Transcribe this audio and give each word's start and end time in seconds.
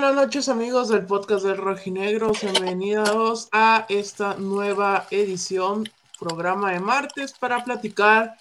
Buenas, 0.00 0.14
noches 0.14 0.48
amigos 0.48 0.90
del 0.90 1.06
podcast 1.06 1.44
del 1.44 1.56
Rojinegro. 1.56 2.30
Bienvenidos 2.40 3.48
a 3.50 3.84
esta 3.88 4.34
nueva 4.34 5.08
edición, 5.10 5.88
programa 6.20 6.70
de 6.70 6.78
martes, 6.78 7.32
para 7.36 7.64
platicar 7.64 8.36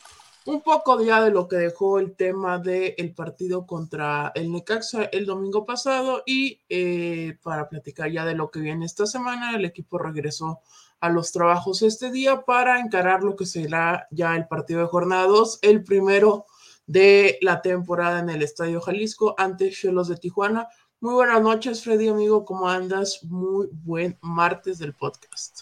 un 0.45 0.62
poco 0.62 1.02
ya 1.02 1.20
de 1.20 1.32
lo 1.32 1.48
que 1.48 1.56
dejó 1.56 1.98
el 1.98 2.16
tema 2.16 2.59
del 2.59 3.12
partido 3.16 3.66
contra 3.66 4.32
el 4.36 4.52
Necaxa 4.52 5.06
el 5.06 5.26
domingo 5.26 5.66
pasado 5.66 6.22
y 6.28 6.62
eh, 6.70 7.40
para 7.42 7.67
platicar 7.67 8.12
ya 8.12 8.23
de 8.23 8.36
lo 8.36 8.52
que 8.52 8.60
viene 8.60 8.86
esta 8.86 9.08
semana. 9.08 9.56
El 9.56 9.66
equipo 9.66 9.98
regresó 9.98 10.60
a 11.00 11.10
los 11.10 11.32
trabajos 11.32 11.82
este 11.82 12.12
día 12.12 12.42
para 12.42 12.80
encarar 12.80 13.23
lo 13.23 13.36
que 13.36 13.48
será 13.48 14.08
ya 14.12 14.36
el 14.36 14.48
partido 14.48 14.82
de 14.82 14.88
jornadas, 14.88 15.58
el 15.64 15.84
primero 15.84 16.45
de 16.86 17.39
la 17.42 17.64
temporada 17.64 18.20
en 18.20 18.30
el 18.30 18.44
Estadio 18.44 18.80
Jalisco 18.80 19.34
ante 19.39 19.72
Chelos 19.72 20.08
de 20.08 20.17
Tijuana. 20.17 20.70
Muy 21.00 21.14
buenas 21.14 21.44
noches, 21.44 21.84
Freddy, 21.84 22.08
amigo, 22.08 22.44
¿cómo 22.44 22.67
andas? 22.67 23.23
Muy 23.23 23.70
buen 23.72 24.17
martes 24.20 24.80
del 24.80 24.94
podcast. 24.94 25.62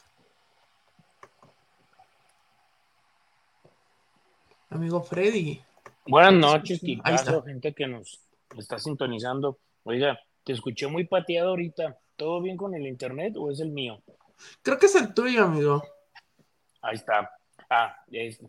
Amigo 4.70 5.04
Freddy. 5.04 5.62
Buenas 6.08 6.36
noches, 6.36 6.80
Kikazo, 6.80 7.44
gente 7.44 7.74
que 7.74 7.86
nos 7.86 8.22
está 8.58 8.80
sintonizando. 8.80 9.60
Oiga, 9.84 10.18
te 10.46 10.54
escuché 10.54 10.88
muy 10.88 11.06
pateado 11.06 11.50
ahorita. 11.50 12.00
¿Todo 12.16 12.42
bien 12.42 12.56
con 12.56 12.74
el 12.74 12.88
internet 12.88 13.36
o 13.36 13.52
es 13.52 13.60
el 13.60 13.72
mío? 13.72 14.02
Creo 14.62 14.80
que 14.80 14.86
es 14.86 14.96
el 14.96 15.14
tuyo, 15.14 15.44
amigo. 15.44 15.84
Ahí 16.82 16.96
está. 16.96 17.30
Ah, 17.70 17.94
es... 18.10 18.40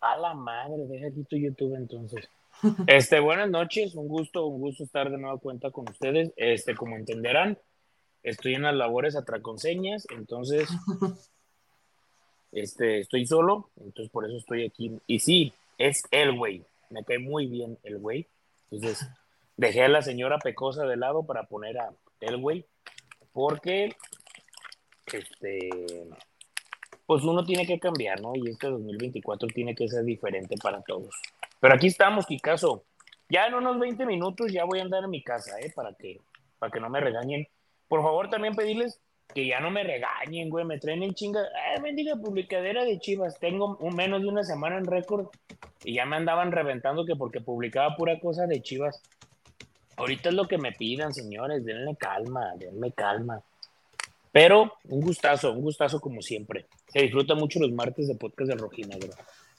A 0.00 0.16
la 0.16 0.32
madre, 0.32 0.86
deja 0.86 1.08
aquí 1.08 1.24
tu 1.24 1.36
YouTube 1.36 1.74
entonces. 1.74 2.28
Este, 2.86 3.20
buenas 3.20 3.50
noches, 3.50 3.94
un 3.94 4.08
gusto, 4.08 4.46
un 4.46 4.60
gusto 4.60 4.84
estar 4.84 5.10
de 5.10 5.18
nueva 5.18 5.38
cuenta 5.38 5.70
con 5.70 5.88
ustedes. 5.88 6.32
Este, 6.36 6.74
como 6.74 6.96
entenderán, 6.96 7.58
estoy 8.22 8.54
en 8.54 8.62
las 8.62 8.74
labores 8.74 9.16
atraconseñas, 9.16 10.06
entonces, 10.10 10.68
este, 12.52 13.00
estoy 13.00 13.26
solo, 13.26 13.70
entonces 13.76 14.10
por 14.10 14.26
eso 14.26 14.36
estoy 14.36 14.64
aquí. 14.64 14.98
Y 15.06 15.20
sí, 15.20 15.52
es 15.78 16.02
el 16.10 16.36
güey, 16.36 16.64
me 16.90 17.04
cae 17.04 17.18
muy 17.18 17.46
bien 17.46 17.78
el 17.82 17.98
güey. 17.98 18.26
Entonces, 18.70 19.06
dejé 19.56 19.82
a 19.82 19.88
la 19.88 20.02
señora 20.02 20.38
Pecosa 20.38 20.86
de 20.86 20.96
lado 20.96 21.24
para 21.24 21.44
poner 21.44 21.78
a 21.78 21.92
el 22.20 22.38
güey, 22.38 22.64
porque, 23.32 23.94
este, 25.12 25.68
pues 27.04 27.22
uno 27.22 27.44
tiene 27.44 27.66
que 27.66 27.78
cambiar, 27.78 28.20
¿no? 28.20 28.34
Y 28.34 28.48
este 28.48 28.68
2024 28.68 29.48
tiene 29.48 29.74
que 29.74 29.88
ser 29.88 30.04
diferente 30.04 30.56
para 30.60 30.82
todos. 30.82 31.14
Pero 31.66 31.74
aquí 31.74 31.88
estamos, 31.88 32.26
Kikazo. 32.26 32.84
Ya 33.28 33.48
en 33.48 33.54
unos 33.54 33.80
20 33.80 34.06
minutos 34.06 34.52
ya 34.52 34.62
voy 34.62 34.78
a 34.78 34.82
andar 34.82 35.02
en 35.02 35.10
mi 35.10 35.24
casa, 35.24 35.58
¿eh? 35.58 35.72
Para 35.74 35.92
que, 35.94 36.20
para 36.60 36.70
que 36.70 36.78
no 36.78 36.88
me 36.88 37.00
regañen. 37.00 37.48
Por 37.88 38.04
favor, 38.04 38.30
también 38.30 38.54
pedirles 38.54 39.00
que 39.34 39.48
ya 39.48 39.58
no 39.58 39.72
me 39.72 39.82
regañen, 39.82 40.48
güey. 40.48 40.64
Me 40.64 40.78
traen 40.78 41.02
en 41.02 41.12
chinga. 41.12 41.40
Ay, 41.40 41.82
bendiga 41.82 42.14
publicadera 42.14 42.84
de 42.84 43.00
Chivas. 43.00 43.40
Tengo 43.40 43.78
un, 43.78 43.96
menos 43.96 44.22
de 44.22 44.28
una 44.28 44.44
semana 44.44 44.78
en 44.78 44.84
récord 44.84 45.26
y 45.82 45.94
ya 45.94 46.06
me 46.06 46.14
andaban 46.14 46.52
reventando 46.52 47.04
que 47.04 47.16
porque 47.16 47.40
publicaba 47.40 47.96
pura 47.96 48.20
cosa 48.20 48.46
de 48.46 48.62
Chivas. 48.62 49.02
Ahorita 49.96 50.28
es 50.28 50.36
lo 50.36 50.46
que 50.46 50.58
me 50.58 50.70
pidan, 50.70 51.12
señores. 51.12 51.64
Denle 51.64 51.96
calma, 51.96 52.52
denme 52.54 52.92
calma. 52.92 53.42
Pero 54.30 54.74
un 54.84 55.00
gustazo, 55.00 55.50
un 55.50 55.62
gustazo 55.62 55.98
como 56.00 56.22
siempre. 56.22 56.66
Se 56.86 57.02
disfruta 57.02 57.34
mucho 57.34 57.58
los 57.58 57.72
martes 57.72 58.06
de 58.06 58.14
podcast 58.14 58.50
de 58.50 58.56
Rojinegro. 58.56 59.10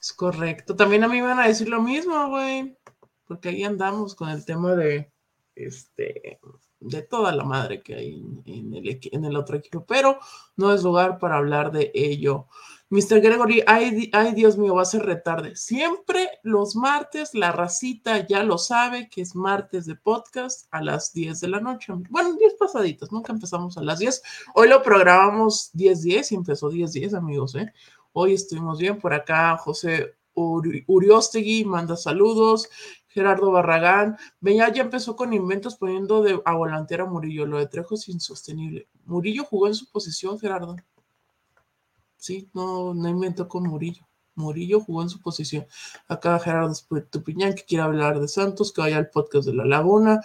Es 0.07 0.13
correcto. 0.13 0.73
También 0.73 1.03
a 1.03 1.09
mí 1.09 1.21
me 1.21 1.27
van 1.27 1.39
a 1.41 1.47
decir 1.47 1.67
lo 1.67 1.81
mismo, 1.81 2.29
güey. 2.29 2.77
Porque 3.25 3.49
ahí 3.49 3.65
andamos 3.65 4.15
con 4.15 4.29
el 4.29 4.45
tema 4.45 4.73
de 4.73 5.11
este 5.53 6.39
de 6.79 7.01
toda 7.01 7.35
la 7.35 7.43
madre 7.43 7.81
que 7.81 7.95
hay 7.95 8.23
en 8.45 8.73
el, 8.73 8.99
en 9.11 9.25
el 9.25 9.35
otro 9.35 9.57
equipo, 9.57 9.85
pero 9.85 10.19
no 10.55 10.73
es 10.73 10.83
lugar 10.83 11.17
para 11.17 11.37
hablar 11.37 11.71
de 11.73 11.91
ello. 11.93 12.47
Mr. 12.89 13.19
Gregory, 13.19 13.63
ay, 13.67 14.09
ay, 14.13 14.33
Dios 14.33 14.57
mío, 14.57 14.75
va 14.75 14.83
a 14.83 14.85
ser 14.85 15.05
retarde. 15.05 15.57
Siempre 15.57 16.29
los 16.43 16.77
martes, 16.77 17.33
la 17.33 17.51
racita 17.51 18.25
ya 18.25 18.43
lo 18.43 18.57
sabe 18.57 19.09
que 19.09 19.21
es 19.21 19.35
martes 19.35 19.87
de 19.87 19.95
podcast 19.95 20.67
a 20.71 20.81
las 20.81 21.11
10 21.11 21.41
de 21.41 21.47
la 21.49 21.59
noche. 21.59 21.91
Bueno, 22.09 22.37
10 22.37 22.53
pasaditas, 22.53 23.11
nunca 23.11 23.33
empezamos 23.33 23.77
a 23.77 23.81
las 23.81 23.99
10. 23.99 24.21
Hoy 24.53 24.69
lo 24.69 24.81
programamos 24.81 25.71
10-10 25.73 26.31
y 26.31 26.35
empezó 26.35 26.71
10-10, 26.71 27.17
amigos, 27.17 27.55
¿eh? 27.55 27.73
Hoy 28.13 28.33
estuvimos 28.33 28.79
bien 28.79 28.99
por 28.99 29.13
acá. 29.13 29.57
José 29.57 30.17
Uriostegui 30.33 31.65
manda 31.65 31.95
saludos. 31.95 32.69
Gerardo 33.07 33.51
Barragán. 33.51 34.17
Veía, 34.39 34.71
ya 34.71 34.83
empezó 34.83 35.15
con 35.15 35.33
inventos 35.33 35.75
poniendo 35.75 36.23
a 36.45 36.55
volantera 36.55 37.03
a 37.03 37.07
Murillo. 37.07 37.45
Lo 37.45 37.57
de 37.57 37.67
Trejo 37.67 37.95
es 37.95 38.07
insostenible. 38.09 38.87
Murillo 39.05 39.43
jugó 39.43 39.67
en 39.67 39.73
su 39.73 39.89
posición, 39.89 40.39
Gerardo. 40.39 40.75
Sí, 42.17 42.49
no, 42.53 42.93
no 42.93 43.09
inventó 43.09 43.47
con 43.47 43.63
Murillo. 43.63 44.07
Murillo 44.35 44.81
jugó 44.81 45.01
en 45.01 45.09
su 45.09 45.19
posición. 45.19 45.65
Acá 46.07 46.37
Gerardo 46.39 46.73
Tupiñán, 47.09 47.55
que 47.55 47.63
quiere 47.63 47.83
hablar 47.83 48.19
de 48.19 48.27
Santos, 48.27 48.71
que 48.71 48.81
vaya 48.81 48.97
al 48.97 49.09
podcast 49.09 49.47
de 49.47 49.55
La 49.55 49.65
Laguna. 49.65 50.21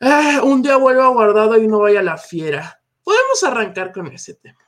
Ah, 0.00 0.42
un 0.44 0.62
día 0.62 0.76
vuelva 0.76 1.08
guardado 1.08 1.56
y 1.56 1.66
no 1.66 1.80
vaya 1.80 2.02
la 2.02 2.16
fiera. 2.16 2.80
Podemos 3.02 3.42
arrancar 3.42 3.92
con 3.92 4.06
ese 4.08 4.34
tema 4.34 4.65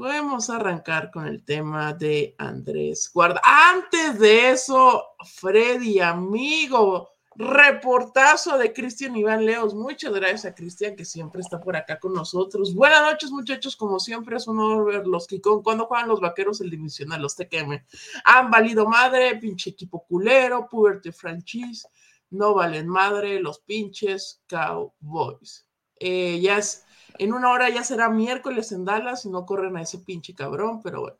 podemos 0.00 0.48
arrancar 0.48 1.10
con 1.10 1.26
el 1.26 1.44
tema 1.44 1.92
de 1.92 2.34
Andrés 2.38 3.10
Guarda. 3.12 3.38
Antes 3.44 4.18
de 4.18 4.48
eso, 4.48 5.04
Freddy, 5.34 6.00
amigo, 6.00 7.10
reportazo 7.36 8.56
de 8.56 8.72
Cristian 8.72 9.14
Iván 9.14 9.44
Leos. 9.44 9.74
Muchas 9.74 10.14
gracias 10.14 10.46
a 10.46 10.54
Cristian 10.54 10.96
que 10.96 11.04
siempre 11.04 11.42
está 11.42 11.60
por 11.60 11.76
acá 11.76 12.00
con 12.00 12.14
nosotros. 12.14 12.74
Buenas 12.74 13.02
noches, 13.02 13.30
muchachos. 13.30 13.76
Como 13.76 14.00
siempre, 14.00 14.38
es 14.38 14.48
un 14.48 14.58
honor 14.58 14.86
verlos. 14.86 15.26
Cuando 15.62 15.84
juegan 15.84 16.08
los 16.08 16.22
vaqueros, 16.22 16.62
el 16.62 16.70
divisional, 16.70 17.20
los 17.20 17.36
TQM, 17.36 17.84
han 18.24 18.50
valido 18.50 18.86
madre, 18.86 19.36
pinche 19.36 19.68
equipo 19.68 20.06
culero, 20.08 20.66
Puberty 20.66 21.12
Franchise, 21.12 21.86
no 22.30 22.54
valen 22.54 22.88
madre, 22.88 23.38
los 23.38 23.58
pinches 23.58 24.40
Cowboys. 24.46 25.66
Eh, 25.96 26.40
ya 26.40 26.56
es 26.56 26.86
en 27.18 27.32
una 27.32 27.50
hora 27.50 27.68
ya 27.68 27.84
será 27.84 28.08
miércoles 28.08 28.72
en 28.72 28.84
Dallas 28.84 29.24
y 29.24 29.30
no 29.30 29.46
corren 29.46 29.76
a 29.76 29.82
ese 29.82 29.98
pinche 29.98 30.34
cabrón, 30.34 30.80
pero 30.82 31.00
bueno, 31.00 31.16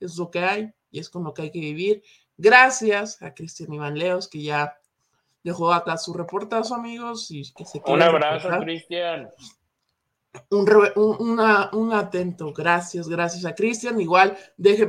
es 0.00 0.16
lo 0.16 0.30
que 0.30 0.40
hay 0.40 0.72
y 0.90 1.00
es 1.00 1.10
con 1.10 1.24
lo 1.24 1.34
que 1.34 1.42
hay 1.42 1.50
que 1.50 1.60
vivir. 1.60 2.02
Gracias 2.36 3.20
a 3.22 3.34
Cristian 3.34 3.72
Iván 3.72 3.98
Leos, 3.98 4.28
que 4.28 4.42
ya 4.42 4.78
dejó 5.42 5.72
acá 5.72 5.96
su 5.96 6.14
reportazo, 6.14 6.74
amigos. 6.74 7.30
Y 7.30 7.52
que 7.52 7.64
se 7.64 7.82
un 7.84 8.02
abrazo, 8.02 8.48
Cristian. 8.60 9.30
Un, 10.50 10.68
un, 11.72 11.92
atento, 11.92 12.52
gracias, 12.52 13.08
gracias 13.08 13.44
a 13.44 13.54
Cristian. 13.54 14.00
Igual 14.00 14.36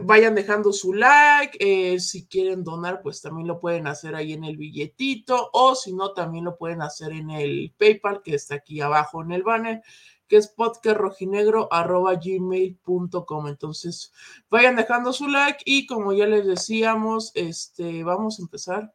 vayan 0.03 0.35
dejando 0.35 0.71
su 0.71 0.93
like. 0.93 1.57
Eh, 1.59 1.99
si 1.99 2.27
quieren 2.27 2.63
donar, 2.63 3.01
pues 3.01 3.21
también 3.21 3.47
lo 3.47 3.59
pueden 3.59 3.87
hacer 3.87 4.13
ahí 4.15 4.33
en 4.33 4.43
el 4.43 4.57
billetito. 4.57 5.49
O 5.53 5.73
si 5.75 5.93
no, 5.93 6.13
también 6.13 6.45
lo 6.45 6.57
pueden 6.57 6.81
hacer 6.81 7.13
en 7.13 7.31
el 7.31 7.73
PayPal 7.77 8.21
que 8.21 8.35
está 8.35 8.55
aquí 8.55 8.79
abajo 8.81 9.23
en 9.23 9.31
el 9.31 9.43
banner 9.43 9.81
que 10.29 10.37
es 10.37 10.47
podcastrojinegro.gmail.com. 10.47 13.47
Entonces, 13.47 14.13
vayan 14.49 14.77
dejando 14.77 15.11
su 15.11 15.27
like 15.27 15.61
y 15.65 15.85
como 15.87 16.13
ya 16.13 16.27
les 16.27 16.45
decíamos, 16.45 17.33
este, 17.33 18.05
vamos 18.05 18.39
a 18.39 18.43
empezar 18.43 18.93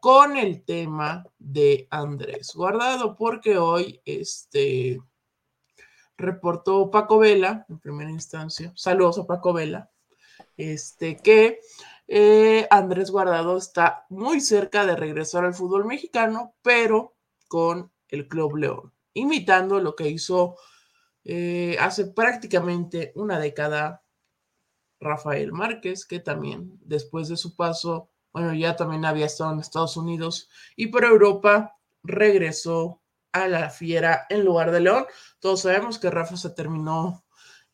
con 0.00 0.36
el 0.36 0.64
tema 0.64 1.24
de 1.38 1.86
Andrés 1.90 2.52
Guardado, 2.54 3.16
porque 3.16 3.58
hoy 3.58 4.00
este, 4.04 5.00
reportó 6.16 6.90
Paco 6.90 7.18
Vela, 7.18 7.66
en 7.68 7.78
primera 7.78 8.10
instancia, 8.10 8.72
saludos 8.76 9.18
a 9.18 9.26
Paco 9.26 9.52
Vela, 9.52 9.90
este, 10.56 11.16
que 11.16 11.60
eh, 12.08 12.66
Andrés 12.70 13.10
Guardado 13.10 13.58
está 13.58 14.06
muy 14.08 14.40
cerca 14.40 14.86
de 14.86 14.96
regresar 14.96 15.44
al 15.44 15.54
fútbol 15.54 15.84
mexicano, 15.84 16.54
pero 16.62 17.14
con 17.48 17.92
el 18.08 18.26
Club 18.28 18.56
León, 18.56 18.94
imitando 19.14 19.80
lo 19.80 19.94
que 19.94 20.08
hizo 20.08 20.56
eh, 21.24 21.76
hace 21.80 22.06
prácticamente 22.06 23.12
una 23.14 23.38
década 23.38 24.02
Rafael 25.00 25.52
Márquez, 25.52 26.04
que 26.04 26.20
también 26.20 26.78
después 26.82 27.28
de 27.28 27.36
su 27.36 27.56
paso, 27.56 28.10
bueno, 28.32 28.54
ya 28.54 28.76
también 28.76 29.04
había 29.04 29.26
estado 29.26 29.52
en 29.52 29.60
Estados 29.60 29.96
Unidos 29.96 30.48
y 30.76 30.88
por 30.88 31.04
Europa, 31.04 31.76
regresó 32.02 33.00
a 33.32 33.48
la 33.48 33.70
fiera 33.70 34.26
en 34.28 34.44
lugar 34.44 34.70
de 34.70 34.80
León. 34.80 35.06
Todos 35.38 35.62
sabemos 35.62 35.98
que 35.98 36.10
Rafa 36.10 36.36
se 36.36 36.50
terminó 36.50 37.24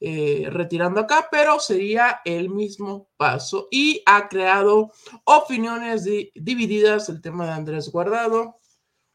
eh, 0.01 0.49
retirando 0.51 1.01
acá, 1.01 1.29
pero 1.31 1.59
sería 1.59 2.21
el 2.25 2.51
mismo 2.51 3.09
paso 3.17 3.69
y 3.71 4.03
ha 4.05 4.29
creado 4.29 4.93
opiniones 5.25 6.05
divididas 6.35 7.09
el 7.09 7.21
tema 7.21 7.47
de 7.47 7.53
Andrés 7.53 7.91
Guardado. 7.91 8.61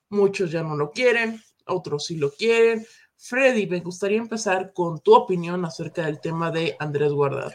Muchos 0.10 0.52
ya 0.52 0.64
no 0.64 0.76
lo 0.76 0.92
quieren, 0.92 1.42
otros 1.72 2.06
sí 2.06 2.18
lo 2.18 2.32
quieren. 2.32 2.86
Freddy, 3.18 3.68
me 3.68 3.80
gustaría 3.80 4.18
empezar 4.18 4.74
con 4.74 5.00
tu 5.00 5.14
opinión 5.14 5.64
acerca 5.66 6.06
del 6.06 6.20
tema 6.20 6.52
de 6.52 6.76
Andrés 6.80 7.12
Guardado. 7.12 7.54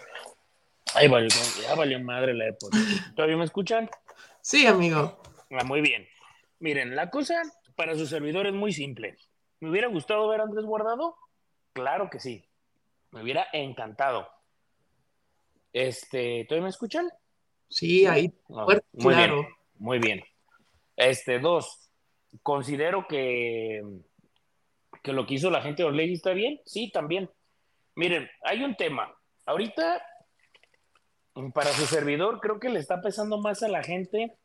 Ay, 0.94 1.08
valió, 1.08 1.28
ya 1.62 1.74
valió 1.74 2.00
madre 2.00 2.34
la 2.34 2.48
época. 2.48 2.78
¿Todavía 3.14 3.36
me 3.36 3.44
escuchan? 3.44 3.90
Sí, 4.40 4.66
amigo. 4.66 5.20
Ah, 5.50 5.64
muy 5.64 5.80
bien. 5.80 6.06
Miren, 6.60 6.94
la 6.94 7.10
cosa 7.10 7.42
para 7.74 7.96
su 7.96 8.06
servidor 8.06 8.46
es 8.46 8.54
muy 8.54 8.72
simple. 8.72 9.16
¿Me 9.60 9.70
hubiera 9.70 9.88
gustado 9.88 10.28
ver 10.28 10.40
a 10.40 10.44
Andrés 10.44 10.64
Guardado? 10.64 11.16
Claro 11.72 12.08
que 12.10 12.20
sí. 12.20 12.44
Me 13.10 13.22
hubiera 13.22 13.46
encantado. 13.52 14.28
Este, 15.72 16.44
¿todavía 16.48 16.64
me 16.64 16.70
escuchan? 16.70 17.10
Sí, 17.68 18.06
ahí. 18.06 18.32
muy 18.48 19.14
claro. 19.14 19.36
bien. 19.36 19.48
Muy 19.78 19.98
bien. 19.98 20.24
Este, 20.96 21.38
dos, 21.38 21.85
considero 22.42 23.06
que, 23.08 23.82
que 25.02 25.12
lo 25.12 25.26
que 25.26 25.34
hizo 25.34 25.50
la 25.50 25.62
gente 25.62 25.82
de 25.82 25.88
Orlegui 25.88 26.14
está 26.14 26.32
bien. 26.32 26.60
Sí, 26.64 26.90
también. 26.90 27.30
Miren, 27.94 28.28
hay 28.42 28.62
un 28.64 28.76
tema. 28.76 29.14
Ahorita, 29.46 30.02
para 31.54 31.70
su 31.70 31.86
servidor, 31.86 32.40
creo 32.40 32.58
que 32.60 32.68
le 32.68 32.80
está 32.80 33.00
pesando 33.00 33.38
más 33.38 33.62
a 33.62 33.68
la 33.68 33.82
gente 33.82 34.36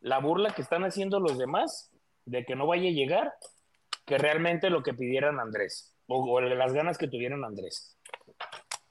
la 0.00 0.18
burla 0.18 0.54
que 0.54 0.62
están 0.62 0.84
haciendo 0.84 1.18
los 1.18 1.38
demás 1.38 1.90
de 2.26 2.44
que 2.44 2.56
no 2.56 2.66
vaya 2.66 2.88
a 2.90 2.92
llegar 2.92 3.32
que 4.04 4.18
realmente 4.18 4.68
lo 4.68 4.82
que 4.82 4.92
pidieran 4.92 5.40
Andrés 5.40 5.94
o, 6.06 6.40
las 6.40 6.72
ganas 6.72 6.98
que 6.98 7.08
tuvieran 7.08 7.44
Andrés. 7.44 7.96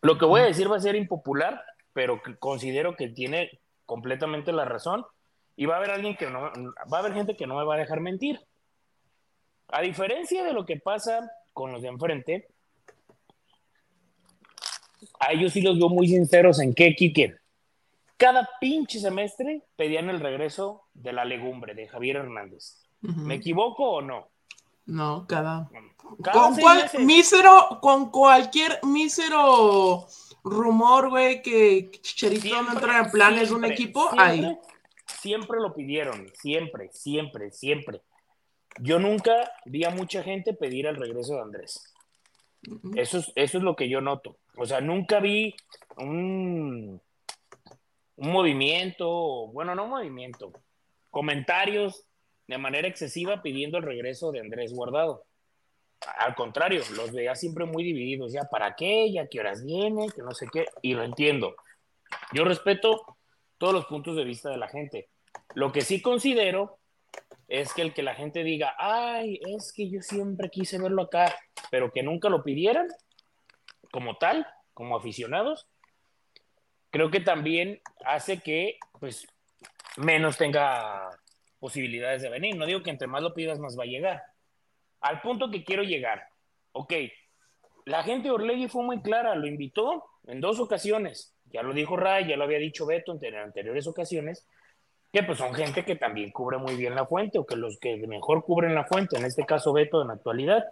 Lo 0.02 0.18
que 0.18 0.26
voy 0.26 0.42
a 0.42 0.46
decir 0.46 0.72
va 0.72 0.78
a 0.78 0.82
ser 0.82 0.96
impopular, 0.96 1.64
pero 1.94 2.22
considero 2.40 2.96
que 2.96 3.10
tiene 3.10 3.62
completamente 3.86 4.52
la 4.52 4.66
razón 4.66 5.06
y 5.56 5.66
va 5.66 5.76
a 5.76 5.78
haber 5.78 5.92
alguien 5.92 6.16
que 6.16 6.30
no, 6.30 6.42
va 6.42 6.98
a 6.98 7.00
haber 7.00 7.14
gente 7.14 7.36
que 7.36 7.48
no 7.48 7.56
me 7.56 7.64
va 7.64 7.76
a 7.76 7.80
dejar 7.80 8.00
mentir. 8.00 8.40
A 9.70 9.82
diferencia 9.82 10.44
de 10.44 10.54
lo 10.54 10.66
que 10.66 10.78
pasa 10.78 11.32
con 11.54 11.72
los 11.72 11.82
de 11.82 11.88
enfrente, 11.88 12.48
a 15.20 15.32
ellos 15.32 15.54
sí 15.54 15.62
los 15.62 15.78
veo 15.78 15.90
muy 15.90 16.08
sinceros 16.08 16.60
en 16.60 16.74
qué, 16.74 16.96
Kike 16.96 17.44
cada 18.24 18.50
pinche 18.62 19.02
semestre 19.02 19.64
pedían 19.76 20.10
el 20.10 20.22
regreso 20.22 20.86
de 20.94 21.12
la 21.12 21.26
legumbre 21.26 21.74
de 21.74 21.90
Javier 21.90 22.16
Hernández. 22.16 22.86
¿Me 23.02 23.36
equivoco 23.36 23.84
o 23.84 24.02
no? 24.02 24.30
No, 24.86 25.26
cada. 25.28 25.70
¿Con 26.32 26.56
cuál 26.56 26.90
mísero, 27.00 27.80
con 27.82 28.12
cualquier 28.12 28.80
mísero 28.84 30.08
rumor, 30.46 31.10
güey, 31.10 31.42
que 31.42 31.92
Chicharito 32.02 32.62
no 32.62 32.72
entra 32.72 33.00
en 33.00 33.12
planes 33.12 33.50
de 33.50 33.56
un 33.56 33.66
equipo, 33.66 34.10
ahí. 34.18 34.58
Siempre 35.24 35.60
lo 35.60 35.74
pidieron, 35.74 36.30
siempre, 36.36 36.90
siempre, 36.92 37.52
siempre. 37.52 38.02
Yo 38.80 39.00
nunca 39.00 39.52
vi 39.66 39.86
a 39.86 39.90
mucha 39.90 40.22
gente 40.22 40.54
pedir 40.54 40.86
el 40.86 40.98
regreso 40.98 41.36
de 41.36 41.42
Andrés. 41.42 41.94
eso, 42.96 43.18
es, 43.20 43.32
eso 43.36 43.58
es 43.58 43.64
lo 43.64 43.76
que 43.76 43.90
yo 43.90 44.02
noto. 44.02 44.38
O 44.58 44.66
sea, 44.66 44.82
nunca 44.82 45.20
vi 45.20 45.56
un 45.98 47.02
un 48.16 48.32
movimiento, 48.32 49.48
bueno, 49.48 49.76
no 49.76 49.88
movimiento, 49.88 50.52
comentarios 51.10 52.06
de 52.48 52.58
manera 52.58 52.88
excesiva 52.88 53.42
pidiendo 53.42 53.78
el 53.78 53.84
regreso 53.84 54.32
de 54.32 54.40
Andrés 54.40 54.74
Guardado. 54.74 55.26
Al 56.18 56.36
contrario, 56.36 56.82
los 56.96 57.12
veía 57.12 57.36
siempre 57.36 57.66
muy 57.66 57.84
divididos, 57.84 58.34
ya 58.34 58.44
para 58.44 58.76
qué, 58.76 59.12
ya 59.12 59.28
qué 59.28 59.40
horas 59.40 59.64
viene, 59.64 60.08
que 60.14 60.22
no 60.22 60.32
sé 60.32 60.48
qué, 60.52 60.66
y 60.82 60.94
lo 60.94 61.04
entiendo. 61.04 61.56
Yo 62.34 62.44
respeto 62.44 63.18
todos 63.58 63.74
los 63.74 63.86
puntos 63.86 64.16
de 64.18 64.26
vista 64.26 64.50
de 64.50 64.58
la 64.58 64.68
gente. 64.68 65.10
Lo 65.56 65.72
que 65.72 65.82
sí 65.82 66.02
considero 66.02 66.80
es 67.48 67.74
que 67.74 67.82
el 67.82 67.94
que 67.94 68.04
la 68.04 68.16
gente 68.16 68.44
diga, 68.44 68.76
ay, 68.78 69.40
es 69.56 69.74
que 69.74 69.90
yo 69.90 70.02
siempre 70.02 70.50
quise 70.50 70.80
verlo 70.80 71.04
acá, 71.04 71.36
pero 71.70 71.92
que 71.92 72.04
nunca 72.04 72.30
lo 72.30 72.44
pidieran 72.44 72.88
como 73.92 74.18
tal, 74.18 74.48
como 74.74 74.98
aficionados, 74.98 75.68
creo 76.90 77.12
que 77.12 77.20
también 77.20 77.82
hace 78.06 78.40
que 78.40 78.78
pues 79.00 79.28
menos 79.98 80.38
tenga 80.38 81.10
posibilidades 81.60 82.22
de 82.22 82.30
venir. 82.30 82.56
No 82.56 82.66
digo 82.66 82.82
que 82.82 82.90
entre 82.90 83.08
más 83.08 83.22
lo 83.22 83.34
pidas, 83.34 83.60
más 83.60 83.78
va 83.78 83.84
a 83.84 83.88
llegar. 83.88 84.24
Al 85.02 85.22
punto 85.22 85.52
que 85.52 85.64
quiero 85.64 85.84
llegar. 85.84 86.28
Ok, 86.72 86.94
la 87.86 88.04
gente 88.04 88.30
de 88.30 88.34
Orlegui 88.34 88.68
fue 88.68 88.84
muy 88.84 89.02
clara, 89.02 89.36
lo 89.36 89.46
invitó 89.46 90.06
en 90.26 90.42
dos 90.42 90.60
ocasiones. 90.60 91.36
Ya 91.46 91.62
lo 91.62 91.74
dijo 91.74 91.98
Ray, 91.98 92.28
ya 92.28 92.38
lo 92.38 92.46
había 92.46 92.58
dicho 92.58 92.86
Beto 92.86 93.18
en 93.22 93.36
anteriores 93.36 93.86
ocasiones, 93.86 94.48
que 95.14 95.22
pues 95.22 95.38
son 95.38 95.54
gente 95.54 95.86
que 95.86 95.96
también 95.96 96.32
cubre 96.32 96.58
muy 96.58 96.76
bien 96.76 96.96
la 96.96 97.06
fuente, 97.06 97.38
o 97.38 97.46
que 97.46 97.56
los 97.56 97.78
que 97.78 97.96
mejor 98.08 98.44
cubren 98.44 98.74
la 98.74 98.86
fuente, 98.86 99.16
en 99.16 99.26
este 99.26 99.46
caso 99.46 99.72
Beto 99.72 100.02
en 100.02 100.08
la 100.08 100.16
actualidad, 100.16 100.66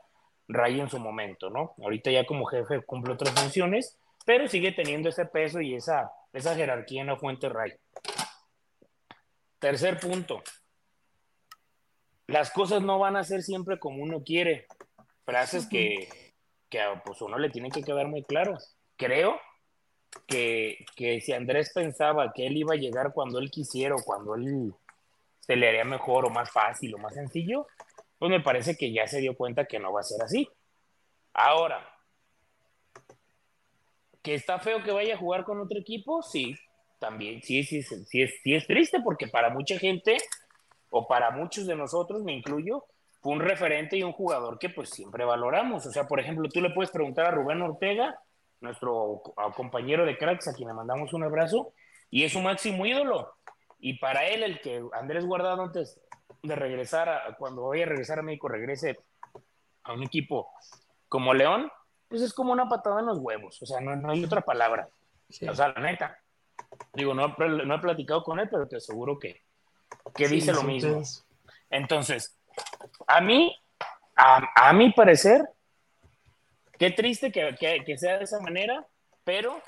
Ray 0.47 0.79
en 0.79 0.89
su 0.89 0.97
momento, 0.97 1.51
¿no? 1.51 1.75
Ahorita 1.79 2.09
ya 2.09 2.25
como 2.25 2.45
jefe 2.47 2.81
cumple 2.81 3.13
otras 3.13 3.39
funciones, 3.39 3.99
pero 4.25 4.47
sigue 4.47 4.71
teniendo 4.71 5.09
ese 5.09 5.27
peso 5.27 5.61
y 5.61 5.75
esa, 5.75 6.11
esa 6.33 6.55
jerarquía 6.55 7.01
en 7.01 7.07
la 7.07 7.17
fuente 7.17 7.49
Ray. 7.49 7.73
Tercer 9.59 9.99
punto. 9.99 10.41
Las 12.25 12.49
cosas 12.49 12.81
no 12.81 12.97
van 12.97 13.17
a 13.17 13.23
ser 13.23 13.43
siempre 13.43 13.77
como 13.77 14.01
uno 14.01 14.23
quiere. 14.23 14.65
Frases 15.23 15.67
que, 15.67 16.09
que 16.67 16.81
pues, 17.05 17.21
uno 17.21 17.37
le 17.37 17.51
tiene 17.51 17.69
que 17.69 17.83
quedar 17.83 18.07
muy 18.07 18.23
claro. 18.23 18.57
Creo 18.97 19.39
que, 20.27 20.85
que, 20.95 21.21
si 21.21 21.33
Andrés 21.33 21.71
pensaba 21.73 22.33
que 22.33 22.47
él 22.47 22.57
iba 22.57 22.73
a 22.73 22.77
llegar 22.77 23.13
cuando 23.13 23.39
él 23.39 23.49
quisiera 23.49 23.95
o 23.95 24.03
cuando 24.03 24.35
él 24.35 24.73
se 25.39 25.55
le 25.55 25.67
haría 25.67 25.85
mejor 25.85 26.25
o 26.25 26.29
más 26.29 26.49
fácil 26.51 26.95
o 26.95 26.97
más 26.97 27.13
sencillo, 27.13 27.67
pues 28.19 28.29
me 28.29 28.41
parece 28.41 28.75
que 28.75 28.91
ya 28.91 29.07
se 29.07 29.19
dio 29.19 29.35
cuenta 29.35 29.65
que 29.65 29.79
no 29.79 29.91
va 29.91 30.01
a 30.01 30.03
ser 30.03 30.21
así. 30.21 30.47
Ahora, 31.33 31.91
¿Que 34.21 34.35
está 34.35 34.59
feo 34.59 34.83
que 34.83 34.91
vaya 34.91 35.15
a 35.15 35.17
jugar 35.17 35.43
con 35.43 35.59
otro 35.59 35.79
equipo? 35.79 36.21
Sí, 36.21 36.55
también, 36.99 37.41
sí, 37.41 37.63
sí, 37.63 37.81
sí, 37.81 38.21
es, 38.21 38.39
sí 38.43 38.53
es 38.53 38.67
triste 38.67 38.99
porque 39.03 39.27
para 39.27 39.49
mucha 39.49 39.79
gente, 39.79 40.17
o 40.91 41.07
para 41.07 41.31
muchos 41.31 41.65
de 41.65 41.75
nosotros, 41.75 42.23
me 42.23 42.33
incluyo, 42.33 42.85
fue 43.21 43.33
un 43.33 43.39
referente 43.39 43.97
y 43.97 44.03
un 44.03 44.11
jugador 44.11 44.59
que 44.59 44.69
pues 44.69 44.89
siempre 44.89 45.25
valoramos. 45.25 45.85
O 45.87 45.91
sea, 45.91 46.07
por 46.07 46.19
ejemplo, 46.19 46.47
tú 46.49 46.61
le 46.61 46.69
puedes 46.69 46.91
preguntar 46.91 47.25
a 47.25 47.31
Rubén 47.31 47.61
Ortega, 47.63 48.19
nuestro 48.61 49.21
compañero 49.55 50.05
de 50.05 50.17
cracks, 50.17 50.47
a 50.47 50.53
quien 50.53 50.69
le 50.69 50.73
mandamos 50.73 51.13
un 51.13 51.23
abrazo, 51.23 51.73
y 52.09 52.23
es 52.23 52.33
su 52.33 52.41
máximo 52.41 52.85
ídolo. 52.85 53.33
Y 53.79 53.99
para 53.99 54.27
él, 54.27 54.43
el 54.43 54.61
que 54.61 54.83
Andrés 54.93 55.25
Guardado 55.25 55.63
antes 55.63 55.99
de 56.43 56.55
regresar, 56.55 57.09
a, 57.09 57.35
cuando 57.35 57.67
vaya 57.67 57.85
a 57.85 57.89
regresar 57.89 58.19
a 58.19 58.23
México, 58.23 58.47
regrese 58.47 58.99
a 59.83 59.93
un 59.93 60.03
equipo 60.03 60.51
como 61.09 61.33
León, 61.33 61.71
pues 62.07 62.21
es 62.21 62.33
como 62.33 62.51
una 62.51 62.69
patada 62.69 62.99
en 62.99 63.07
los 63.07 63.19
huevos, 63.19 63.61
o 63.61 63.65
sea, 63.65 63.79
no, 63.79 64.09
hay 64.09 64.23
otra 64.23 64.41
palabra. 64.41 64.87
O 65.49 65.55
sea, 65.55 65.69
la 65.69 65.81
neta. 65.81 66.17
Digo, 66.93 67.13
no, 67.13 67.29
no, 67.37 67.75
he 67.75 67.79
platicado 67.79 68.23
con 68.23 68.39
él, 68.39 68.49
pero 68.49 68.67
te 68.67 68.75
aseguro 68.75 69.17
que, 69.17 69.41
que 70.13 70.27
dice 70.27 70.51
lo 70.51 70.63
mismo. 70.63 71.01
Entonces, 71.69 72.37
a 73.07 73.21
mí, 73.21 73.55
a, 74.15 74.73
mi 74.73 74.91
parecer, 74.91 75.41
qué 76.81 76.89
triste 76.89 77.31
que, 77.31 77.55
que, 77.85 77.97
sea 77.99 78.17
de 78.17 78.23
esa 78.23 78.39
manera, 78.39 78.87
pero 79.23 79.61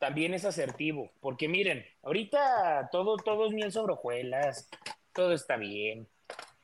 también 0.00 0.34
es 0.34 0.44
asertivo, 0.44 1.12
porque 1.20 1.46
miren, 1.46 1.84
ahorita 2.02 2.88
todo, 2.90 3.16
todo 3.16 3.46
es 3.46 3.52
miel 3.52 3.70
sobre 3.70 3.92
hojuelas, 3.92 4.68
todo 5.12 5.34
está 5.34 5.56
bien, 5.56 6.08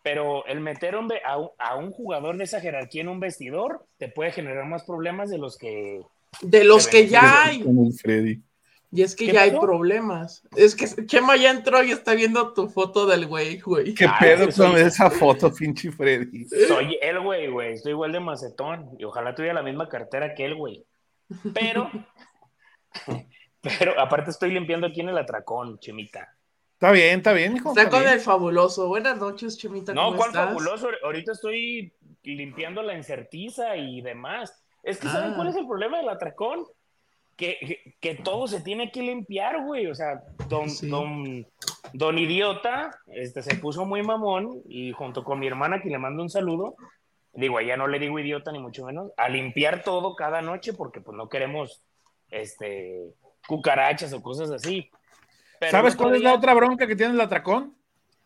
pero 0.03 0.45
el 0.47 0.59
meter 0.59 0.97
a, 0.97 1.77
un 1.77 1.93
jugador 1.93 2.37
de 2.37 2.43
esa 2.43 2.61
jerarquía 2.61 3.03
en 3.03 3.09
un 3.09 3.21
vestidor 3.21 3.87
te 3.97 4.09
puede 4.09 4.33
generar 4.33 4.67
más 4.67 4.83
problemas 4.83 5.31
de 5.31 5.39
los 5.39 5.57
que... 5.57 6.01
De 6.43 6.65
los 6.65 6.89
que 6.89 7.07
ya 7.07 7.45
hay. 7.45 7.65
Y 8.95 9.03
es 9.03 9.17
que 9.17 9.27
ya 9.27 9.43
hay 9.43 9.51
problemas. 9.51 10.47
Es 10.55 10.77
que 10.77 10.87
Chema 11.07 11.35
ya 11.37 11.51
entró 11.51 11.83
y 11.83 11.91
está 11.91 12.15
viendo 12.15 12.55
tu 12.55 12.69
foto 12.69 13.07
del 13.07 13.27
güey, 13.27 13.59
güey. 13.59 13.93
¿Qué 13.93 14.09
pedo 14.21 14.49
con 14.53 14.77
esa 14.77 15.11
foto, 15.11 15.53
pinche 15.53 15.91
Freddy? 15.91 16.45
Soy 16.69 16.97
el 17.03 17.19
güey, 17.19 17.49
güey. 17.49 17.73
Estoy 17.73 17.91
igual 17.91 18.13
de 18.13 18.21
macetón. 18.21 18.91
Y 18.97 19.03
ojalá 19.03 19.35
tuviera 19.35 19.53
la 19.53 19.65
misma 19.65 19.89
cartera 19.89 20.33
que 20.37 20.45
el 20.45 20.55
güey. 20.55 20.87
Pero, 21.53 21.91
pero 23.61 24.01
aparte 24.01 24.31
estoy 24.31 24.53
limpiando 24.53 24.87
aquí 24.87 25.01
en 25.01 25.09
el 25.09 25.19
atracón, 25.19 25.77
Chemita. 25.81 26.33
Está 26.75 26.93
bien, 26.93 27.17
está 27.19 27.33
bien, 27.33 27.57
hijo. 27.57 27.71
Está, 27.71 27.91
con 27.91 28.07
el 28.07 28.21
fabuloso. 28.21 28.87
Buenas 28.87 29.19
noches, 29.19 29.59
Chemita. 29.59 29.93
No, 29.93 30.15
¿cuál 30.15 30.31
fabuloso? 30.31 30.87
Ahorita 31.03 31.33
estoy 31.33 31.93
limpiando 32.23 32.81
la 32.81 32.95
encertiza 32.95 33.77
y 33.77 34.03
demás. 34.03 34.65
Es 34.85 34.99
que, 34.99 35.09
¿saben 35.09 35.35
cuál 35.35 35.49
es 35.49 35.57
ah. 35.57 35.59
el 35.59 35.67
problema 35.67 35.97
del 35.97 36.11
atracón? 36.11 36.65
Que, 37.37 37.97
que, 38.01 38.15
todo 38.15 38.47
se 38.47 38.61
tiene 38.61 38.93
que 38.93 39.03
limpiar, 39.03 39.65
güey. 39.65 39.89
O 39.89 39.95
sea, 39.95 40.23
don, 40.49 40.69
don, 40.83 41.47
don 41.93 42.19
Idiota 42.19 42.97
este, 43.09 43.43
se 43.43 43.57
puso 43.57 43.85
muy 43.85 44.03
mamón 44.03 44.63
y 44.67 44.93
junto 44.93 45.25
con 45.25 45.41
mi 45.41 45.47
hermana, 45.47 45.83
que 45.83 45.91
le 45.91 45.99
mando 45.99 46.23
un 46.23 46.31
saludo, 46.31 46.77
digo, 47.33 47.61
ya 47.61 47.77
no 47.77 47.87
le 47.89 47.99
digo 47.99 48.19
idiota 48.19 48.53
ni 48.53 48.59
mucho 48.59 48.85
menos, 48.85 49.11
a 49.17 49.29
limpiar 49.29 49.83
todo 49.83 50.15
cada 50.15 50.43
noche 50.43 50.73
porque 50.73 51.01
pues 51.01 51.17
no 51.17 51.29
queremos 51.29 51.83
este, 52.31 53.15
cucarachas 53.47 54.13
o 54.13 54.23
cosas 54.23 54.51
así. 54.51 54.91
¿Sabes 55.71 55.97
cuál 55.97 56.17
es 56.17 56.23
la 56.23 56.35
otra 56.35 56.55
bronca 56.55 56.87
que 56.87 56.97
tiene 56.97 57.15
el 57.15 57.21
atracón? 57.21 57.75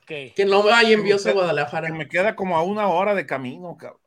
Que 0.07 0.47
no 0.47 0.63
vaya 0.63 0.95
envíos 0.95 1.27
a 1.27 1.33
Guadalajara. 1.33 1.89
Que 1.89 1.93
me 1.93 2.09
queda 2.09 2.35
como 2.35 2.57
a 2.57 2.63
una 2.63 2.89
hora 2.89 3.15
de 3.15 3.27
camino, 3.27 3.77
cabrón. 3.77 4.01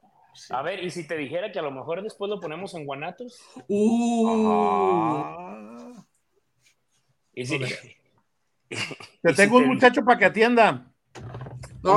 A 0.50 0.62
ver, 0.62 0.84
¿y 0.84 0.90
si 0.90 1.08
te 1.08 1.18
dijera 1.18 1.52
que 1.52 1.60
a 1.60 1.64
lo 1.64 1.72
mejor 1.72 2.02
después 2.02 2.30
lo 2.30 2.40
ponemos 2.40 2.74
en 2.74 2.86
Guanatos? 2.86 3.42
Uh. 3.68 5.24
¿Y 7.34 7.46
si... 7.46 7.60
Te 9.22 9.34
tengo 9.34 9.58
un 9.58 9.68
muchacho 9.68 10.04
para 10.04 10.18
que 10.18 10.26
atienda. 10.26 10.88
No, 11.84 11.94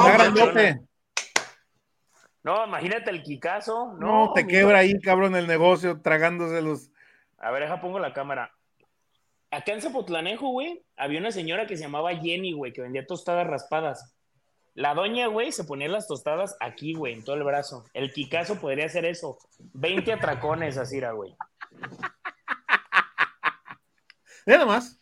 No, 2.42 2.66
imagínate 2.66 3.10
el 3.10 3.22
Kikazo. 3.22 3.94
No, 3.98 4.32
te 4.34 4.46
quebra 4.46 4.80
ahí, 4.80 5.00
cabrón, 5.00 5.36
el 5.36 5.46
negocio, 5.46 6.00
tragándose 6.02 6.60
los. 6.60 6.90
A 7.38 7.50
ver, 7.50 7.62
deja, 7.62 7.80
pongo 7.80 7.98
la 7.98 8.12
cámara. 8.12 8.52
Acá 9.50 9.72
en 9.72 9.80
Zapotlanejo, 9.80 10.48
güey, 10.48 10.84
había 10.96 11.20
una 11.20 11.30
señora 11.30 11.66
que 11.66 11.76
se 11.76 11.84
llamaba 11.84 12.16
Jenny, 12.16 12.52
güey, 12.52 12.72
que 12.72 12.82
vendía 12.82 13.06
tostadas 13.06 13.46
raspadas. 13.46 14.13
La 14.74 14.92
doña, 14.94 15.28
güey, 15.28 15.52
se 15.52 15.62
ponía 15.62 15.88
las 15.88 16.08
tostadas 16.08 16.56
aquí, 16.60 16.94
güey, 16.94 17.14
en 17.14 17.24
todo 17.24 17.36
el 17.36 17.44
brazo. 17.44 17.84
El 17.94 18.12
Kikazo 18.12 18.56
podría 18.56 18.86
hacer 18.86 19.04
eso. 19.04 19.38
20 19.72 20.12
atracones, 20.12 20.78
así 20.78 20.98
era, 20.98 21.12
güey. 21.12 21.36
Nada 24.46 24.66
más. 24.66 25.00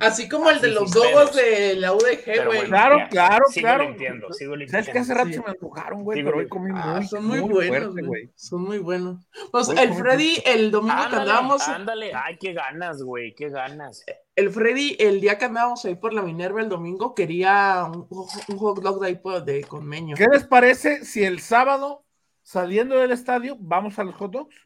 Así 0.00 0.28
como 0.28 0.48
el 0.48 0.60
de 0.60 0.68
los 0.68 0.92
dogos 0.92 1.34
de 1.34 1.74
la 1.74 1.92
UDG, 1.92 2.46
güey. 2.46 2.64
Claro, 2.66 2.98
claro, 3.10 3.44
sigo 3.50 3.64
claro. 3.64 3.84
Lo 3.84 3.90
entiendo, 3.90 4.32
sigo 4.32 4.54
lo 4.54 4.68
¿Sabes 4.68 4.88
que 4.88 4.98
hace 5.00 5.12
rato 5.12 5.32
se 5.32 5.40
me 5.40 5.48
antojaron, 5.48 6.04
güey? 6.04 6.22
Pero 6.22 6.38
hoy 6.38 6.48
comí 6.48 6.70
ah, 6.72 6.94
muy, 6.98 7.06
Son 7.08 7.24
muy, 7.26 7.40
buenos, 7.40 7.96
güey. 7.96 8.30
Son 8.36 8.62
muy 8.62 8.78
buenos. 8.78 9.26
Pues 9.50 9.68
el 9.70 9.92
Freddy, 9.94 10.40
el 10.46 10.70
domingo 10.70 10.94
ándale, 10.94 11.10
que 11.10 11.20
andábamos. 11.22 11.68
Ándale, 11.68 12.12
ay, 12.14 12.38
qué 12.38 12.52
ganas, 12.52 13.02
güey, 13.02 13.34
qué 13.34 13.48
ganas. 13.48 14.04
El 14.34 14.50
Freddy, 14.50 14.96
el 14.98 15.20
día 15.20 15.36
que 15.36 15.44
andábamos 15.44 15.84
ahí 15.84 15.94
por 15.94 16.14
la 16.14 16.22
Minerva 16.22 16.62
el 16.62 16.68
domingo, 16.68 17.14
quería 17.14 17.84
un, 17.84 18.06
un 18.08 18.58
hot 18.58 18.80
dog 18.80 19.00
de 19.00 19.06
ahí 19.08 19.20
de, 19.44 19.64
con 19.64 19.86
meño. 19.86 20.16
¿Qué 20.16 20.26
les 20.26 20.44
parece 20.44 21.04
si 21.04 21.22
el 21.22 21.40
sábado, 21.40 22.04
saliendo 22.42 22.96
del 22.96 23.12
estadio, 23.12 23.56
vamos 23.60 23.98
a 23.98 24.04
los 24.04 24.14
hot 24.14 24.32
dogs? 24.32 24.56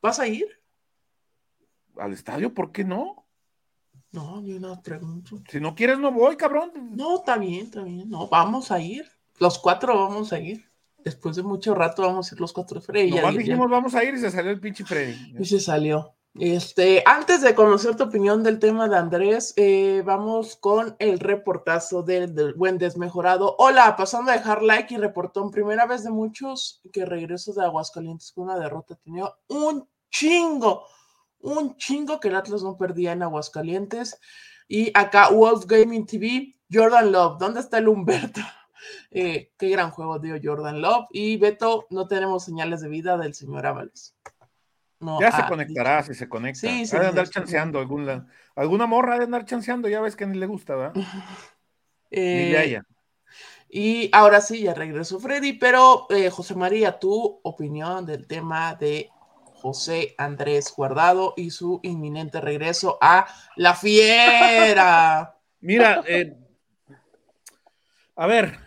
¿Vas 0.00 0.20
a 0.20 0.28
ir? 0.28 0.46
¿Al 1.96 2.12
estadio? 2.12 2.54
¿Por 2.54 2.70
qué 2.70 2.84
no? 2.84 3.26
No, 4.12 4.42
yo 4.42 4.60
no 4.60 4.80
pregunto. 4.80 5.42
Si 5.50 5.60
no 5.60 5.74
quieres, 5.74 5.98
no 5.98 6.12
voy, 6.12 6.36
cabrón. 6.36 6.70
No, 6.92 7.16
está 7.16 7.36
bien, 7.36 7.66
está 7.66 7.82
bien. 7.82 8.08
No, 8.08 8.28
vamos 8.28 8.70
a 8.70 8.80
ir. 8.80 9.06
Los 9.38 9.58
cuatro 9.58 9.94
vamos 9.94 10.32
a 10.32 10.38
ir. 10.38 10.70
Después 11.04 11.36
de 11.36 11.42
mucho 11.42 11.74
rato 11.74 12.02
vamos 12.02 12.30
a 12.30 12.34
ir 12.34 12.40
los 12.40 12.52
cuatro 12.52 12.80
Freddy. 12.80 13.10
Nomás 13.10 13.36
dijimos 13.36 13.68
vamos 13.68 13.94
a 13.94 14.04
ir 14.04 14.14
y 14.14 14.18
se 14.18 14.30
salió 14.30 14.50
el 14.50 14.60
pinche 14.60 14.84
Freddy. 14.84 15.34
Y 15.38 15.44
se 15.44 15.60
salió. 15.60 16.14
Este, 16.40 17.02
antes 17.04 17.40
de 17.42 17.54
conocer 17.54 17.96
tu 17.96 18.04
opinión 18.04 18.42
del 18.42 18.58
tema 18.58 18.88
de 18.88 18.96
Andrés, 18.96 19.54
eh, 19.56 20.02
vamos 20.04 20.56
con 20.56 20.94
el 20.98 21.18
reportazo 21.18 22.02
del, 22.02 22.54
buen 22.54 22.78
desmejorado. 22.78 23.56
Hola, 23.58 23.96
pasando 23.96 24.30
a 24.30 24.34
dejar 24.34 24.62
like 24.62 24.94
y 24.94 24.98
reportón. 24.98 25.50
Primera 25.50 25.86
vez 25.86 26.04
de 26.04 26.10
muchos 26.10 26.80
que 26.92 27.04
regreso 27.04 27.52
de 27.52 27.64
Aguascalientes 27.64 28.32
con 28.32 28.44
una 28.44 28.58
derrota. 28.58 28.94
Tenía 28.96 29.32
un 29.48 29.88
chingo 30.10 30.84
un 31.40 31.76
chingo 31.76 32.20
que 32.20 32.28
el 32.28 32.36
Atlas 32.36 32.62
no 32.62 32.76
perdía 32.76 33.12
en 33.12 33.22
Aguascalientes. 33.22 34.20
Y 34.66 34.90
acá 34.94 35.30
Wolf 35.30 35.66
Gaming 35.66 36.06
TV, 36.06 36.54
Jordan 36.70 37.12
Love, 37.12 37.38
¿dónde 37.38 37.60
está 37.60 37.78
el 37.78 37.88
Humberto? 37.88 38.40
Eh, 39.10 39.52
qué 39.58 39.70
gran 39.70 39.90
juego 39.90 40.20
dio 40.20 40.36
Jordan 40.40 40.80
Love. 40.80 41.08
Y 41.10 41.36
Beto, 41.36 41.86
no 41.90 42.06
tenemos 42.06 42.44
señales 42.44 42.80
de 42.80 42.88
vida 42.88 43.18
del 43.18 43.34
señor 43.34 43.66
Ábalos. 43.66 44.14
No, 45.00 45.20
ya 45.20 45.28
ah, 45.28 45.42
se 45.42 45.48
conectará 45.48 46.02
si 46.02 46.14
se 46.14 46.28
conecta. 46.28 46.60
Sí, 46.60 46.86
sí, 46.86 46.96
ha 46.96 47.00
de 47.00 47.06
andar 47.08 47.26
sí, 47.26 47.32
chanceando 47.32 47.78
alguna, 47.78 48.26
alguna 48.56 48.86
morra 48.86 49.16
de 49.16 49.24
andar 49.24 49.44
chanceando, 49.44 49.88
ya 49.88 50.00
ves 50.00 50.16
que 50.16 50.26
ni 50.26 50.36
le 50.36 50.46
gusta, 50.46 50.74
¿verdad? 50.74 50.94
eh, 52.10 52.44
ni 52.44 52.52
de 52.52 52.64
ella. 52.64 52.86
Y 53.68 54.08
ahora 54.12 54.40
sí, 54.40 54.62
ya 54.62 54.74
regresó 54.74 55.20
Freddy, 55.20 55.52
pero 55.52 56.06
eh, 56.10 56.30
José 56.30 56.54
María, 56.54 56.98
tu 56.98 57.40
opinión 57.42 58.06
del 58.06 58.26
tema 58.26 58.74
de 58.74 59.10
José 59.60 60.14
Andrés 60.16 60.72
Guardado 60.74 61.34
y 61.36 61.50
su 61.50 61.80
inminente 61.82 62.40
regreso 62.40 62.98
a 63.00 63.26
La 63.56 63.74
Fiera. 63.74 65.36
Mira, 65.60 66.02
eh, 66.06 66.34
a 68.16 68.26
ver, 68.26 68.58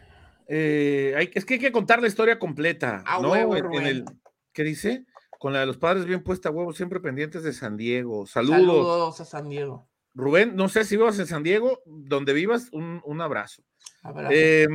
eh, 0.47 1.13
hay, 1.17 1.31
es 1.33 1.45
que 1.45 1.55
hay 1.55 1.59
que 1.59 1.71
contar 1.71 2.01
la 2.01 2.07
historia 2.07 2.38
completa. 2.38 3.03
A 3.05 3.19
¿no? 3.19 3.31
huevo, 3.31 3.55
en, 3.55 3.73
en 3.73 3.85
el, 3.88 4.05
¿Qué 4.53 4.63
dice? 4.63 5.05
Con 5.41 5.53
la 5.53 5.62
de 5.62 5.65
los 5.65 5.79
padres 5.79 6.05
bien 6.05 6.21
puesta 6.21 6.50
a 6.50 6.51
huevo, 6.51 6.71
siempre 6.71 7.00
pendientes 7.00 7.41
de 7.41 7.51
San 7.51 7.75
Diego. 7.75 8.27
Saludos. 8.27 8.60
Saludos 8.60 9.21
a 9.21 9.25
San 9.25 9.50
Diego. 9.50 9.89
Rubén, 10.13 10.55
no 10.55 10.69
sé 10.69 10.83
si 10.83 10.98
vivas 10.98 11.17
en 11.17 11.25
San 11.25 11.41
Diego, 11.41 11.81
donde 11.88 12.31
vivas, 12.33 12.69
un, 12.71 13.01
un 13.03 13.21
abrazo. 13.21 13.63
abrazo. 14.03 14.29
Eh, 14.36 14.67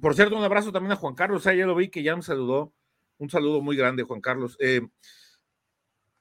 por 0.00 0.14
cierto, 0.14 0.38
un 0.38 0.42
abrazo 0.42 0.72
también 0.72 0.92
a 0.92 0.96
Juan 0.96 1.14
Carlos. 1.14 1.44
ya 1.44 1.52
lo 1.52 1.74
vi 1.74 1.90
que 1.90 2.02
ya 2.02 2.16
me 2.16 2.22
saludó. 2.22 2.72
Un 3.18 3.28
saludo 3.28 3.60
muy 3.60 3.76
grande, 3.76 4.04
Juan 4.04 4.22
Carlos. 4.22 4.56
Eh, 4.58 4.80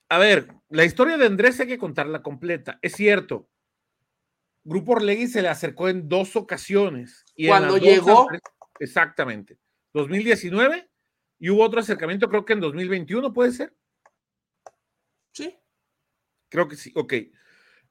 a 0.10 0.18
ver, 0.18 0.50
la 0.68 0.84
historia 0.84 1.18
de 1.18 1.28
Andrés 1.28 1.58
hay 1.62 1.68
que 1.68 1.78
contarla 1.78 2.22
completa. 2.22 2.80
Es 2.82 2.92
cierto. 2.96 3.48
Grupo 4.66 4.92
Orlegui 4.92 5.28
se 5.28 5.42
le 5.42 5.48
acercó 5.48 5.88
en 5.88 6.10
dos 6.10 6.36
ocasiones. 6.36 7.24
Y 7.34 7.48
Cuando 7.48 7.78
llegó. 7.78 8.24
Andrés, 8.24 8.42
exactamente. 8.82 9.58
2019 9.94 10.89
y 11.40 11.50
hubo 11.50 11.64
otro 11.64 11.80
acercamiento, 11.80 12.30
creo 12.30 12.44
que 12.44 12.54
en 12.54 12.60
2021, 12.60 13.34
¿puede 13.34 13.54
ser? 13.54 13.74
Sí. 15.32 15.58
Creo 16.50 16.68
que 16.68 16.76
sí. 16.76 16.92
Ok. 16.96 17.14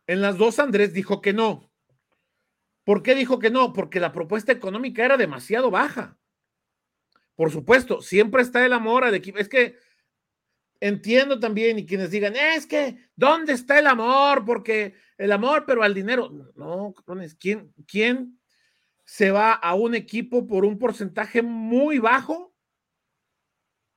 En 0.07 0.21
las 0.21 0.37
dos, 0.37 0.59
Andrés 0.59 0.93
dijo 0.93 1.23
que 1.23 1.33
no. 1.33 1.73
¿Por 2.85 3.03
qué 3.03 3.15
dijo 3.15 3.39
que 3.39 3.51
no? 3.51 3.73
Porque 3.73 4.01
la 4.01 4.13
propuesta 4.13 4.53
económica 4.53 5.05
era 5.05 5.17
demasiado 5.17 5.71
baja. 5.71 6.19
Por 7.35 7.51
supuesto, 7.51 8.03
siempre 8.03 8.43
está 8.43 8.65
el 8.67 8.73
amor 8.73 9.05
al 9.05 9.15
equipo. 9.15 9.39
Es 9.39 9.49
que 9.49 9.79
entiendo 10.81 11.41
también 11.41 11.79
y 11.79 11.87
quienes 11.87 12.11
digan, 12.11 12.35
es 12.37 12.67
que, 12.67 13.09
¿dónde 13.17 13.53
está 13.53 13.79
el 13.79 13.87
amor? 13.87 14.45
Porque 14.45 14.95
el 15.17 15.33
amor, 15.33 15.65
pero 15.67 15.83
al 15.83 15.95
dinero. 15.95 16.53
No, 16.55 16.95
¿quién, 17.39 17.73
¿quién 17.87 18.39
se 19.05 19.31
va 19.31 19.53
a 19.53 19.75
un 19.75 19.95
equipo 19.95 20.47
por 20.47 20.65
un 20.65 20.79
porcentaje 20.79 21.41
muy 21.41 21.99
bajo 21.99 22.55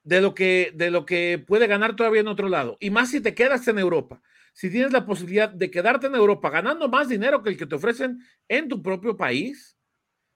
de 0.04 0.22
lo 0.22 0.34
que, 0.34 0.72
de 0.76 0.92
lo 0.92 1.06
que 1.06 1.44
puede 1.46 1.68
ganar 1.68 1.96
todavía 1.96 2.22
en 2.22 2.28
otro 2.28 2.50
lado? 2.50 2.78
Y 2.80 2.90
más 2.90 3.12
si 3.12 3.22
te 3.22 3.36
quedas 3.36 3.68
en 3.68 3.80
Europa. 3.80 4.22
Si 4.54 4.70
tienes 4.70 4.92
la 4.92 5.06
posibilidad 5.06 5.50
de 5.50 5.72
quedarte 5.72 6.08
en 6.08 6.16
Europa 6.16 6.50
ganando 6.50 6.90
más 6.90 7.08
dinero 7.08 7.42
que 7.42 7.50
el 7.50 7.58
que 7.58 7.66
te 7.66 7.76
ofrecen 7.76 8.20
en 8.50 8.68
tu 8.68 8.82
propio 8.82 9.16
país, 9.16 9.78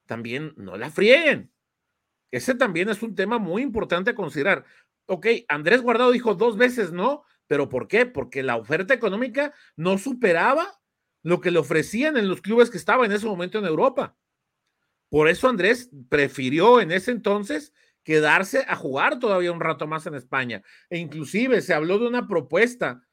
también 0.06 0.54
no 0.56 0.78
la 0.78 0.90
frieguen. 0.90 1.52
Ese 2.32 2.56
también 2.56 2.90
es 2.90 3.02
un 3.02 3.16
tema 3.16 3.40
muy 3.40 3.62
importante 3.62 4.12
a 4.12 4.16
considerar 4.16 4.66
ok, 5.08 5.28
Andrés 5.48 5.82
Guardado 5.82 6.12
dijo 6.12 6.36
dos 6.36 6.58
veces 6.58 6.92
no, 6.92 7.24
pero 7.48 7.70
¿por 7.70 7.88
qué? 7.88 8.06
Porque 8.06 8.44
la 8.44 8.56
oferta 8.56 8.94
económica 8.94 9.54
no 9.76 9.98
superaba 9.98 10.80
lo 11.24 11.42
que 11.42 11.52
le 11.52 11.60
ofrecían 11.60 12.18
en 12.18 12.28
los 12.28 12.42
clubes 12.42 12.70
que 12.70 12.78
estaba 12.78 13.06
en 13.06 13.12
ese 13.12 13.26
momento 13.26 13.60
en 13.60 13.66
Europa. 13.66 14.16
Por 15.10 15.30
eso 15.30 15.48
Andrés 15.48 15.90
prefirió 16.10 16.82
en 16.82 16.92
ese 16.92 17.12
entonces 17.12 17.74
quedarse 18.06 18.64
a 18.68 18.76
jugar 18.76 19.20
todavía 19.20 19.52
un 19.52 19.60
rato 19.60 19.88
más 19.88 20.06
en 20.06 20.14
España. 20.14 20.62
E 20.90 20.98
inclusive 20.98 21.62
se 21.62 21.74
habló 21.74 22.00
de 22.00 22.08
una 22.08 22.28
propuesta 22.28 23.04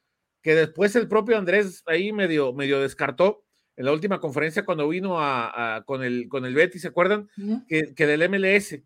que 0.43 0.55
después 0.55 0.95
el 0.95 1.09
propio 1.09 1.39
Andrés 1.39 1.83
ahí 1.87 2.13
medio, 2.13 2.53
medio 2.53 2.81
descartó 2.81 3.45
en 3.75 3.87
la 3.87 3.93
última 3.93 4.21
conferencia 4.21 4.65
cuando 4.65 4.89
vino 4.89 5.19
a, 5.19 5.77
a, 5.77 5.85
con, 5.85 6.05
el, 6.05 6.29
con 6.29 6.45
el 6.45 6.55
Betis, 6.55 6.83
¿se 6.83 6.89
acuerdan? 6.89 7.29
Que 7.67 8.07
del 8.07 8.29
MLS. 8.29 8.81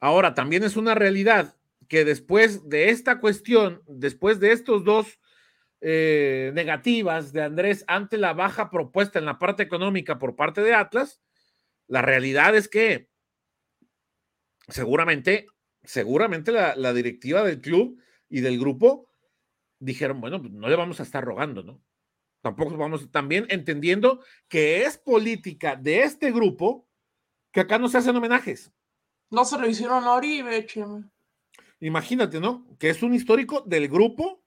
Ahora, 0.00 0.34
también 0.34 0.64
es 0.64 0.76
una 0.76 0.94
realidad 0.94 1.56
que 1.86 2.04
después 2.04 2.68
de 2.68 2.90
esta 2.90 3.20
cuestión, 3.20 3.82
después 3.86 4.40
de 4.40 4.52
estos 4.52 4.84
dos 4.84 5.20
eh, 5.80 6.50
negativas 6.54 7.32
de 7.32 7.42
Andrés 7.42 7.84
ante 7.86 8.18
la 8.18 8.32
baja 8.32 8.70
propuesta 8.70 9.20
en 9.20 9.24
la 9.24 9.38
parte 9.38 9.62
económica 9.62 10.18
por 10.18 10.34
parte 10.34 10.62
de 10.62 10.74
Atlas, 10.74 11.20
la 11.86 12.02
realidad 12.02 12.56
es 12.56 12.68
que 12.68 13.08
seguramente, 14.68 15.46
seguramente 15.82 16.52
la, 16.52 16.76
la 16.76 16.92
directiva 16.92 17.42
del 17.42 17.60
club 17.60 18.00
y 18.28 18.40
del 18.40 18.58
grupo 18.58 19.08
dijeron, 19.78 20.20
bueno, 20.20 20.40
pues 20.40 20.52
no 20.52 20.68
le 20.68 20.76
vamos 20.76 21.00
a 21.00 21.02
estar 21.02 21.24
rogando, 21.24 21.62
¿no? 21.62 21.80
Tampoco 22.40 22.76
vamos, 22.76 23.10
también 23.10 23.46
entendiendo 23.48 24.20
que 24.48 24.82
es 24.84 24.96
política 24.96 25.76
de 25.76 26.02
este 26.02 26.30
grupo 26.30 26.88
que 27.52 27.60
acá 27.60 27.78
no 27.78 27.88
se 27.88 27.98
hacen 27.98 28.16
homenajes. 28.16 28.72
No 29.30 29.44
se 29.44 29.58
lo 29.58 29.68
hicieron 29.68 30.04
a 30.04 30.14
Oribe, 30.14 30.64
cheme. 30.66 31.04
Imagínate, 31.80 32.40
¿no? 32.40 32.66
Que 32.78 32.90
es 32.90 33.02
un 33.02 33.14
histórico 33.14 33.62
del 33.62 33.88
grupo 33.88 34.42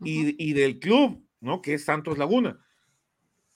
y, 0.00 0.24
uh 0.24 0.28
-huh. 0.28 0.34
y, 0.38 0.52
del 0.52 0.78
club, 0.78 1.24
¿no? 1.40 1.62
Que 1.62 1.74
es 1.74 1.84
Santos 1.84 2.18
Laguna. 2.18 2.64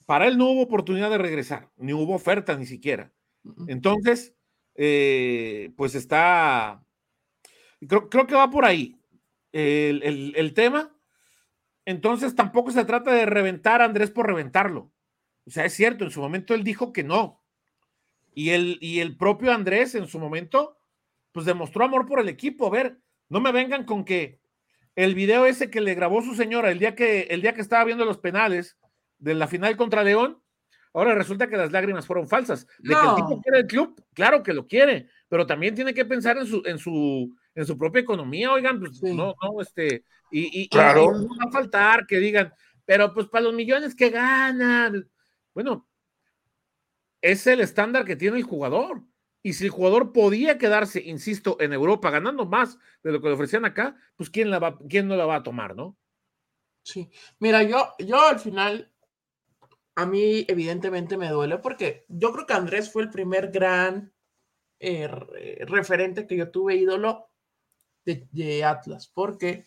Para 0.05 0.27
él 0.27 0.37
no 0.37 0.49
hubo 0.51 0.61
oportunidad 0.61 1.09
de 1.09 1.17
regresar, 1.17 1.71
ni 1.77 1.93
hubo 1.93 2.15
oferta 2.15 2.57
ni 2.57 2.65
siquiera. 2.65 3.11
Entonces, 3.67 4.36
eh, 4.77 5.71
pues 5.75 5.95
está. 5.95 6.83
Creo, 7.79 8.27
que 8.27 8.35
va 8.35 8.49
por 8.49 8.65
ahí 8.65 8.99
el, 9.51 10.53
tema. 10.53 10.95
Entonces, 11.85 12.35
tampoco 12.35 12.71
se 12.71 12.85
trata 12.85 13.11
de 13.11 13.25
reventar 13.25 13.81
a 13.81 13.85
Andrés 13.85 14.11
por 14.11 14.27
reventarlo. 14.27 14.91
O 15.45 15.51
sea, 15.51 15.65
es 15.65 15.73
cierto, 15.73 16.03
en 16.03 16.11
su 16.11 16.21
momento 16.21 16.53
él 16.53 16.63
dijo 16.63 16.93
que 16.93 17.03
no, 17.03 17.43
y 18.33 18.49
el, 18.51 18.77
y 18.81 18.99
el 18.99 19.17
propio 19.17 19.51
Andrés 19.51 19.95
en 19.95 20.07
su 20.07 20.19
momento, 20.19 20.77
pues 21.31 21.45
demostró 21.45 21.85
amor 21.85 22.05
por 22.05 22.19
el 22.19 22.29
equipo. 22.29 22.67
A 22.67 22.71
ver, 22.71 22.99
no 23.29 23.39
me 23.39 23.51
vengan 23.51 23.83
con 23.83 24.05
que 24.05 24.39
el 24.95 25.15
video 25.15 25.45
ese 25.45 25.69
que 25.69 25.81
le 25.81 25.95
grabó 25.95 26.21
su 26.21 26.35
señora 26.35 26.71
el 26.71 26.79
día 26.79 26.95
que, 26.95 27.27
el 27.29 27.41
día 27.41 27.53
que 27.53 27.61
estaba 27.61 27.83
viendo 27.83 28.05
los 28.05 28.17
penales 28.17 28.77
de 29.19 29.35
la 29.35 29.47
final 29.47 29.77
contra 29.77 30.03
León, 30.03 30.41
Ahora 30.93 31.15
resulta 31.15 31.47
que 31.47 31.57
las 31.57 31.71
lágrimas 31.71 32.05
fueron 32.05 32.27
falsas. 32.27 32.65
De 32.79 32.93
que 32.93 33.01
el 33.01 33.15
tipo 33.15 33.41
quiere 33.41 33.59
el 33.59 33.67
club, 33.67 34.03
claro 34.13 34.43
que 34.43 34.53
lo 34.53 34.67
quiere, 34.67 35.09
pero 35.27 35.45
también 35.45 35.75
tiene 35.75 35.93
que 35.93 36.05
pensar 36.05 36.37
en 36.37 36.45
su, 36.45 36.61
en 36.65 36.79
su, 36.79 37.35
en 37.55 37.65
su 37.65 37.77
propia 37.77 38.01
economía, 38.01 38.51
oigan, 38.51 38.79
pues 38.79 39.01
no, 39.03 39.35
no, 39.41 39.61
este, 39.61 40.03
y, 40.31 40.61
y, 40.63 40.69
claro. 40.69 41.11
no 41.11 41.27
va 41.27 41.45
a 41.47 41.51
faltar 41.51 42.05
que 42.05 42.17
digan, 42.17 42.53
pero 42.85 43.13
pues 43.13 43.27
para 43.27 43.45
los 43.45 43.53
millones 43.53 43.95
que 43.95 44.09
ganan, 44.09 45.09
bueno, 45.53 45.87
es 47.21 47.45
el 47.47 47.59
estándar 47.59 48.05
que 48.05 48.15
tiene 48.15 48.37
el 48.37 48.43
jugador. 48.43 49.03
Y 49.43 49.53
si 49.53 49.65
el 49.65 49.69
jugador 49.69 50.11
podía 50.11 50.57
quedarse, 50.57 51.01
insisto, 51.01 51.57
en 51.59 51.71
Europa 51.71 52.09
ganando 52.09 52.45
más 52.45 52.77
de 53.03 53.11
lo 53.11 53.21
que 53.21 53.27
le 53.27 53.33
ofrecían 53.35 53.65
acá, 53.65 53.95
pues 54.15 54.29
quién, 54.29 54.49
la 54.49 54.59
va, 54.59 54.77
quién 54.89 55.07
no 55.07 55.15
la 55.15 55.25
va 55.25 55.35
a 55.35 55.43
tomar, 55.43 55.75
¿no? 55.75 55.97
Sí, 56.83 57.09
mira, 57.39 57.63
yo, 57.63 57.93
yo 57.99 58.27
al 58.27 58.39
final, 58.39 58.91
a 59.97 60.05
mí 60.05 60.45
evidentemente 60.47 61.17
me 61.17 61.29
duele 61.29 61.57
porque 61.57 62.05
yo 62.07 62.31
creo 62.31 62.45
que 62.45 62.53
Andrés 62.53 62.91
fue 62.91 63.01
el 63.01 63.09
primer 63.09 63.49
gran 63.49 64.13
eh, 64.79 65.07
referente 65.65 66.27
que 66.27 66.37
yo 66.37 66.51
tuve 66.51 66.75
ídolo 66.75 67.31
de, 68.05 68.63
Atlas, 68.63 69.11
porque 69.11 69.65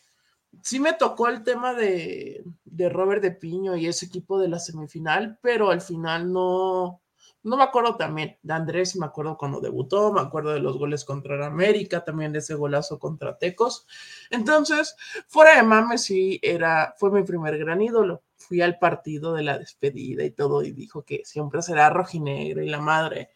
sí 0.63 0.79
me 0.79 0.93
tocó 0.93 1.27
el 1.27 1.43
tema 1.43 1.75
de, 1.75 2.45
de 2.65 2.89
Robert 2.89 3.21
de 3.23 3.33
Piño 3.33 3.77
y 3.77 3.87
ese 3.89 4.07
equipo 4.07 4.39
de 4.39 4.49
la 4.49 4.61
semifinal, 4.61 5.37
pero 5.43 5.73
al 5.73 5.81
final 5.81 6.33
no, 6.33 7.03
no 7.43 7.57
me 7.57 7.65
acuerdo 7.65 7.97
también 7.97 8.39
de 8.41 8.55
Andrés, 8.55 8.95
me 8.95 9.07
acuerdo 9.07 9.37
cuando 9.37 9.61
debutó, 9.61 10.13
me 10.13 10.21
acuerdo 10.21 10.53
de 10.53 10.61
los 10.61 10.79
goles 10.79 11.05
contra 11.05 11.45
América, 11.45 12.05
también 12.05 12.33
de 12.33 12.39
ese 12.39 12.55
golazo 12.55 13.01
contra 13.01 13.37
Tecos. 13.37 13.85
Entonces, 14.31 14.95
fuera 15.27 15.57
de 15.57 15.65
mames, 15.65 16.05
sí, 16.05 16.39
era, 16.41 16.95
fue 16.97 17.11
mi 17.11 17.25
primer 17.25 17.59
gran 17.59 17.83
ídolo. 17.83 18.23
Fui 18.41 18.61
al 18.61 18.79
partido 18.79 19.35
de 19.35 19.45
la 19.45 19.59
despedida 19.59 20.25
y 20.25 20.33
todo, 20.33 20.65
y 20.65 20.73
dijo 20.73 21.05
que 21.05 21.23
siempre 21.25 21.63
será 21.63 21.91
rojinegra 21.91 22.65
y 22.65 22.69
la 22.69 22.81
madre. 22.81 23.31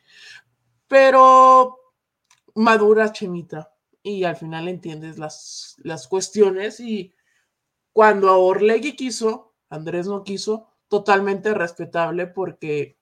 Pero 0.89 1.79
madura, 2.55 3.13
Chemita, 3.13 3.73
y 4.03 4.25
al 4.25 4.37
final 4.37 4.69
entiendes 4.69 5.19
las, 5.19 5.77
las 5.83 6.09
cuestiones. 6.09 6.81
Y 6.81 7.13
cuando 7.93 8.41
Orlegui 8.41 8.97
quiso, 8.97 9.55
Andrés 9.69 10.07
no 10.07 10.25
quiso, 10.25 10.69
totalmente 10.89 11.55
respetable 11.55 12.27
porque 12.27 12.99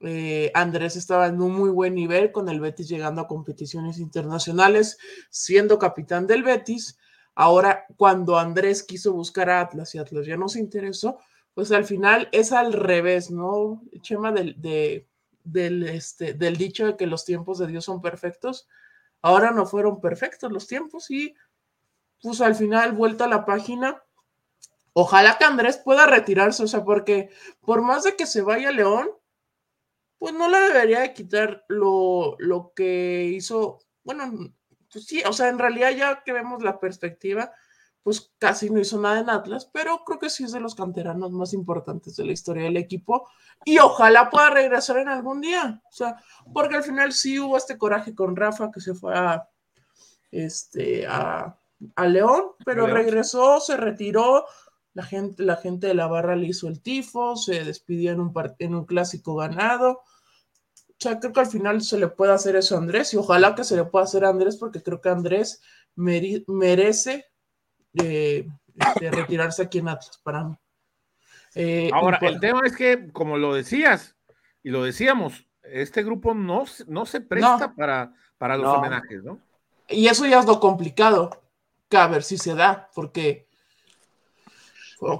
eh, 0.00 0.50
Andrés 0.54 0.96
estaba 0.96 1.28
en 1.28 1.40
un 1.40 1.54
muy 1.54 1.70
buen 1.70 1.94
nivel 1.94 2.30
con 2.30 2.48
el 2.48 2.60
Betis 2.60 2.88
llegando 2.88 3.22
a 3.22 3.26
competiciones 3.26 3.98
internacionales, 3.98 4.98
siendo 5.30 5.78
capitán 5.78 6.26
del 6.26 6.42
Betis. 6.42 6.98
Ahora, 7.34 7.86
cuando 7.96 8.38
Andrés 8.38 8.82
quiso 8.82 9.12
buscar 9.12 9.50
a 9.50 9.60
Atlas 9.60 9.94
y 9.94 9.98
Atlas 9.98 10.26
ya 10.26 10.36
no 10.36 10.48
se 10.48 10.60
interesó, 10.60 11.18
pues 11.54 11.72
al 11.72 11.84
final 11.84 12.28
es 12.32 12.52
al 12.52 12.72
revés, 12.72 13.30
¿no? 13.30 13.82
Chema 14.00 14.32
del, 14.32 14.60
del, 15.44 15.88
este, 15.88 16.34
del 16.34 16.56
dicho 16.56 16.86
de 16.86 16.96
que 16.96 17.06
los 17.06 17.24
tiempos 17.24 17.58
de 17.58 17.66
Dios 17.66 17.84
son 17.84 18.00
perfectos. 18.00 18.68
Ahora 19.22 19.50
no 19.52 19.66
fueron 19.66 20.00
perfectos 20.00 20.52
los 20.52 20.66
tiempos 20.66 21.10
y 21.10 21.34
pues 22.20 22.40
al 22.40 22.54
final 22.54 22.92
vuelta 22.92 23.24
a 23.24 23.28
la 23.28 23.44
página. 23.44 24.02
Ojalá 24.92 25.38
que 25.38 25.44
Andrés 25.44 25.76
pueda 25.76 26.06
retirarse, 26.06 26.62
o 26.62 26.68
sea, 26.68 26.84
porque 26.84 27.30
por 27.60 27.82
más 27.82 28.04
de 28.04 28.16
que 28.16 28.26
se 28.26 28.42
vaya 28.42 28.70
León, 28.70 29.08
pues 30.18 30.34
no 30.34 30.48
le 30.48 30.58
debería 30.60 31.00
de 31.00 31.12
quitar 31.12 31.64
lo, 31.68 32.36
lo 32.38 32.72
que 32.74 33.24
hizo, 33.24 33.80
bueno, 34.04 34.54
pues 34.94 35.06
sí, 35.06 35.22
o 35.26 35.32
sea, 35.32 35.48
en 35.48 35.58
realidad 35.58 35.90
ya 35.90 36.22
que 36.22 36.32
vemos 36.32 36.62
la 36.62 36.78
perspectiva, 36.78 37.52
pues 38.04 38.32
casi 38.38 38.70
no 38.70 38.78
hizo 38.78 39.00
nada 39.00 39.18
en 39.18 39.28
Atlas, 39.28 39.68
pero 39.72 40.04
creo 40.04 40.20
que 40.20 40.30
sí 40.30 40.44
es 40.44 40.52
de 40.52 40.60
los 40.60 40.76
canteranos 40.76 41.32
más 41.32 41.52
importantes 41.52 42.14
de 42.14 42.24
la 42.24 42.32
historia 42.32 42.62
del 42.62 42.76
equipo 42.76 43.28
y 43.64 43.78
ojalá 43.78 44.30
pueda 44.30 44.50
regresar 44.50 44.98
en 44.98 45.08
algún 45.08 45.40
día, 45.40 45.82
o 45.90 45.92
sea, 45.92 46.16
porque 46.52 46.76
al 46.76 46.84
final 46.84 47.12
sí 47.12 47.40
hubo 47.40 47.56
este 47.56 47.76
coraje 47.76 48.14
con 48.14 48.36
Rafa 48.36 48.70
que 48.70 48.80
se 48.80 48.94
fue 48.94 49.18
a, 49.18 49.48
este, 50.30 51.06
a, 51.08 51.58
a 51.96 52.06
León, 52.06 52.52
pero 52.64 52.86
regresó, 52.86 53.58
se 53.58 53.76
retiró, 53.76 54.46
la 54.92 55.02
gente, 55.02 55.42
la 55.42 55.56
gente 55.56 55.88
de 55.88 55.94
la 55.94 56.06
barra 56.06 56.36
le 56.36 56.46
hizo 56.46 56.68
el 56.68 56.80
tifo, 56.80 57.36
se 57.36 57.64
despidió 57.64 58.12
en 58.12 58.20
un, 58.20 58.32
en 58.60 58.74
un 58.76 58.84
clásico 58.84 59.34
ganado, 59.34 60.02
o 60.94 61.02
sea, 61.04 61.18
creo 61.18 61.32
que 61.32 61.40
al 61.40 61.46
final 61.46 61.82
se 61.82 61.98
le 61.98 62.08
puede 62.08 62.32
hacer 62.32 62.56
eso 62.56 62.76
a 62.76 62.78
Andrés 62.78 63.12
y 63.12 63.16
ojalá 63.16 63.54
que 63.54 63.64
se 63.64 63.76
le 63.76 63.84
pueda 63.84 64.04
hacer 64.04 64.24
a 64.24 64.28
Andrés 64.28 64.56
porque 64.56 64.82
creo 64.82 65.00
que 65.00 65.08
Andrés 65.08 65.60
merece 65.96 67.26
eh, 67.94 68.46
este, 68.74 69.10
retirarse 69.10 69.62
aquí 69.62 69.78
en 69.78 69.88
Atlas 69.88 70.20
para 70.22 70.44
mí. 70.44 70.56
Eh, 71.56 71.90
Ahora, 71.92 72.18
el 72.22 72.40
tema 72.40 72.60
es 72.64 72.76
que, 72.76 73.12
como 73.12 73.36
lo 73.36 73.54
decías 73.54 74.16
y 74.62 74.70
lo 74.70 74.82
decíamos, 74.82 75.46
este 75.62 76.02
grupo 76.02 76.32
no, 76.34 76.64
no 76.86 77.06
se 77.06 77.20
presta 77.20 77.74
para, 77.74 78.14
para 78.38 78.56
los 78.56 78.66
homenajes, 78.66 79.22
¿no? 79.22 79.40
Y 79.88 80.06
eso 80.06 80.26
ya 80.26 80.40
es 80.40 80.46
lo 80.46 80.60
complicado, 80.60 81.42
que 81.88 81.96
a 81.96 82.06
ver 82.06 82.22
si 82.22 82.38
se 82.38 82.54
da, 82.54 82.88
porque 82.94 83.46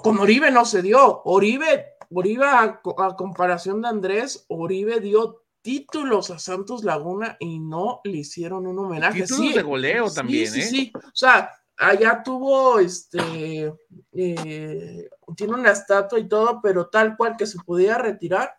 con 0.02 0.18
Oribe 0.18 0.50
no 0.50 0.64
se 0.64 0.82
dio. 0.82 1.22
Oribe, 1.24 1.96
Oribe 2.10 2.46
a 2.46 2.80
comparación 3.16 3.82
de 3.82 3.88
Andrés, 3.88 4.46
Oribe 4.48 5.00
dio 5.00 5.43
títulos 5.64 6.30
a 6.30 6.38
Santos 6.38 6.84
Laguna 6.84 7.38
y 7.40 7.58
no 7.58 8.02
le 8.04 8.18
hicieron 8.18 8.66
un 8.66 8.78
homenaje. 8.78 9.22
Títulos 9.22 9.46
sí, 9.46 9.54
de 9.54 9.62
goleo 9.62 10.12
también, 10.12 10.46
sí, 10.46 10.60
¿eh? 10.60 10.62
Sí, 10.62 10.92
o 10.94 11.14
sea, 11.14 11.50
allá 11.78 12.22
tuvo, 12.22 12.78
este, 12.78 13.72
eh, 14.12 15.08
tiene 15.34 15.54
una 15.54 15.70
estatua 15.70 16.18
y 16.18 16.28
todo, 16.28 16.60
pero 16.62 16.88
tal 16.88 17.16
cual 17.16 17.34
que 17.38 17.46
se 17.46 17.58
podía 17.64 17.96
retirar, 17.96 18.54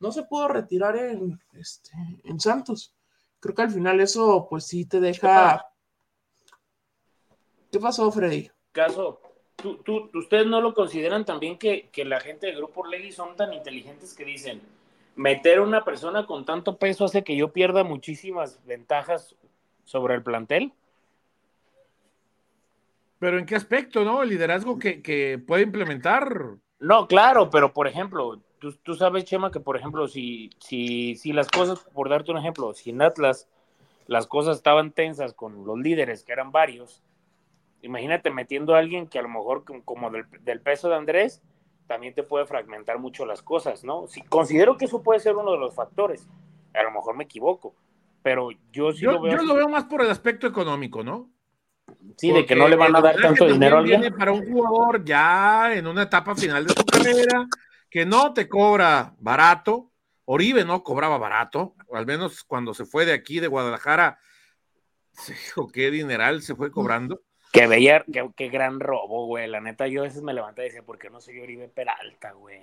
no 0.00 0.10
se 0.10 0.24
pudo 0.24 0.48
retirar 0.48 0.96
en, 0.96 1.40
este, 1.52 1.92
en 2.24 2.40
Santos. 2.40 2.92
Creo 3.38 3.54
que 3.54 3.62
al 3.62 3.70
final 3.70 4.00
eso, 4.00 4.48
pues 4.50 4.66
sí 4.66 4.84
te 4.84 4.98
deja. 4.98 5.64
¿Qué 7.70 7.78
pasó, 7.78 8.10
Freddy? 8.10 8.50
Caso, 8.72 9.20
¿tú, 9.54 9.76
tú, 9.84 10.10
ustedes 10.12 10.48
no 10.48 10.60
lo 10.60 10.74
consideran 10.74 11.24
también 11.24 11.56
que, 11.56 11.88
que 11.92 12.04
la 12.04 12.18
gente 12.18 12.48
del 12.48 12.56
Grupo 12.56 12.80
Orlegui 12.80 13.12
son 13.12 13.36
tan 13.36 13.52
inteligentes 13.52 14.12
que 14.12 14.24
dicen, 14.24 14.60
meter 15.18 15.58
a 15.58 15.62
una 15.62 15.84
persona 15.84 16.26
con 16.26 16.44
tanto 16.44 16.78
peso 16.78 17.04
hace 17.04 17.24
que 17.24 17.36
yo 17.36 17.52
pierda 17.52 17.82
muchísimas 17.82 18.64
ventajas 18.64 19.34
sobre 19.84 20.14
el 20.14 20.22
plantel. 20.22 20.72
Pero 23.18 23.36
¿en 23.36 23.44
qué 23.44 23.56
aspecto, 23.56 24.04
no? 24.04 24.22
El 24.22 24.28
liderazgo 24.28 24.78
que, 24.78 25.42
puede 25.44 25.64
implementar. 25.64 26.54
No, 26.78 27.08
claro, 27.08 27.50
pero 27.50 27.72
por 27.72 27.88
ejemplo, 27.88 28.40
tú, 28.60 28.94
sabes, 28.94 29.24
Chema, 29.24 29.50
que 29.50 29.58
por 29.58 29.76
ejemplo, 29.76 30.06
si, 30.06 30.50
si, 30.60 31.16
si 31.16 31.32
las 31.32 31.48
cosas, 31.48 31.80
por 31.92 32.08
darte 32.08 32.30
un 32.30 32.38
ejemplo, 32.38 32.72
si 32.72 32.90
en 32.90 33.02
Atlas 33.02 33.48
las 34.06 34.28
cosas 34.28 34.58
estaban 34.58 34.92
tensas 34.92 35.34
con 35.34 35.66
los 35.66 35.78
líderes, 35.80 36.22
que 36.22 36.32
eran 36.32 36.52
varios, 36.52 37.02
imagínate 37.82 38.30
metiendo 38.30 38.76
a 38.76 38.78
alguien 38.78 39.08
que 39.08 39.18
a 39.18 39.22
lo 39.22 39.30
mejor 39.30 39.64
como 39.84 40.10
del, 40.10 40.26
del 40.42 40.60
peso 40.60 40.88
de 40.88 40.94
Andrés, 40.94 41.42
también 41.88 42.14
te 42.14 42.22
puede 42.22 42.46
fragmentar 42.46 42.98
mucho 42.98 43.26
las 43.26 43.42
cosas, 43.42 43.82
¿no? 43.82 44.06
Si, 44.06 44.22
considero 44.22 44.76
que 44.76 44.84
eso 44.84 45.02
puede 45.02 45.18
ser 45.18 45.34
uno 45.34 45.52
de 45.52 45.58
los 45.58 45.74
factores. 45.74 46.28
A 46.74 46.82
lo 46.84 46.92
mejor 46.92 47.16
me 47.16 47.24
equivoco, 47.24 47.74
pero 48.22 48.50
yo 48.70 48.92
sí 48.92 49.04
lo 49.04 49.20
veo. 49.20 49.36
Yo 49.36 49.42
lo 49.42 49.54
veo 49.54 49.68
más 49.68 49.84
por 49.84 50.02
el 50.02 50.10
aspecto 50.10 50.46
económico, 50.46 51.02
¿no? 51.02 51.30
Sí, 52.18 52.30
de 52.30 52.44
que 52.44 52.54
no 52.54 52.68
le 52.68 52.76
van 52.76 52.94
a 52.94 53.00
dar 53.00 53.16
tanto 53.16 53.46
dinero 53.46 53.76
a 53.76 53.78
alguien. 53.80 54.14
Para 54.16 54.32
un 54.32 54.46
jugador 54.46 55.02
ya 55.02 55.74
en 55.74 55.86
una 55.86 56.02
etapa 56.02 56.36
final 56.36 56.66
de 56.66 56.74
su 56.74 56.84
carrera, 56.84 57.46
que 57.90 58.04
no 58.04 58.34
te 58.34 58.48
cobra 58.48 59.14
barato. 59.18 59.90
Oribe 60.26 60.62
no 60.66 60.84
cobraba 60.84 61.16
barato, 61.16 61.74
al 61.90 62.04
menos 62.04 62.44
cuando 62.44 62.74
se 62.74 62.84
fue 62.84 63.06
de 63.06 63.14
aquí, 63.14 63.40
de 63.40 63.46
Guadalajara, 63.46 64.18
qué 65.72 65.90
dineral 65.90 66.42
se 66.42 66.54
fue 66.54 66.70
cobrando. 66.70 67.22
Que 67.58 67.66
veía, 67.66 68.04
qué 68.36 68.48
gran 68.48 68.78
robo, 68.78 69.26
güey. 69.26 69.48
La 69.48 69.60
neta, 69.60 69.88
yo 69.88 70.02
a 70.02 70.04
veces 70.04 70.22
me 70.22 70.32
levanté 70.32 70.62
y 70.62 70.64
decía, 70.66 70.82
¿por 70.82 70.98
qué 70.98 71.10
no 71.10 71.20
soy 71.20 71.40
Oribe 71.40 71.68
Peralta, 71.68 72.32
güey? 72.32 72.60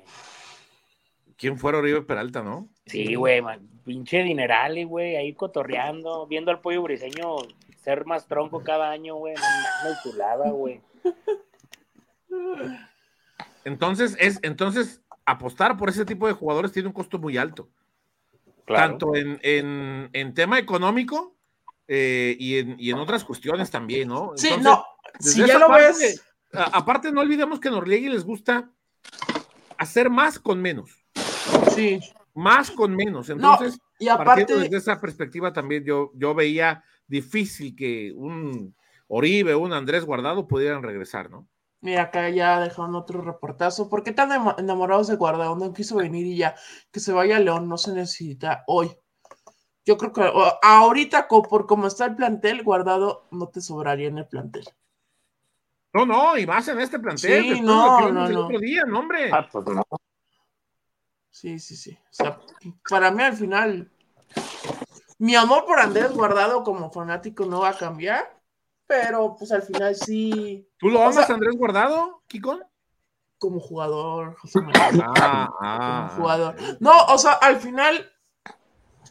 ¿Quién 1.37 1.57
fuera 1.57 1.79
Oribe 1.79 2.01
Peralta, 2.01 2.41
no? 2.41 2.69
Sí, 2.85 3.15
güey, 3.15 3.41
pinche 3.83 4.23
dineral, 4.23 4.85
güey, 4.85 5.17
ahí 5.17 5.33
cotorreando, 5.33 6.27
viendo 6.27 6.49
al 6.49 6.61
pollo 6.61 6.81
briseño 6.81 7.35
ser 7.75 8.05
más 8.05 8.27
tronco 8.27 8.63
cada 8.63 8.89
año, 8.89 9.15
güey. 9.15 9.35
No 9.35 9.91
chulada, 10.01 10.49
güey. 10.51 10.79
Entonces, 13.65 14.15
es, 14.19 14.39
entonces, 14.43 15.01
apostar 15.25 15.75
por 15.75 15.89
ese 15.89 16.05
tipo 16.05 16.25
de 16.27 16.33
jugadores 16.33 16.71
tiene 16.71 16.87
un 16.87 16.93
costo 16.93 17.19
muy 17.19 17.37
alto. 17.37 17.67
Tanto 18.65 19.15
en, 19.15 19.39
en, 19.43 20.09
en 20.13 20.33
tema 20.33 20.57
económico 20.57 21.34
eh, 21.87 22.35
y, 22.39 22.57
en, 22.57 22.75
y, 22.79 22.89
en, 22.91 22.97
otras 22.97 23.23
cuestiones 23.23 23.69
también, 23.69 24.07
¿no? 24.07 24.31
sí, 24.35 24.49
no, 24.61 24.83
si 25.19 25.45
ya 25.45 25.59
lo 25.59 25.69
ves. 25.69 26.23
aparte, 26.51 27.11
no 27.11 27.21
olvidemos 27.21 27.59
que 27.59 27.67
a 27.67 27.71
Norliegui 27.71 28.09
les 28.09 28.23
gusta 28.23 28.71
hacer 29.77 30.09
más 30.09 30.39
con 30.39 30.61
menos. 30.61 31.05
Sí. 31.75 31.99
Más 32.33 32.71
con 32.71 32.95
menos. 32.95 33.29
Entonces, 33.29 33.79
y 33.99 34.09
aparte, 34.09 34.55
desde 34.55 34.77
esa 34.77 34.99
perspectiva 34.99 35.53
también 35.53 35.83
yo, 35.85 36.11
yo 36.15 36.33
veía 36.33 36.83
difícil 37.07 37.75
que 37.75 38.11
un 38.15 38.75
Oribe 39.07 39.53
o 39.53 39.59
un 39.59 39.73
Andrés 39.73 40.05
Guardado 40.05 40.47
pudieran 40.47 40.83
regresar, 40.83 41.29
¿no? 41.29 41.47
Mira, 41.81 42.03
acá 42.03 42.29
ya 42.29 42.59
dejaron 42.59 42.95
otro 42.95 43.21
reportazo. 43.21 43.89
¿Por 43.89 44.03
qué 44.03 44.11
tan 44.11 44.31
enamorados 44.57 45.07
de 45.07 45.17
Guardado? 45.17 45.55
No 45.55 45.71
quiso 45.71 45.97
venir 45.97 46.25
y 46.25 46.37
ya. 46.37 46.55
Que 46.91 46.99
se 46.99 47.13
vaya 47.13 47.37
a 47.37 47.39
León, 47.39 47.69
no 47.69 47.77
se 47.77 47.93
necesita 47.93 48.63
hoy. 48.65 48.89
Yo 49.85 49.97
creo 49.97 50.11
que 50.11 50.31
ahorita, 50.63 51.27
por 51.27 51.67
como 51.67 51.87
está 51.87 52.05
el 52.05 52.15
plantel, 52.15 52.63
Guardado 52.63 53.27
no 53.31 53.47
te 53.47 53.61
sobraría 53.61 54.07
en 54.07 54.17
el 54.17 54.27
plantel. 54.27 54.65
No, 55.93 56.05
no, 56.05 56.37
y 56.37 56.45
más 56.45 56.67
en 56.67 56.81
este 56.81 56.99
plantel. 56.99 57.55
Sí, 57.55 57.61
no, 57.61 58.11
no, 58.11 58.27
no. 58.27 58.45
otro 58.45 58.59
día, 58.59 58.83
no, 58.85 58.99
hombre. 58.99 59.29
Ah, 59.31 59.47
pues 59.49 59.65
no. 59.67 59.83
Sí, 61.29 61.59
sí, 61.59 61.75
sí. 61.75 61.97
O 62.09 62.13
sea, 62.13 62.39
para 62.89 63.11
mí 63.11 63.21
al 63.21 63.35
final, 63.35 63.91
mi 65.19 65.35
amor 65.35 65.65
por 65.65 65.79
Andrés 65.79 66.11
Guardado 66.11 66.63
como 66.63 66.91
fanático 66.91 67.45
no 67.45 67.61
va 67.61 67.69
a 67.69 67.77
cambiar, 67.77 68.41
pero 68.87 69.35
pues 69.37 69.51
al 69.51 69.61
final 69.61 69.95
sí. 69.95 70.67
¿Tú 70.77 70.89
lo 70.89 71.03
amas, 71.03 71.29
Andrés 71.29 71.55
Guardado, 71.55 72.23
Kiko? 72.27 72.59
Como 73.37 73.59
jugador, 73.59 74.35
José 74.37 74.59
Ah, 74.75 75.49
ah, 75.61 76.07
como 76.09 76.21
jugador. 76.21 76.55
No, 76.79 77.05
o 77.05 77.17
sea, 77.17 77.33
al 77.33 77.57
final, 77.57 78.11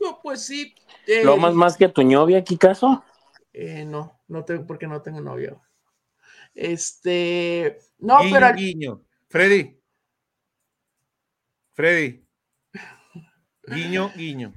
yo 0.01 0.21
pues 0.23 0.45
sí. 0.45 0.75
Eh, 1.07 1.25
¿Lo 1.25 1.35
amas 1.35 1.55
más 1.55 1.77
que 1.77 1.87
a 1.87 1.93
tu 1.93 2.03
novia, 2.03 2.43
Kikazo? 2.43 3.05
Eh, 3.53 3.85
no, 3.85 4.21
no 4.29 4.45
tengo, 4.45 4.67
porque 4.67 4.87
no 4.87 5.01
tengo 5.03 5.21
novia. 5.21 5.57
Este, 6.55 7.79
no, 7.99 8.21
guiño, 8.21 8.33
pero. 8.33 8.55
Guiño. 8.55 9.03
Freddy, 9.29 9.81
Freddy. 11.75 12.25
Guiño, 13.67 14.13
guiño. 14.15 14.53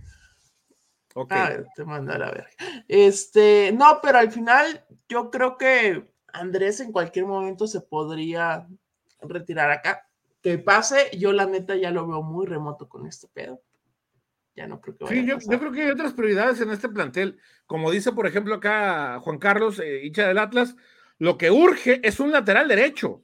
Ok. 1.15 1.31
Ah, 1.31 1.63
te 1.75 1.83
mandaré 1.83 2.25
a 2.25 2.31
ver. 2.31 2.47
Este, 2.87 3.71
no, 3.73 3.99
pero 4.03 4.19
al 4.19 4.31
final 4.31 4.85
yo 5.09 5.31
creo 5.31 5.57
que 5.57 6.13
Andrés 6.31 6.79
en 6.79 6.91
cualquier 6.91 7.25
momento 7.25 7.65
se 7.65 7.81
podría 7.81 8.67
retirar 9.21 9.71
acá. 9.71 10.07
Que 10.41 10.59
pase, 10.59 11.09
yo 11.17 11.33
la 11.33 11.47
neta 11.47 11.75
ya 11.75 11.89
lo 11.89 12.07
veo 12.07 12.21
muy 12.21 12.45
remoto 12.45 12.87
con 12.87 13.07
este 13.07 13.27
pedo. 13.27 13.61
Ya 14.57 14.67
no 14.67 14.81
creo 14.81 14.97
que 14.97 15.03
vaya 15.03 15.15
Sí, 15.15 15.27
yo, 15.27 15.37
yo, 15.51 15.59
creo 15.59 15.71
que 15.71 15.83
hay 15.83 15.91
otras 15.91 16.13
prioridades 16.13 16.59
en 16.61 16.71
este 16.71 16.89
plantel. 16.89 17.37
Como 17.67 17.91
dice, 17.91 18.11
por 18.11 18.25
ejemplo, 18.25 18.55
acá 18.55 19.19
Juan 19.21 19.37
Carlos, 19.37 19.79
eh, 19.79 20.01
hincha 20.03 20.27
del 20.27 20.39
Atlas, 20.39 20.75
lo 21.19 21.37
que 21.37 21.51
urge 21.51 22.01
es 22.03 22.19
un 22.19 22.31
lateral 22.31 22.67
derecho. 22.67 23.23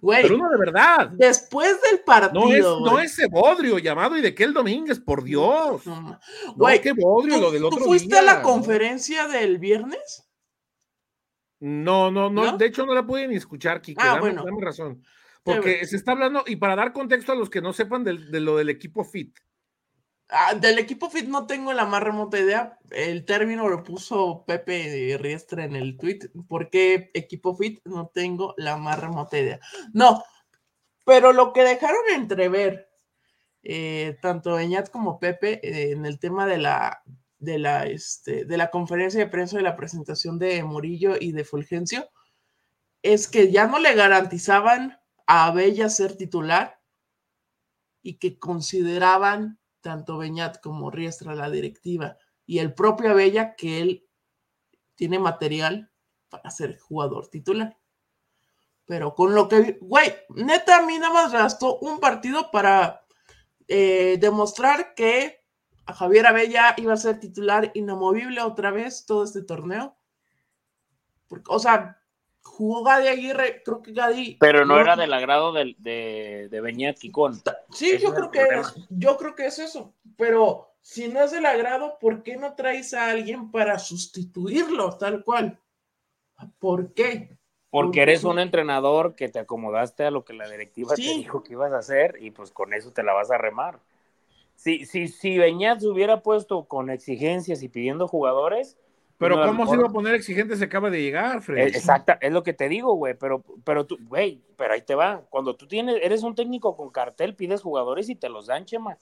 Güey, 0.00 0.22
pero 0.22 0.34
uno 0.34 0.48
de 0.50 0.58
verdad. 0.58 1.10
Después 1.12 1.80
del 1.80 2.00
partido. 2.00 2.44
No 2.44 2.52
es, 2.52 2.62
no 2.92 2.98
ese 2.98 3.28
Bodrio 3.28 3.78
llamado 3.78 4.18
y 4.18 4.20
de 4.20 4.34
qué 4.34 4.42
el 4.42 4.52
Domínguez, 4.52 4.98
por 4.98 5.22
Dios. 5.22 5.82
Güey, 6.56 6.80
qué 6.80 6.92
Bodrio 6.92 7.38
lo 7.38 7.52
del 7.52 7.64
otro 7.64 7.78
¿Tú 7.78 7.84
fuiste 7.84 8.18
a 8.18 8.22
la 8.22 8.42
conferencia 8.42 9.28
del 9.28 9.58
viernes? 9.58 10.28
No, 11.60 12.10
no, 12.10 12.30
no, 12.30 12.56
de 12.56 12.66
hecho 12.66 12.84
no 12.84 12.94
la 12.94 13.06
pude 13.06 13.28
ni 13.28 13.36
escuchar, 13.36 13.80
Kike. 13.80 14.02
Ah, 14.02 14.18
dame, 14.20 14.34
dame, 14.34 14.60
razón. 14.60 15.04
Porque 15.44 15.86
se 15.86 15.96
está 15.96 16.12
hablando, 16.12 16.42
y 16.46 16.56
para 16.56 16.74
dar 16.74 16.92
contexto 16.92 17.30
a 17.30 17.36
los 17.36 17.48
que 17.48 17.60
no 17.62 17.72
sepan 17.72 18.02
de, 18.02 18.18
de 18.18 18.40
lo 18.40 18.56
del 18.56 18.70
equipo 18.70 19.04
FIT, 19.04 19.38
Ah, 20.28 20.54
del 20.54 20.78
equipo 20.78 21.10
Fit 21.10 21.26
no 21.28 21.46
tengo 21.46 21.72
la 21.72 21.84
más 21.84 22.02
remota 22.02 22.38
idea. 22.38 22.78
El 22.90 23.24
término 23.24 23.68
lo 23.68 23.82
puso 23.84 24.44
Pepe 24.46 25.16
Riestra 25.20 25.64
en 25.64 25.76
el 25.76 25.96
tweet. 25.98 26.30
¿Por 26.48 26.70
qué 26.70 27.10
equipo 27.14 27.54
Fit? 27.56 27.80
No 27.84 28.08
tengo 28.12 28.54
la 28.56 28.76
más 28.76 28.98
remota 28.98 29.38
idea. 29.38 29.60
No, 29.92 30.24
pero 31.04 31.32
lo 31.32 31.52
que 31.52 31.62
dejaron 31.62 32.02
entrever 32.14 32.88
eh, 33.62 34.18
tanto 34.20 34.54
Beñat 34.54 34.90
como 34.90 35.18
Pepe 35.18 35.60
eh, 35.62 35.92
en 35.92 36.06
el 36.06 36.18
tema 36.18 36.46
de 36.46 36.58
la, 36.58 37.02
de, 37.38 37.58
la, 37.58 37.86
este, 37.86 38.44
de 38.44 38.56
la 38.56 38.70
conferencia 38.70 39.20
de 39.20 39.30
prensa 39.30 39.56
de 39.56 39.62
la 39.62 39.76
presentación 39.76 40.38
de 40.38 40.62
Murillo 40.64 41.16
y 41.18 41.32
de 41.32 41.44
Fulgencio 41.44 42.10
es 43.02 43.28
que 43.28 43.52
ya 43.52 43.66
no 43.66 43.78
le 43.78 43.94
garantizaban 43.94 44.98
a 45.26 45.50
Bella 45.52 45.88
ser 45.88 46.16
titular 46.16 46.80
y 48.02 48.18
que 48.18 48.38
consideraban 48.38 49.58
tanto 49.84 50.16
Beñat 50.16 50.60
como 50.60 50.90
Riestra, 50.90 51.34
la 51.34 51.50
directiva, 51.50 52.16
y 52.46 52.58
el 52.58 52.72
propio 52.72 53.10
Abella, 53.10 53.54
que 53.54 53.82
él 53.82 54.08
tiene 54.94 55.18
material 55.18 55.92
para 56.30 56.50
ser 56.50 56.78
jugador 56.78 57.28
titular. 57.28 57.78
Pero 58.86 59.14
con 59.14 59.34
lo 59.34 59.46
que, 59.46 59.78
güey, 59.82 60.14
neta, 60.30 60.78
a 60.78 60.86
mí 60.86 60.98
nada 60.98 61.12
más 61.12 61.32
gastó 61.32 61.78
un 61.80 62.00
partido 62.00 62.50
para 62.50 63.04
eh, 63.68 64.16
demostrar 64.18 64.94
que 64.94 65.44
a 65.84 65.92
Javier 65.92 66.26
Abella 66.26 66.74
iba 66.78 66.94
a 66.94 66.98
ser 66.98 67.20
titular 67.20 67.70
inamovible 67.74 68.40
otra 68.40 68.70
vez 68.70 69.04
todo 69.04 69.22
este 69.24 69.42
torneo. 69.42 69.98
Porque, 71.28 71.44
o 71.48 71.58
sea, 71.58 72.02
jugó 72.44 72.84
Gadi 72.84 73.08
Aguirre, 73.08 73.62
creo 73.64 73.82
que 73.82 73.92
Gadi. 73.92 74.36
Pero 74.38 74.64
no, 74.64 74.78
era 74.78 74.94
del 74.96 75.12
agrado 75.12 75.52
de, 75.52 75.74
de, 75.78 76.48
de 76.50 76.60
Beñat 76.60 76.98
Kikón. 76.98 77.40
Sí, 77.70 77.98
yo 77.98 78.14
creo, 78.14 78.30
que 78.30 78.42
es, 78.42 78.74
yo 78.90 79.16
creo 79.16 79.34
que 79.34 79.46
es 79.46 79.58
eso. 79.58 79.94
Pero 80.16 80.76
si 80.80 81.08
no 81.08 81.24
es 81.24 81.32
del 81.32 81.46
agrado, 81.46 81.98
¿por 82.00 82.22
qué 82.22 82.36
no 82.36 82.54
traes 82.54 82.94
a 82.94 83.08
alguien 83.10 83.50
para 83.50 83.78
sustituirlo 83.78 84.96
tal 84.96 85.24
cual? 85.24 85.58
¿Por 86.58 86.92
qué? 86.94 87.36
Porque 87.70 88.02
eres 88.02 88.22
un 88.22 88.38
entrenador 88.38 89.16
que 89.16 89.28
te 89.28 89.40
acomodaste 89.40 90.04
a 90.04 90.12
lo 90.12 90.24
que 90.24 90.32
la 90.32 90.48
directiva 90.48 90.94
te 90.94 91.02
dijo 91.02 91.42
que 91.42 91.54
ibas 91.54 91.72
a 91.72 91.78
hacer 91.78 92.18
y 92.20 92.30
pues 92.30 92.52
con 92.52 92.72
eso 92.72 92.92
te 92.92 93.02
la 93.02 93.12
vas 93.12 93.32
a 93.32 93.38
remar. 93.38 93.80
Si, 94.54 94.86
si, 94.86 95.08
si 95.08 95.38
Beñat 95.38 95.80
se 95.80 95.88
hubiera 95.88 96.22
puesto 96.22 96.66
con 96.66 96.88
exigencias 96.88 97.64
y 97.64 97.68
pidiendo 97.68 98.06
jugadores, 98.06 98.78
pero 99.18 99.46
¿cómo 99.46 99.66
se 99.66 99.76
iba 99.76 99.86
a 99.86 99.92
poner 99.92 100.14
exigente 100.14 100.56
se 100.56 100.64
acaba 100.64 100.90
de 100.90 101.00
llegar, 101.00 101.40
Fred? 101.42 101.58
Eh, 101.58 101.68
exacta, 101.68 102.18
es 102.20 102.32
lo 102.32 102.42
que 102.42 102.52
te 102.52 102.68
digo, 102.68 102.94
güey, 102.94 103.14
pero, 103.14 103.44
pero 103.64 103.86
tú, 103.86 103.98
güey, 104.08 104.42
pero 104.56 104.74
ahí 104.74 104.82
te 104.82 104.94
va. 104.94 105.22
Cuando 105.30 105.54
tú 105.54 105.66
tienes, 105.66 105.96
eres 106.02 106.22
un 106.22 106.34
técnico 106.34 106.76
con 106.76 106.90
cartel, 106.90 107.34
pides 107.34 107.62
jugadores 107.62 108.08
y 108.08 108.16
te 108.16 108.28
los 108.28 108.46
dan, 108.46 108.64
chema. 108.64 108.98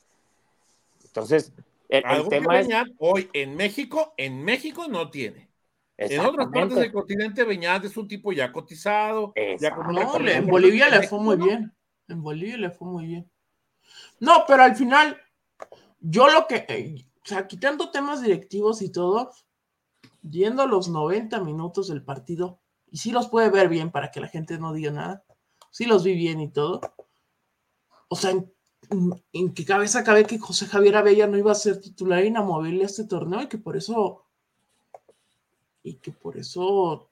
Entonces, 1.05 1.53
el, 1.89 2.29
tema 2.29 2.61
es... 2.61 2.69
hoy 2.99 3.29
en 3.33 3.57
México, 3.57 4.15
en 4.17 4.43
México 4.45 4.87
no 4.89 5.11
tiene. 5.11 5.51
En 5.97 6.21
otras 6.21 6.49
partes 6.49 6.79
del 6.79 6.93
continente, 6.93 7.45
Beñat 7.45 7.85
es 7.85 7.97
un 7.97 8.09
tipo 8.09 8.33
ya 8.33 8.51
cotizado. 8.51 9.33
Ya 9.61 9.71
no, 9.71 10.17
en 10.27 10.47
Bolivia 10.47 10.89
le 10.89 11.07
fue 11.07 11.21
muy 11.21 11.37
bien. 11.37 11.73
En 12.09 12.23
Bolivia 12.23 12.57
le 12.57 12.71
fue 12.71 12.89
muy 12.89 13.07
bien. 13.07 13.31
No, 14.19 14.45
pero 14.47 14.63
al 14.63 14.75
final, 14.75 15.21
yo 16.01 16.29
lo 16.29 16.47
que, 16.47 16.65
eh, 16.69 16.95
o 17.25 17.27
sea, 17.27 17.47
quitando 17.47 17.91
temas 17.91 18.23
directivos 18.23 18.83
y 18.83 18.91
todo, 18.91 19.33
yendo 20.23 20.63
a 20.63 20.67
los 20.67 20.89
90 20.89 21.41
minutos 21.41 21.89
del 21.89 22.03
partido, 22.03 22.61
y 22.91 22.99
sí 22.99 23.11
los 23.11 23.29
puede 23.29 23.51
ver 23.51 23.69
bien 23.69 23.91
para 23.91 24.11
que 24.11 24.21
la 24.21 24.29
gente 24.29 24.59
no 24.59 24.73
diga 24.73 24.91
nada, 24.91 25.25
sí 25.71 25.87
los 25.87 26.05
vi 26.05 26.15
bien 26.15 26.41
y 26.41 26.51
todo. 26.51 26.81
O 28.09 28.17
sea, 28.17 28.33
en, 28.33 29.55
qué 29.55 29.65
cabeza 29.65 30.05
cabe 30.05 30.27
que 30.27 30.39
José 30.39 30.67
Javier 30.67 30.97
Abella 30.97 31.27
no 31.27 31.39
iba 31.39 31.53
a 31.53 31.57
ser 31.57 31.81
titular 31.81 32.25
inamovible 32.25 32.85
este 32.85 33.05
torneo 33.05 33.43
y 33.43 33.49
que 33.49 33.59
por 33.59 33.77
eso 33.77 34.27
y 35.83 35.95
que 35.95 36.13
por 36.13 36.37
eso 36.37 37.11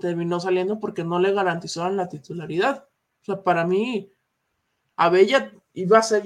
terminó 0.00 0.40
saliendo 0.40 0.78
porque 0.78 1.04
no 1.04 1.18
le 1.18 1.32
garantizaban 1.32 1.96
la 1.96 2.08
titularidad. 2.08 2.88
O 3.22 3.24
sea, 3.24 3.42
para 3.42 3.66
mí, 3.66 4.10
Abella 4.96 5.52
iba 5.74 5.98
a 5.98 6.02
ser 6.02 6.22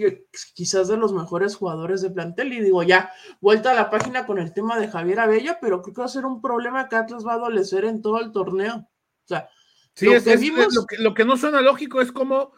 quizás 0.55 0.89
de 0.89 0.97
los 0.97 1.13
mejores 1.13 1.57
jugadores 1.57 2.03
de 2.03 2.11
plantel. 2.11 2.53
Y 2.53 2.61
digo, 2.61 2.83
ya, 2.83 3.13
vuelta 3.41 3.73
a 3.73 3.75
la 3.75 3.91
página 3.91 4.25
con 4.25 4.39
el 4.39 4.53
tema 4.53 4.79
de 4.79 4.89
Javier 4.89 5.21
Abella, 5.21 5.59
pero 5.61 5.83
creo 5.83 5.95
que 5.95 6.01
va 6.01 6.07
a 6.07 6.09
ser 6.09 6.25
un 6.25 6.41
problema 6.41 6.89
que 6.89 6.97
Atlas 6.97 7.27
va 7.27 7.33
a 7.33 7.37
adolecer 7.37 7.85
en 7.85 8.01
todo 8.01 8.21
el 8.21 8.33
torneo. 8.33 8.77
O 8.77 9.27
sea, 9.27 9.49
lo, 10.01 10.87
que 10.87 10.97
lo, 10.99 11.15
que, 11.15 11.25
no 11.25 11.37
suena 11.37 11.61
lógico 11.61 12.01
es 12.01 12.13
como 12.13 12.53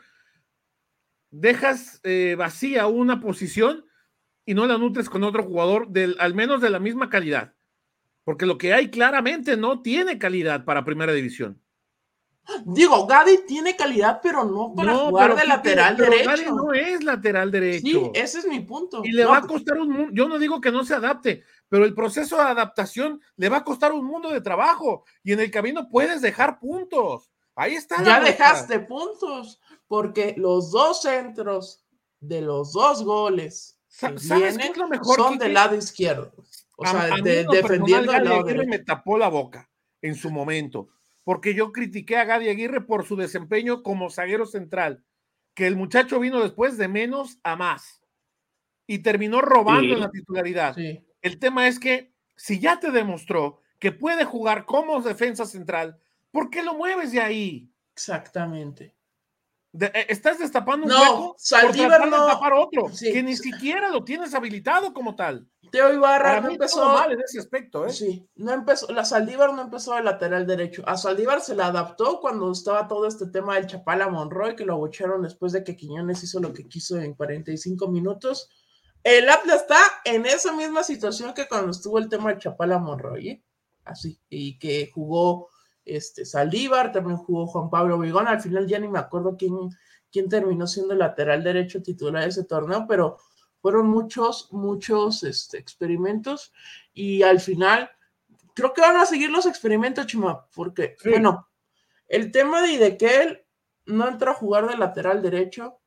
dejas 1.30 1.98
eh, 2.04 2.36
vacía 2.38 2.86
una 2.86 3.20
posición 3.20 3.86
y 4.44 4.54
no 4.54 4.66
la 4.66 4.76
nutres 4.76 5.08
con 5.08 5.24
otro 5.24 5.42
jugador 5.42 5.88
del, 5.88 6.16
al 6.18 6.34
menos 6.34 6.60
de 6.60 6.70
la 6.70 6.78
misma 6.78 7.08
calidad. 7.08 7.54
Porque 8.24 8.46
lo 8.46 8.58
que 8.58 8.74
hay 8.74 8.90
claramente 8.90 9.56
no 9.56 9.82
tiene 9.82 10.18
calidad 10.18 10.64
para 10.64 10.84
primera 10.84 11.12
división. 11.12 11.60
Digo, 12.64 13.06
Gadi 13.06 13.46
tiene 13.46 13.76
calidad, 13.76 14.20
pero 14.22 14.44
no 14.44 14.74
para 14.74 14.96
jugar 14.96 15.36
de 15.36 15.46
lateral 15.46 15.96
derecho. 15.96 16.30
Gadi 16.30 16.44
no 16.46 16.72
es 16.72 17.04
lateral 17.04 17.50
derecho. 17.50 17.86
Sí, 17.86 18.10
ese 18.14 18.40
es 18.40 18.46
mi 18.46 18.60
punto. 18.60 19.02
Y 19.04 19.12
le 19.12 19.24
va 19.24 19.38
a 19.38 19.42
costar 19.42 19.78
un 19.78 19.90
mundo. 19.90 20.10
Yo 20.12 20.28
no 20.28 20.38
digo 20.38 20.60
que 20.60 20.72
no 20.72 20.84
se 20.84 20.94
adapte, 20.94 21.44
pero 21.68 21.84
el 21.84 21.94
proceso 21.94 22.36
de 22.36 22.42
adaptación 22.42 23.20
le 23.36 23.48
va 23.48 23.58
a 23.58 23.64
costar 23.64 23.92
un 23.92 24.04
mundo 24.04 24.30
de 24.30 24.40
trabajo. 24.40 25.04
Y 25.22 25.32
en 25.32 25.40
el 25.40 25.50
camino 25.50 25.88
puedes 25.88 26.20
dejar 26.20 26.58
puntos. 26.58 27.30
Ahí 27.54 27.74
está. 27.74 28.02
Ya 28.02 28.20
dejaste 28.20 28.80
puntos, 28.80 29.60
porque 29.86 30.34
los 30.36 30.72
dos 30.72 31.02
centros 31.02 31.84
de 32.18 32.40
los 32.40 32.72
dos 32.72 33.04
goles 33.04 33.78
vienen 34.00 34.72
son 35.02 35.38
del 35.38 35.54
lado 35.54 35.76
izquierdo. 35.76 36.32
O 36.76 36.86
sea, 36.86 37.08
defendiendo 37.22 38.12
el 38.12 38.24
lado 38.24 38.44
me 38.66 38.80
tapó 38.80 39.16
la 39.16 39.28
boca 39.28 39.70
en 40.00 40.16
su 40.16 40.30
momento 40.30 40.88
porque 41.24 41.54
yo 41.54 41.72
critiqué 41.72 42.16
a 42.16 42.24
Gadi 42.24 42.48
Aguirre 42.48 42.80
por 42.80 43.06
su 43.06 43.16
desempeño 43.16 43.82
como 43.82 44.10
zaguero 44.10 44.46
central, 44.46 45.04
que 45.54 45.66
el 45.66 45.76
muchacho 45.76 46.18
vino 46.18 46.40
después 46.40 46.76
de 46.76 46.88
menos 46.88 47.38
a 47.42 47.56
más 47.56 48.02
y 48.86 49.00
terminó 49.00 49.40
robando 49.40 49.94
en 49.94 50.00
la 50.00 50.10
titularidad. 50.10 50.76
El 51.20 51.38
tema 51.38 51.68
es 51.68 51.78
que 51.78 52.12
si 52.36 52.58
ya 52.58 52.80
te 52.80 52.90
demostró 52.90 53.60
que 53.78 53.92
puede 53.92 54.24
jugar 54.24 54.64
como 54.64 55.00
defensa 55.00 55.46
central, 55.46 55.98
¿por 56.30 56.50
qué 56.50 56.62
lo 56.62 56.74
mueves 56.74 57.12
de 57.12 57.20
ahí? 57.20 57.70
Exactamente. 57.92 58.94
Eh, 59.80 60.06
estás 60.08 60.38
destapando 60.38 60.86
un 60.86 60.92
no, 60.92 61.00
hueco 61.00 61.36
Saldívar 61.38 62.00
por 62.02 62.10
no. 62.10 62.26
de 62.26 62.32
tapar 62.32 62.52
otro, 62.52 62.90
sí. 62.90 63.12
que 63.12 63.22
ni 63.22 63.36
siquiera 63.36 63.88
lo 63.88 64.04
tienes 64.04 64.34
habilitado 64.34 64.92
como 64.92 65.14
tal. 65.14 65.48
Teo 65.72 65.90
Ibarra 65.90 66.38
no 66.42 66.50
empezó 66.50 66.84
mal 66.84 67.12
en 67.12 67.20
ese 67.22 67.38
aspecto, 67.38 67.86
¿eh? 67.86 67.92
Sí, 67.94 68.28
no 68.36 68.52
empezó, 68.52 68.92
la 68.92 69.06
Saldívar 69.06 69.54
no 69.54 69.62
empezó 69.62 69.94
de 69.94 70.02
lateral 70.02 70.46
derecho. 70.46 70.82
A 70.86 70.98
Saldívar 70.98 71.40
se 71.40 71.54
la 71.54 71.68
adaptó 71.68 72.20
cuando 72.20 72.52
estaba 72.52 72.86
todo 72.86 73.06
este 73.06 73.26
tema 73.28 73.54
del 73.54 73.66
Chapala 73.66 74.06
Monroy, 74.10 74.54
que 74.54 74.66
lo 74.66 74.74
abuchearon 74.74 75.22
después 75.22 75.52
de 75.52 75.64
que 75.64 75.74
Quiñones 75.74 76.22
hizo 76.22 76.40
lo 76.40 76.52
que 76.52 76.68
quiso 76.68 76.98
en 77.00 77.14
45 77.14 77.88
minutos. 77.88 78.50
El 79.02 79.30
Atlas 79.30 79.62
está 79.62 79.78
en 80.04 80.26
esa 80.26 80.52
misma 80.52 80.82
situación 80.82 81.32
que 81.32 81.48
cuando 81.48 81.70
estuvo 81.70 81.98
el 81.98 82.10
tema 82.10 82.28
del 82.28 82.38
Chapala 82.38 82.78
Monroy, 82.78 83.28
¿eh? 83.30 83.42
así, 83.86 84.20
y 84.28 84.58
que 84.58 84.90
jugó 84.92 85.48
este 85.86 86.26
Saldívar, 86.26 86.92
también 86.92 87.16
jugó 87.16 87.46
Juan 87.46 87.70
Pablo 87.70 87.98
Vigón, 87.98 88.28
al 88.28 88.42
final 88.42 88.66
ya 88.66 88.78
ni 88.78 88.88
me 88.88 88.98
acuerdo 88.98 89.38
quién, 89.38 89.54
quién 90.12 90.28
terminó 90.28 90.66
siendo 90.66 90.92
el 90.92 90.98
lateral 90.98 91.42
derecho 91.42 91.82
titular 91.82 92.24
de 92.24 92.28
ese 92.28 92.44
torneo, 92.44 92.84
pero 92.86 93.16
fueron 93.62 93.86
muchos, 93.86 94.52
muchos 94.52 95.22
este, 95.22 95.56
experimentos 95.56 96.52
y 96.92 97.22
al 97.22 97.40
final 97.40 97.90
creo 98.54 98.72
que 98.74 98.80
van 98.80 98.96
a 98.96 99.06
seguir 99.06 99.30
los 99.30 99.46
experimentos, 99.46 100.06
Chima, 100.06 100.46
porque, 100.54 100.96
sí. 100.98 101.10
bueno, 101.10 101.48
el 102.08 102.32
tema 102.32 102.60
de 102.60 102.72
Idequel 102.72 103.46
no 103.86 104.08
entra 104.08 104.32
a 104.32 104.34
jugar 104.34 104.68
de 104.68 104.76
lateral 104.76 105.22
derecho, 105.22 105.78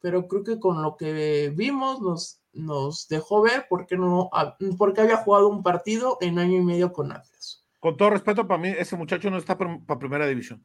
pero 0.00 0.28
creo 0.28 0.44
que 0.44 0.60
con 0.60 0.82
lo 0.82 0.96
que 0.96 1.52
vimos 1.56 2.00
nos, 2.00 2.42
nos 2.52 3.08
dejó 3.08 3.42
ver 3.42 3.66
porque 3.68 3.96
no, 3.96 4.30
porque 4.76 5.00
había 5.00 5.16
jugado 5.16 5.48
un 5.48 5.62
partido 5.62 6.18
en 6.20 6.38
año 6.38 6.58
y 6.58 6.62
medio 6.62 6.92
con 6.92 7.12
Atlas. 7.12 7.64
Con 7.80 7.96
todo 7.96 8.10
respeto, 8.10 8.46
para 8.46 8.60
mí 8.60 8.68
ese 8.68 8.96
muchacho 8.96 9.30
no 9.30 9.38
está 9.38 9.56
para 9.56 9.98
primera 9.98 10.26
división. 10.26 10.62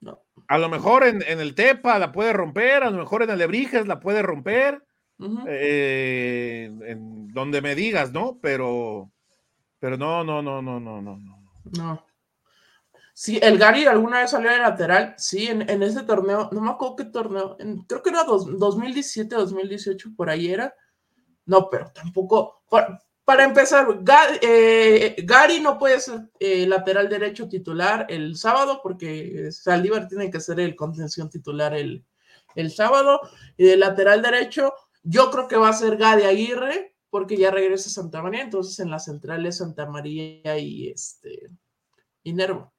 No. 0.00 0.24
A 0.46 0.58
lo 0.58 0.68
mejor 0.68 1.04
en, 1.04 1.22
en, 1.22 1.40
el 1.40 1.54
Tepa 1.54 1.98
la 1.98 2.12
puede 2.12 2.32
romper, 2.32 2.84
a 2.84 2.90
lo 2.90 2.98
mejor 2.98 3.22
en 3.22 3.30
el 3.30 3.38
Lebrijes 3.38 3.86
la 3.86 4.00
puede 4.00 4.22
romper, 4.22 4.84
uh 5.18 5.26
-huh. 5.26 5.44
eh, 5.48 6.70
en 6.86 7.28
donde 7.28 7.60
me 7.62 7.74
digas, 7.74 8.12
¿no? 8.12 8.38
Pero, 8.40 9.10
pero 9.78 9.96
no, 9.96 10.24
no, 10.24 10.42
no, 10.42 10.62
no, 10.62 10.80
no, 10.80 11.00
no, 11.00 11.16
no. 11.16 11.38
No. 11.76 12.06
Sí, 13.14 13.38
el 13.42 13.58
Gary 13.58 13.84
alguna 13.84 14.20
vez 14.20 14.30
salió 14.30 14.50
de 14.50 14.58
lateral, 14.58 15.14
sí, 15.18 15.48
en, 15.48 15.68
en 15.68 15.82
ese 15.82 16.04
torneo, 16.04 16.48
no 16.52 16.60
me 16.60 16.70
acuerdo 16.70 16.96
qué 16.96 17.04
torneo, 17.04 17.56
en, 17.58 17.82
creo 17.82 18.00
que 18.00 18.10
era 18.10 18.22
dos, 18.22 18.46
2017, 18.58 19.34
2018, 19.34 20.10
por 20.16 20.30
ahí 20.30 20.52
era. 20.52 20.72
No, 21.44 21.68
pero 21.68 21.90
tampoco, 21.92 22.62
para, 22.70 23.00
para 23.28 23.44
empezar, 23.44 23.86
Gary, 24.00 24.38
eh, 24.40 25.16
Gary, 25.22 25.60
no 25.60 25.78
puede 25.78 26.00
ser 26.00 26.30
eh, 26.40 26.66
lateral 26.66 27.10
derecho 27.10 27.46
titular 27.46 28.06
el 28.08 28.36
sábado 28.36 28.80
porque 28.82 29.50
Saldívar 29.52 30.08
tiene 30.08 30.30
que 30.30 30.40
ser 30.40 30.60
el 30.60 30.74
contención 30.74 31.28
titular 31.28 31.74
el, 31.74 32.06
el 32.54 32.70
sábado. 32.70 33.20
Y 33.58 33.64
de 33.64 33.76
lateral 33.76 34.22
derecho, 34.22 34.72
yo 35.08 35.30
creo 35.30 35.48
que 35.48 35.56
va 35.56 35.70
a 35.70 35.72
ser 35.72 35.96
Gary 35.96 36.24
Aguirre 36.24 36.94
porque 37.10 37.36
ya 37.36 37.50
regresa 37.50 37.88
a 37.88 37.92
Santa 37.92 38.22
María, 38.22 38.42
entonces 38.42 38.78
en 38.80 38.90
la 38.90 38.98
central 38.98 39.46
es 39.46 39.58
Santa 39.58 39.86
María 39.86 40.58
y 40.58 40.88
este 40.88 41.50
y 42.22 42.32
Nervo. 42.34 42.72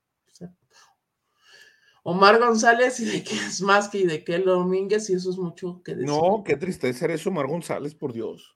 Omar 2.03 2.39
González 2.39 2.99
y 3.01 3.05
de 3.05 3.23
que 3.23 3.35
es 3.35 3.61
más 3.61 3.89
que 3.89 3.99
y 3.99 4.05
de 4.05 4.23
que 4.23 4.39
Domínguez 4.39 5.09
y 5.09 5.13
eso 5.13 5.29
es 5.31 5.37
mucho 5.37 5.81
que 5.83 5.95
decir. 5.95 6.07
No, 6.07 6.43
qué 6.45 6.55
tristeza 6.55 7.05
eres 7.05 7.25
Omar 7.27 7.47
González, 7.47 7.93
por 7.93 8.13
Dios. 8.13 8.55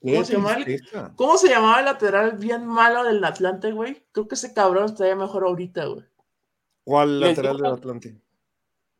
¿Cómo 0.00 0.24
se, 0.24 0.32
llamaba 0.32 0.56
el, 0.56 0.82
¿Cómo 1.14 1.38
se, 1.38 1.48
llamaba 1.48 1.78
el, 1.78 1.84
lateral 1.84 2.36
bien 2.36 2.66
malo 2.66 3.04
del 3.04 3.24
Atlante, 3.24 3.70
güey? 3.70 4.04
Creo 4.10 4.26
que 4.26 4.34
ese 4.34 4.52
cabrón 4.52 4.86
estaría 4.86 5.14
mejor 5.14 5.44
ahorita, 5.44 5.86
güey. 5.86 6.04
¿Cuál 6.82 7.20
lateral 7.20 7.56
del 7.56 7.66
Atlante? 7.66 8.20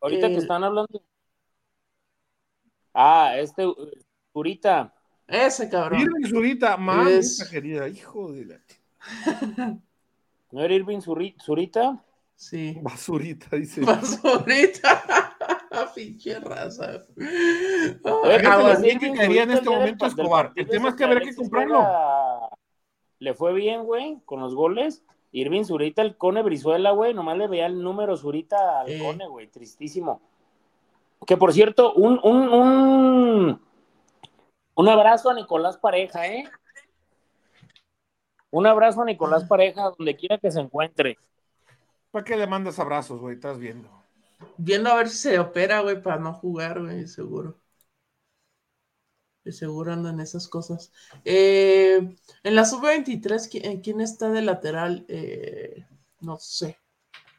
Ahorita 0.00 0.26
el... 0.28 0.32
que 0.32 0.38
están 0.38 0.62
hablando. 0.62 1.02
Ah, 2.94 3.34
este 3.36 3.64
Zurita. 4.32 4.94
Ese 5.26 5.68
cabrón. 5.68 6.00
Irving 6.00 6.28
Zurita, 6.28 6.76
mamá 6.76 7.10
es... 7.10 7.46
querida, 7.50 7.88
hijo 7.88 8.32
de 8.32 8.44
la. 8.44 8.60
¿No 10.52 10.62
era 10.62 10.74
Irving 10.74 11.00
Zurita? 11.00 12.04
Sí. 12.36 12.78
Basurita, 12.80 13.56
dice. 13.56 13.80
Basurita. 13.84 15.30
Pinche 15.94 16.38
raza. 16.38 17.04
Ah, 18.04 18.76
que 18.80 19.06
en 19.06 19.50
este 19.50 19.70
momento 19.70 20.06
Escobar. 20.06 20.52
El 20.54 20.68
tema 20.68 20.90
es 20.90 20.94
que 20.94 21.04
habrá 21.04 21.20
que 21.20 21.34
comprarlo. 21.34 21.84
Le 23.18 23.34
fue 23.34 23.52
bien, 23.52 23.84
güey, 23.84 24.20
con 24.24 24.40
los 24.40 24.54
goles. 24.54 25.04
Irving 25.32 25.64
Zurita, 25.64 26.02
el 26.02 26.16
Cone 26.16 26.42
Brizuela, 26.42 26.92
güey, 26.92 27.12
nomás 27.12 27.36
le 27.36 27.48
veía 27.48 27.66
el 27.66 27.82
número 27.82 28.16
Zurita 28.16 28.80
al 28.80 28.88
eh. 28.88 28.98
Cone, 29.00 29.26
güey, 29.26 29.48
tristísimo. 29.48 30.22
Que 31.26 31.36
por 31.36 31.52
cierto, 31.52 31.94
un, 31.94 32.20
un, 32.22 32.48
un, 32.48 33.60
un 34.74 34.88
abrazo 34.88 35.30
a 35.30 35.34
Nicolás 35.34 35.78
Pareja, 35.78 36.26
¿eh? 36.26 36.44
Un 38.50 38.66
abrazo 38.66 39.02
a 39.02 39.04
Nicolás 39.04 39.44
Pareja, 39.44 39.90
donde 39.96 40.16
quiera 40.16 40.38
que 40.38 40.50
se 40.50 40.60
encuentre. 40.60 41.18
¿Para 42.10 42.24
qué 42.24 42.36
le 42.36 42.46
mandas 42.46 42.78
abrazos, 42.78 43.20
güey? 43.20 43.34
Estás 43.34 43.58
viendo. 43.58 43.90
Viendo 44.56 44.90
a 44.90 44.94
ver 44.94 45.08
si 45.08 45.16
se 45.16 45.38
opera, 45.38 45.80
güey, 45.80 46.00
para 46.00 46.18
no 46.18 46.32
jugar, 46.34 46.80
güey, 46.80 47.08
seguro. 47.08 47.58
De 49.42 49.50
seguro 49.52 49.92
andan 49.92 50.20
esas 50.20 50.46
cosas. 50.46 50.92
Eh, 51.24 52.16
en 52.44 52.54
la 52.54 52.64
sub-23, 52.64 53.48
¿quién, 53.50 53.80
¿quién, 53.80 54.00
está 54.00 54.30
de 54.30 54.42
lateral? 54.42 55.04
Eh, 55.08 55.84
no 56.20 56.36
sé. 56.38 56.78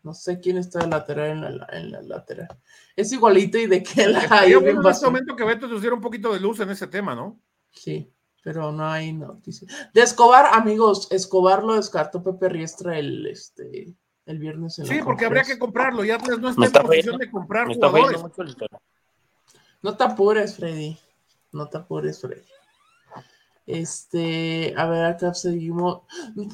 No 0.05 0.13
sé 0.13 0.39
quién 0.39 0.57
está 0.57 0.81
de 0.81 0.87
lateral 0.87 1.31
en 1.31 1.57
la, 1.57 1.67
en 1.71 1.91
la 1.91 2.01
lateral. 2.03 2.47
Es 2.95 3.11
igualito 3.11 3.57
y 3.57 3.65
de 3.65 3.81
que 3.81 4.07
la 4.07 4.27
hay. 4.29 4.53
en 4.53 4.85
este 4.85 5.05
momento 5.07 5.35
que 5.35 5.43
Beto 5.43 5.67
nos 5.67 5.81
diera 5.81 5.95
un 5.95 6.01
poquito 6.01 6.31
de 6.31 6.39
luz 6.39 6.59
en 6.59 6.69
ese 6.69 6.85
tema, 6.85 7.15
¿no? 7.15 7.41
Sí, 7.71 8.13
pero 8.43 8.71
no 8.71 8.85
hay 8.85 9.13
noticia. 9.13 9.67
De 9.95 10.01
Escobar, 10.01 10.53
amigos, 10.53 11.07
Escobar 11.09 11.63
lo 11.63 11.73
descartó 11.73 12.21
Pepe 12.21 12.49
Riestra 12.49 12.99
el, 12.99 13.25
este, 13.25 13.95
el 14.27 14.37
viernes. 14.37 14.77
En 14.77 14.85
sí, 14.85 14.99
la 14.99 15.05
porque 15.05 15.25
habría 15.25 15.41
que 15.41 15.57
comprarlo. 15.57 16.03
Ya 16.03 16.19
no 16.19 16.49
está, 16.49 16.65
está 16.65 16.81
en 16.81 16.85
posición 16.85 17.17
de 17.17 17.31
comprar 17.31 17.67
jugadores. 17.67 18.21
No 19.81 19.97
te 19.97 20.03
apures, 20.03 20.55
Freddy. 20.55 20.99
No 21.51 21.67
te 21.67 21.77
apures, 21.77 22.21
Freddy. 22.21 22.43
Este, 23.67 24.75
a 24.77 24.85
ver, 24.85 25.05
acá 25.05 25.33
seguimos. 25.33 26.03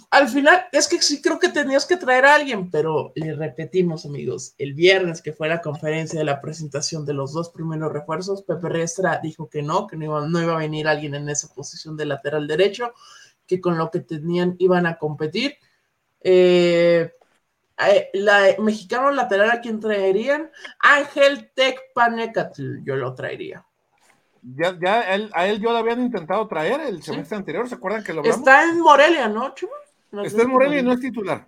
Al 0.09 0.29
final, 0.29 0.65
es 0.71 0.87
que 0.87 1.01
sí 1.01 1.21
creo 1.21 1.39
que 1.39 1.49
tenías 1.49 1.85
que 1.85 1.97
traer 1.97 2.25
a 2.25 2.35
alguien, 2.35 2.71
pero 2.71 3.11
le 3.15 3.35
repetimos, 3.35 4.05
amigos, 4.05 4.55
el 4.57 4.73
viernes 4.73 5.21
que 5.21 5.33
fue 5.33 5.49
la 5.49 5.61
conferencia 5.61 6.19
de 6.19 6.25
la 6.25 6.39
presentación 6.39 7.05
de 7.05 7.13
los 7.13 7.33
dos 7.33 7.49
primeros 7.49 7.91
refuerzos, 7.91 8.43
Pepe 8.43 8.69
Restra 8.69 9.19
dijo 9.21 9.49
que 9.49 9.61
no, 9.61 9.87
que 9.87 9.97
no 9.97 10.05
iba, 10.05 10.53
a 10.53 10.57
venir 10.57 10.87
alguien 10.87 11.15
en 11.15 11.27
esa 11.29 11.53
posición 11.53 11.97
de 11.97 12.05
lateral 12.05 12.47
derecho, 12.47 12.93
que 13.45 13.59
con 13.59 13.77
lo 13.77 13.91
que 13.91 13.99
tenían 13.99 14.55
iban 14.59 14.85
a 14.85 14.97
competir. 14.97 15.57
Eh, 16.21 17.11
la 18.13 18.55
mexicano 18.59 19.11
lateral 19.11 19.49
a 19.51 19.59
quién 19.59 19.79
traerían 19.79 20.51
Ángel 20.79 21.51
Tec 21.55 21.79
Panecatl, 21.93 22.83
yo 22.83 22.95
lo 22.95 23.13
traería. 23.15 23.65
Ya, 24.41 24.77
ya 24.79 25.01
él, 25.13 25.29
a 25.33 25.47
él 25.47 25.61
yo 25.61 25.71
lo 25.71 25.77
habían 25.77 26.01
intentado 26.01 26.47
traer 26.47 26.81
el 26.81 27.03
semestre 27.03 27.35
¿Sí? 27.35 27.39
anterior, 27.39 27.69
¿se 27.69 27.75
acuerdan 27.75 28.03
que 28.03 28.13
lo 28.13 28.19
hablamos? 28.19 28.39
Está 28.39 28.63
en 28.63 28.79
Morelia, 28.79 29.27
¿no, 29.27 29.53
Chuma? 29.53 29.73
No 30.11 30.23
Está 30.23 30.41
en 30.41 30.49
Morelia 30.49 30.79
y 30.79 30.83
no 30.83 30.93
es 30.93 30.99
titular. 30.99 31.47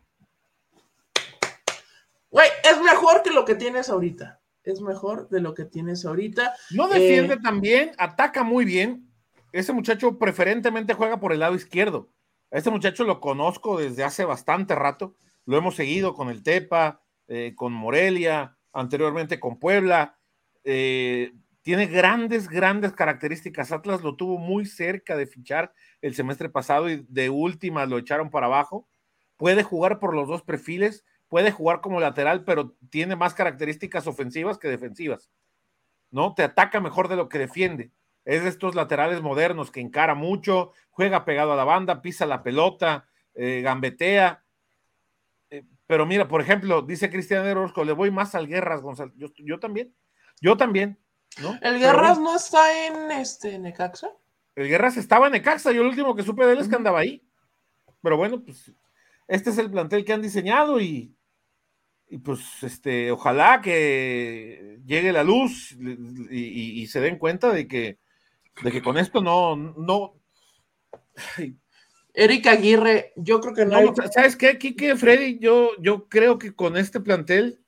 Güey, 2.29 2.49
es 2.63 2.81
mejor 2.81 3.21
que 3.23 3.31
lo 3.31 3.45
que 3.45 3.55
tienes 3.55 3.89
ahorita. 3.89 4.39
Es 4.63 4.81
mejor 4.81 5.27
de 5.29 5.41
lo 5.41 5.53
que 5.53 5.65
tienes 5.65 6.05
ahorita. 6.05 6.53
No 6.71 6.87
defiende 6.87 7.35
eh... 7.35 7.39
tan 7.41 7.61
bien, 7.61 7.91
ataca 7.97 8.43
muy 8.43 8.63
bien. 8.65 9.09
Ese 9.51 9.73
muchacho 9.73 10.17
preferentemente 10.17 10.93
juega 10.93 11.19
por 11.19 11.33
el 11.33 11.39
lado 11.39 11.55
izquierdo. 11.55 12.09
A 12.51 12.57
este 12.57 12.71
muchacho 12.71 13.03
lo 13.03 13.19
conozco 13.19 13.77
desde 13.77 14.03
hace 14.03 14.25
bastante 14.25 14.75
rato. 14.75 15.15
Lo 15.45 15.57
hemos 15.57 15.75
seguido 15.75 16.13
con 16.13 16.29
el 16.29 16.43
Tepa, 16.43 17.01
eh, 17.27 17.53
con 17.55 17.73
Morelia, 17.73 18.57
anteriormente 18.71 19.39
con 19.39 19.59
Puebla. 19.59 20.17
Eh, 20.63 21.33
tiene 21.63 21.87
grandes, 21.87 22.49
grandes 22.49 22.91
características. 22.91 23.71
Atlas 23.71 24.03
lo 24.03 24.15
tuvo 24.15 24.37
muy 24.37 24.65
cerca 24.65 25.15
de 25.15 25.25
fichar 25.25 25.73
el 26.01 26.13
semestre 26.13 26.49
pasado 26.49 26.89
y 26.89 27.05
de 27.07 27.29
última 27.29 27.85
lo 27.85 27.97
echaron 27.97 28.29
para 28.29 28.47
abajo. 28.47 28.87
Puede 29.37 29.63
jugar 29.63 29.97
por 29.97 30.13
los 30.13 30.27
dos 30.27 30.43
perfiles, 30.43 31.05
puede 31.29 31.51
jugar 31.51 31.79
como 31.79 32.01
lateral, 32.01 32.43
pero 32.43 32.75
tiene 32.89 33.15
más 33.15 33.33
características 33.33 34.07
ofensivas 34.07 34.57
que 34.57 34.67
defensivas. 34.67 35.31
¿No? 36.11 36.35
Te 36.35 36.43
ataca 36.43 36.81
mejor 36.81 37.07
de 37.07 37.15
lo 37.15 37.29
que 37.29 37.39
defiende. 37.39 37.91
Es 38.25 38.43
de 38.43 38.49
estos 38.49 38.75
laterales 38.75 39.21
modernos 39.21 39.71
que 39.71 39.79
encara 39.79 40.15
mucho, 40.15 40.71
juega 40.91 41.25
pegado 41.25 41.53
a 41.53 41.55
la 41.55 41.63
banda, 41.63 42.01
pisa 42.01 42.25
la 42.25 42.43
pelota, 42.43 43.07
eh, 43.35 43.61
gambetea. 43.61 44.43
Eh, 45.49 45.63
pero 45.87 46.05
mira, 46.05 46.27
por 46.27 46.41
ejemplo, 46.41 46.81
dice 46.81 47.09
Cristian 47.09 47.47
Orozco, 47.47 47.85
le 47.85 47.93
voy 47.93 48.11
más 48.11 48.35
al 48.35 48.47
Guerras, 48.47 48.81
González. 48.81 49.13
Yo, 49.17 49.29
yo 49.37 49.59
también, 49.59 49.95
yo 50.41 50.57
también. 50.57 50.99
¿No? 51.41 51.57
¿El 51.61 51.79
Guerras 51.79 52.19
no 52.19 52.35
está 52.35 52.87
en 52.87 53.11
este 53.11 53.57
Necaxa? 53.57 54.09
El 54.55 54.67
Guerras 54.67 54.97
estaba 54.97 55.27
en 55.27 55.33
Necaxa, 55.33 55.71
yo 55.71 55.81
el 55.81 55.87
último 55.87 56.15
que 56.15 56.23
supe 56.23 56.45
de 56.45 56.53
él 56.53 56.59
es 56.59 56.67
que 56.67 56.75
andaba 56.75 56.99
ahí. 56.99 57.25
Pero 58.01 58.17
bueno, 58.17 58.43
pues 58.43 58.71
este 59.27 59.49
es 59.49 59.57
el 59.57 59.71
plantel 59.71 60.05
que 60.05 60.13
han 60.13 60.21
diseñado 60.21 60.79
y, 60.79 61.15
y 62.09 62.17
pues 62.19 62.41
este, 62.61 63.11
ojalá 63.11 63.61
que 63.61 64.79
llegue 64.85 65.11
la 65.11 65.23
luz 65.23 65.75
y, 66.29 66.85
se 66.87 66.99
den 66.99 67.17
cuenta 67.17 67.51
de 67.51 67.67
que, 67.67 67.97
de 68.61 68.71
que 68.71 68.83
con 68.83 68.97
esto 68.97 69.21
no, 69.21 69.55
no. 69.55 70.21
Erika 72.13 72.51
Aguirre, 72.51 73.13
yo 73.15 73.39
creo 73.39 73.55
que 73.55 73.65
no. 73.65 73.95
¿Sabes 74.11 74.35
qué, 74.35 74.59
Kike, 74.59 74.95
Freddy? 74.95 75.39
Yo, 75.39 75.71
yo 75.79 76.07
creo 76.07 76.37
que 76.37 76.53
con 76.53 76.77
este 76.77 76.99
plantel, 76.99 77.63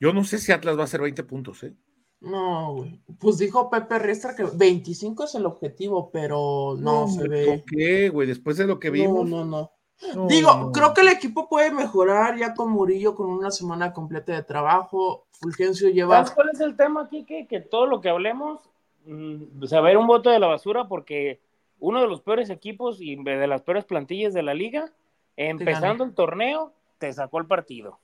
yo 0.00 0.12
no 0.12 0.24
sé 0.24 0.38
si 0.38 0.50
Atlas 0.50 0.76
va 0.76 0.80
a 0.80 0.84
hacer 0.86 1.00
20 1.00 1.22
puntos, 1.22 1.62
¿eh? 1.62 1.74
No, 2.20 2.74
güey. 2.74 3.00
Pues 3.18 3.38
dijo 3.38 3.70
Pepe 3.70 3.98
Restra 3.98 4.34
que 4.34 4.44
25 4.44 5.24
es 5.24 5.34
el 5.34 5.46
objetivo, 5.46 6.10
pero 6.10 6.76
no, 6.78 7.08
se 7.08 7.28
ve. 7.28 7.46
¿Por 7.46 7.64
qué, 7.64 8.08
güey? 8.08 8.26
Después 8.26 8.56
de 8.56 8.66
lo 8.66 8.80
que 8.80 8.90
vimos. 8.90 9.28
No, 9.28 9.44
no, 9.44 9.70
no. 10.02 10.26
Digo, 10.28 10.72
creo 10.72 10.92
que 10.92 11.00
el 11.00 11.08
equipo 11.08 11.48
puede 11.48 11.70
mejorar 11.70 12.36
ya 12.36 12.54
con 12.54 12.70
Murillo 12.70 13.14
con 13.14 13.30
una 13.30 13.50
semana 13.50 13.92
completa 13.92 14.34
de 14.34 14.42
trabajo. 14.42 15.26
Fulgencio 15.32 15.88
lleva. 15.88 16.16
¿Sabes 16.16 16.32
cuál 16.32 16.50
es 16.52 16.60
el 16.60 16.76
tema 16.76 17.02
aquí? 17.02 17.24
Que, 17.24 17.46
que 17.46 17.60
todo 17.60 17.86
lo 17.86 18.00
que 18.00 18.10
hablemos 18.10 18.60
mm, 19.06 19.64
se 19.64 19.80
va 19.80 19.88
a 19.88 19.90
ir 19.92 19.96
un 19.96 20.06
voto 20.06 20.28
de 20.28 20.38
la 20.38 20.48
basura 20.48 20.86
porque 20.86 21.40
uno 21.78 22.00
de 22.00 22.08
los 22.08 22.20
peores 22.20 22.50
equipos 22.50 23.00
y 23.00 23.16
de 23.16 23.46
las 23.46 23.62
peores 23.62 23.84
plantillas 23.84 24.34
de 24.34 24.42
la 24.42 24.54
liga, 24.54 24.92
empezando 25.36 26.04
el 26.04 26.14
torneo, 26.14 26.72
te 26.98 27.12
sacó 27.12 27.38
el 27.38 27.46
partido. 27.46 27.98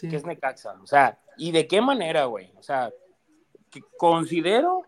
Que 0.00 0.14
es 0.14 0.24
Necaxa. 0.24 0.78
O 0.82 0.86
sea, 0.86 1.18
¿y 1.36 1.50
de 1.50 1.66
qué 1.66 1.80
manera, 1.80 2.26
güey? 2.26 2.52
O 2.56 2.62
sea, 2.62 2.92
considero 3.96 4.82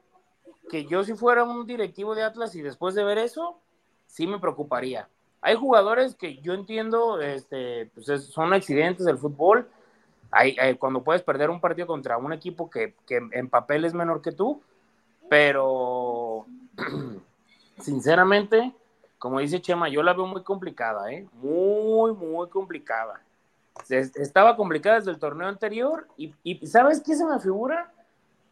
que 0.71 0.87
yo 0.87 1.05
si 1.05 1.15
fuera 1.15 1.45
un 1.45 1.67
directivo 1.67 2.15
de 2.15 2.23
Atlas 2.23 2.55
y 2.55 2.63
después 2.63 2.95
de 2.95 3.05
ver 3.05 3.19
eso, 3.19 3.59
sí 4.07 4.27
me 4.27 4.39
preocuparía. 4.39 5.09
Hay 5.41 5.57
jugadores 5.57 6.15
que 6.15 6.39
yo 6.39 6.55
entiendo, 6.55 7.21
este, 7.21 7.91
pues 7.95 8.07
son 8.27 8.53
accidentes 8.53 9.05
del 9.05 9.19
fútbol. 9.19 9.69
Hay, 10.31 10.57
cuando 10.77 11.03
puedes 11.03 11.23
perder 11.23 11.51
un 11.51 11.61
partido 11.61 11.87
contra 11.87 12.17
un 12.17 12.33
equipo 12.33 12.71
que, 12.71 12.95
en 13.09 13.51
papel 13.51 13.85
es 13.85 13.93
menor 13.93 14.23
que 14.23 14.33
tú, 14.33 14.63
pero 15.29 16.47
sinceramente, 17.81 18.73
como 19.19 19.41
dice 19.41 19.61
Chema, 19.61 19.89
yo 19.89 20.03
la 20.03 20.15
veo 20.15 20.27
muy 20.27 20.43
complicada, 20.43 21.13
¿eh? 21.13 21.27
Muy, 21.35 22.13
muy 22.15 22.49
complicada. 22.49 23.21
Estaba 23.91 24.57
complicada 24.57 24.97
desde 24.97 25.11
el 25.11 25.19
torneo 25.19 25.49
anterior 25.49 26.07
y, 26.17 26.35
y 26.45 26.67
¿sabes 26.67 27.03
qué 27.03 27.15
se 27.15 27.27
me 27.27 27.41
figura? 27.41 27.92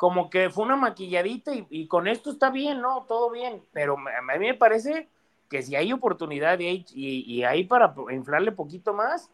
Como 0.01 0.31
que 0.31 0.49
fue 0.49 0.65
una 0.65 0.77
maquilladita 0.77 1.53
y, 1.69 1.87
con 1.87 2.09
esto 2.09 2.31
está 2.31 2.49
bien, 2.49 2.81
¿no? 2.81 3.05
Todo 3.07 3.29
bien, 3.31 3.63
pero 3.71 3.99
a 3.99 4.39
mí 4.39 4.47
me 4.47 4.55
parece 4.55 5.11
que 5.51 5.63
si 5.63 5.77
hay 5.77 5.93
oportunidad 5.93 6.59
y 6.59 7.43
hay, 7.43 7.65
para 7.65 7.95
inflarle 8.11 8.51
poquito 8.51 8.95
más, 8.95 9.29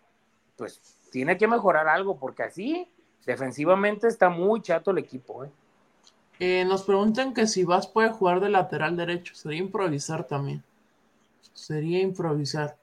pues 0.57 0.81
tiene 1.13 1.39
que 1.39 1.47
mejorar 1.47 1.87
algo, 1.87 2.19
porque 2.19 2.43
así 2.43 2.91
defensivamente 3.25 4.09
está 4.09 4.29
muy 4.29 4.61
chato 4.61 4.91
el 4.91 4.99
equipo. 4.99 5.45
¿eh? 5.45 5.51
Eh, 6.41 6.65
nos 6.65 6.83
preguntan 6.83 7.33
que 7.33 7.47
si 7.47 7.63
Vas 7.63 7.87
puede 7.87 8.09
jugar 8.09 8.41
de 8.41 8.49
lateral 8.49 8.97
derecho, 8.97 9.37
sería 9.37 9.61
improvisar 9.61 10.27
también. 10.27 10.65
Sería 11.55 12.01
improvisar. 12.01 12.77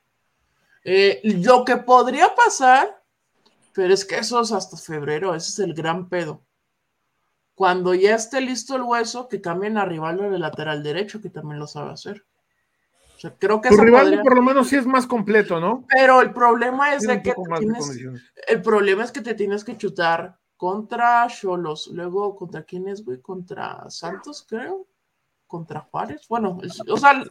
Eh, 0.86 1.20
lo 1.22 1.66
que 1.66 1.76
podría 1.76 2.34
pasar, 2.34 3.04
pero 3.74 3.94
es 3.94 4.06
que 4.06 4.20
eso 4.20 4.40
es 4.40 4.54
hasta 4.54 4.78
febrero, 4.78 5.36
ese 5.36 5.50
es 5.50 5.60
el 5.60 5.74
gran 5.74 6.08
pedo 6.08 6.40
cuando 7.56 7.94
ya 7.94 8.16
esté 8.16 8.42
listo 8.42 8.76
el 8.76 8.82
hueso, 8.82 9.28
que 9.28 9.42
cambien 9.42 9.78
a 9.78 9.86
Rivaldo 9.86 10.30
de 10.30 10.40
lateral 10.40 10.84
derecho, 10.84 11.22
que 11.22 11.30
también 11.30 11.60
lo 11.60 11.68
sabe 11.68 11.92
hacer. 11.92 12.26
O 13.16 13.20
sea, 13.20 13.36
creo 13.38 13.62
que 13.62 13.70
tu 13.70 13.78
Rivaldo 13.78 14.22
por 14.22 14.36
lo 14.36 14.42
menos 14.42 14.68
sí 14.68 14.76
es 14.76 14.86
más 14.86 15.08
completo, 15.08 15.60
¿no? 15.60 15.86
Pero 15.90 16.22
el 16.22 16.34
problema 16.34 16.94
es 16.94 17.04
de 17.04 17.22
que 17.22 17.34
tienes, 17.60 17.98
el 18.48 18.62
problema 18.62 19.04
es 19.04 19.12
que 19.12 19.22
te 19.22 19.36
tienes 19.36 19.64
que 19.64 19.78
chutar 19.78 20.38
contra 20.58 21.28
Cholos, 21.28 21.88
luego 21.88 22.36
contra 22.36 22.64
quién 22.64 22.88
es, 22.88 23.04
güey, 23.04 23.22
contra 23.22 23.90
Santos, 23.90 24.46
creo, 24.48 24.88
contra 25.46 25.82
Juárez. 25.82 26.28
Bueno, 26.28 26.60
o 26.90 26.98
sea, 26.98 27.24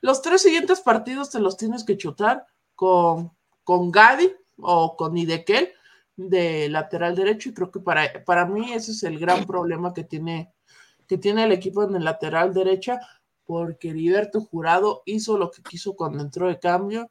los 0.00 0.22
tres 0.22 0.42
siguientes 0.42 0.80
partidos 0.80 1.30
te 1.30 1.38
los 1.38 1.56
tienes 1.56 1.84
que 1.84 1.96
chutar 1.96 2.46
con, 2.74 3.30
con 3.62 3.90
Gadi 3.90 4.32
o 4.58 4.96
con 4.96 5.16
Idequel 5.16 5.72
de 6.18 6.68
lateral 6.68 7.14
derecho 7.14 7.48
y 7.48 7.54
creo 7.54 7.70
que 7.70 7.78
para, 7.78 8.24
para 8.24 8.44
mí 8.44 8.72
ese 8.72 8.90
es 8.90 9.04
el 9.04 9.18
gran 9.18 9.46
problema 9.46 9.94
que 9.94 10.02
tiene, 10.02 10.52
que 11.06 11.16
tiene 11.16 11.44
el 11.44 11.52
equipo 11.52 11.84
en 11.84 11.94
el 11.94 12.04
lateral 12.04 12.52
derecha 12.52 13.00
porque 13.44 13.90
Heriberto 13.90 14.40
Jurado 14.40 15.02
hizo 15.06 15.38
lo 15.38 15.50
que 15.50 15.62
quiso 15.62 15.94
cuando 15.94 16.22
entró 16.22 16.48
de 16.48 16.58
cambio 16.58 17.08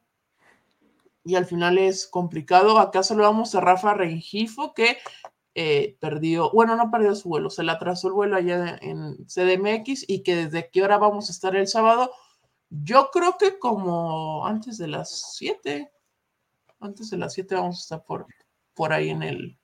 y 1.24 1.36
al 1.36 1.46
final 1.46 1.78
es 1.78 2.06
complicado. 2.06 2.80
Acá 2.80 3.02
saludamos 3.02 3.56
a 3.56 3.62
Rafa 3.62 3.93
Rengifo 3.93 4.74
que 4.74 4.98
eh, 5.56 5.98
perdió, 6.02 6.52
bueno, 6.52 6.76
no 6.76 6.91
perdió 6.91 7.15
su 7.15 7.30
vuelo, 7.30 7.50
se 7.50 7.63
le 7.63 7.72
atrasó 7.72 8.10
el 8.10 8.13
vuelo 8.13 8.36
allá 8.36 8.78
en 8.82 9.26
CDMX 9.26 10.04
y 10.08 10.22
que 10.22 10.36
desde 10.36 10.70
qué 10.70 10.84
hora 10.84 10.98
vamos 10.98 11.30
a 11.30 11.32
estar 11.32 11.56
el 11.56 11.67
sábado. 11.67 12.12
Yo 12.70 13.10
creo 13.12 13.38
que 13.39 13.58
como 13.58 14.46
antes 14.46 14.78
de 14.78 14.89
las 14.89 15.34
7, 15.38 15.89
antes 16.82 17.10
de 17.10 17.17
las 17.17 17.34
7 17.34 17.56
vamos 17.56 17.78
a 17.78 17.82
estar 17.82 18.06
por, 18.06 18.28
por 18.78 18.94
ahí 18.94 19.10
en 19.10 19.24
el, 19.24 19.58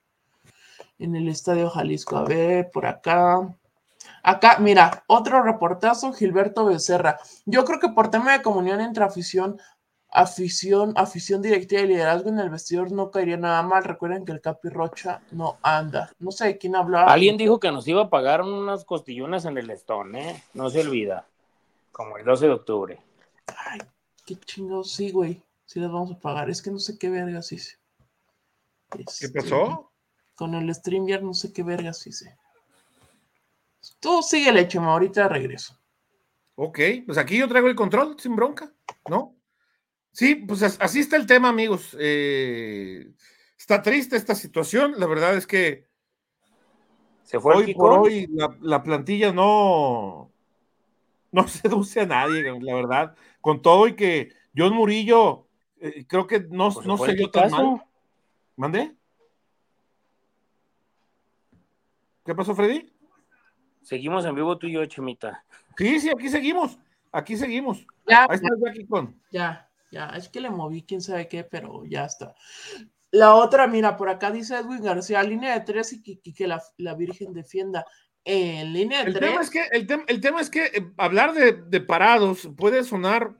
en 0.97 1.15
el 1.15 1.29
Estadio 1.29 1.69
Jalisco. 1.69 2.17
A 2.17 2.25
ver, 2.25 2.69
por 2.71 2.85
acá. 2.85 3.55
Acá, 4.23 4.57
mira, 4.59 5.03
otro 5.07 5.41
reportazo, 5.43 6.11
Gilberto 6.11 6.65
Becerra. 6.65 7.19
Yo 7.45 7.63
creo 7.63 7.79
que 7.79 7.89
por 7.89 8.09
tema 8.09 8.33
de 8.33 8.41
comunión 8.41 8.81
entre 8.81 9.03
afición, 9.03 9.61
afición, 10.09 10.93
afición 10.97 11.41
directiva 11.41 11.83
y 11.83 11.87
liderazgo 11.87 12.29
en 12.29 12.39
el 12.39 12.49
vestidor 12.49 12.91
no 12.91 13.11
caería 13.11 13.37
nada 13.37 13.61
mal. 13.61 13.83
Recuerden 13.83 14.25
que 14.25 14.31
el 14.31 14.41
Capi 14.41 14.69
Rocha 14.69 15.21
no 15.31 15.57
anda. 15.61 16.11
No 16.19 16.31
sé 16.31 16.47
de 16.47 16.57
quién 16.57 16.75
hablaba. 16.75 17.11
Alguien 17.13 17.37
dijo 17.37 17.59
que 17.59 17.71
nos 17.71 17.87
iba 17.87 18.01
a 18.01 18.09
pagar 18.09 18.41
unas 18.41 18.83
costillonas 18.83 19.45
en 19.45 19.57
el 19.57 19.69
Stone, 19.69 20.31
¿eh? 20.31 20.43
No 20.53 20.69
se 20.69 20.81
olvida. 20.81 21.27
Como 21.91 22.17
el 22.17 22.25
12 22.25 22.47
de 22.47 22.51
octubre. 22.51 22.99
Ay, 23.47 23.79
qué 24.25 24.35
chingados, 24.35 24.91
sí, 24.91 25.11
güey. 25.11 25.43
Sí 25.65 25.79
las 25.79 25.91
vamos 25.91 26.13
a 26.13 26.19
pagar. 26.19 26.49
Es 26.49 26.61
que 26.61 26.71
no 26.71 26.79
sé 26.79 26.97
qué 26.97 27.09
vergas 27.09 27.51
hice. 27.51 27.82
¿Qué 28.95 29.03
este, 29.07 29.29
pasó? 29.29 29.91
Con 30.35 30.55
el 30.55 30.71
ya 31.07 31.19
no 31.19 31.33
sé 31.33 31.53
qué 31.53 31.63
vergas 31.63 32.05
hice. 32.07 32.37
Tú 33.99 34.21
sigue 34.21 34.49
el 34.49 34.57
hecho, 34.57 34.81
ahorita 34.81 35.27
regreso. 35.27 35.77
Ok, 36.55 36.79
pues 37.05 37.17
aquí 37.17 37.37
yo 37.37 37.47
traigo 37.47 37.67
el 37.67 37.75
control 37.75 38.15
sin 38.19 38.35
bronca, 38.35 38.71
¿no? 39.09 39.35
Sí, 40.11 40.35
pues 40.35 40.61
así 40.61 40.99
está 40.99 41.15
el 41.17 41.25
tema, 41.25 41.49
amigos. 41.49 41.97
Eh, 41.99 43.11
está 43.57 43.81
triste 43.81 44.15
esta 44.15 44.35
situación. 44.35 44.93
La 44.97 45.07
verdad 45.07 45.35
es 45.35 45.47
que 45.47 45.87
Se 47.23 47.39
fue 47.39 47.55
hoy 47.55 47.73
por 47.73 47.93
hoy 47.93 48.29
la, 48.61 48.83
plantilla 48.83 49.33
no, 49.33 50.31
no 51.31 51.47
seduce 51.47 52.01
a 52.01 52.05
nadie, 52.05 52.43
la 52.43 52.75
verdad. 52.75 53.15
Con 53.41 53.61
todo 53.61 53.87
y 53.87 53.95
que 53.95 54.31
John 54.55 54.73
Murillo 54.73 55.47
eh, 55.79 56.05
creo 56.07 56.27
que 56.27 56.41
no, 56.41 56.71
pues 56.71 56.85
no 56.85 56.97
se 56.97 57.13
dio 57.13 57.31
tan 57.31 57.49
mal. 57.49 57.83
¿Mandé? 58.55 58.95
¿Qué 62.25 62.35
pasó, 62.35 62.55
Freddy? 62.55 62.91
Seguimos 63.81 64.25
en 64.25 64.35
vivo 64.35 64.57
tú 64.57 64.67
y 64.67 64.73
yo, 64.73 64.85
Chemita. 64.85 65.43
Sí, 65.77 65.99
sí, 65.99 66.09
aquí 66.09 66.29
seguimos. 66.29 66.77
Aquí 67.11 67.35
seguimos. 67.35 67.85
Ya, 68.07 68.25
Ahí 68.29 68.35
está 68.35 68.49
con. 68.87 69.21
Ya, 69.31 69.69
ya, 69.91 70.07
es 70.09 70.29
que 70.29 70.39
le 70.39 70.49
moví 70.49 70.83
quién 70.83 71.01
sabe 71.01 71.27
qué, 71.27 71.43
pero 71.43 71.85
ya 71.85 72.05
está. 72.05 72.35
La 73.11 73.35
otra, 73.35 73.67
mira, 73.67 73.97
por 73.97 74.09
acá 74.09 74.31
dice 74.31 74.57
Edwin 74.57 74.81
García, 74.81 75.21
línea 75.21 75.53
de 75.53 75.61
tres 75.61 75.93
y 75.93 76.01
que, 76.01 76.47
la, 76.47 76.95
Virgen 76.95 77.33
defienda. 77.33 77.85
En 78.25 78.71
línea 78.71 79.03
de 79.03 79.07
el 79.07 79.13
tres. 79.13 79.29
Tema 79.29 79.41
es 79.41 79.49
que, 79.49 79.63
el, 80.07 80.21
tema 80.21 80.41
es 80.41 80.49
que 80.49 80.65
eh, 80.65 80.91
hablar 80.97 81.33
de, 81.33 81.51
de, 81.51 81.81
parados 81.81 82.49
puede 82.55 82.83
sonar, 82.83 83.35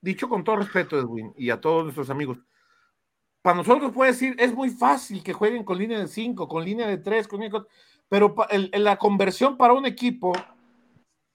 dicho 0.00 0.28
con 0.28 0.44
todo 0.44 0.56
respeto, 0.56 0.98
Edwin, 0.98 1.34
y 1.36 1.50
a 1.50 1.60
todos 1.60 1.82
nuestros 1.82 2.08
amigos, 2.08 2.38
para 3.42 3.56
nosotros 3.56 3.92
puede 3.92 4.12
decir, 4.12 4.36
es 4.38 4.54
muy 4.54 4.70
fácil 4.70 5.22
que 5.22 5.32
jueguen 5.32 5.64
con 5.64 5.76
línea 5.76 5.98
de 5.98 6.06
5, 6.06 6.48
con 6.48 6.64
línea 6.64 6.86
de 6.86 6.98
3, 6.98 7.28
con 7.28 7.40
pero 8.08 8.34
en 8.50 8.84
la 8.84 8.96
conversión 8.96 9.56
para 9.56 9.72
un 9.72 9.84
equipo, 9.84 10.32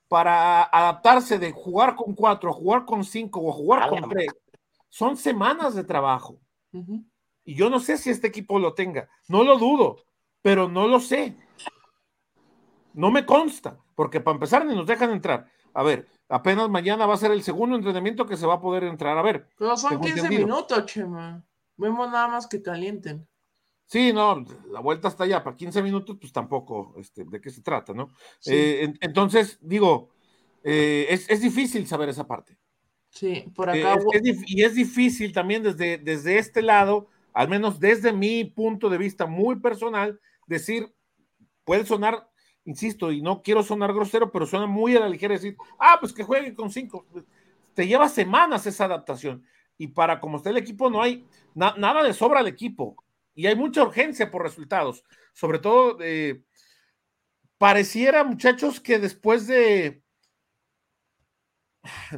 para 0.08 0.64
adaptarse 0.64 1.38
de 1.38 1.52
jugar 1.52 1.96
con 1.96 2.16
4 2.16 2.50
a 2.50 2.54
jugar 2.54 2.86
con 2.86 3.04
5 3.04 3.42
o 3.42 3.52
jugar 3.52 3.90
con 3.90 4.08
3, 4.10 4.28
son 4.90 5.18
semanas 5.18 5.76
de 5.76 5.84
trabajo. 5.84 6.40
Y 7.44 7.56
yo 7.56 7.70
no 7.70 7.80
sé 7.80 7.98
si 7.98 8.10
este 8.10 8.28
equipo 8.28 8.58
lo 8.58 8.74
tenga, 8.74 9.10
no 9.28 9.44
lo 9.44 9.58
dudo, 9.58 9.98
pero 10.42 10.70
no 10.70 10.88
lo 10.88 11.00
sé. 11.00 11.36
No 12.94 13.12
me 13.12 13.26
consta, 13.26 13.78
porque 13.96 14.22
para 14.22 14.36
empezar 14.36 14.66
ni 14.66 14.74
nos 14.74 14.88
dejan 14.88 15.12
entrar. 15.12 15.50
A 15.74 15.84
ver, 15.84 16.08
apenas 16.30 16.70
mañana 16.70 17.06
va 17.06 17.16
a 17.16 17.18
ser 17.18 17.32
el 17.32 17.44
segundo 17.44 17.76
entrenamiento 17.76 18.26
que 18.26 18.38
se 18.38 18.48
va 18.48 18.56
a 18.56 18.62
poder 18.62 18.84
entrar. 18.86 19.18
A 19.18 19.22
ver. 19.22 19.50
Pero 19.58 19.76
son 19.78 20.00
15 20.00 20.30
minutos, 20.30 20.86
Chema. 20.86 21.44
Vemos 21.78 22.10
nada 22.12 22.28
más 22.28 22.48
que 22.48 22.62
calienten. 22.62 23.28
Sí, 23.86 24.12
no, 24.12 24.44
la 24.70 24.82
vuelta 24.82 25.08
está 25.08 25.24
allá, 25.24 25.44
para 25.44 25.56
15 25.56 25.82
minutos, 25.82 26.18
pues 26.20 26.34
tampoco, 26.34 26.94
este, 26.98 27.24
¿de 27.24 27.40
qué 27.40 27.50
se 27.50 27.62
trata, 27.62 27.94
no? 27.94 28.10
Eh, 28.46 28.94
entonces, 29.00 29.58
digo, 29.62 30.10
eh, 30.62 31.08
es, 31.10 31.40
difícil 31.40 31.88
saber 31.88 32.10
esa 32.10 32.28
parte. 32.28 32.58
Sí, 33.10 33.46
por 33.56 33.70
acá. 33.70 33.96
Eh, 34.14 34.36
y 34.48 34.64
es 34.64 34.76
difícil 34.76 35.32
también 35.32 35.64
desde, 35.64 35.98
desde 35.98 36.38
este 36.38 36.62
lado 36.62 37.08
al 37.38 37.50
menos 37.50 37.80
desde 37.80 38.12
mi 38.12 38.46
punto 38.46 38.90
de 38.90 38.98
vista 38.98 39.28
muy 39.28 39.60
personal, 39.60 40.20
decir, 40.48 40.92
puede 41.66 41.86
sonar, 41.86 42.28
insisto, 42.66 43.12
y 43.12 43.22
no 43.22 43.44
quiero 43.44 43.62
sonar 43.62 43.94
grosero, 43.94 44.32
pero 44.32 44.48
suena 44.48 44.66
muy 44.66 44.96
a 44.96 45.02
la 45.02 45.08
ligera 45.08 45.36
decir, 45.36 45.56
ah, 45.78 45.98
pues 46.00 46.14
que 46.14 46.24
juegue 46.24 46.56
con 46.56 46.72
cinco. 46.72 47.06
Te 47.76 47.86
lleva 47.86 48.10
semanas 48.10 48.66
esa 48.66 48.86
adaptación. 48.86 49.46
Y 49.78 49.88
para 49.88 50.20
como 50.20 50.38
está 50.38 50.50
el 50.50 50.58
equipo, 50.58 50.90
no 50.90 51.02
hay 51.02 51.26
nada 51.54 52.04
de 52.04 52.14
sobra 52.14 52.40
al 52.40 52.48
equipo. 52.48 52.96
Y 53.36 53.46
hay 53.46 53.56
mucha 53.56 53.84
urgencia 53.84 54.32
por 54.32 54.44
resultados. 54.44 55.04
Sobre 55.34 55.60
todo, 55.60 55.98
eh, 56.02 56.42
pareciera, 57.58 58.24
muchachos, 58.24 58.80
que 58.80 58.98
después 58.98 59.48
de 59.48 60.02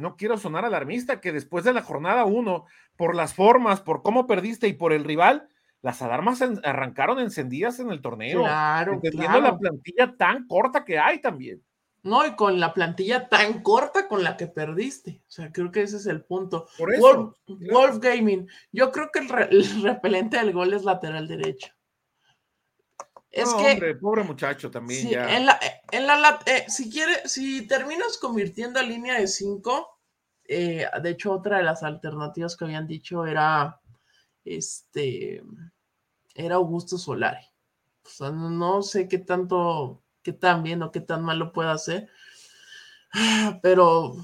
no 0.00 0.16
quiero 0.16 0.36
sonar 0.36 0.64
alarmista, 0.64 1.20
que 1.20 1.32
después 1.32 1.64
de 1.64 1.72
la 1.72 1.82
jornada 1.82 2.24
uno, 2.24 2.66
por 2.96 3.14
las 3.14 3.34
formas, 3.34 3.80
por 3.80 4.02
cómo 4.02 4.26
perdiste 4.26 4.68
y 4.68 4.72
por 4.72 4.92
el 4.92 5.04
rival, 5.04 5.48
las 5.82 6.02
alarmas 6.02 6.42
arrancaron 6.64 7.18
encendidas 7.18 7.80
en 7.80 7.90
el 7.90 8.02
torneo. 8.02 8.40
Claro, 8.40 8.94
entendiendo 8.94 9.40
la 9.40 9.56
plantilla 9.56 10.14
tan 10.16 10.46
corta 10.46 10.84
que 10.84 10.98
hay 10.98 11.20
también. 11.20 11.62
No, 12.02 12.26
y 12.26 12.34
con 12.34 12.58
la 12.58 12.72
plantilla 12.72 13.28
tan 13.28 13.62
corta 13.62 14.08
con 14.08 14.24
la 14.24 14.36
que 14.36 14.46
perdiste. 14.46 15.22
O 15.28 15.30
sea, 15.30 15.52
creo 15.52 15.70
que 15.70 15.82
ese 15.82 15.98
es 15.98 16.06
el 16.06 16.24
punto. 16.24 16.66
Por 16.78 16.94
eso, 16.94 17.36
Wolf, 17.46 17.98
Gaming. 17.98 18.48
Yo 18.72 18.90
creo 18.90 19.10
que 19.12 19.18
el, 19.18 19.30
el 19.50 19.82
repelente 19.82 20.38
del 20.38 20.52
gol 20.52 20.72
es 20.72 20.84
lateral 20.84 21.28
derecho. 21.28 21.72
Es 23.30 23.52
que. 23.54 23.94
pobre 23.94 24.24
muchacho 24.24 24.70
también. 24.70 25.08
ya. 25.08 25.36
En 25.36 25.46
la, 25.46 25.58
en 25.92 26.06
la, 26.06 26.40
eh, 26.46 26.64
si 26.68 26.90
quiere, 26.90 27.28
si 27.28 27.66
terminas 27.66 28.18
convirtiendo 28.18 28.80
a 28.80 28.82
línea 28.82 29.20
de 29.20 29.28
5, 29.28 30.00
eh, 30.44 30.86
de 31.00 31.10
hecho, 31.10 31.32
otra 31.32 31.58
de 31.58 31.62
las 31.62 31.82
alternativas 31.82 32.56
que 32.56 32.64
habían 32.64 32.86
dicho 32.86 33.24
era 33.24 33.80
este 34.44 35.42
era 36.34 36.56
Augusto 36.56 36.98
Solari. 36.98 37.44
O 38.04 38.08
sea, 38.08 38.30
no, 38.30 38.82
sé 38.82 39.06
qué 39.08 39.18
tanto, 39.18 40.02
qué 40.22 40.32
tan 40.32 40.62
bien 40.62 40.82
o 40.82 40.90
qué 40.92 41.00
tan 41.00 41.22
mal 41.22 41.38
lo 41.38 41.52
puede 41.52 41.70
hacer. 41.70 42.08
Pero 43.62 44.16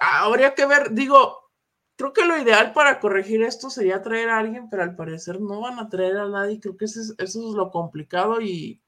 habría 0.00 0.54
que 0.54 0.66
ver, 0.66 0.92
digo, 0.92 1.50
creo 1.96 2.12
que 2.12 2.24
lo 2.24 2.38
ideal 2.38 2.72
para 2.72 3.00
corregir 3.00 3.42
esto 3.42 3.70
sería 3.70 4.02
traer 4.02 4.30
a 4.30 4.38
alguien, 4.38 4.68
pero 4.68 4.82
al 4.82 4.96
parecer 4.96 5.40
no 5.40 5.60
van 5.60 5.78
a 5.78 5.88
traer 5.88 6.16
a 6.18 6.28
nadie. 6.28 6.60
Creo 6.60 6.76
que 6.76 6.86
eso 6.86 7.00
es, 7.18 7.34
lo 7.34 7.70
complicado 7.70 8.40
y, 8.40 8.82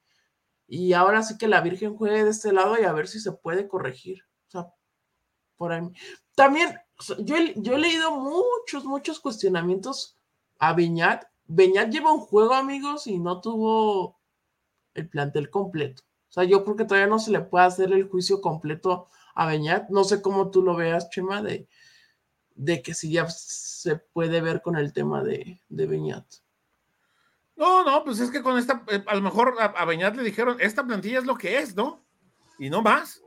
y 0.66 0.92
ahora 0.92 1.22
sí 1.22 1.38
que 1.38 1.48
la 1.48 1.60
Virgen 1.60 1.96
juegue 1.96 2.24
de 2.24 2.30
este 2.30 2.52
lado 2.52 2.80
y 2.80 2.84
a 2.84 2.92
ver 2.92 3.08
si 3.08 3.20
se 3.20 3.32
puede 3.32 3.68
corregir. 3.68 4.24
O 4.48 4.50
sea, 4.50 4.74
por 5.56 5.72
ahí. 5.72 5.88
También, 6.34 6.76
yo, 7.18 7.36
yo 7.56 7.74
he 7.74 7.78
leído 7.78 8.12
muchos, 8.12 8.84
muchos 8.84 9.20
cuestionamientos 9.20 10.18
a 10.58 10.72
Beñat. 10.72 11.24
Beñat 11.46 11.90
lleva 11.90 12.12
un 12.12 12.20
juego, 12.20 12.54
amigos, 12.54 13.06
y 13.06 13.18
no 13.18 13.40
tuvo 13.40 14.18
el 14.94 15.08
plantel 15.08 15.50
completo. 15.50 16.02
O 16.28 16.32
sea, 16.34 16.44
yo 16.44 16.64
creo 16.64 16.76
que 16.76 16.84
todavía 16.84 17.06
no 17.06 17.18
se 17.18 17.30
le 17.30 17.40
puede 17.40 17.66
hacer 17.66 17.92
el 17.92 18.08
juicio 18.08 18.40
completo 18.40 19.08
a 19.34 19.46
Beñat. 19.46 19.88
No 19.90 20.04
sé 20.04 20.20
cómo 20.22 20.50
tú 20.50 20.62
lo 20.62 20.74
veas, 20.74 21.10
Chema, 21.10 21.42
de, 21.42 21.68
de 22.54 22.82
que 22.82 22.94
si 22.94 23.12
ya 23.12 23.28
se 23.28 23.96
puede 23.96 24.40
ver 24.40 24.62
con 24.62 24.76
el 24.76 24.92
tema 24.92 25.22
de, 25.22 25.60
de 25.68 25.86
Beñat. 25.86 26.24
No, 27.56 27.84
no, 27.84 28.02
pues 28.04 28.18
es 28.18 28.30
que 28.30 28.42
con 28.42 28.58
esta, 28.58 28.84
eh, 28.88 29.04
a 29.06 29.14
lo 29.14 29.22
mejor 29.22 29.54
a, 29.60 29.84
Beñat 29.84 30.16
le 30.16 30.24
dijeron, 30.24 30.56
esta 30.58 30.84
plantilla 30.84 31.18
es 31.18 31.24
lo 31.24 31.36
que 31.36 31.58
es, 31.58 31.76
¿no? 31.76 32.04
Y 32.58 32.68
no 32.68 32.82
más. 32.82 33.22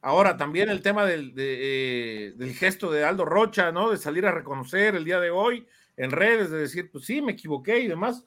Ahora 0.00 0.36
también 0.36 0.68
el 0.68 0.82
tema 0.82 1.04
del, 1.04 1.34
eh, 1.36 2.32
del 2.36 2.54
gesto 2.54 2.90
de 2.90 3.04
Aldo 3.04 3.24
Rocha, 3.24 3.70
¿no? 3.72 3.90
De 3.90 3.96
salir 3.96 4.26
a 4.26 4.32
reconocer 4.32 4.96
el 4.96 5.04
día 5.04 5.20
de 5.20 5.30
hoy 5.30 5.66
en 5.96 6.10
redes, 6.10 6.50
de 6.50 6.58
decir, 6.58 6.90
pues 6.90 7.04
sí, 7.04 7.20
me 7.20 7.32
equivoqué 7.32 7.80
y 7.80 7.88
demás. 7.88 8.24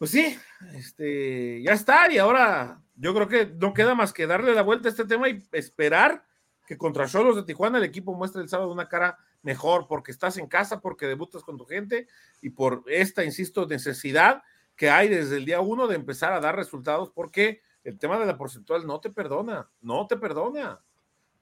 Pues 0.00 0.12
sí, 0.12 0.34
este, 0.72 1.60
ya 1.62 1.72
está, 1.72 2.10
y 2.10 2.16
ahora 2.16 2.80
yo 2.96 3.12
creo 3.12 3.28
que 3.28 3.54
no 3.60 3.74
queda 3.74 3.94
más 3.94 4.14
que 4.14 4.26
darle 4.26 4.54
la 4.54 4.62
vuelta 4.62 4.88
a 4.88 4.92
este 4.92 5.04
tema 5.04 5.28
y 5.28 5.46
esperar 5.52 6.24
que 6.66 6.78
contra 6.78 7.06
Cholos 7.06 7.36
de 7.36 7.42
Tijuana 7.42 7.76
el 7.76 7.84
equipo 7.84 8.14
muestre 8.14 8.40
el 8.40 8.48
sábado 8.48 8.72
una 8.72 8.88
cara 8.88 9.18
mejor, 9.42 9.86
porque 9.86 10.10
estás 10.10 10.38
en 10.38 10.46
casa, 10.46 10.80
porque 10.80 11.04
debutas 11.06 11.42
con 11.42 11.58
tu 11.58 11.66
gente 11.66 12.08
y 12.40 12.48
por 12.48 12.82
esta, 12.86 13.24
insisto, 13.24 13.66
necesidad 13.66 14.42
que 14.74 14.88
hay 14.88 15.08
desde 15.08 15.36
el 15.36 15.44
día 15.44 15.60
uno 15.60 15.86
de 15.86 15.96
empezar 15.96 16.32
a 16.32 16.40
dar 16.40 16.56
resultados, 16.56 17.10
porque 17.10 17.60
el 17.84 17.98
tema 17.98 18.18
de 18.18 18.24
la 18.24 18.38
porcentual 18.38 18.86
no 18.86 19.00
te 19.00 19.10
perdona, 19.10 19.68
no 19.82 20.06
te 20.06 20.16
perdona. 20.16 20.80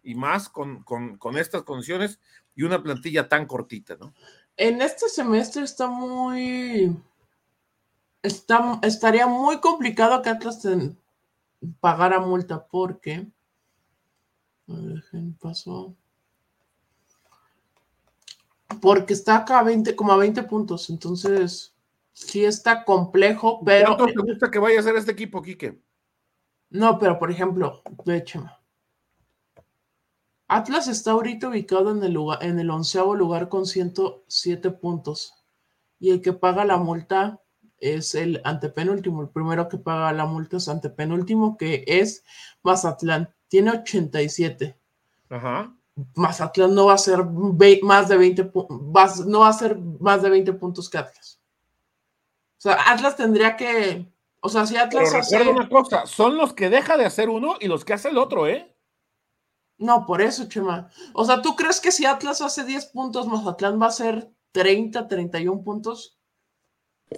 Y 0.03 0.17
más 0.17 0.49
con, 0.49 0.83
con, 0.83 1.39
estas 1.39 1.63
condiciones 1.63 2.19
y 2.57 2.65
una 2.65 2.83
plantilla 2.83 3.29
tan 3.29 3.47
cortita, 3.47 3.95
¿no? 4.01 4.13
En 4.57 4.83
este 4.83 5.09
semestre 5.09 5.63
está 5.63 5.87
muy. 5.87 6.93
Está, 8.23 8.81
estaría 8.83 9.27
muy 9.27 9.61
complicado 9.61 10.23
que 10.23 10.31
Atlas 10.31 10.67
pagara 11.81 12.21
multa 12.21 12.67
porque 12.67 13.27
pasó. 15.41 15.95
Porque 18.81 19.15
está 19.15 19.37
acá 19.37 19.61
a 19.61 19.63
20, 19.63 19.97
como 19.97 20.13
a 20.13 20.17
20 20.17 20.43
puntos. 20.45 20.91
Entonces, 20.91 21.75
sí 22.13 22.45
está 22.45 22.85
complejo, 22.85 23.61
pero. 23.65 23.97
¿Cuánto 23.97 24.07
te 24.07 24.33
gusta 24.33 24.51
que 24.51 24.59
vaya 24.59 24.81
a 24.81 24.83
ser 24.83 24.97
este 24.97 25.13
equipo, 25.13 25.43
Quique? 25.43 25.81
No, 26.71 26.99
pero 26.99 27.19
por 27.19 27.31
ejemplo, 27.31 27.83
de 28.05 28.19
hecho, 28.19 28.45
Atlas 30.49 30.87
está 30.87 31.13
ahorita 31.13 31.49
ubicado 31.49 31.91
en 31.93 32.03
el, 32.03 32.13
lugar, 32.13 32.43
en 32.43 32.59
el 32.59 32.69
onceavo 32.71 33.15
lugar 33.15 33.49
con 33.49 33.67
107 33.67 34.71
puntos. 34.73 35.35
Y 35.99 36.11
el 36.11 36.21
que 36.21 36.33
paga 36.33 36.65
la 36.65 36.77
multa 36.77 37.41
es 37.81 38.15
el 38.15 38.41
antepenúltimo. 38.45 39.23
El 39.23 39.29
primero 39.29 39.69
que 39.69 39.79
paga 39.79 40.13
la 40.13 40.27
multa 40.27 40.57
es 40.57 40.69
antepenúltimo, 40.69 41.57
que 41.57 41.85
es 41.87 42.25
Mazatlán 42.63 43.33
tiene 43.49 43.71
87. 43.73 44.79
Ajá. 45.31 45.75
Mazatlán 46.15 46.75
no 46.75 46.87
va 46.87 46.95
a 46.95 46.99
ser 46.99 47.25
más 47.83 48.09
de 48.09 48.17
20 48.17 48.53
no 49.27 49.41
va 49.41 49.49
a 49.49 49.53
ser 49.53 49.79
más 49.79 50.23
de 50.23 50.31
20 50.31 50.53
puntos 50.55 50.89
que 50.89 50.99
Atlas. 50.99 51.41
O 52.59 52.61
sea, 52.61 52.91
Atlas 52.91 53.17
tendría 53.17 53.57
que. 53.57 54.07
O 54.41 54.49
sea, 54.49 54.67
si 54.67 54.77
Atlas 54.77 55.11
Pero 55.31 55.43
hace. 55.43 55.49
una 55.49 55.69
cosa: 55.69 56.07
son 56.07 56.37
los 56.37 56.53
que 56.53 56.71
deja 56.71 56.97
de 56.97 57.05
hacer 57.05 57.29
uno 57.29 57.57
y 57.61 57.69
los 57.69 57.85
que 57.85 57.95
hace 57.95 58.09
el 58.09 58.19
otro, 58.19 58.47
¿eh? 58.47 58.75
No, 59.79 60.07
por 60.07 60.21
eso, 60.21 60.49
Chema. 60.49 60.89
O 61.15 61.25
sea, 61.25 61.41
¿tú 61.41 61.55
crees 61.55 61.81
que 61.81 61.93
si 61.93 62.05
Atlas 62.05 62.43
hace 62.43 62.65
10 62.65 62.87
puntos, 62.87 63.29
Mazatlán 63.29 63.81
va 63.81 63.87
a 63.87 63.93
ser 63.93 64.31
30, 64.53 65.07
31 65.07 65.63
puntos? 65.63 66.18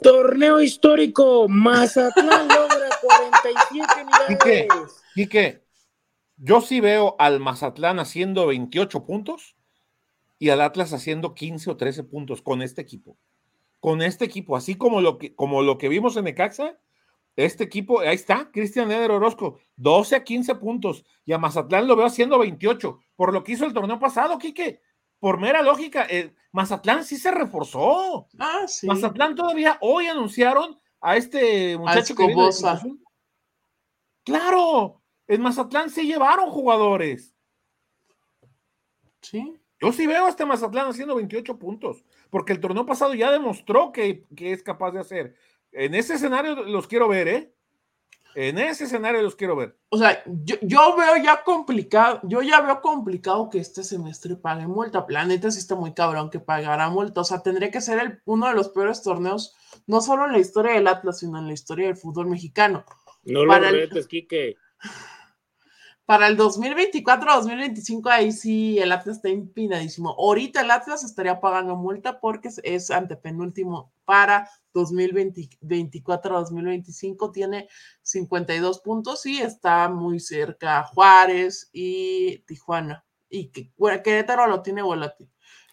Torneo 0.02 0.60
histórico, 0.60 1.48
Mazatlán 1.48 2.48
logra 2.48 2.88
47 3.02 3.86
unidades. 4.02 5.02
¿Y 5.14 5.26
qué? 5.26 5.62
Yo 6.36 6.60
sí 6.60 6.80
veo 6.80 7.16
al 7.18 7.40
Mazatlán 7.40 7.98
haciendo 7.98 8.46
28 8.46 9.04
puntos 9.04 9.56
y 10.38 10.50
al 10.50 10.60
Atlas 10.60 10.92
haciendo 10.92 11.34
15 11.34 11.70
o 11.70 11.76
13 11.76 12.04
puntos 12.04 12.40
con 12.40 12.62
este 12.62 12.80
equipo. 12.80 13.18
Con 13.80 14.00
este 14.00 14.24
equipo, 14.24 14.56
así 14.56 14.76
como 14.76 15.00
lo 15.00 15.18
que, 15.18 15.34
como 15.34 15.62
lo 15.62 15.76
que 15.76 15.88
vimos 15.88 16.16
en 16.16 16.24
Necaxa, 16.24 16.78
este 17.36 17.64
equipo, 17.64 18.00
ahí 18.00 18.14
está, 18.14 18.50
Cristian 18.50 18.90
Eder 18.90 19.10
Orozco, 19.10 19.58
12 19.76 20.16
a 20.16 20.24
15 20.24 20.54
puntos 20.56 21.04
y 21.24 21.32
a 21.32 21.38
Mazatlán 21.38 21.86
lo 21.86 21.96
veo 21.96 22.06
haciendo 22.06 22.38
28, 22.38 22.98
por 23.16 23.32
lo 23.32 23.42
que 23.42 23.52
hizo 23.52 23.66
el 23.66 23.72
torneo 23.72 23.98
pasado, 23.98 24.38
Quique. 24.38 24.80
Por 25.20 25.38
mera 25.38 25.62
lógica, 25.62 26.06
eh, 26.10 26.34
Mazatlán 26.50 27.04
sí 27.04 27.16
se 27.16 27.30
reforzó. 27.30 28.26
Ah, 28.38 28.66
sí. 28.66 28.86
Mazatlán 28.86 29.36
todavía 29.36 29.78
hoy 29.80 30.06
anunciaron 30.06 30.80
a 31.00 31.16
este 31.16 31.78
muchacho 31.78 32.14
que 32.14 32.26
viene 32.26 32.50
Claro, 34.24 35.02
en 35.26 35.42
Mazatlán 35.42 35.90
sí 35.90 36.06
llevaron 36.06 36.50
jugadores. 36.50 37.34
Sí. 39.22 39.54
Yo 39.80 39.92
sí 39.92 40.06
veo 40.06 40.26
a 40.26 40.28
este 40.28 40.44
Mazatlán 40.44 40.88
haciendo 40.88 41.14
28 41.16 41.58
puntos, 41.58 42.04
porque 42.28 42.52
el 42.52 42.60
torneo 42.60 42.84
pasado 42.84 43.14
ya 43.14 43.30
demostró 43.30 43.92
que, 43.92 44.26
es 44.36 44.62
capaz 44.62 44.92
de 44.92 45.00
hacer. 45.00 45.34
En 45.72 45.94
ese 45.94 46.14
escenario 46.14 46.54
los 46.64 46.86
quiero 46.86 47.08
ver, 47.08 47.28
¿eh? 47.28 47.54
En 48.34 48.58
ese 48.58 48.84
escenario 48.84 49.22
los 49.22 49.34
quiero 49.34 49.56
ver. 49.56 49.76
O 49.88 49.98
sea, 49.98 50.22
yo, 50.26 50.96
veo 50.96 51.16
ya 51.22 51.42
complicado, 51.42 52.20
yo 52.22 52.42
ya 52.42 52.60
veo 52.60 52.80
complicado 52.80 53.50
que 53.50 53.58
este 53.58 53.82
semestre 53.82 54.36
pague 54.36 54.66
multa. 54.66 55.06
Planeta 55.06 55.50
sí 55.50 55.58
está 55.58 55.74
muy 55.74 55.92
cabrón 55.94 56.30
que 56.30 56.38
pagará 56.38 56.88
multa. 56.90 57.20
O 57.20 57.24
sea, 57.24 57.42
tendría 57.42 57.70
que 57.70 57.80
ser 57.80 57.98
el, 57.98 58.20
uno 58.24 58.48
de 58.48 58.54
los 58.54 58.68
peores 58.68 59.02
torneos, 59.02 59.56
no 59.86 60.00
solo 60.00 60.26
en 60.26 60.32
la 60.32 60.38
historia 60.38 60.72
del 60.72 60.86
Atlas, 60.86 61.18
sino 61.18 61.38
en 61.38 61.46
la 61.46 61.52
historia 61.52 61.86
del 61.86 61.96
fútbol 61.96 62.26
mexicano. 62.26 62.84
No 63.24 63.44
lo 63.44 63.58
retes, 63.58 64.06
Quique. 64.06 64.56
Para 66.10 66.26
el 66.26 66.34
2024-2025, 66.36 68.10
ahí 68.10 68.32
sí 68.32 68.80
el 68.80 68.90
Atlas 68.90 69.18
está 69.18 69.28
empinadísimo. 69.28 70.16
Ahorita 70.18 70.62
el 70.62 70.72
Atlas 70.72 71.04
estaría 71.04 71.38
pagando 71.38 71.76
multa 71.76 72.18
porque 72.18 72.48
es 72.64 72.90
antepenúltimo 72.90 73.92
para 74.04 74.50
2024-2025. 74.74 77.30
Tiene 77.30 77.68
52 78.02 78.80
puntos 78.80 79.24
y 79.24 79.40
está 79.40 79.88
muy 79.88 80.18
cerca 80.18 80.82
Juárez 80.82 81.70
y 81.72 82.38
Tijuana. 82.38 83.04
Y 83.28 83.50
que, 83.50 83.70
Querétaro 84.02 84.48
lo 84.48 84.62
tiene 84.62 84.82
volátil. 84.82 85.30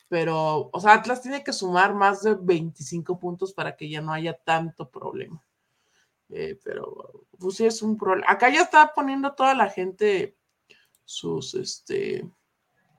pero, 0.07 0.69
o 0.71 0.79
sea, 0.79 0.93
Atlas 0.93 1.23
tiene 1.23 1.43
que 1.43 1.51
sumar 1.51 1.95
más 1.95 2.21
de 2.21 2.35
25 2.39 3.17
puntos 3.17 3.53
para 3.53 3.75
que 3.75 3.89
ya 3.89 4.01
no 4.01 4.13
haya 4.13 4.37
tanto 4.37 4.87
problema. 4.87 5.43
Eh, 6.29 6.59
pero, 6.63 7.25
pues 7.39 7.55
sí 7.55 7.65
es 7.65 7.81
un 7.81 7.97
problema. 7.97 8.31
Acá 8.31 8.49
ya 8.49 8.61
está 8.61 8.91
poniendo 8.93 9.33
toda 9.33 9.53
la 9.53 9.69
gente 9.69 10.37
sus, 11.05 11.53
este, 11.55 12.29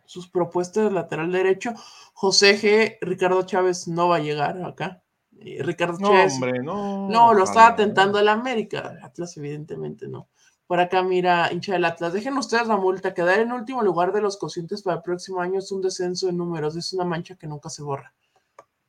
sus 0.07 0.29
propuestas 0.29 0.85
de 0.85 0.91
lateral 0.91 1.31
derecho. 1.31 1.75
José 2.15 2.59
G. 2.59 2.99
Ricardo 3.03 3.43
Chávez 3.43 3.87
no 3.89 4.09
va 4.09 4.17
a 4.17 4.21
llegar 4.21 4.63
acá. 4.65 5.03
Eh, 5.41 5.63
Ricardo 5.63 5.99
No, 6.01 6.09
Chávez. 6.09 6.35
hombre, 6.35 6.63
no. 6.63 7.09
No, 7.09 7.35
lo 7.35 7.45
estaba 7.45 7.77
tentando 7.77 8.19
el 8.19 8.29
América. 8.29 8.99
Atlas, 9.03 9.37
evidentemente, 9.37 10.09
no. 10.09 10.29
Por 10.67 10.81
acá, 10.81 11.03
mira, 11.03 11.51
hincha 11.53 11.73
del 11.73 11.85
Atlas. 11.85 12.13
Dejen 12.13 12.37
ustedes 12.37 12.67
la 12.67 12.77
multa. 12.77 13.15
Quedar 13.15 13.41
en 13.41 13.53
último 13.53 13.83
lugar 13.83 14.13
de 14.13 14.21
los 14.21 14.37
cocientes 14.37 14.83
para 14.83 14.97
el 14.97 15.03
próximo 15.03 15.41
año 15.41 15.59
es 15.61 15.71
un 15.73 15.81
descenso 15.81 16.29
en 16.29 16.37
números. 16.37 16.77
Es 16.77 16.93
una 16.93 17.05
mancha 17.05 17.37
que 17.37 17.47
nunca 17.47 17.71
se 17.71 17.83
borra. 17.83 18.15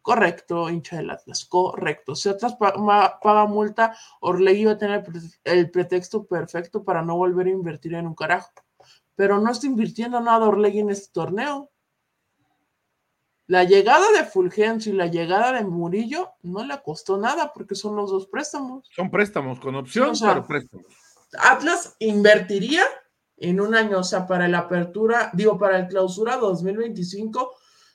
Correcto, 0.09 0.69
hincha 0.71 0.97
del 0.97 1.11
Atlas. 1.11 1.45
Correcto. 1.45 2.15
Si 2.15 2.29
Atlas 2.29 2.55
paga 2.55 3.45
multa, 3.45 3.95
Orlegui 4.21 4.65
va 4.65 4.71
a 4.71 4.77
tener 4.79 4.97
el 4.97 5.03
pre- 5.03 5.21
el 5.43 5.69
pretexto 5.69 6.25
perfecto 6.25 6.83
para 6.83 7.03
no 7.03 7.15
volver 7.15 7.45
a 7.45 7.51
invertir 7.51 7.93
en 7.93 8.07
un 8.07 8.15
carajo. 8.15 8.49
Pero 9.15 9.39
no 9.39 9.51
está 9.51 9.67
invirtiendo 9.67 10.19
nada 10.19 10.47
Orlegui 10.47 10.79
en 10.79 10.89
este 10.89 11.11
torneo. 11.13 11.69
La 13.45 13.65
llegada 13.65 14.11
de 14.17 14.23
Fulgencio 14.23 14.91
y 14.91 14.95
la 14.95 15.05
llegada 15.05 15.51
de 15.53 15.63
Murillo 15.63 16.31
no 16.41 16.63
le 16.63 16.81
costó 16.81 17.17
nada 17.17 17.53
porque 17.53 17.75
son 17.75 17.95
los 17.95 18.09
dos 18.09 18.25
préstamos. 18.25 18.89
Son 18.95 19.11
préstamos 19.11 19.59
con 19.59 19.75
opción, 19.75 20.09
o 20.09 20.15
sea, 20.15 20.29
pero 20.33 20.47
préstamos. 20.47 20.87
Atlas 21.37 21.95
invertiría 21.99 22.83
en 23.37 23.61
un 23.61 23.75
año, 23.75 23.99
o 23.99 24.03
sea, 24.03 24.25
para 24.25 24.47
la 24.47 24.57
apertura, 24.59 25.29
digo, 25.33 25.59
para 25.59 25.77
el 25.77 25.87
clausura 25.87 26.37
2025, 26.37 27.51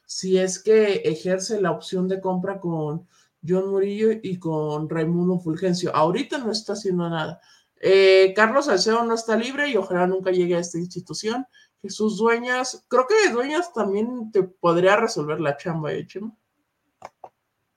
si 0.06 0.38
es 0.38 0.62
que 0.62 1.02
ejerce 1.04 1.60
la 1.60 1.70
opción 1.70 2.08
de 2.08 2.20
compra 2.20 2.60
con 2.60 3.06
John 3.46 3.70
Murillo 3.70 4.08
y 4.22 4.38
con 4.38 4.88
Raimundo 4.88 5.38
Fulgencio. 5.38 5.94
Ahorita 5.94 6.38
no 6.38 6.50
está 6.50 6.74
haciendo 6.74 7.08
nada. 7.08 7.40
Eh, 7.80 8.32
Carlos 8.34 8.66
Salcedo 8.66 9.04
no 9.04 9.14
está 9.14 9.36
libre 9.36 9.68
y 9.68 9.76
ojalá 9.76 10.06
nunca 10.06 10.30
llegue 10.30 10.56
a 10.56 10.60
esta 10.60 10.78
institución. 10.78 11.46
Jesús 11.82 12.16
Dueñas, 12.16 12.86
creo 12.88 13.06
que 13.06 13.30
Dueñas 13.30 13.72
también 13.74 14.32
te 14.32 14.42
podría 14.42 14.96
resolver 14.96 15.38
la 15.40 15.56
chamba, 15.58 15.92
¿eh, 15.92 16.06
Chema? 16.06 16.34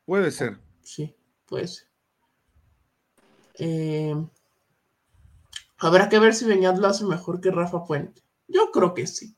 Puede 0.05 0.32
ser. 0.32 0.57
Sí, 0.82 1.13
puede 1.45 1.67
ser. 1.67 1.88
Eh, 3.55 4.15
habrá 5.80 6.07
que 6.07 6.19
ver 6.19 6.34
si 6.34 6.45
Beñat 6.45 6.78
lo 6.78 6.88
hace 6.88 7.03
mejor 7.03 7.41
que 7.41 7.51
Rafa 7.51 7.84
Puente. 7.84 8.21
Yo 8.47 8.71
creo 8.71 8.93
que 8.93 9.07
sí. 9.07 9.36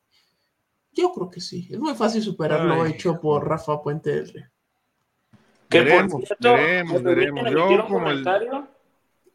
Yo 1.00 1.12
creo 1.14 1.30
que 1.30 1.42
sí. 1.42 1.68
Es 1.72 1.80
muy 1.80 1.94
fácil 1.96 2.22
superar 2.22 2.62
lo 2.66 2.86
hecho 2.86 3.20
por 3.20 3.48
Rafa 3.48 3.82
Puente 3.82 4.12
del 4.12 4.34
Rey. 4.34 4.44
Que 5.70 5.80
por 5.82 5.86
Veremos, 5.88 6.24
cierto, 6.26 6.54
veremos, 6.54 6.94
¿me 7.04 7.16
permiten 7.16 7.36
veremos. 7.36 7.52
Yo 7.54 7.70
un 7.70 7.82
como 7.84 7.98
el- 8.10 8.24
comentario? 8.24 8.68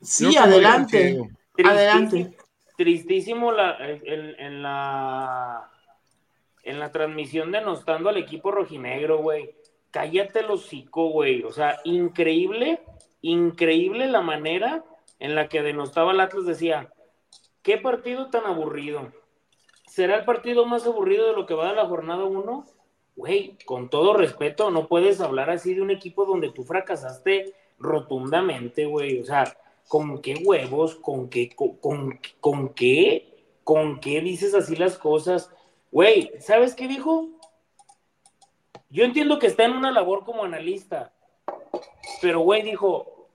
Sí, 0.02 0.34
Yo 0.34 0.40
adelante. 0.40 1.18
Adelante. 1.64 2.36
Tristísimo 2.76 3.52
la, 3.52 3.76
en, 3.88 4.34
en 4.40 4.62
la 4.62 5.70
en 6.64 6.80
la 6.80 6.90
transmisión 6.90 7.52
denostando 7.52 8.08
al 8.08 8.16
equipo 8.16 8.50
rojinegro, 8.50 9.18
güey. 9.18 9.54
Cállate 9.90 10.40
el 10.40 10.50
hocico, 10.50 11.08
güey. 11.10 11.44
O 11.44 11.52
sea, 11.52 11.78
increíble, 11.84 12.80
increíble 13.22 14.06
la 14.08 14.22
manera 14.22 14.82
en 15.20 15.34
la 15.36 15.48
que 15.48 15.62
denostaba 15.62 16.12
el 16.12 16.20
Atlas. 16.20 16.46
Decía, 16.46 16.90
qué 17.62 17.76
partido 17.78 18.28
tan 18.30 18.44
aburrido. 18.46 19.12
¿Será 19.94 20.16
el 20.16 20.24
partido 20.24 20.66
más 20.66 20.84
aburrido 20.88 21.28
de 21.28 21.34
lo 21.34 21.46
que 21.46 21.54
va 21.54 21.68
de 21.68 21.76
la 21.76 21.86
jornada 21.86 22.24
1? 22.24 22.64
Güey, 23.14 23.56
con 23.64 23.88
todo 23.90 24.12
respeto, 24.14 24.72
no 24.72 24.88
puedes 24.88 25.20
hablar 25.20 25.50
así 25.50 25.72
de 25.72 25.82
un 25.82 25.92
equipo 25.92 26.24
donde 26.24 26.50
tú 26.50 26.64
fracasaste 26.64 27.54
rotundamente, 27.78 28.86
güey. 28.86 29.20
O 29.20 29.24
sea, 29.24 29.56
¿con 29.86 30.20
qué 30.20 30.34
huevos? 30.44 30.96
¿Con 30.96 31.30
qué? 31.30 31.48
¿Con, 31.54 31.76
con, 31.76 32.18
con 32.40 32.70
qué? 32.70 33.36
¿Con 33.62 34.00
qué 34.00 34.20
dices 34.20 34.52
así 34.56 34.74
las 34.74 34.98
cosas? 34.98 35.48
Güey, 35.92 36.32
¿sabes 36.40 36.74
qué 36.74 36.88
dijo? 36.88 37.28
Yo 38.90 39.04
entiendo 39.04 39.38
que 39.38 39.46
está 39.46 39.62
en 39.64 39.76
una 39.76 39.92
labor 39.92 40.24
como 40.24 40.42
analista, 40.42 41.12
pero 42.20 42.40
güey 42.40 42.62
dijo, 42.62 43.28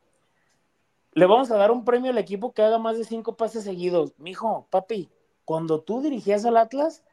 le 1.13 1.25
vamos 1.25 1.51
a 1.51 1.57
dar 1.57 1.71
un 1.71 1.85
premio 1.85 2.11
al 2.11 2.17
equipo 2.17 2.51
que 2.51 2.63
haga 2.63 2.79
más 2.79 2.97
de 2.97 3.05
cinco 3.05 3.37
pases 3.37 3.63
seguidos. 3.63 4.11
Mijo, 4.17 4.67
papi, 4.69 5.09
cuando 5.49 5.81
tú 5.81 6.03
dirigías 6.03 6.45
al 6.45 6.57
Atlas, 6.57 7.03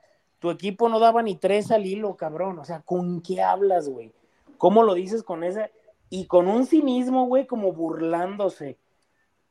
tu 0.41 0.51
equipo 0.51 0.91
no 0.91 0.99
daba 0.99 1.22
ni 1.22 1.37
tres 1.37 1.70
al 1.70 1.87
hilo, 1.87 2.16
cabrón. 2.16 2.59
O 2.59 2.66
sea, 2.66 2.82
¿con 2.82 3.22
qué 3.22 3.41
hablas, 3.41 3.89
güey? 3.89 4.12
¿Cómo 4.59 4.82
lo 4.82 4.93
dices 4.93 5.22
con 5.22 5.43
ese? 5.43 5.72
Y 6.11 6.26
con 6.26 6.47
un 6.47 6.66
cinismo, 6.66 7.24
güey, 7.28 7.47
como 7.47 7.72
burlándose. 7.72 8.76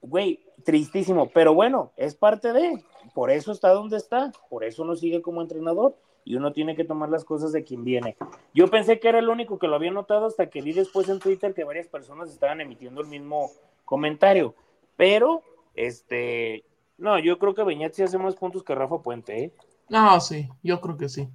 Güey, 0.02 0.46
tristísimo. 0.64 1.32
Pero 1.34 1.56
bueno, 1.56 1.94
es 1.98 2.14
parte 2.14 2.54
de. 2.54 2.84
Por 3.16 3.32
eso 3.32 3.52
está 3.52 3.70
donde 3.70 3.98
está. 3.98 4.32
Por 4.52 4.64
eso 4.64 4.86
no 4.86 4.96
sigue 4.96 5.24
como 5.24 5.42
entrenador. 5.42 5.98
Y 6.24 6.36
uno 6.36 6.54
tiene 6.54 6.76
que 6.76 6.86
tomar 6.86 7.10
las 7.10 7.26
cosas 7.26 7.52
de 7.54 7.64
quien 7.64 7.84
viene. 7.84 8.18
Yo 8.54 8.68
pensé 8.68 9.00
que 9.00 9.10
era 9.10 9.18
el 9.18 9.30
único 9.30 9.58
que 9.58 9.68
lo 9.68 9.78
había 9.78 9.90
notado 9.90 10.28
hasta 10.28 10.52
que 10.52 10.62
vi 10.62 10.74
después 10.74 11.10
en 11.10 11.18
Twitter 11.18 11.56
que 11.56 11.64
varias 11.64 11.88
personas 11.88 12.30
estaban 12.30 12.62
emitiendo 12.62 13.02
el 13.02 13.08
mismo 13.08 13.50
comentario. 13.84 14.54
Pero, 14.96 15.42
este. 15.74 16.66
No, 16.98 17.18
yo 17.20 17.40
creo 17.40 17.56
que 17.56 17.64
Beñat 17.64 17.94
sí 17.94 18.04
hace 18.04 18.18
más 18.18 18.36
puntos 18.36 18.64
que 18.64 18.76
Rafa 18.76 19.02
Puente, 19.02 19.44
¿eh? 19.46 19.54
No, 19.90 20.20
sí, 20.22 20.48
yo 20.62 20.80
creo 20.80 20.96
que 20.98 21.10
sí. 21.10 21.28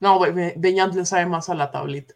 No, 0.00 0.18
Be- 0.20 0.32
Be- 0.32 0.54
Beñat 0.56 0.94
le 0.94 1.06
sabe 1.06 1.26
más 1.26 1.48
a 1.48 1.54
la 1.54 1.70
tablita. 1.70 2.14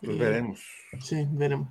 Pues 0.00 0.18
veremos. 0.18 0.60
Sí, 1.00 1.26
veremos. 1.30 1.68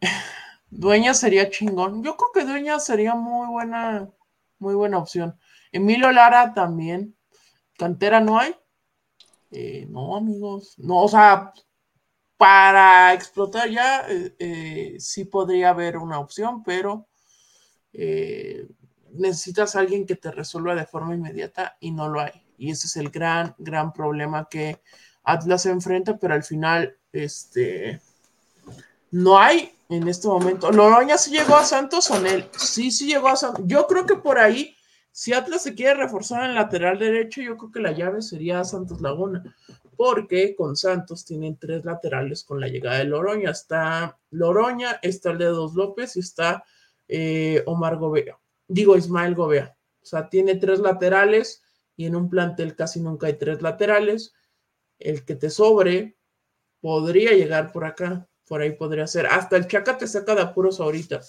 Dueña 0.70 1.14
sería 1.14 1.50
chingón. 1.50 2.02
Yo 2.04 2.16
creo 2.16 2.30
que 2.34 2.44
Dueña 2.50 2.78
sería 2.78 3.14
muy 3.14 3.48
buena, 3.48 4.10
muy 4.58 4.74
buena 4.74 4.98
opción. 4.98 5.38
Emilio 5.72 6.12
Lara 6.12 6.54
también. 6.54 7.16
Cantera 7.78 8.20
no 8.20 8.38
hay. 8.38 8.54
Eh, 9.50 9.86
no, 9.90 10.16
amigos. 10.16 10.74
No, 10.78 11.02
o 11.04 11.08
sea, 11.08 11.52
para 12.36 13.14
explotar 13.14 13.70
ya, 13.70 14.06
eh, 14.08 14.34
eh, 14.38 14.96
sí 15.00 15.24
podría 15.26 15.70
haber 15.70 15.98
una 15.98 16.20
opción, 16.20 16.62
pero 16.64 17.08
eh, 18.00 18.68
necesitas 19.12 19.74
a 19.74 19.80
alguien 19.80 20.06
que 20.06 20.14
te 20.14 20.30
resuelva 20.30 20.76
de 20.76 20.86
forma 20.86 21.16
inmediata 21.16 21.76
y 21.80 21.90
no 21.90 22.08
lo 22.08 22.20
hay. 22.20 22.44
Y 22.56 22.70
ese 22.70 22.86
es 22.86 22.96
el 22.96 23.10
gran, 23.10 23.56
gran 23.58 23.92
problema 23.92 24.48
que 24.48 24.80
Atlas 25.24 25.66
enfrenta, 25.66 26.16
pero 26.16 26.34
al 26.34 26.44
final, 26.44 26.96
este, 27.12 28.00
no 29.10 29.36
hay 29.36 29.72
en 29.88 30.06
este 30.06 30.28
momento. 30.28 30.70
Loroña 30.70 31.18
sí 31.18 31.32
llegó 31.32 31.56
a 31.56 31.64
Santos 31.64 32.08
o 32.12 32.24
él. 32.24 32.48
Sí, 32.56 32.92
sí 32.92 33.06
llegó 33.06 33.28
a 33.28 33.36
Santos. 33.36 33.64
Yo 33.66 33.88
creo 33.88 34.06
que 34.06 34.14
por 34.14 34.38
ahí, 34.38 34.76
si 35.10 35.32
Atlas 35.32 35.64
se 35.64 35.74
quiere 35.74 35.94
reforzar 35.94 36.44
en 36.44 36.50
el 36.50 36.54
lateral 36.54 37.00
derecho, 37.00 37.42
yo 37.42 37.56
creo 37.56 37.72
que 37.72 37.80
la 37.80 37.90
llave 37.90 38.22
sería 38.22 38.62
Santos 38.62 39.00
Laguna, 39.00 39.42
porque 39.96 40.54
con 40.54 40.76
Santos 40.76 41.24
tienen 41.24 41.56
tres 41.56 41.84
laterales 41.84 42.44
con 42.44 42.60
la 42.60 42.68
llegada 42.68 42.98
de 42.98 43.06
Loroña. 43.06 43.50
Está 43.50 44.16
Loroña, 44.30 45.00
está 45.02 45.32
el 45.32 45.38
de 45.38 45.46
Dos 45.46 45.74
López 45.74 46.16
y 46.16 46.20
está 46.20 46.64
eh, 47.08 47.62
Omar 47.66 47.96
Gobea. 47.96 48.38
Digo, 48.66 48.96
Ismael 48.96 49.34
Gobea. 49.34 49.76
O 50.02 50.06
sea, 50.06 50.28
tiene 50.28 50.54
tres 50.56 50.78
laterales 50.80 51.62
y 51.96 52.06
en 52.06 52.14
un 52.14 52.30
plantel 52.30 52.76
casi 52.76 53.00
nunca 53.00 53.26
hay 53.26 53.34
tres 53.34 53.62
laterales. 53.62 54.34
El 54.98 55.24
que 55.24 55.34
te 55.34 55.50
sobre 55.50 56.16
podría 56.80 57.32
llegar 57.32 57.72
por 57.72 57.84
acá, 57.84 58.28
por 58.46 58.60
ahí 58.60 58.72
podría 58.72 59.06
ser. 59.06 59.26
Hasta 59.26 59.56
el 59.56 59.66
Chaca 59.66 59.98
te 59.98 60.06
saca 60.06 60.34
de 60.34 60.42
apuros 60.42 60.80
ahorita. 60.80 61.20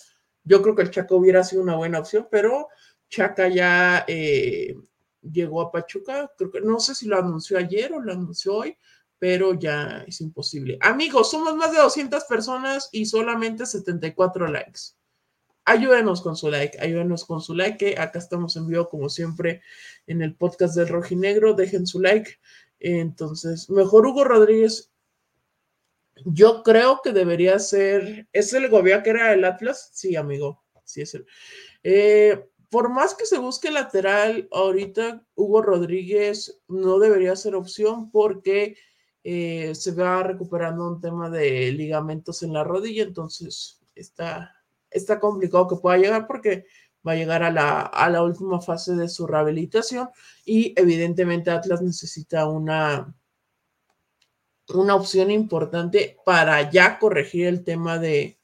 Yo 0.43 0.61
creo 0.61 0.75
que 0.75 0.83
el 0.83 0.91
Chaca 0.91 1.15
hubiera 1.15 1.43
sido 1.43 1.61
una 1.61 1.75
buena 1.75 1.99
opción, 1.99 2.27
pero 2.29 2.67
Chaca 3.09 3.47
ya 3.47 4.05
eh, 4.07 4.75
llegó 5.21 5.61
a 5.61 5.71
Pachuca. 5.71 6.31
Creo 6.37 6.51
que 6.51 6.61
no 6.61 6.79
sé 6.79 6.95
si 6.95 7.07
lo 7.07 7.17
anunció 7.17 7.57
ayer 7.57 7.93
o 7.93 7.99
lo 7.99 8.11
anunció 8.11 8.55
hoy, 8.55 8.77
pero 9.17 9.53
ya 9.53 10.03
es 10.07 10.21
imposible. 10.21 10.77
Amigos, 10.81 11.31
somos 11.31 11.55
más 11.55 11.71
de 11.71 11.79
200 11.79 12.23
personas 12.25 12.89
y 12.91 13.05
solamente 13.05 13.65
74 13.65 14.47
likes. 14.47 14.98
Ayúdenos 15.69 16.21
con 16.21 16.35
su 16.35 16.49
like, 16.49 16.81
ayúdenos 16.81 17.25
con 17.25 17.41
su 17.41 17.53
like, 17.53 17.95
acá 17.99 18.17
estamos 18.17 18.55
en 18.55 18.65
vivo 18.65 18.89
como 18.89 19.07
siempre 19.07 19.61
en 20.07 20.23
el 20.23 20.33
podcast 20.35 20.75
del 20.75 20.87
Rojinegro, 20.87 21.53
dejen 21.53 21.85
su 21.85 22.01
like. 22.01 22.39
Entonces, 22.79 23.69
mejor 23.69 24.07
Hugo 24.07 24.23
Rodríguez, 24.23 24.91
yo 26.25 26.63
creo 26.63 27.01
que 27.03 27.11
debería 27.11 27.59
ser, 27.59 28.27
¿es 28.33 28.51
el 28.53 28.67
Gobea 28.67 29.03
que 29.03 29.11
era 29.11 29.31
el 29.31 29.45
Atlas? 29.45 29.91
Sí, 29.93 30.15
amigo, 30.15 30.63
sí 30.85 31.01
es 31.01 31.13
el. 31.13 31.27
Eh, 31.83 32.49
por 32.71 32.89
más 32.89 33.13
que 33.13 33.27
se 33.27 33.37
busque 33.37 33.69
lateral, 33.69 34.47
ahorita 34.51 35.23
Hugo 35.35 35.61
Rodríguez 35.61 36.63
no 36.67 36.97
debería 36.97 37.35
ser 37.35 37.53
opción 37.53 38.09
porque 38.09 38.75
eh, 39.23 39.75
se 39.75 39.91
va 39.91 40.23
recuperando 40.23 40.87
un 40.89 40.99
tema 40.99 41.29
de 41.29 41.71
ligamentos 41.73 42.41
en 42.41 42.53
la 42.53 42.63
rodilla, 42.63 43.03
entonces 43.03 43.79
está, 43.93 44.58
está 44.91 45.19
complicado 45.19 45.67
que 45.67 45.75
pueda 45.75 45.97
llegar 45.97 46.27
porque 46.27 46.65
va 47.07 47.13
a 47.13 47.15
llegar 47.15 47.43
a 47.43 47.51
la, 47.51 47.81
a 47.81 48.09
la 48.09 48.23
última 48.23 48.59
fase 48.61 48.93
de 48.95 49.07
su 49.07 49.25
rehabilitación 49.25 50.09
y 50.45 50.73
evidentemente 50.75 51.51
Atlas 51.51 51.81
necesita 51.81 52.47
una, 52.47 53.13
una 54.73 54.95
opción 54.95 55.31
importante 55.31 56.17
para 56.25 56.69
ya 56.69 56.99
corregir 56.99 57.47
el 57.47 57.63
tema 57.63 57.97
de, 57.99 58.39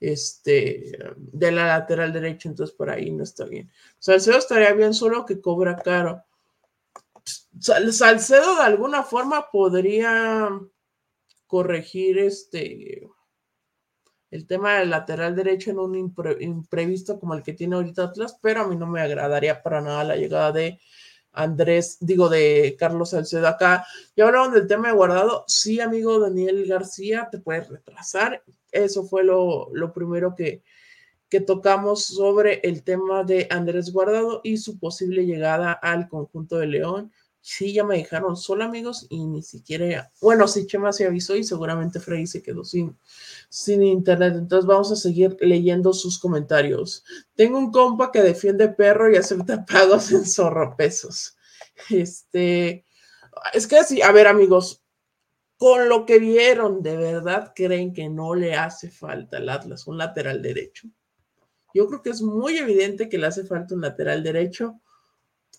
este, 0.00 0.98
de 1.16 1.52
la 1.52 1.66
lateral 1.66 2.12
derecha, 2.12 2.48
entonces 2.48 2.74
por 2.74 2.90
ahí 2.90 3.10
no 3.10 3.24
está 3.24 3.44
bien. 3.44 3.70
Salcedo 3.98 4.38
estaría 4.38 4.72
bien, 4.72 4.94
solo 4.94 5.24
que 5.24 5.40
cobra 5.40 5.76
caro. 5.76 6.22
Salcedo 7.60 8.56
de 8.56 8.62
alguna 8.62 9.02
forma 9.02 9.50
podría 9.50 10.48
corregir 11.46 12.18
este 12.18 13.08
el 14.30 14.46
tema 14.46 14.78
del 14.78 14.90
lateral 14.90 15.34
derecho 15.34 15.70
en 15.70 15.78
un 15.78 15.96
imprevisto 16.40 17.18
como 17.18 17.34
el 17.34 17.42
que 17.42 17.54
tiene 17.54 17.76
ahorita 17.76 18.04
Atlas, 18.04 18.38
pero 18.42 18.62
a 18.62 18.68
mí 18.68 18.76
no 18.76 18.86
me 18.86 19.00
agradaría 19.00 19.62
para 19.62 19.80
nada 19.80 20.04
la 20.04 20.16
llegada 20.16 20.52
de 20.52 20.78
Andrés, 21.32 21.98
digo 22.00 22.28
de 22.28 22.76
Carlos 22.78 23.10
Salcedo 23.10 23.46
acá. 23.46 23.86
Ya 24.16 24.26
hablaron 24.26 24.52
del 24.52 24.66
tema 24.66 24.88
de 24.88 24.94
guardado. 24.94 25.44
Sí, 25.46 25.80
amigo 25.80 26.18
Daniel 26.18 26.66
García, 26.66 27.28
te 27.30 27.38
puedes 27.38 27.68
retrasar. 27.68 28.42
Eso 28.72 29.04
fue 29.04 29.24
lo, 29.24 29.68
lo 29.72 29.92
primero 29.92 30.34
que, 30.34 30.62
que 31.28 31.40
tocamos 31.40 32.04
sobre 32.04 32.60
el 32.64 32.82
tema 32.82 33.24
de 33.24 33.46
Andrés 33.50 33.92
Guardado 33.92 34.40
y 34.42 34.56
su 34.56 34.78
posible 34.78 35.26
llegada 35.26 35.72
al 35.72 36.08
conjunto 36.08 36.56
de 36.58 36.66
León. 36.66 37.12
Sí, 37.50 37.72
ya 37.72 37.82
me 37.82 37.96
dejaron 37.96 38.36
solo, 38.36 38.64
amigos, 38.64 39.06
y 39.08 39.24
ni 39.24 39.42
siquiera, 39.42 40.12
bueno, 40.20 40.46
sí, 40.46 40.66
Chema 40.66 40.92
se 40.92 41.06
avisó 41.06 41.34
y 41.34 41.42
seguramente 41.42 41.98
Freddy 41.98 42.26
se 42.26 42.42
quedó 42.42 42.62
sin, 42.62 42.94
sin 43.48 43.82
internet. 43.82 44.34
Entonces 44.36 44.66
vamos 44.66 44.92
a 44.92 44.96
seguir 44.96 45.34
leyendo 45.40 45.94
sus 45.94 46.18
comentarios. 46.18 47.06
Tengo 47.36 47.56
un 47.58 47.72
compa 47.72 48.12
que 48.12 48.20
defiende 48.20 48.68
perro 48.68 49.10
y 49.10 49.16
acepta 49.16 49.64
pagos 49.72 50.12
en 50.12 50.26
zorro 50.26 50.76
pesos. 50.76 51.38
Este, 51.88 52.84
es 53.54 53.66
que 53.66 53.82
sí, 53.82 54.02
a 54.02 54.12
ver, 54.12 54.26
amigos, 54.26 54.82
con 55.56 55.88
lo 55.88 56.04
que 56.04 56.18
vieron, 56.18 56.82
¿de 56.82 56.98
verdad 56.98 57.54
creen 57.56 57.94
que 57.94 58.10
no 58.10 58.34
le 58.34 58.56
hace 58.56 58.90
falta 58.90 59.38
al 59.38 59.48
Atlas 59.48 59.86
un 59.86 59.96
lateral 59.96 60.42
derecho? 60.42 60.90
Yo 61.72 61.86
creo 61.86 62.02
que 62.02 62.10
es 62.10 62.20
muy 62.20 62.58
evidente 62.58 63.08
que 63.08 63.16
le 63.16 63.26
hace 63.26 63.44
falta 63.44 63.74
un 63.74 63.80
lateral 63.80 64.22
derecho. 64.22 64.82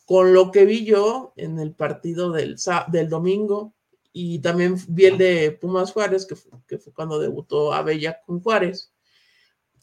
Con 0.10 0.34
lo 0.34 0.50
que 0.50 0.66
vi 0.66 0.86
yo 0.86 1.34
en 1.36 1.60
el 1.60 1.72
partido 1.76 2.32
del, 2.32 2.56
del 2.92 3.10
domingo 3.10 3.76
y 4.12 4.40
también 4.40 4.76
vi 4.88 5.06
el 5.06 5.20
de 5.20 5.52
Pumas 5.52 5.92
Juárez, 5.92 6.26
que 6.26 6.36
fue, 6.36 6.52
que 6.68 6.80
fue 6.80 6.92
cuando 6.94 7.20
debutó 7.20 7.74
Abella 7.74 8.20
con 8.26 8.42
Juárez. 8.42 8.92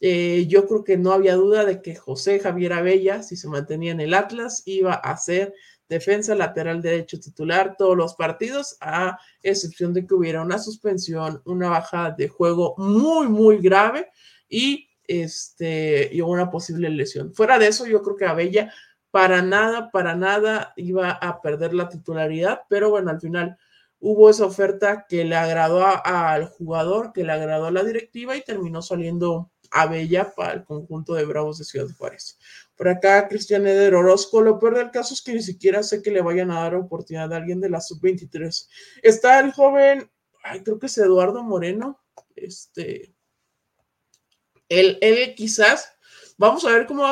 Eh, 0.00 0.46
yo 0.48 0.66
creo 0.66 0.82
que 0.82 0.96
no 0.96 1.12
había 1.12 1.36
duda 1.36 1.64
de 1.64 1.80
que 1.80 1.94
José 1.94 2.40
Javier 2.40 2.72
Abella, 2.72 3.22
si 3.22 3.36
se 3.36 3.46
mantenía 3.46 3.92
en 3.92 4.00
el 4.00 4.14
Atlas, 4.14 4.64
iba 4.66 4.94
a 4.94 5.16
ser 5.16 5.54
defensa 5.88 6.34
lateral 6.34 6.82
derecho 6.82 7.20
titular 7.20 7.76
todos 7.78 7.96
los 7.96 8.14
partidos, 8.14 8.78
a 8.80 9.20
excepción 9.44 9.94
de 9.94 10.08
que 10.08 10.14
hubiera 10.14 10.42
una 10.42 10.58
suspensión, 10.58 11.40
una 11.44 11.68
baja 11.68 12.10
de 12.10 12.26
juego 12.26 12.74
muy, 12.78 13.28
muy 13.28 13.58
grave 13.58 14.08
y 14.48 14.88
este, 15.06 16.10
y 16.12 16.20
una 16.20 16.50
posible 16.50 16.90
lesión. 16.90 17.32
Fuera 17.32 17.60
de 17.60 17.68
eso, 17.68 17.86
yo 17.86 18.02
creo 18.02 18.16
que 18.16 18.24
Abella 18.24 18.72
para 19.16 19.40
nada, 19.40 19.90
para 19.90 20.14
nada 20.14 20.74
iba 20.76 21.10
a 21.10 21.40
perder 21.40 21.72
la 21.72 21.88
titularidad, 21.88 22.64
pero 22.68 22.90
bueno, 22.90 23.10
al 23.10 23.18
final 23.18 23.56
hubo 23.98 24.28
esa 24.28 24.44
oferta 24.44 25.06
que 25.08 25.24
le 25.24 25.34
agradó 25.34 25.86
al 26.04 26.48
jugador, 26.50 27.14
que 27.14 27.24
le 27.24 27.32
agradó 27.32 27.64
a 27.64 27.70
la 27.70 27.82
directiva 27.82 28.36
y 28.36 28.44
terminó 28.44 28.82
saliendo 28.82 29.50
Abella 29.70 30.34
para 30.36 30.52
el 30.52 30.64
conjunto 30.64 31.14
de 31.14 31.24
Bravos 31.24 31.56
de 31.56 31.64
Ciudad 31.64 31.88
Juárez. 31.96 32.38
Por 32.76 32.88
acá, 32.88 33.26
Cristian 33.26 33.66
Eder 33.66 33.94
Orozco, 33.94 34.42
lo 34.42 34.58
peor 34.58 34.76
del 34.76 34.90
caso 34.90 35.14
es 35.14 35.22
que 35.22 35.32
ni 35.32 35.42
siquiera 35.42 35.82
sé 35.82 36.02
que 36.02 36.10
le 36.10 36.20
vayan 36.20 36.50
a 36.50 36.60
dar 36.60 36.74
oportunidad 36.74 37.32
a 37.32 37.36
alguien 37.36 37.62
de 37.62 37.70
la 37.70 37.80
sub-23. 37.80 38.68
Está 39.02 39.40
el 39.40 39.50
joven, 39.50 40.10
ay, 40.44 40.62
creo 40.62 40.78
que 40.78 40.88
es 40.88 40.98
Eduardo 40.98 41.42
Moreno, 41.42 42.04
este, 42.34 43.14
él, 44.68 45.34
quizás, 45.34 45.90
vamos 46.36 46.66
a 46.66 46.72
ver 46.72 46.84
cómo 46.84 47.06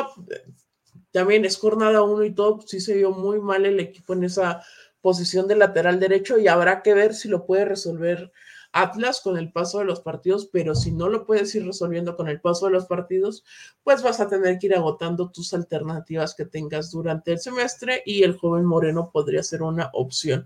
también 1.15 1.45
es 1.45 1.57
jornada 1.57 2.01
uno 2.01 2.25
y 2.25 2.35
todo, 2.35 2.59
sí 2.67 2.81
se 2.81 2.93
vio 2.93 3.11
muy 3.11 3.39
mal 3.39 3.65
el 3.65 3.79
equipo 3.79 4.11
en 4.11 4.25
esa 4.25 4.61
posición 4.99 5.47
de 5.47 5.55
lateral 5.55 5.97
derecho 5.97 6.37
y 6.37 6.49
habrá 6.49 6.83
que 6.83 6.93
ver 6.93 7.13
si 7.13 7.29
lo 7.29 7.45
puede 7.45 7.63
resolver 7.63 8.33
Atlas 8.73 9.21
con 9.23 9.37
el 9.37 9.49
paso 9.49 9.79
de 9.79 9.85
los 9.85 10.01
partidos, 10.01 10.49
pero 10.51 10.75
si 10.75 10.91
no 10.91 11.07
lo 11.07 11.25
puedes 11.25 11.55
ir 11.55 11.65
resolviendo 11.65 12.17
con 12.17 12.27
el 12.27 12.41
paso 12.41 12.65
de 12.65 12.73
los 12.73 12.85
partidos, 12.87 13.45
pues 13.81 14.03
vas 14.03 14.19
a 14.19 14.27
tener 14.27 14.59
que 14.59 14.65
ir 14.67 14.75
agotando 14.75 15.31
tus 15.31 15.53
alternativas 15.53 16.35
que 16.35 16.43
tengas 16.43 16.91
durante 16.91 17.31
el 17.31 17.39
semestre 17.39 18.03
y 18.05 18.23
el 18.23 18.35
joven 18.35 18.65
Moreno 18.65 19.09
podría 19.13 19.41
ser 19.41 19.61
una 19.61 19.91
opción. 19.93 20.45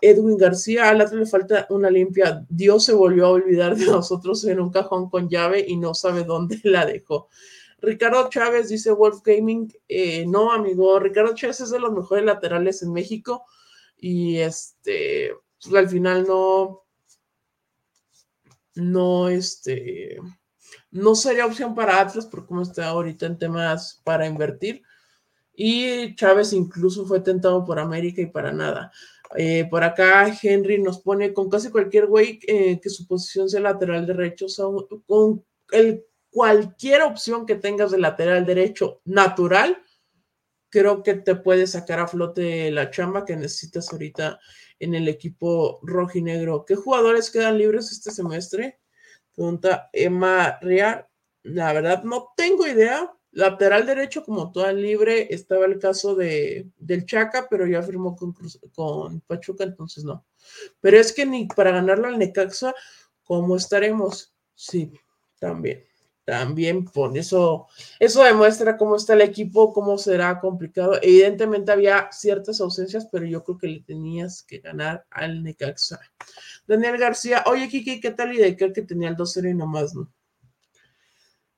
Edwin 0.00 0.38
García, 0.38 0.88
al 0.88 1.02
Atlas 1.02 1.12
le 1.12 1.26
falta 1.26 1.66
una 1.68 1.90
limpia. 1.90 2.42
Dios 2.48 2.86
se 2.86 2.94
volvió 2.94 3.26
a 3.26 3.30
olvidar 3.32 3.76
de 3.76 3.84
nosotros 3.84 4.42
en 4.46 4.60
un 4.60 4.70
cajón 4.70 5.10
con 5.10 5.28
llave 5.28 5.62
y 5.68 5.76
no 5.76 5.92
sabe 5.92 6.24
dónde 6.24 6.58
la 6.64 6.86
dejó. 6.86 7.28
Ricardo 7.82 8.28
Chávez 8.28 8.68
dice 8.68 8.90
Wolf 8.92 9.22
Gaming, 9.24 9.72
eh, 9.88 10.24
no 10.26 10.52
amigo, 10.52 10.98
Ricardo 10.98 11.34
Chávez 11.34 11.60
es 11.60 11.70
de 11.70 11.80
los 11.80 11.92
mejores 11.92 12.24
laterales 12.24 12.82
en 12.82 12.92
México 12.92 13.44
y 13.96 14.38
este, 14.38 15.32
pues, 15.62 15.74
al 15.74 15.88
final 15.88 16.26
no, 16.26 16.84
no, 18.74 19.28
este, 19.28 20.18
no 20.90 21.14
sería 21.14 21.46
opción 21.46 21.74
para 21.74 22.00
Atlas 22.00 22.26
por 22.26 22.46
cómo 22.46 22.62
está 22.62 22.88
ahorita 22.88 23.26
en 23.26 23.38
temas 23.38 24.00
para 24.04 24.26
invertir. 24.26 24.82
Y 25.54 26.14
Chávez 26.14 26.52
incluso 26.52 27.04
fue 27.04 27.20
tentado 27.20 27.64
por 27.64 27.78
América 27.78 28.22
y 28.22 28.26
para 28.26 28.52
nada. 28.52 28.90
Eh, 29.36 29.66
por 29.70 29.84
acá 29.84 30.26
Henry 30.42 30.82
nos 30.82 31.00
pone 31.00 31.32
con 31.32 31.48
casi 31.48 31.70
cualquier 31.70 32.06
güey 32.06 32.40
eh, 32.46 32.80
que 32.80 32.88
su 32.88 33.06
posición 33.06 33.48
sea 33.48 33.60
lateral 33.60 34.06
derecho, 34.06 34.46
con 35.06 35.44
el, 35.70 36.04
cualquier 36.30 37.02
opción 37.02 37.46
que 37.46 37.56
tengas 37.56 37.90
de 37.90 37.98
lateral 37.98 38.46
derecho 38.46 39.00
natural, 39.04 39.82
creo 40.68 41.02
que 41.02 41.14
te 41.14 41.34
puede 41.34 41.66
sacar 41.66 42.00
a 42.00 42.06
flote 42.06 42.70
la 42.70 42.90
chamba 42.90 43.24
que 43.24 43.36
necesitas 43.36 43.92
ahorita 43.92 44.38
en 44.78 44.94
el 44.94 45.08
equipo 45.08 45.80
rojinegro. 45.82 46.64
¿Qué 46.64 46.76
jugadores 46.76 47.30
quedan 47.30 47.58
libres 47.58 47.90
este 47.90 48.10
semestre? 48.10 48.80
Pregunta 49.34 49.90
Emma 49.92 50.58
Riar. 50.60 51.08
La 51.42 51.72
verdad 51.72 52.04
no 52.04 52.32
tengo 52.36 52.66
idea, 52.66 53.12
Lateral 53.32 53.86
derecho 53.86 54.24
como 54.24 54.50
toda 54.50 54.72
libre 54.72 55.32
estaba 55.32 55.64
el 55.66 55.78
caso 55.78 56.16
de, 56.16 56.68
del 56.78 57.06
Chaca, 57.06 57.46
pero 57.48 57.64
ya 57.64 57.80
firmó 57.80 58.16
con, 58.16 58.34
con 58.74 59.20
Pachuca, 59.20 59.62
entonces 59.62 60.02
no. 60.02 60.26
Pero 60.80 60.98
es 60.98 61.12
que 61.12 61.24
ni 61.24 61.46
para 61.46 61.70
ganarlo 61.70 62.08
al 62.08 62.18
Necaxa, 62.18 62.74
¿cómo 63.22 63.56
estaremos? 63.56 64.34
Sí, 64.56 64.92
también. 65.38 65.89
También 66.30 66.84
por 66.84 67.18
eso, 67.18 67.66
eso 67.98 68.22
demuestra 68.22 68.76
cómo 68.76 68.94
está 68.94 69.14
el 69.14 69.22
equipo, 69.22 69.72
cómo 69.72 69.98
será 69.98 70.38
complicado. 70.38 70.96
Evidentemente 71.02 71.72
había 71.72 72.08
ciertas 72.12 72.60
ausencias, 72.60 73.08
pero 73.10 73.26
yo 73.26 73.42
creo 73.42 73.58
que 73.58 73.66
le 73.66 73.80
tenías 73.80 74.44
que 74.44 74.58
ganar 74.58 75.04
al 75.10 75.42
Necaxa. 75.42 75.98
Daniel 76.68 76.98
García, 76.98 77.42
oye 77.46 77.68
Kiki, 77.68 78.00
¿qué 78.00 78.12
tal? 78.12 78.32
Y 78.32 78.38
de 78.38 78.56
que 78.56 78.82
tenía 78.82 79.08
el 79.08 79.16
2-0 79.16 79.50
y 79.50 79.54
nomás, 79.54 79.92
¿no? 79.92 80.08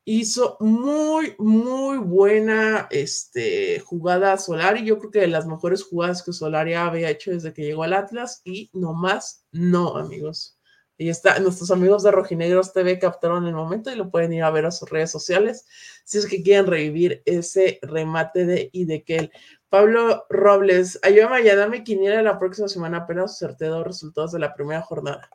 hizo 0.06 0.56
muy, 0.58 1.34
muy 1.38 1.98
buena 1.98 2.88
este, 2.90 3.78
jugada 3.80 4.38
Solari. 4.38 4.86
Yo 4.86 4.98
creo 4.98 5.10
que 5.10 5.20
de 5.20 5.28
las 5.28 5.46
mejores 5.46 5.82
jugadas 5.82 6.22
que 6.22 6.32
Solari 6.32 6.72
había 6.72 7.10
hecho 7.10 7.30
desde 7.30 7.52
que 7.52 7.62
llegó 7.62 7.82
al 7.82 7.92
Atlas 7.92 8.40
y 8.42 8.70
no 8.72 8.94
más, 8.94 9.44
no, 9.52 9.98
amigos. 9.98 10.58
Y 10.98 11.08
está, 11.08 11.38
nuestros 11.38 11.70
amigos 11.70 12.02
de 12.02 12.10
Rojinegros 12.10 12.72
TV 12.72 12.98
captaron 12.98 13.46
el 13.46 13.54
momento 13.54 13.90
y 13.90 13.96
lo 13.96 14.10
pueden 14.10 14.32
ir 14.32 14.44
a 14.44 14.50
ver 14.50 14.66
a 14.66 14.70
sus 14.70 14.88
redes 14.90 15.10
sociales 15.10 15.66
si 16.04 16.18
es 16.18 16.26
que 16.26 16.42
quieren 16.42 16.66
revivir 16.66 17.22
ese 17.24 17.78
remate 17.82 18.44
de 18.44 18.70
Idekel. 18.72 19.32
Pablo 19.68 20.26
Robles, 20.28 20.98
ayúdame 21.02 21.50
a 21.50 21.56
darme 21.56 21.82
quiniela 21.82 22.22
la 22.22 22.38
próxima 22.38 22.68
semana, 22.68 22.98
apenas 22.98 23.38
sorteo 23.38 23.82
resultados 23.82 24.32
de 24.32 24.38
la 24.38 24.54
primera 24.54 24.82
jornada. 24.82 25.30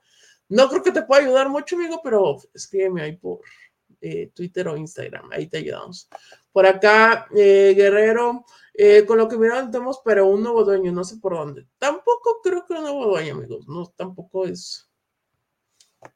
No 0.50 0.70
creo 0.70 0.84
que 0.84 0.92
te 0.92 1.02
pueda 1.02 1.24
ayudar 1.24 1.50
mucho, 1.50 1.76
amigo, 1.76 2.00
pero 2.04 2.38
escríbeme 2.54 3.02
ahí 3.02 3.18
por, 3.18 3.40
eh, 4.00 4.30
Twitter 4.34 4.68
o 4.68 4.78
Instagram, 4.78 5.30
ahí 5.32 5.48
te 5.48 5.58
ayudamos. 5.58 6.08
Por 6.52 6.68
acá, 6.68 7.28
eh, 7.36 7.74
Guerrero, 7.76 8.46
eh, 8.74 9.06
con 9.06 9.18
lo 9.18 9.28
que 9.28 9.38
miran 9.38 9.72
tenemos, 9.72 10.02
pero 10.06 10.28
un 10.28 10.44
nuevo 10.44 10.64
dueño, 10.64 10.92
no 10.92 11.04
sé 11.04 11.18
por 11.18 11.34
dónde. 11.34 11.66
Tampoco 11.80 12.40
creo 12.44 12.64
que 12.66 12.74
un 12.74 12.84
nuevo 12.84 13.08
dueño, 13.08 13.34
amigos, 13.34 13.68
no, 13.68 13.92
tampoco 13.96 14.46
es, 14.46 14.88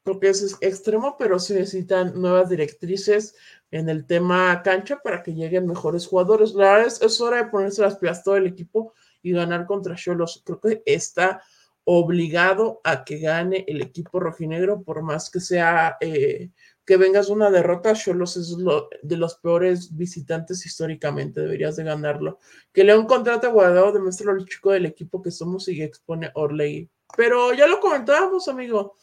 creo 0.03 0.19
que 0.19 0.29
es 0.29 0.57
extremo, 0.61 1.15
pero 1.17 1.39
se 1.39 1.55
necesitan 1.55 2.19
nuevas 2.19 2.49
directrices 2.49 3.35
en 3.71 3.89
el 3.89 4.05
tema 4.05 4.61
cancha 4.63 4.99
para 5.03 5.23
que 5.23 5.33
lleguen 5.33 5.67
mejores 5.67 6.07
jugadores. 6.07 6.53
La 6.53 6.73
verdad 6.73 6.87
es, 6.87 7.01
es 7.01 7.21
hora 7.21 7.37
de 7.37 7.49
ponerse 7.49 7.81
las 7.81 7.97
pilas 7.97 8.23
todo 8.23 8.37
el 8.37 8.47
equipo 8.47 8.93
y 9.21 9.31
ganar 9.31 9.65
contra 9.65 9.95
Cholos. 9.95 10.41
Creo 10.45 10.59
que 10.59 10.83
está 10.85 11.41
obligado 11.83 12.81
a 12.83 13.03
que 13.03 13.19
gane 13.19 13.65
el 13.67 13.81
equipo 13.81 14.19
rojinegro, 14.19 14.83
por 14.83 15.01
más 15.01 15.29
que 15.29 15.39
sea 15.39 15.97
eh, 15.99 16.51
que 16.85 16.97
vengas 16.97 17.29
una 17.29 17.49
derrota, 17.49 17.93
Cholos 17.93 18.37
es 18.37 18.49
lo, 18.49 18.89
de 19.01 19.17
los 19.17 19.35
peores 19.35 19.95
visitantes 19.95 20.65
históricamente, 20.65 21.41
deberías 21.41 21.75
de 21.75 21.83
ganarlo. 21.83 22.39
Que 22.71 22.83
León 22.83 23.05
contrata 23.05 23.47
a 23.47 23.51
Guardado 23.51 23.91
demuestra 23.91 24.33
lo 24.33 24.45
chico 24.45 24.71
del 24.71 24.85
equipo 24.85 25.21
que 25.21 25.31
somos 25.31 25.67
y 25.67 25.81
expone 25.81 26.31
Orley. 26.35 26.89
Pero 27.15 27.53
ya 27.53 27.67
lo 27.67 27.79
comentábamos, 27.79 28.47
amigo. 28.47 28.95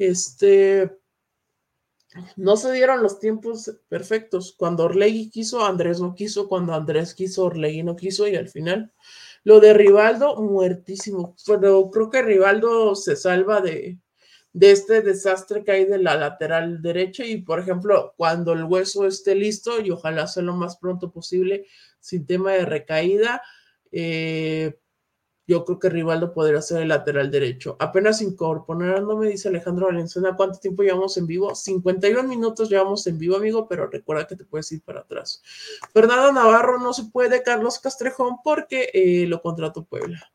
Este, 0.00 0.98
no 2.36 2.56
se 2.56 2.72
dieron 2.72 3.02
los 3.02 3.20
tiempos 3.20 3.70
perfectos. 3.86 4.54
Cuando 4.56 4.84
Orlegui 4.84 5.28
quiso, 5.28 5.62
Andrés 5.62 6.00
no 6.00 6.14
quiso. 6.14 6.48
Cuando 6.48 6.72
Andrés 6.72 7.14
quiso, 7.14 7.44
Orlegui 7.44 7.82
no 7.82 7.96
quiso. 7.96 8.26
Y 8.26 8.34
al 8.34 8.48
final, 8.48 8.94
lo 9.44 9.60
de 9.60 9.74
Rivaldo, 9.74 10.36
muertísimo. 10.36 11.36
Pero 11.46 11.90
creo 11.90 12.08
que 12.08 12.22
Rivaldo 12.22 12.94
se 12.94 13.14
salva 13.14 13.60
de, 13.60 13.98
de 14.54 14.70
este 14.70 15.02
desastre 15.02 15.64
que 15.64 15.72
hay 15.72 15.84
de 15.84 15.98
la 15.98 16.14
lateral 16.14 16.80
derecha. 16.80 17.26
Y 17.26 17.42
por 17.42 17.60
ejemplo, 17.60 18.14
cuando 18.16 18.54
el 18.54 18.64
hueso 18.64 19.06
esté 19.06 19.34
listo, 19.34 19.82
y 19.82 19.90
ojalá 19.90 20.26
sea 20.26 20.42
lo 20.42 20.54
más 20.54 20.78
pronto 20.78 21.12
posible, 21.12 21.66
sin 22.00 22.24
tema 22.24 22.52
de 22.52 22.64
recaída, 22.64 23.42
eh, 23.92 24.78
yo 25.50 25.64
creo 25.64 25.80
que 25.80 25.88
Rivaldo 25.88 26.32
podría 26.32 26.62
ser 26.62 26.82
el 26.82 26.88
lateral 26.90 27.28
derecho. 27.28 27.74
Apenas 27.80 28.22
incorporándome, 28.22 29.30
dice 29.30 29.48
Alejandro 29.48 29.86
Valenzuela, 29.86 30.36
¿cuánto 30.36 30.60
tiempo 30.60 30.84
llevamos 30.84 31.16
en 31.16 31.26
vivo? 31.26 31.56
51 31.56 32.22
minutos 32.22 32.70
llevamos 32.70 33.04
en 33.08 33.18
vivo, 33.18 33.34
amigo, 33.34 33.66
pero 33.66 33.88
recuerda 33.88 34.28
que 34.28 34.36
te 34.36 34.44
puedes 34.44 34.70
ir 34.70 34.80
para 34.82 35.00
atrás. 35.00 35.42
Fernando 35.92 36.32
Navarro 36.32 36.78
no 36.78 36.92
se 36.92 37.06
puede, 37.06 37.42
Carlos 37.42 37.80
Castrejón, 37.80 38.36
porque 38.44 38.90
eh, 38.94 39.26
lo 39.26 39.42
contrató 39.42 39.84
Puebla. 39.84 40.30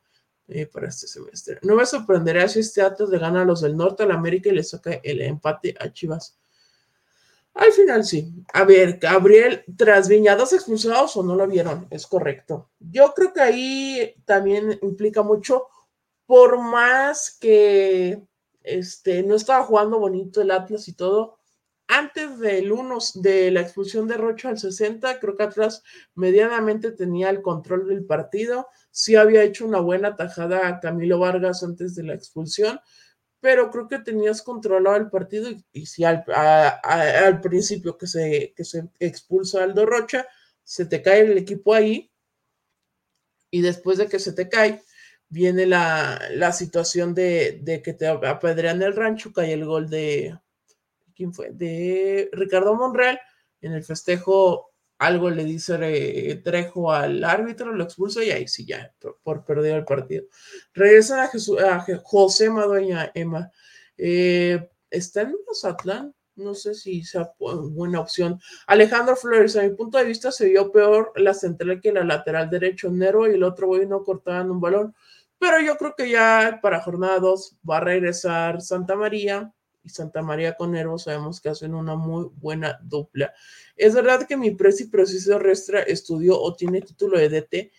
Eh, 0.50 0.68
para 0.68 0.90
este 0.90 1.08
semestre. 1.08 1.60
No 1.64 1.76
me 1.76 1.88
sorprendería 1.88 2.48
si 2.48 2.60
este 2.60 2.82
Atlas 2.82 3.10
le 3.10 3.18
gana 3.18 3.42
a 3.42 3.46
los 3.46 3.62
del 3.62 3.76
norte, 3.76 4.04
al 4.04 4.12
América 4.12 4.50
y 4.50 4.54
le 4.54 4.64
saca 4.64 5.00
el 5.02 5.22
empate 5.22 5.74
a 5.80 5.92
Chivas. 5.92 6.38
Al 7.56 7.72
final 7.72 8.04
sí. 8.04 8.34
A 8.54 8.66
ver, 8.66 9.00
Gabriel, 9.00 9.64
tras 9.78 10.10
Viñados 10.10 10.52
expulsados 10.52 11.16
o 11.16 11.24
no 11.24 11.36
lo 11.36 11.48
vieron, 11.48 11.88
es 11.90 12.06
correcto. 12.06 12.70
Yo 12.80 13.14
creo 13.16 13.34
que 13.34 13.42
ahí 13.42 14.16
también 14.26 14.78
implica 14.82 15.24
mucho, 15.24 15.68
por 16.26 16.62
más 16.62 17.38
que 17.40 18.22
este, 18.62 19.24
no 19.24 19.36
estaba 19.36 19.64
jugando 19.64 20.00
bonito 20.00 20.42
el 20.42 20.52
Atlas 20.52 20.90
y 20.90 20.94
todo, 20.94 21.38
antes 21.88 22.40
del 22.40 22.74
1 22.74 22.98
de 23.16 23.52
la 23.52 23.62
expulsión 23.62 24.08
de 24.08 24.18
Rocha 24.18 24.50
al 24.50 24.58
60, 24.58 25.20
creo 25.20 25.38
que 25.38 25.44
Atlas 25.44 25.82
medianamente 26.14 26.92
tenía 26.92 27.30
el 27.30 27.42
control 27.42 27.88
del 27.88 28.06
partido. 28.06 28.68
Sí 28.92 29.16
había 29.16 29.44
hecho 29.44 29.66
una 29.66 29.80
buena 29.80 30.16
tajada 30.16 30.68
a 30.68 30.80
Camilo 30.80 31.20
Vargas 31.20 31.64
antes 31.64 31.96
de 31.96 32.04
la 32.04 32.16
expulsión 32.16 32.80
pero 33.46 33.70
creo 33.70 33.88
que 33.88 34.00
tenías 34.00 34.42
controlado 34.42 34.96
el 34.96 35.12
partido 35.12 35.52
y, 35.72 35.86
si 35.86 36.04
al, 36.04 36.26
al, 36.34 37.42
principio 37.42 37.96
que 37.96 38.08
se, 38.08 38.56
que 38.58 38.66
se 38.66 38.90
expulsa 39.00 39.62
Aldo 39.62 39.86
Rocha, 39.86 40.26
se 40.64 40.88
te 40.88 41.04
cae 41.04 41.20
el 41.20 41.38
equipo 41.38 41.76
ahí 41.76 42.12
y 43.52 43.62
después 43.62 44.00
de 44.00 44.08
que 44.08 44.18
se 44.18 44.34
te 44.34 44.50
cae, 44.50 44.82
viene 45.30 45.68
la, 45.68 46.20
la 46.32 46.54
situación 46.54 47.14
de, 47.14 47.60
de, 47.62 47.84
que 47.84 47.94
te 47.94 48.08
apedrean 48.08 48.82
el 48.82 48.96
rancho, 48.96 49.32
cae 49.32 49.54
el 49.54 49.64
gol 49.64 49.92
de, 49.92 50.36
¿quién 51.16 51.32
fue? 51.32 51.52
De 51.52 52.32
Ricardo 52.32 52.74
Monreal 52.74 53.22
en 53.62 53.74
el 53.74 53.84
festejo 53.84 54.74
algo 54.98 55.30
le 55.30 55.44
dice 55.44 56.42
Trejo 56.44 56.92
al 56.92 57.24
árbitro, 57.24 57.74
lo 57.74 57.84
expulsa 57.84 58.24
y 58.24 58.32
ahí 58.32 58.48
sí 58.48 58.66
ya, 58.66 58.94
por, 59.24 59.44
perder 59.44 59.78
el 59.78 59.86
partido. 59.86 60.26
Regresan 60.74 61.20
a, 61.20 61.76
a 61.76 61.86
José 62.04 62.50
Madueña 62.50 63.12
Emma. 63.14 63.52
Eh, 63.98 64.70
está 64.90 65.22
en 65.22 65.36
Mazatlán, 65.48 66.14
no 66.36 66.54
sé 66.54 66.74
si 66.76 67.04
sea 67.04 67.32
buena 67.40 68.00
opción. 68.00 68.40
Alejandro 68.68 69.16
Flores, 69.16 69.56
a 69.56 69.64
mi 69.64 69.72
punto 69.72 69.98
de 69.98 70.06
vista, 70.06 70.32
se 70.32 70.50
vio 70.50 70.72
peor 70.72 71.12
la 71.16 71.34
central 71.34 71.82
que 71.82 71.92
la 71.92 72.04
lateral 72.04 72.50
derecho 72.50 72.90
Nero 72.90 73.30
y 73.30 73.36
el 73.36 73.44
otro 73.44 73.68
güey 73.68 73.86
no 73.86 74.04
cortaban 74.04 74.52
un 74.52 74.62
balón. 74.62 74.96
Pero 75.38 75.60
yo 75.62 75.78
creo 75.78 75.96
que 75.96 76.10
ya 76.10 76.60
para 76.62 76.82
jornada 76.82 77.20
2 77.20 77.58
va 77.70 77.78
a 77.78 77.82
regresar 77.82 78.62
Santa 78.62 78.96
María 78.96 79.54
y 79.86 79.90
Santa 79.90 80.24
María 80.24 80.58
con 80.58 80.72
Nervo 80.72 80.98
sabemos 80.98 81.40
que 81.40 81.50
hacen 81.50 81.76
una 81.76 81.96
muy 81.96 82.28
buena 82.36 82.80
dupla. 82.84 83.34
Es 83.76 83.94
verdad 83.94 84.28
que 84.28 84.36
mi 84.36 84.52
presi 84.52 84.86
proceso 84.86 85.38
restra 85.38 85.82
estudió 85.82 86.42
o 86.42 86.56
tiene 86.56 86.82
título 86.82 87.20
de 87.20 87.30
DT. 87.30 87.72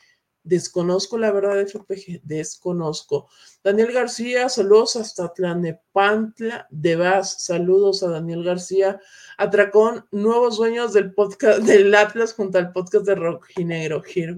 Desconozco 0.44 1.18
la 1.18 1.32
verdad 1.32 1.56
de 1.56 1.66
FPG, 1.66 2.20
desconozco. 2.22 3.28
Daniel 3.64 3.92
García, 3.92 4.48
saludos 4.48 4.94
hasta 4.94 5.34
Tlanepantla 5.34 6.68
de 6.70 6.94
Vaz, 6.94 7.42
saludos 7.42 8.04
a 8.04 8.10
Daniel 8.10 8.44
García. 8.44 9.00
Atracón, 9.36 10.06
nuevos 10.12 10.58
dueños 10.58 10.92
del 10.92 11.12
podcast 11.12 11.58
del 11.62 11.92
Atlas 11.92 12.34
junto 12.34 12.58
al 12.58 12.70
podcast 12.70 13.04
de 13.04 13.16
Rock 13.16 13.46
Ginegro. 13.48 14.00
Here 14.06 14.36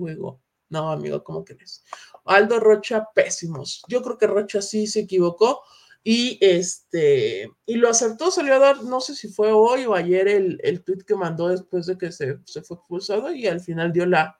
No, 0.70 0.90
amigo, 0.90 1.22
¿cómo 1.22 1.44
crees? 1.44 1.84
Aldo 2.24 2.58
Rocha, 2.58 3.08
pésimos. 3.14 3.82
Yo 3.88 4.00
creo 4.00 4.16
que 4.16 4.26
Rocha 4.26 4.62
sí 4.62 4.86
se 4.86 5.00
equivocó 5.00 5.62
y 6.04 6.38
este, 6.40 7.50
y 7.66 7.74
lo 7.76 7.88
acertó, 7.90 8.30
salió 8.30 8.54
a 8.54 8.58
dar, 8.58 8.84
no 8.84 9.00
sé 9.00 9.14
si 9.14 9.28
fue 9.28 9.52
hoy 9.52 9.84
o 9.84 9.94
ayer 9.94 10.28
el, 10.28 10.58
el 10.62 10.82
tweet 10.82 11.04
que 11.06 11.16
mandó 11.16 11.48
después 11.48 11.86
de 11.86 11.98
que 11.98 12.12
se, 12.12 12.38
se, 12.44 12.62
fue 12.62 12.76
expulsado 12.76 13.32
y 13.32 13.46
al 13.46 13.60
final 13.60 13.92
dio 13.92 14.06
la, 14.06 14.38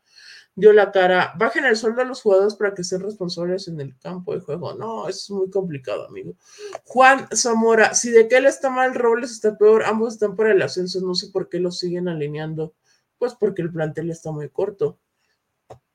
dio 0.54 0.72
la 0.72 0.92
cara. 0.92 1.34
Bajen 1.36 1.64
el 1.64 1.76
sueldo 1.76 2.02
a 2.02 2.04
los 2.04 2.22
jugadores 2.22 2.54
para 2.54 2.74
que 2.74 2.84
sean 2.84 3.02
responsables 3.02 3.68
en 3.68 3.80
el 3.80 3.98
campo 3.98 4.34
de 4.34 4.40
juego. 4.40 4.74
No, 4.74 5.08
es 5.08 5.30
muy 5.30 5.50
complicado, 5.50 6.06
amigo. 6.06 6.34
Juan 6.84 7.28
Zamora, 7.34 7.94
si 7.94 8.10
de 8.10 8.28
que 8.28 8.36
él 8.38 8.46
está 8.46 8.70
mal, 8.70 8.94
Robles 8.94 9.32
está 9.32 9.56
peor, 9.58 9.84
ambos 9.84 10.14
están 10.14 10.36
para 10.36 10.52
el 10.52 10.62
ascenso, 10.62 11.00
no 11.00 11.14
sé 11.14 11.28
por 11.28 11.48
qué 11.48 11.60
los 11.60 11.78
siguen 11.78 12.08
alineando. 12.08 12.74
Pues 13.18 13.34
porque 13.34 13.62
el 13.62 13.72
plantel 13.72 14.10
está 14.10 14.30
muy 14.30 14.48
corto 14.48 14.98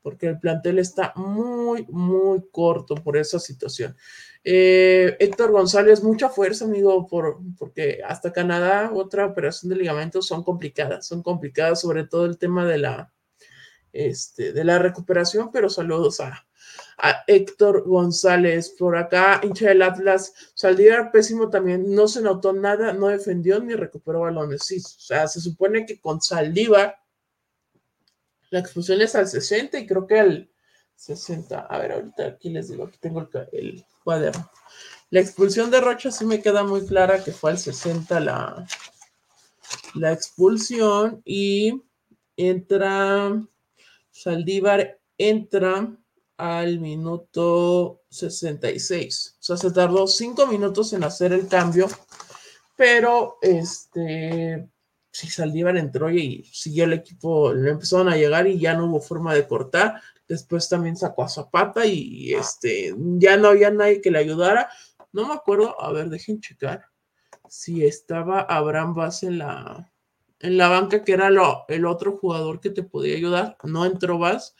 porque 0.03 0.27
el 0.27 0.39
plantel 0.39 0.77
está 0.77 1.13
muy, 1.15 1.87
muy 1.89 2.43
corto 2.51 2.95
por 2.95 3.17
esa 3.17 3.39
situación. 3.39 3.95
Eh, 4.43 5.15
Héctor 5.19 5.51
González, 5.51 6.03
mucha 6.03 6.29
fuerza, 6.29 6.65
amigo, 6.65 7.07
por, 7.07 7.39
porque 7.57 8.01
hasta 8.05 8.33
Canadá 8.33 8.91
otra 8.93 9.25
operación 9.25 9.69
de 9.69 9.77
ligamentos 9.77 10.27
son 10.27 10.43
complicadas, 10.43 11.07
son 11.07 11.23
complicadas, 11.23 11.79
sobre 11.79 12.05
todo 12.05 12.25
el 12.25 12.37
tema 12.37 12.65
de 12.65 12.77
la, 12.77 13.13
este, 13.93 14.51
de 14.51 14.63
la 14.65 14.77
recuperación, 14.79 15.49
pero 15.51 15.69
saludos 15.69 16.19
a, 16.19 16.45
a 16.97 17.23
Héctor 17.27 17.83
González. 17.87 18.75
Por 18.77 18.97
acá, 18.97 19.39
hincha 19.43 19.69
del 19.69 19.81
Atlas, 19.81 20.33
Saldívar 20.53 21.11
pésimo 21.11 21.49
también, 21.49 21.95
no 21.95 22.09
se 22.09 22.21
notó 22.21 22.51
nada, 22.51 22.91
no 22.91 23.07
defendió 23.07 23.61
ni 23.61 23.75
recuperó 23.75 24.21
balones. 24.21 24.63
Sí, 24.65 24.79
o 24.79 24.99
sea, 24.99 25.27
se 25.29 25.39
supone 25.39 25.85
que 25.85 26.01
con 26.01 26.21
Saldívar 26.21 27.02
la 28.53 28.59
expulsión 28.59 29.01
es 29.01 29.15
al 29.15 29.27
60 29.27 29.79
y 29.79 29.87
creo 29.87 30.05
que 30.05 30.19
al 30.19 30.49
60. 30.95 31.59
A 31.59 31.77
ver, 31.79 31.93
ahorita 31.93 32.27
aquí 32.27 32.51
les 32.51 32.69
digo, 32.69 32.83
aquí 32.83 32.99
tengo 32.99 33.27
el, 33.51 33.83
cuaderno. 34.03 34.47
La 35.09 35.21
expulsión 35.21 35.71
de 35.71 35.81
Rocha 35.81 36.11
sí 36.11 36.23
me 36.23 36.39
queda 36.39 36.63
muy 36.63 36.85
clara 36.85 37.23
que 37.23 37.31
fue 37.31 37.49
al 37.49 37.57
60 37.57 38.19
la, 38.19 38.63
la 39.95 40.11
expulsión 40.11 41.23
y 41.25 41.81
entra 42.37 43.41
Saldívar 44.11 44.99
entra 45.17 45.91
al 46.37 46.79
minuto 46.79 48.03
66. 48.09 49.37
O 49.39 49.43
sea, 49.43 49.57
se 49.57 49.71
tardó 49.71 50.05
cinco 50.05 50.45
minutos 50.45 50.93
en 50.93 51.03
hacer 51.03 51.33
el 51.33 51.47
cambio, 51.47 51.87
pero 52.75 53.39
este, 53.41 54.69
si 55.13 55.29
Saldívar 55.29 55.77
entró 55.77 56.09
y 56.09 56.43
siguió 56.51 56.85
el 56.85 56.93
equipo, 56.93 57.53
le 57.53 57.69
empezaron 57.69 58.09
a 58.09 58.17
llegar 58.17 58.47
y 58.47 58.59
ya 58.59 58.73
no 58.73 58.87
hubo 58.87 58.99
forma 58.99 59.35
de 59.35 59.47
cortar. 59.47 60.01
Después 60.27 60.67
también 60.67 60.97
sacó 60.97 61.23
a 61.23 61.29
Zapata 61.29 61.85
y 61.85 62.33
este, 62.33 62.95
ya 62.97 63.37
no 63.37 63.49
había 63.49 63.69
nadie 63.69 64.01
que 64.01 64.09
le 64.09 64.17
ayudara. 64.17 64.69
No 65.11 65.27
me 65.27 65.35
acuerdo, 65.35 65.79
a 65.79 65.91
ver, 65.91 66.09
dejen 66.09 66.41
checar 66.41 66.85
si 67.47 67.85
estaba 67.85 68.41
Abraham 68.41 68.95
Vaz 68.95 69.21
en 69.21 69.37
la, 69.37 69.91
en 70.39 70.57
la 70.57 70.69
banca, 70.69 71.03
que 71.03 71.13
era 71.13 71.29
lo, 71.29 71.65
el 71.67 71.85
otro 71.85 72.17
jugador 72.17 72.59
que 72.59 72.71
te 72.71 72.81
podía 72.81 73.15
ayudar. 73.15 73.55
No 73.63 73.85
entró 73.85 74.17
Vaz, 74.17 74.55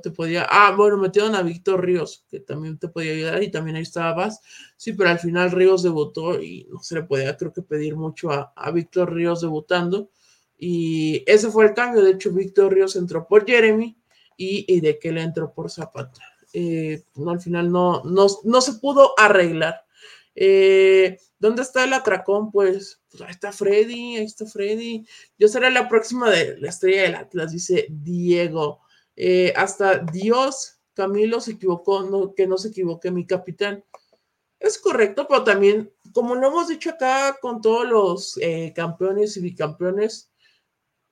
te 0.00 0.10
podía, 0.10 0.46
ah, 0.48 0.74
bueno, 0.76 0.96
metieron 0.96 1.34
a 1.34 1.42
Víctor 1.42 1.84
Ríos, 1.84 2.24
que 2.28 2.40
también 2.40 2.78
te 2.78 2.88
podía 2.88 3.12
ayudar 3.12 3.42
y 3.42 3.50
también 3.50 3.76
ahí 3.76 3.82
estaba 3.82 4.14
Vaz, 4.14 4.40
sí, 4.76 4.92
pero 4.92 5.10
al 5.10 5.18
final 5.18 5.50
Ríos 5.50 5.82
debutó 5.82 6.40
y 6.40 6.66
no 6.70 6.80
se 6.82 6.94
le 6.96 7.02
podía, 7.02 7.36
creo 7.36 7.52
que 7.52 7.62
pedir 7.62 7.96
mucho 7.96 8.30
a, 8.30 8.70
Víctor 8.72 9.12
Ríos 9.12 9.40
debutando 9.40 10.10
y 10.58 11.22
ese 11.26 11.50
fue 11.50 11.66
el 11.66 11.74
cambio, 11.74 12.02
de 12.02 12.12
hecho 12.12 12.32
Víctor 12.32 12.72
Ríos 12.72 12.96
entró 12.96 13.26
por 13.26 13.46
Jeremy 13.46 13.96
y, 14.36 14.80
de 14.80 14.98
que 14.98 15.12
le 15.12 15.22
entró 15.22 15.52
por 15.52 15.70
Zapata. 15.70 16.20
Eh, 16.52 17.04
no, 17.14 17.30
al 17.30 17.40
final 17.40 17.70
no, 17.70 18.02
no, 18.04 18.26
no 18.44 18.60
se 18.60 18.74
pudo 18.74 19.14
arreglar. 19.16 19.84
Eh, 20.34 21.18
¿Dónde 21.38 21.62
está 21.62 21.84
el 21.84 21.92
atracón? 21.92 22.50
Pues, 22.50 23.02
pues, 23.10 23.22
ahí 23.22 23.30
está 23.30 23.52
Freddy, 23.52 24.16
ahí 24.16 24.24
está 24.24 24.46
Freddy. 24.46 25.04
Yo 25.38 25.48
seré 25.48 25.70
la 25.70 25.88
próxima 25.88 26.30
de 26.30 26.56
la 26.58 26.68
estrella 26.68 27.02
del 27.02 27.14
Atlas, 27.16 27.52
dice 27.52 27.86
Diego. 27.90 28.80
Eh, 29.16 29.52
hasta 29.56 29.98
Dios, 29.98 30.80
Camilo 30.94 31.40
se 31.40 31.52
equivocó, 31.52 32.02
no, 32.02 32.34
que 32.34 32.46
no 32.46 32.58
se 32.58 32.68
equivoque 32.68 33.10
mi 33.10 33.26
capitán. 33.26 33.84
Es 34.60 34.78
correcto, 34.78 35.26
pero 35.28 35.44
también, 35.44 35.92
como 36.12 36.34
lo 36.34 36.48
hemos 36.48 36.68
dicho 36.68 36.90
acá 36.90 37.36
con 37.40 37.60
todos 37.60 37.88
los 37.88 38.38
eh, 38.40 38.72
campeones 38.74 39.36
y 39.36 39.40
bicampeones, 39.40 40.30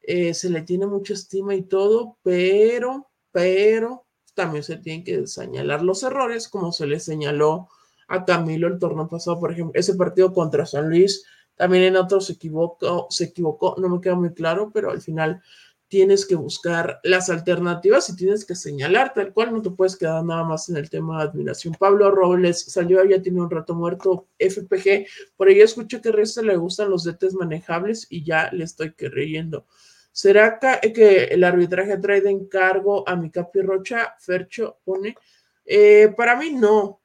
eh, 0.03 0.35
se 0.35 0.51
le 0.51 0.63
tiene 0.63 0.87
mucha 0.87 1.15
estima 1.15 1.55
y 1.55 1.63
todo, 1.63 2.19
pero, 2.23 3.11
pero 3.33 4.07
también 4.35 4.65
se 4.65 4.77
tienen 4.79 5.05
que 5.05 5.27
señalar 5.27 5.83
los 5.83 6.03
errores, 6.03 6.49
como 6.49 6.73
se 6.73 6.87
le 6.87 7.01
señaló 7.01 7.69
a 8.09 8.25
Camilo 8.25 8.69
el 8.69 8.79
torneo 8.79 9.09
pasado, 9.09 9.39
por 9.39 9.53
ejemplo, 9.53 9.79
ese 9.79 9.95
partido 9.95 10.33
contra 10.33 10.67
San 10.67 10.89
Luis, 10.89 11.25
también 11.57 11.85
en 11.85 11.97
otros 11.97 12.27
se 12.27 12.33
equivocó, 12.35 13.07
se 13.11 13.25
equivocó, 13.25 13.75
no 13.79 13.89
me 13.89 14.01
queda 14.01 14.15
muy 14.15 14.33
claro, 14.33 14.71
pero 14.73 14.91
al 14.91 15.01
final 15.03 15.43
tienes 15.91 16.25
que 16.25 16.37
buscar 16.37 17.01
las 17.03 17.31
alternativas 17.31 18.09
y 18.09 18.17
tienes 18.17 18.45
que 18.45 18.55
señalar, 18.55 19.13
tal 19.13 19.33
cual 19.33 19.53
no 19.53 19.61
te 19.61 19.71
puedes 19.71 19.97
quedar 19.97 20.25
nada 20.25 20.45
más 20.45 20.69
en 20.69 20.77
el 20.77 20.89
tema 20.89 21.19
de 21.19 21.29
admiración. 21.29 21.75
Pablo 21.77 22.13
Robles 22.13 22.61
salió, 22.61 23.05
ya 23.05 23.21
tiene 23.21 23.41
un 23.41 23.51
rato 23.51 23.75
muerto, 23.75 24.29
FPG, 24.39 25.07
por 25.37 25.49
ahí 25.49 25.61
escucho 25.61 26.01
que 26.01 26.11
a 26.11 26.13
Resta 26.13 26.43
le 26.43 26.57
gustan 26.57 26.91
los 26.91 27.03
detes 27.03 27.35
manejables 27.35 28.07
y 28.09 28.23
ya 28.23 28.51
le 28.53 28.63
estoy 28.65 28.93
creyendo. 28.93 29.67
¿Será 30.13 30.61
que 30.61 31.25
el 31.25 31.43
arbitraje 31.43 31.99
trae 31.99 32.21
de 32.21 32.31
encargo 32.31 33.09
a 33.09 33.17
mi 33.17 33.29
Capi 33.29 33.61
Rocha? 33.61 34.15
Fercho 34.21 34.79
pone. 34.85 35.17
Eh, 35.65 36.15
para 36.17 36.37
mí 36.37 36.53
no. 36.53 37.01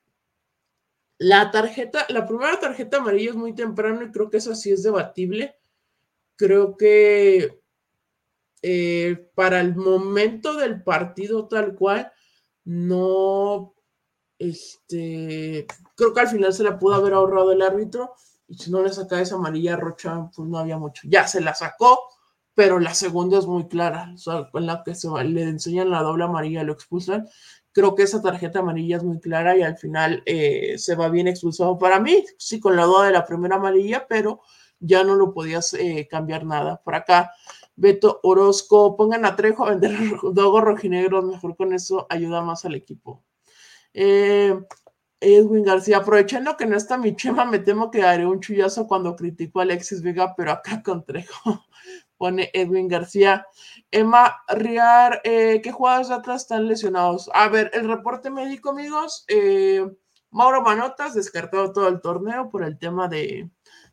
La 1.17 1.49
tarjeta, 1.49 2.05
la 2.09 2.27
primera 2.27 2.59
tarjeta 2.59 2.97
amarilla 2.97 3.31
es 3.31 3.35
muy 3.35 3.55
temprano 3.55 4.03
y 4.03 4.11
creo 4.11 4.29
que 4.29 4.37
eso 4.37 4.53
sí 4.53 4.71
es 4.71 4.83
debatible. 4.83 5.55
Creo 6.35 6.77
que 6.77 7.64
eh, 8.67 9.29
para 9.35 9.61
el 9.61 9.75
momento 9.75 10.55
del 10.55 10.81
partido 10.81 11.47
tal 11.47 11.75
cual, 11.75 12.11
no, 12.63 13.75
este, 14.39 15.67
creo 15.95 16.13
que 16.15 16.19
al 16.19 16.29
final 16.29 16.51
se 16.51 16.63
la 16.63 16.79
pudo 16.79 16.95
haber 16.95 17.13
ahorrado 17.13 17.51
el 17.51 17.61
árbitro 17.61 18.15
y 18.47 18.57
si 18.57 18.71
no 18.71 18.81
le 18.81 18.91
saca 18.91 19.21
esa 19.21 19.35
amarilla 19.35 19.75
Rocha, 19.75 20.31
pues 20.35 20.49
no 20.49 20.57
había 20.57 20.79
mucho. 20.79 21.03
Ya 21.07 21.27
se 21.27 21.41
la 21.41 21.53
sacó, 21.53 21.99
pero 22.55 22.79
la 22.79 22.95
segunda 22.95 23.37
es 23.37 23.45
muy 23.45 23.67
clara, 23.67 24.11
o 24.15 24.17
sea, 24.17 24.49
con 24.49 24.65
la 24.65 24.81
que 24.83 24.95
se 24.95 25.09
le 25.25 25.43
enseñan 25.43 25.91
la 25.91 26.01
doble 26.01 26.23
amarilla, 26.23 26.63
lo 26.63 26.73
expulsan. 26.73 27.27
Creo 27.71 27.93
que 27.93 28.01
esa 28.01 28.23
tarjeta 28.23 28.59
amarilla 28.59 28.97
es 28.97 29.03
muy 29.03 29.19
clara 29.19 29.55
y 29.55 29.61
al 29.61 29.77
final 29.77 30.23
eh, 30.25 30.75
se 30.79 30.95
va 30.95 31.09
bien 31.09 31.27
expulsado 31.27 31.77
para 31.77 31.99
mí, 31.99 32.25
sí, 32.39 32.59
con 32.59 32.75
la 32.75 32.85
duda 32.85 33.05
de 33.05 33.11
la 33.11 33.27
primera 33.27 33.57
amarilla, 33.57 34.07
pero 34.09 34.41
ya 34.79 35.03
no 35.03 35.15
lo 35.15 35.33
podías 35.33 35.75
eh, 35.75 36.07
cambiar 36.09 36.45
nada. 36.45 36.81
Por 36.83 36.95
acá, 36.95 37.31
Beto 37.75 38.19
Orozco, 38.23 38.95
pongan 38.95 39.25
a 39.25 39.35
Trejo 39.35 39.65
a 39.65 39.71
vender 39.71 39.91
dogos 40.33 40.63
rojinegros, 40.63 41.25
mejor 41.25 41.55
con 41.55 41.73
eso 41.73 42.07
ayuda 42.09 42.41
más 42.41 42.65
al 42.65 42.75
equipo. 42.75 43.23
Eh, 43.93 44.57
Edwin 45.19 45.63
García, 45.63 45.97
aprovechando 45.97 46.55
que 46.57 46.65
no 46.65 46.77
está 46.77 46.97
mi 46.97 47.15
chema, 47.15 47.45
me 47.45 47.59
temo 47.59 47.89
que 47.89 48.03
haré 48.03 48.25
un 48.25 48.39
chullazo 48.39 48.87
cuando 48.87 49.15
critico 49.15 49.59
a 49.59 49.63
Alexis 49.63 50.01
Vega, 50.01 50.35
pero 50.35 50.51
acá 50.51 50.81
con 50.83 51.03
Trejo, 51.03 51.65
pone 52.17 52.49
Edwin 52.53 52.87
García. 52.87 53.45
Emma 53.91 54.43
Riar, 54.47 55.21
eh, 55.23 55.61
¿qué 55.63 55.71
jugadores 55.71 56.09
de 56.09 56.15
atrás 56.15 56.43
están 56.43 56.67
lesionados? 56.67 57.29
A 57.33 57.47
ver, 57.49 57.71
el 57.73 57.87
reporte 57.87 58.29
médico, 58.29 58.69
amigos. 58.69 59.25
Eh, 59.27 59.85
Mauro 60.31 60.61
Manotas 60.61 61.13
descartado 61.13 61.71
todo 61.71 61.87
el 61.87 62.01
torneo 62.01 62.49
por 62.49 62.63
el 62.63 62.77
tema 62.77 63.07
de, 63.07 63.49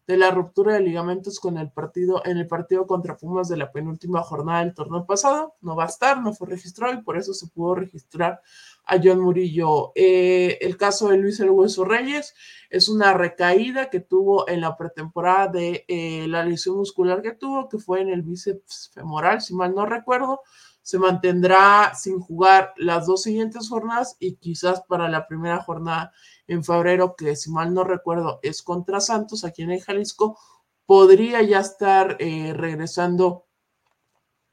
de 0.07 0.17
la 0.17 0.31
ruptura 0.31 0.75
de 0.75 0.81
ligamentos 0.81 1.39
con 1.39 1.59
el 1.59 1.71
partido 1.71 2.23
en 2.25 2.37
el 2.39 2.47
partido 2.49 2.87
contra 2.87 3.17
Pumas 3.17 3.49
de 3.49 3.57
la 3.57 3.71
penúltima 3.71 4.23
jornada 4.23 4.65
del 4.65 4.75
torneo 4.75 5.07
pasado. 5.07 5.55
No 5.61 5.77
va 5.77 5.85
a 5.85 5.89
estar, 5.89 6.21
no 6.21 6.33
fue 6.33 6.49
registrado 6.49 6.95
y 6.95 7.03
por 7.03 7.17
eso 7.17 7.33
se 7.35 7.47
pudo 7.47 7.77
registrar 7.77 8.41
a 8.85 8.99
John 9.03 9.21
Murillo. 9.21 9.93
Eh, 9.95 10.59
el 10.61 10.77
caso 10.77 11.09
de 11.09 11.19
Luis 11.19 11.39
El 11.41 11.51
Hueso 11.51 11.85
Reyes 11.85 12.35
es 12.69 12.89
una 12.89 13.13
recaída 13.13 13.91
que 13.91 14.01
tuvo 14.01 14.49
en 14.49 14.61
la 14.61 14.77
pretemporada 14.77 15.49
de 15.49 15.85
eh, 15.87 16.27
la 16.29 16.45
lesión 16.45 16.77
muscular 16.77 17.23
que 17.23 17.33
tuvo, 17.33 17.69
que 17.69 17.79
fue 17.79 18.01
en 18.01 18.09
el 18.09 18.23
bíceps 18.23 18.91
femoral, 18.93 19.41
si 19.41 19.55
mal 19.55 19.75
no 19.75 19.87
recuerdo. 19.87 20.41
Se 20.83 20.99
mantendrá 20.99 21.93
sin 21.95 22.19
jugar 22.19 22.75
las 22.77 23.07
dos 23.07 23.23
siguientes 23.23 23.69
jornadas 23.69 24.17
y 24.19 24.35
quizás 24.35 24.83
para 24.89 25.09
la 25.09 25.29
primera 25.29 25.63
jornada 25.63 26.13
en 26.47 26.65
febrero, 26.65 27.15
que 27.17 27.37
si 27.37 27.51
mal 27.51 27.73
no 27.73 27.85
recuerdo 27.85 28.41
es 28.43 28.63
contra 28.63 29.01
Santos 29.01 29.45
aquí 29.45 29.63
en 29.63 29.71
el 29.71 29.83
Jalisco, 29.83 30.39
podría 30.87 31.43
ya 31.43 31.61
estar 31.61 32.17
eh, 32.19 32.53
regresando 32.55 33.47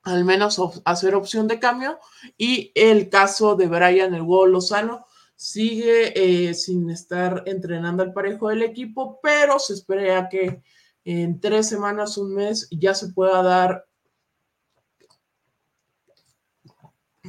al 0.04 0.24
menos 0.26 0.62
hacer 0.86 1.16
opción 1.16 1.48
de 1.48 1.60
cambio. 1.60 2.00
Y 2.38 2.72
el 2.76 3.10
caso 3.10 3.56
de 3.56 3.68
Brian 3.68 4.14
El 4.14 4.22
Huevo 4.22 4.46
Lozano 4.46 5.06
sigue 5.36 6.14
eh, 6.50 6.54
sin 6.54 6.90
estar 6.90 7.44
entrenando 7.46 8.04
al 8.04 8.14
parejo 8.14 8.50
del 8.50 8.64
equipo, 8.64 9.20
pero 9.22 9.60
se 9.60 9.74
espera 9.74 10.28
que 10.30 10.62
en 11.06 11.40
tres 11.40 11.68
semanas, 11.68 12.18
un 12.18 12.36
mes, 12.36 12.68
ya 12.72 12.94
se 12.94 13.10
pueda 13.10 13.42
dar. 13.42 13.86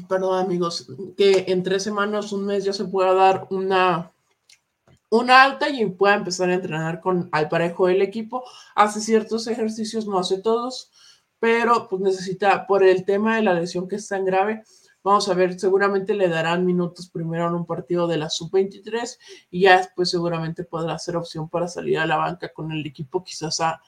Perdón, 0.08 0.44
amigos, 0.44 0.86
que 1.16 1.44
en 1.48 1.62
tres 1.62 1.82
semanas, 1.82 2.32
un 2.32 2.46
mes 2.46 2.64
ya 2.64 2.72
se 2.72 2.84
pueda 2.84 3.14
dar 3.14 3.46
una 3.50 4.09
una 5.10 5.42
alta 5.42 5.68
y 5.68 5.84
pueda 5.86 6.14
empezar 6.14 6.48
a 6.50 6.54
entrenar 6.54 7.00
con 7.00 7.28
al 7.32 7.48
parejo 7.48 7.88
del 7.88 8.00
equipo. 8.00 8.44
Hace 8.74 9.00
ciertos 9.00 9.46
ejercicios, 9.48 10.06
no 10.06 10.18
hace 10.18 10.40
todos, 10.40 10.90
pero 11.38 11.88
pues 11.88 12.00
necesita, 12.00 12.66
por 12.66 12.84
el 12.84 13.04
tema 13.04 13.36
de 13.36 13.42
la 13.42 13.54
lesión 13.54 13.88
que 13.88 13.96
es 13.96 14.08
tan 14.08 14.24
grave, 14.24 14.62
vamos 15.02 15.28
a 15.28 15.34
ver, 15.34 15.58
seguramente 15.58 16.14
le 16.14 16.28
darán 16.28 16.64
minutos 16.64 17.08
primero 17.08 17.48
en 17.48 17.54
un 17.54 17.66
partido 17.66 18.06
de 18.06 18.18
la 18.18 18.28
sub-23 18.28 19.18
y 19.50 19.62
ya 19.62 19.78
después 19.78 20.10
seguramente 20.10 20.64
podrá 20.64 20.98
ser 20.98 21.16
opción 21.16 21.48
para 21.48 21.68
salir 21.68 21.98
a 21.98 22.06
la 22.06 22.16
banca 22.16 22.52
con 22.52 22.70
el 22.70 22.86
equipo 22.86 23.24
quizás 23.24 23.60
a, 23.60 23.80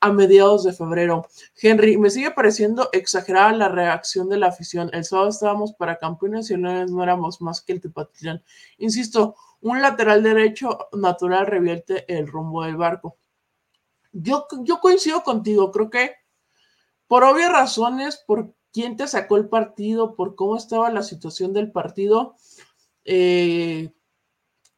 a 0.00 0.12
mediados 0.12 0.64
de 0.64 0.72
febrero. 0.72 1.26
Henry, 1.60 1.98
me 1.98 2.10
sigue 2.10 2.30
pareciendo 2.30 2.88
exagerada 2.92 3.52
la 3.52 3.68
reacción 3.68 4.28
de 4.28 4.38
la 4.38 4.48
afición. 4.48 4.90
El 4.92 5.04
sábado 5.04 5.28
estábamos 5.28 5.74
para 5.74 5.98
campeones 5.98 6.50
y 6.50 6.56
no 6.56 7.02
éramos 7.02 7.40
más 7.42 7.60
que 7.60 7.74
el 7.74 7.80
Tepatitlán. 7.80 8.42
Insisto, 8.78 9.36
un 9.64 9.80
lateral 9.80 10.22
derecho 10.22 10.88
natural 10.92 11.46
revierte 11.46 12.04
el 12.14 12.26
rumbo 12.26 12.64
del 12.64 12.76
barco. 12.76 13.16
Yo, 14.12 14.46
yo 14.62 14.78
coincido 14.78 15.22
contigo, 15.22 15.72
creo 15.72 15.88
que 15.88 16.12
por 17.06 17.24
obvias 17.24 17.50
razones, 17.50 18.22
por 18.26 18.54
quién 18.72 18.96
te 18.96 19.08
sacó 19.08 19.36
el 19.36 19.48
partido, 19.48 20.16
por 20.16 20.34
cómo 20.34 20.56
estaba 20.56 20.90
la 20.90 21.02
situación 21.02 21.54
del 21.54 21.72
partido, 21.72 22.36
eh, 23.06 23.90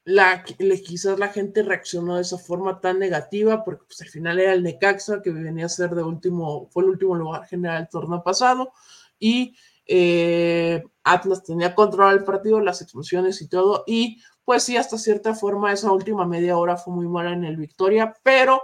la, 0.05 0.45
quizás 0.45 1.19
la 1.19 1.29
gente 1.29 1.65
reaccionó 1.65 2.15
de 2.15 2.23
esa 2.23 2.39
forma 2.39 2.81
tan 2.81 3.01
negativa, 3.01 3.65
porque 3.65 3.87
pues, 3.89 4.01
al 4.03 4.09
final 4.09 4.39
era 4.39 4.53
el 4.53 4.63
Necaxa, 4.63 5.21
que 5.21 5.31
venía 5.31 5.67
a 5.67 5.69
ser 5.69 5.97
de 5.97 6.05
último, 6.05 6.69
fue 6.71 6.85
el 6.85 6.91
último 6.91 7.17
lugar 7.17 7.45
general 7.47 7.79
del 7.79 7.89
torneo 7.89 8.23
pasado, 8.23 8.73
y 9.19 9.57
eh, 9.85 10.85
Atlas 11.03 11.43
tenía 11.43 11.75
controlado 11.75 12.17
el 12.17 12.25
partido, 12.25 12.61
las 12.61 12.83
explosiones 12.83 13.43
y 13.43 13.49
todo, 13.49 13.83
y 13.85 14.23
pues 14.47 14.63
sí, 14.63 14.77
hasta 14.77 14.97
cierta 14.97 15.35
forma 15.35 15.73
esa 15.73 15.91
última 15.93 16.25
media 16.25 16.57
hora 16.57 16.77
fue 16.77 16.95
muy 16.95 17.09
mala 17.09 17.33
en 17.33 17.45
el 17.45 17.57
Victoria, 17.57 18.15
pero 18.23 18.63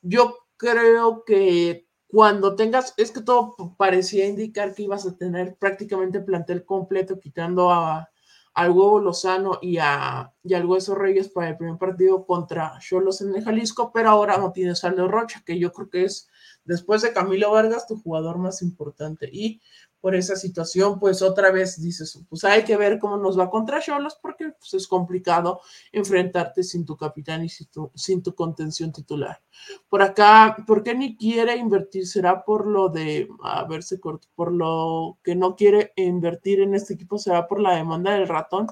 yo 0.00 0.36
creo 0.56 1.24
que 1.24 1.88
cuando 2.06 2.54
tengas, 2.54 2.94
es 2.96 3.10
que 3.10 3.20
todo 3.22 3.56
parecía 3.76 4.26
indicar 4.26 4.72
que 4.72 4.84
ibas 4.84 5.04
a 5.04 5.16
tener 5.16 5.56
prácticamente 5.58 6.20
plantel 6.20 6.64
completo, 6.64 7.18
quitando 7.18 7.72
a, 7.72 8.08
al 8.54 8.70
Lozano 8.70 9.58
y, 9.60 9.78
a, 9.78 10.32
y 10.44 10.54
al 10.54 10.68
Reyes 10.94 11.28
para 11.28 11.48
el 11.48 11.56
primer 11.56 11.76
partido 11.76 12.24
contra 12.24 12.78
Cholos 12.78 13.20
en 13.20 13.34
el 13.34 13.44
Jalisco, 13.44 13.90
pero 13.92 14.10
ahora 14.10 14.38
no 14.38 14.52
tienes 14.52 14.84
a 14.84 14.90
Rocha, 14.90 15.42
que 15.44 15.58
yo 15.58 15.72
creo 15.72 15.90
que 15.90 16.04
es, 16.04 16.30
después 16.64 17.02
de 17.02 17.12
Camilo 17.12 17.50
Vargas, 17.50 17.88
tu 17.88 18.00
jugador 18.00 18.38
más 18.38 18.62
importante. 18.62 19.28
Y 19.32 19.60
por 20.00 20.14
esa 20.14 20.36
situación, 20.36 20.98
pues 21.00 21.22
otra 21.22 21.50
vez 21.50 21.80
dices, 21.80 22.20
pues 22.28 22.44
hay 22.44 22.64
que 22.64 22.76
ver 22.76 22.98
cómo 22.98 23.16
nos 23.16 23.38
va 23.38 23.50
contra 23.50 23.80
Cholos, 23.80 24.18
porque 24.20 24.52
pues, 24.58 24.74
es 24.74 24.86
complicado 24.86 25.60
enfrentarte 25.90 26.62
sin 26.62 26.84
tu 26.84 26.96
capitán 26.96 27.44
y 27.44 27.48
sin 27.48 27.66
tu, 27.68 27.90
sin 27.94 28.22
tu 28.22 28.34
contención 28.34 28.92
titular. 28.92 29.42
Por 29.88 30.02
acá, 30.02 30.56
¿por 30.66 30.82
qué 30.82 30.94
ni 30.94 31.16
quiere 31.16 31.56
invertir? 31.56 32.06
¿Será 32.06 32.44
por 32.44 32.66
lo 32.66 32.88
de, 32.88 33.28
a 33.42 33.64
ver, 33.64 33.82
se 33.82 33.98
cortó, 33.98 34.28
por 34.34 34.52
lo 34.52 35.18
que 35.22 35.34
no 35.34 35.56
quiere 35.56 35.92
invertir 35.96 36.60
en 36.60 36.74
este 36.74 36.94
equipo? 36.94 37.18
¿Será 37.18 37.46
por 37.46 37.60
la 37.60 37.74
demanda 37.74 38.12
del 38.12 38.28
ratón? 38.28 38.66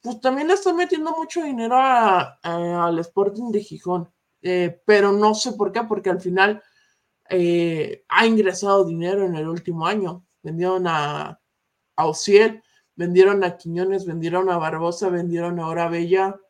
Pues 0.00 0.20
también 0.20 0.48
le 0.48 0.54
están 0.54 0.76
metiendo 0.76 1.12
mucho 1.16 1.42
dinero 1.42 1.76
al 1.78 2.98
Sporting 2.98 3.50
de 3.50 3.60
Gijón, 3.62 4.10
eh, 4.42 4.82
pero 4.84 5.12
no 5.12 5.34
sé 5.34 5.52
por 5.52 5.72
qué, 5.72 5.82
porque 5.84 6.10
al 6.10 6.20
final 6.20 6.62
eh, 7.28 8.04
ha 8.08 8.26
ingresado 8.26 8.84
dinero 8.84 9.24
en 9.24 9.34
el 9.34 9.48
último 9.48 9.86
año. 9.86 10.24
Vendieron 10.42 10.86
a, 10.86 11.40
a 11.96 12.12
vendieron 12.96 13.44
a 13.44 13.56
Quiñones, 13.56 14.06
vendieron 14.06 14.50
a 14.50 14.58
Barbosa, 14.58 15.08
vendieron 15.08 15.58
a 15.60 15.88
Bella. 15.88 16.40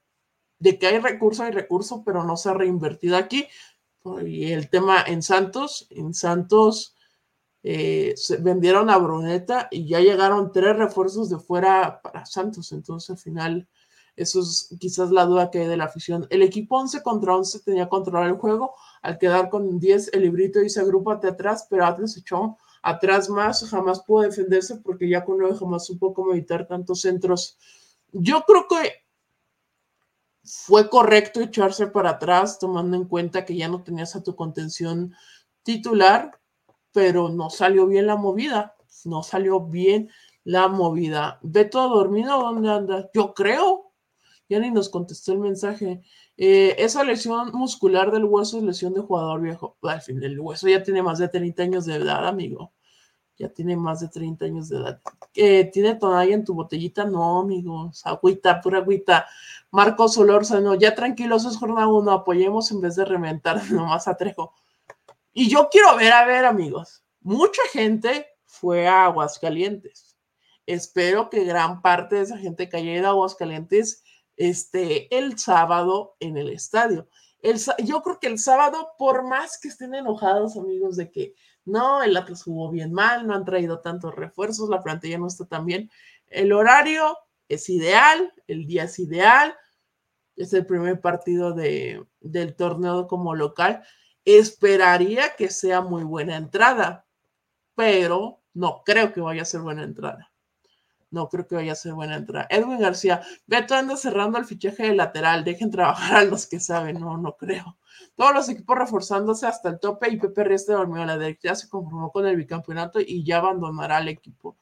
De 0.59 0.79
que 0.79 0.87
hay 0.87 0.99
recurso, 0.99 1.43
hay 1.43 1.53
recurso, 1.53 2.03
pero 2.05 2.25
no 2.25 2.37
se 2.37 2.49
ha 2.49 2.55
reinvertido 2.55 3.17
aquí. 3.17 3.47
Y 4.25 4.53
el 4.53 4.69
tema 4.69 5.03
en 5.07 5.23
Santos, 5.23 5.87
en 5.91 6.13
Santos 6.15 6.95
eh, 7.63 8.13
se 8.17 8.37
vendieron 8.37 8.91
a 8.91 8.99
Bruneta 8.99 9.69
y 9.71 9.89
ya 9.89 10.01
llegaron 10.01 10.53
tres 10.53 10.77
refuerzos 10.77 11.31
de 11.31 11.39
fuera 11.39 12.01
para 12.03 12.27
Santos. 12.27 12.73
Entonces 12.73 13.11
al 13.11 13.19
final 13.19 13.69
Eso 14.17 14.41
es 14.41 14.77
quizás 14.79 15.11
la 15.11 15.25
duda 15.25 15.51
que 15.51 15.61
hay 15.61 15.67
de 15.69 15.77
la 15.77 15.85
afición. 15.85 16.27
El 16.31 16.43
equipo 16.43 16.79
11 16.79 17.03
contra 17.03 17.37
11 17.37 17.61
tenía 17.61 17.89
controlar 17.89 18.29
el 18.29 18.37
juego. 18.37 18.75
Al 19.05 19.19
quedar 19.19 19.51
con 19.51 19.79
10, 19.79 20.15
el 20.15 20.23
librito 20.23 20.61
dice 20.61 20.81
agrúpate 20.81 21.29
atrás, 21.29 21.67
pero 21.69 21.85
Atlas 21.85 22.17
echó 22.17 22.57
atrás 22.81 23.29
más. 23.29 23.63
Jamás 23.69 24.01
pudo 24.01 24.23
defenderse 24.23 24.77
porque 24.77 25.07
ya 25.07 25.27
con 25.27 25.37
9 25.37 25.59
jamás 25.61 25.85
supo 25.85 26.15
cómo 26.15 26.33
evitar 26.33 26.67
tantos 26.67 27.03
centros. 27.03 27.59
Yo 28.13 28.45
creo 28.47 28.67
que 28.67 29.05
fue 30.43 30.89
correcto 30.89 31.43
echarse 31.43 31.87
para 31.87 32.13
atrás, 32.13 32.59
tomando 32.59 32.97
en 32.97 33.05
cuenta 33.05 33.45
que 33.45 33.55
ya 33.55 33.69
no 33.69 33.83
tenías 33.83 34.17
a 34.17 34.23
tu 34.23 34.35
contención 34.35 35.15
titular, 35.63 36.41
pero 36.91 37.29
no 37.29 37.51
salió 37.51 37.87
bien 37.87 38.07
la 38.07 38.17
movida. 38.17 38.75
No 39.05 39.23
salió 39.23 39.61
bien 39.61 40.09
la 40.45 40.69
movida. 40.69 41.41
¿Beto 41.43 41.91
dormido? 41.91 42.39
¿Dónde 42.39 42.71
anda? 42.71 43.11
Yo 43.13 43.35
creo 43.35 43.93
ya 44.49 44.59
ni 44.59 44.71
nos 44.71 44.89
contestó 44.89 45.33
el 45.33 45.39
mensaje. 45.39 46.03
Eh, 46.37 46.75
esa 46.79 47.05
lesión 47.05 47.53
muscular 47.53 48.11
del 48.11 48.25
hueso 48.25 48.59
es 48.59 48.65
lesión 48.65 48.95
de 48.95 49.01
jugador 49.01 49.41
viejo. 49.41 49.77
Al 49.83 50.03
fin, 50.03 50.23
el 50.23 50.39
hueso 50.41 50.69
ya 50.69 50.83
tiene 50.83 51.03
más 51.03 51.19
de 51.19 51.29
30 51.29 51.63
años 51.63 51.87
de 51.87 51.97
edad, 51.97 52.27
amigo. 52.27 52.73
Ya 53.37 53.49
tiene 53.49 53.77
más 53.77 54.01
de 54.01 54.09
30 54.09 54.45
años 54.45 54.69
de 54.69 54.77
edad. 54.77 55.01
Eh, 55.35 55.65
¿Tiene 55.73 55.97
tonalla 55.97 56.35
en 56.35 56.45
tu 56.45 56.55
botellita? 56.55 57.05
No, 57.05 57.41
amigos. 57.41 58.03
Agüita, 58.07 58.61
pura 58.61 58.79
agüita. 58.79 59.27
Marcos 59.71 60.15
Solórzano, 60.15 60.75
ya 60.75 60.95
tranquilos, 60.95 61.45
es 61.45 61.57
jornada 61.57 61.89
uno. 61.89 62.13
Apoyemos 62.13 62.71
en 62.71 62.81
vez 62.81 62.97
de 62.97 63.05
reventar 63.05 63.61
nomás 63.73 64.07
a 64.07 64.17
Trejo. 64.17 64.55
Y 65.33 65.49
yo 65.49 65.69
quiero 65.71 65.97
ver, 65.97 66.13
a 66.13 66.25
ver, 66.25 66.45
amigos. 66.45 67.05
Mucha 67.21 67.63
gente 67.73 68.29
fue 68.45 68.87
a 68.87 69.07
Aguascalientes. 69.07 70.17
Espero 70.67 71.29
que 71.29 71.45
gran 71.45 71.83
parte 71.83 72.17
de 72.17 72.23
esa 72.23 72.39
gente 72.39 72.69
que 72.69 72.77
haya 72.77 72.93
ido 72.95 73.07
a 73.09 73.11
Aguascalientes 73.11 74.04
este, 74.37 75.15
el 75.17 75.39
sábado 75.39 76.17
en 76.21 76.37
el 76.37 76.51
estadio. 76.51 77.09
El, 77.41 77.59
yo 77.85 78.03
creo 78.03 78.19
que 78.21 78.27
el 78.27 78.39
sábado, 78.39 78.93
por 78.99 79.27
más 79.27 79.59
que 79.61 79.69
estén 79.69 79.95
enojados, 79.95 80.57
amigos, 80.57 80.97
de 80.97 81.11
que 81.11 81.35
no, 81.65 82.03
el 82.03 82.17
Atlas 82.17 82.43
jugó 82.43 82.71
bien 82.71 82.93
mal, 82.93 83.27
no 83.27 83.35
han 83.35 83.45
traído 83.45 83.81
tantos 83.81 84.15
refuerzos, 84.15 84.69
la 84.69 84.83
plantilla 84.83 85.19
no 85.19 85.27
está 85.27 85.47
tan 85.47 85.67
bien, 85.67 85.91
el 86.29 86.53
horario 86.53 87.19
es 87.49 87.69
ideal, 87.69 88.33
el 88.47 88.67
día 88.67 88.85
es 88.85 88.99
ideal, 88.99 89.55
es 90.37 90.53
el 90.53 90.67
primer 90.67 91.01
partido 91.01 91.53
de, 91.53 92.05
del 92.21 92.57
torneo 92.57 93.07
como 93.07 93.35
local. 93.35 93.85
Esperaría 94.25 95.37
que 95.37 95.51
sea 95.51 95.81
muy 95.81 96.03
buena 96.03 96.37
entrada, 96.37 97.07
pero 97.75 98.43
no 98.55 98.83
creo 98.85 99.13
que 99.13 99.21
vaya 99.21 99.43
a 99.43 99.47
ser 99.47 99.61
buena 99.61 99.85
entrada 99.85 100.34
no 101.15 101.29
creo 101.29 101.47
que 101.47 101.55
vaya 101.55 101.73
a 101.73 101.77
ser 101.77 101.95
buena 101.95 102.17
entrada. 102.17 102.47
Edwin 102.51 102.81
García, 102.81 103.23
Beto 103.47 103.75
anda 103.75 103.97
cerrando 103.97 104.37
el 104.37 104.45
fichaje 104.45 104.83
de 104.83 104.95
lateral, 104.95 105.45
dejen 105.45 105.71
trabajar 105.71 106.17
a 106.17 106.25
los 106.25 106.47
que 106.47 106.61
saben, 106.61 107.01
no, 107.01 107.17
no 107.17 107.37
creo. 107.37 107.79
Todos 108.17 108.35
los 108.35 108.49
equipos 108.49 108.77
reforzándose 108.77 109.47
hasta 109.47 109.71
el 109.71 109.81
tope 109.81 110.11
y 110.11 110.19
Pepe 110.19 110.45
Riestra 110.45 110.77
dormió 110.77 111.03
a 111.03 111.07
la 111.07 111.17
derecha, 111.17 111.55
se 111.55 111.69
conformó 111.69 112.11
con 112.13 112.27
el 112.27 112.37
bicampeonato 112.37 113.01
y 113.01 113.25
ya 113.25 113.39
abandonará 113.39 113.99
el 113.99 114.09
equipo. 114.09 114.57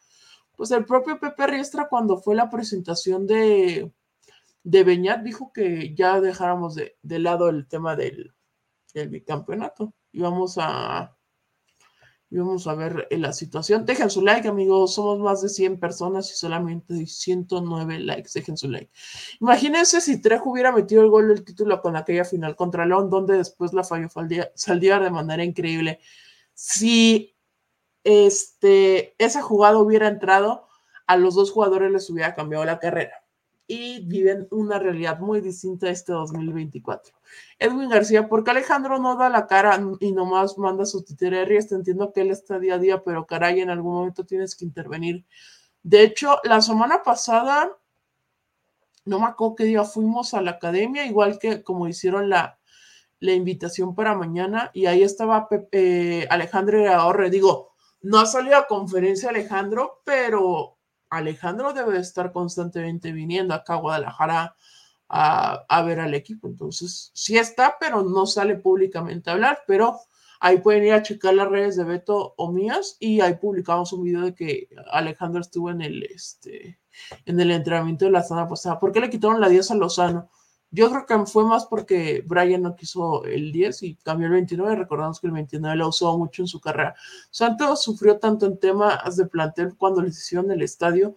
Pues 0.57 0.71
el 0.71 0.85
propio 0.85 1.19
Pepe 1.19 1.47
Riestra 1.47 1.89
cuando 1.89 2.19
fue 2.19 2.35
la 2.35 2.51
presentación 2.51 3.27
de, 3.27 3.91
de 4.63 4.85
Beñat 4.85 5.23
dijo 5.23 5.53
que 5.53 5.95
ya 5.95 6.21
dejáramos 6.21 6.75
de, 6.75 6.97
de 7.03 7.19
lado 7.19 7.49
el 7.49 7.67
tema 7.67 7.97
del, 7.97 8.35
del 8.95 9.09
bicampeonato. 9.09 9.95
Íbamos 10.13 10.57
a 10.59 11.17
vamos 12.39 12.67
a 12.67 12.75
ver 12.75 13.07
eh, 13.11 13.19
la 13.19 13.33
situación. 13.33 13.85
Dejen 13.85 14.11
su 14.11 14.23
like, 14.23 14.49
amigos. 14.49 14.95
Somos 14.95 15.19
más 15.19 15.43
de 15.43 15.49
100 15.49 15.79
personas 15.79 16.31
y 16.31 16.35
solamente 16.35 17.07
109 17.07 17.99
likes. 18.01 18.31
Dejen 18.35 18.57
su 18.57 18.69
like. 18.69 18.91
Imagínense 19.41 20.01
si 20.01 20.21
Trejo 20.21 20.51
hubiera 20.51 20.73
metido 20.73 21.03
el 21.03 21.11
gol 21.11 21.29
del 21.29 21.45
título 21.45 21.81
con 21.81 21.97
aquella 21.97 22.25
final 22.25 22.57
contra 22.57 22.87
León, 22.87 23.11
donde 23.11 23.37
después 23.37 23.73
la 23.73 23.85
falló 23.85 24.09
saldría 24.55 24.99
de 24.99 25.11
manera 25.11 25.45
increíble. 25.45 26.01
Si 26.55 27.37
este, 28.05 29.15
esa 29.23 29.43
jugada 29.43 29.79
hubiera 29.79 30.09
entrado, 30.09 30.69
a 31.07 31.17
los 31.17 31.35
dos 31.35 31.51
jugadores 31.51 31.91
les 31.91 32.09
hubiera 32.11 32.35
cambiado 32.35 32.65
la 32.65 32.79
carrera 32.79 33.22
y 33.73 34.01
viven 34.01 34.47
una 34.51 34.79
realidad 34.79 35.19
muy 35.19 35.41
distinta 35.41 35.89
este 35.89 36.13
2024. 36.13 37.15
Edwin 37.59 37.89
García, 37.89 38.29
¿por 38.29 38.45
qué 38.45 38.51
Alejandro 38.51 38.99
no 38.99 39.17
da 39.17 39.31
la 39.31 39.47
cara 39.47 39.81
y 40.01 40.13
nomás 40.13 40.59
manda 40.59 40.85
su 40.85 41.03
titerería? 41.03 41.67
Te 41.67 41.75
entiendo 41.75 42.13
que 42.13 42.21
él 42.21 42.31
está 42.31 42.59
día 42.59 42.75
a 42.75 42.79
día, 42.79 43.03
pero 43.03 43.27
caray, 43.27 43.61
en 43.63 43.71
algún 43.71 43.95
momento 43.95 44.27
tienes 44.27 44.55
que 44.55 44.67
intervenir. 44.67 45.25
De 45.83 46.03
hecho, 46.03 46.37
la 46.45 46.61
semana 46.61 47.03
pasada, 47.03 47.71
no 49.07 49.19
me 49.19 49.25
acuerdo 49.25 49.57
qué 49.57 49.65
día 49.65 49.85
fuimos 49.85 50.35
a 50.35 50.43
la 50.43 50.51
academia, 50.53 51.07
igual 51.07 51.39
que 51.39 51.63
como 51.63 51.89
hicieron 51.89 52.29
la, 52.29 52.59
la 53.21 53.33
invitación 53.33 53.95
para 53.95 54.15
mañana, 54.15 54.71
y 54.75 54.85
ahí 54.85 55.03
estaba 55.03 55.49
Pepe, 55.49 56.27
Alejandro 56.29 56.93
Ahorre. 56.93 57.31
Digo, 57.31 57.73
no 58.03 58.19
ha 58.19 58.27
salido 58.27 58.57
a 58.57 58.67
conferencia 58.67 59.31
Alejandro, 59.31 60.03
pero 60.05 60.77
Alejandro 61.13 61.73
debe 61.73 61.99
estar 61.99 62.33
constantemente 62.33 63.13
viniendo 63.13 63.55
acá 63.55 63.75
a 63.75 63.77
Guadalajara 63.77 64.57
a, 65.09 65.83
ver 65.83 66.01
al 66.01 66.15
equipo. 66.15 66.49
Entonces, 66.49 67.11
sí 67.15 67.37
está, 67.37 67.77
pero 67.79 68.03
no 68.03 68.27
sale 68.27 68.57
públicamente 68.57 69.29
a 69.29 69.35
hablar, 69.35 69.61
pero 69.67 70.01
ahí 70.41 70.59
pueden 70.59 70.85
ir 70.85 70.95
a 70.95 71.03
checar 71.03 71.35
las 71.35 71.49
redes 71.49 71.77
de 71.77 71.85
Beto 71.85 72.35
o 72.37 72.51
mías 72.51 72.97
y 72.99 73.21
ahí 73.21 73.35
publicamos 73.35 73.93
un 73.93 74.05
video 74.05 74.23
de 74.23 74.35
que 74.35 74.69
Alejandro 74.91 75.43
estuvo 75.43 75.71
en 75.71 75.83
el, 75.83 76.03
este, 76.05 76.81
en 77.27 77.39
el 77.39 77.51
entrenamiento 77.51 78.07
de 78.07 78.11
la 78.11 78.23
semana 78.23 78.49
pasada. 78.49 78.79
¿Por 78.79 78.91
qué 78.91 79.01
le 79.01 79.11
quitaron 79.11 79.41
la 79.41 79.51
10 79.51 79.71
a 79.71 79.75
Lozano? 79.75 80.31
Yo 80.75 80.91
creo 80.91 81.05
que 81.05 81.27
fue 81.31 81.45
más 81.45 81.67
porque 81.67 82.25
Brian 82.27 82.63
no 82.63 82.75
quiso 82.75 83.25
el 83.25 83.53
10 83.53 83.83
y 83.83 83.95
cambió 83.97 84.27
el 84.29 84.33
29. 84.33 84.75
Recordamos 84.75 85.21
que 85.21 85.27
el 85.27 85.35
29 85.35 85.77
lo 85.77 85.89
usó 85.89 86.17
mucho 86.17 86.43
en 86.43 86.49
su 86.49 86.61
carrera. 86.61 86.95
Santos 87.31 87.83
sufrió 87.83 88.19
tanto 88.19 88.47
en 88.47 88.59
temas 88.59 89.17
de 89.17 89.27
plantel 89.27 89.77
cuando 89.77 90.01
les 90.01 90.17
hicieron 90.17 90.51
el 90.51 90.63
estadio. 90.63 91.15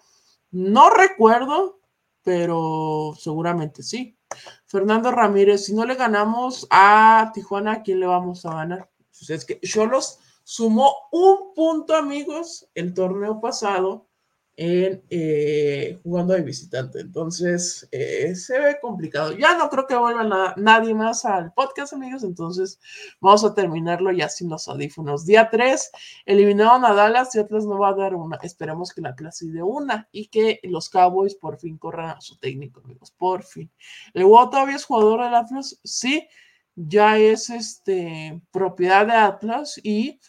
No 0.52 0.90
recuerdo, 0.90 1.80
pero 2.22 3.14
seguramente 3.18 3.82
sí. 3.82 4.18
Fernando 4.66 5.10
Ramírez, 5.10 5.64
si 5.64 5.74
no 5.74 5.86
le 5.86 5.96
ganamos 5.96 6.68
a 6.70 7.32
Tijuana, 7.34 7.72
¿a 7.72 7.82
quién 7.82 8.02
le 8.02 8.08
vamos 8.08 8.46
a 8.46 8.56
ganar? 8.56 8.90
Pues 9.18 9.30
es 9.30 9.46
que 9.46 9.62
los 9.90 10.20
sumó 10.44 10.94
un 11.14 11.54
punto, 11.56 11.96
amigos, 11.96 12.68
el 12.76 12.94
torneo 12.94 13.40
pasado 13.40 14.10
en 14.58 15.04
eh, 15.10 16.00
jugando 16.04 16.34
de 16.34 16.42
visitante. 16.42 17.00
Entonces, 17.02 17.88
eh, 17.92 18.36
se 18.36 18.60
ve 18.60 18.78
complicado. 18.82 19.34
Ya 19.38 19.58
no 19.58 19.70
creo 19.70 19.86
que 19.86 19.96
vuelva 19.96 20.54
nadie 20.58 20.94
más 20.94 21.26
al 21.26 21.52
podcast, 21.54 21.94
amigos. 21.94 22.24
Entonces, 22.24 22.80
vamos 23.20 23.44
a 23.44 23.54
terminarlo 23.54 24.12
ya 24.12 24.30
sin 24.30 24.50
los 24.50 24.68
audífonos. 24.68 25.26
Día 25.26 25.50
3, 25.50 25.92
eliminaron 26.26 26.86
a 26.86 26.94
Dallas 26.94 27.36
y 27.36 27.40
Atlas 27.40 27.66
no 27.66 27.80
va 27.80 27.90
a 27.90 27.96
dar 27.96 28.16
una. 28.16 28.38
Esperemos 28.44 28.94
que 28.94 29.02
la 29.02 29.16
clase 29.16 29.48
de 29.48 29.62
una 29.62 30.08
y 30.12 30.28
que 30.28 30.60
los 30.64 30.90
Cowboys 30.90 31.36
por 31.36 31.58
fin 31.58 31.78
corran 31.78 32.18
a 32.18 32.22
su 32.22 32.38
técnico, 32.38 32.82
amigos. 32.84 33.12
Por 33.12 33.44
fin. 33.44 33.70
¿El 34.14 34.24
todavía 34.24 34.76
es 34.76 34.86
jugador 34.86 35.24
del 35.24 35.36
Atlas? 35.36 35.80
Sí, 35.84 36.28
ya 36.76 37.18
es 37.18 37.50
este, 37.50 38.42
propiedad 38.52 39.06
de 39.06 39.14
Atlas 39.14 39.80
y 39.84 40.20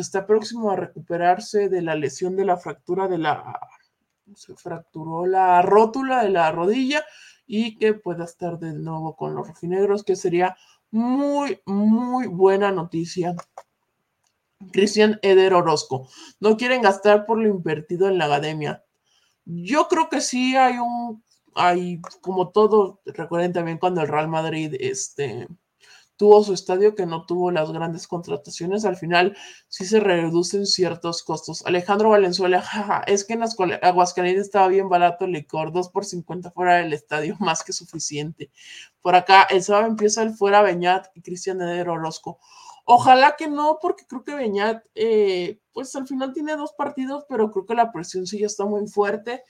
está 0.00 0.26
próximo 0.26 0.70
a 0.70 0.76
recuperarse 0.76 1.68
de 1.68 1.82
la 1.82 1.94
lesión 1.94 2.36
de 2.36 2.44
la 2.44 2.56
fractura 2.56 3.08
de 3.08 3.18
la, 3.18 3.58
se 4.34 4.54
fracturó 4.54 5.26
la 5.26 5.62
rótula 5.62 6.22
de 6.22 6.30
la 6.30 6.50
rodilla 6.50 7.04
y 7.46 7.78
que 7.78 7.94
pueda 7.94 8.24
estar 8.24 8.58
de 8.58 8.72
nuevo 8.72 9.16
con 9.16 9.34
los 9.34 9.46
rojinegros, 9.46 10.04
que 10.04 10.16
sería 10.16 10.56
muy, 10.90 11.60
muy 11.66 12.26
buena 12.26 12.72
noticia. 12.72 13.34
Cristian 14.72 15.18
Eder 15.22 15.54
Orozco, 15.54 16.08
no 16.40 16.56
quieren 16.56 16.82
gastar 16.82 17.26
por 17.26 17.38
lo 17.38 17.48
invertido 17.48 18.08
en 18.08 18.18
la 18.18 18.24
academia. 18.24 18.84
Yo 19.44 19.86
creo 19.88 20.08
que 20.08 20.20
sí 20.20 20.56
hay 20.56 20.78
un, 20.78 21.22
hay 21.54 22.00
como 22.20 22.50
todo, 22.50 23.00
recuerden 23.04 23.52
también 23.52 23.78
cuando 23.78 24.00
el 24.00 24.08
Real 24.08 24.28
Madrid, 24.28 24.74
este, 24.80 25.46
tuvo 26.16 26.42
su 26.42 26.54
estadio 26.54 26.94
que 26.94 27.06
no 27.06 27.26
tuvo 27.26 27.50
las 27.50 27.70
grandes 27.72 28.06
contrataciones, 28.06 28.84
al 28.84 28.96
final 28.96 29.36
sí 29.68 29.84
se 29.84 30.00
reducen 30.00 30.66
ciertos 30.66 31.22
costos. 31.22 31.64
Alejandro 31.66 32.10
Valenzuela, 32.10 32.62
jaja, 32.62 33.02
es 33.06 33.24
que 33.24 33.34
en 33.34 33.42
Aguascalientes 33.82 34.46
estaba 34.46 34.68
bien 34.68 34.88
barato 34.88 35.24
el 35.26 35.32
licor, 35.32 35.72
2 35.72 35.90
por 35.90 36.04
50 36.04 36.50
fuera 36.50 36.76
del 36.76 36.92
estadio, 36.92 37.36
más 37.40 37.62
que 37.62 37.72
suficiente. 37.72 38.50
Por 39.02 39.14
acá, 39.14 39.46
el 39.50 39.62
sábado 39.62 39.86
empieza 39.86 40.22
el 40.22 40.34
fuera 40.34 40.62
Beñat 40.62 41.08
y 41.14 41.22
Cristian 41.22 41.60
Eder 41.60 41.88
Orozco. 41.88 42.38
Ojalá 42.84 43.34
que 43.36 43.48
no, 43.48 43.78
porque 43.82 44.06
creo 44.06 44.22
que 44.22 44.34
Beñat, 44.34 44.84
eh, 44.94 45.60
pues 45.72 45.94
al 45.96 46.06
final 46.06 46.32
tiene 46.32 46.56
dos 46.56 46.72
partidos, 46.72 47.24
pero 47.28 47.50
creo 47.50 47.66
que 47.66 47.74
la 47.74 47.90
presión 47.90 48.26
sí 48.26 48.38
ya 48.38 48.46
está 48.46 48.64
muy 48.64 48.86
fuerte 48.86 49.42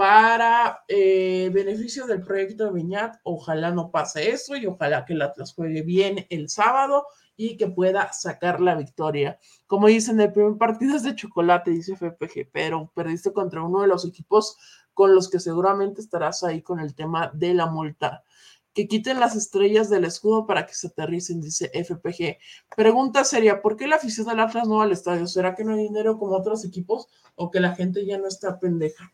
para 0.00 0.82
eh, 0.88 1.50
beneficio 1.52 2.06
del 2.06 2.22
proyecto 2.22 2.64
de 2.64 2.72
Viñat. 2.72 3.16
Ojalá 3.22 3.70
no 3.70 3.90
pase 3.90 4.30
eso 4.30 4.56
y 4.56 4.64
ojalá 4.64 5.04
que 5.04 5.12
el 5.12 5.20
Atlas 5.20 5.52
juegue 5.52 5.82
bien 5.82 6.26
el 6.30 6.48
sábado 6.48 7.04
y 7.36 7.58
que 7.58 7.68
pueda 7.68 8.10
sacar 8.14 8.62
la 8.62 8.76
victoria. 8.76 9.38
Como 9.66 9.88
dicen, 9.88 10.18
el 10.18 10.32
primer 10.32 10.56
partido 10.56 10.96
es 10.96 11.02
de 11.02 11.14
chocolate, 11.14 11.72
dice 11.72 11.96
FPG, 11.96 12.48
pero 12.50 12.90
perdiste 12.94 13.34
contra 13.34 13.62
uno 13.62 13.82
de 13.82 13.88
los 13.88 14.06
equipos 14.06 14.56
con 14.94 15.14
los 15.14 15.28
que 15.28 15.38
seguramente 15.38 16.00
estarás 16.00 16.44
ahí 16.44 16.62
con 16.62 16.80
el 16.80 16.94
tema 16.94 17.30
de 17.34 17.52
la 17.52 17.66
multa. 17.66 18.24
Que 18.72 18.88
quiten 18.88 19.20
las 19.20 19.36
estrellas 19.36 19.90
del 19.90 20.06
escudo 20.06 20.46
para 20.46 20.64
que 20.64 20.72
se 20.72 20.86
aterricen, 20.86 21.42
dice 21.42 21.70
FPG. 21.74 22.38
Pregunta 22.74 23.22
seria, 23.24 23.60
¿por 23.60 23.76
qué 23.76 23.86
la 23.86 23.96
afición 23.96 24.28
del 24.28 24.40
Atlas 24.40 24.66
no 24.66 24.76
va 24.76 24.84
al 24.84 24.92
estadio? 24.92 25.26
¿Será 25.26 25.54
que 25.54 25.62
no 25.62 25.74
hay 25.74 25.82
dinero 25.82 26.18
como 26.18 26.38
otros 26.38 26.64
equipos 26.64 27.08
o 27.34 27.50
que 27.50 27.60
la 27.60 27.74
gente 27.74 28.06
ya 28.06 28.16
no 28.16 28.28
está 28.28 28.58
pendeja? 28.58 29.12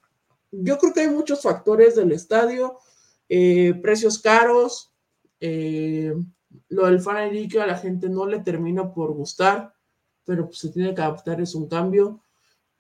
Yo 0.51 0.79
creo 0.79 0.93
que 0.93 1.01
hay 1.01 1.11
muchos 1.11 1.43
factores 1.43 1.97
del 1.97 2.13
estadio, 2.13 2.79
eh, 3.29 3.75
precios 3.83 4.19
caros, 4.19 4.93
eh, 5.41 6.15
lo 6.69 6.87
del 6.87 7.01
fan 7.01 7.17
a 7.17 7.67
la 7.67 7.79
gente 7.79 8.09
no 8.09 8.27
le 8.27 8.41
termina 8.41 8.93
por 8.93 9.13
gustar, 9.13 9.75
pero 10.25 10.47
pues, 10.47 10.59
se 10.59 10.71
tiene 10.71 10.95
que 10.95 11.03
adaptar, 11.03 11.41
es 11.41 11.55
un 11.55 11.69
cambio. 11.69 12.21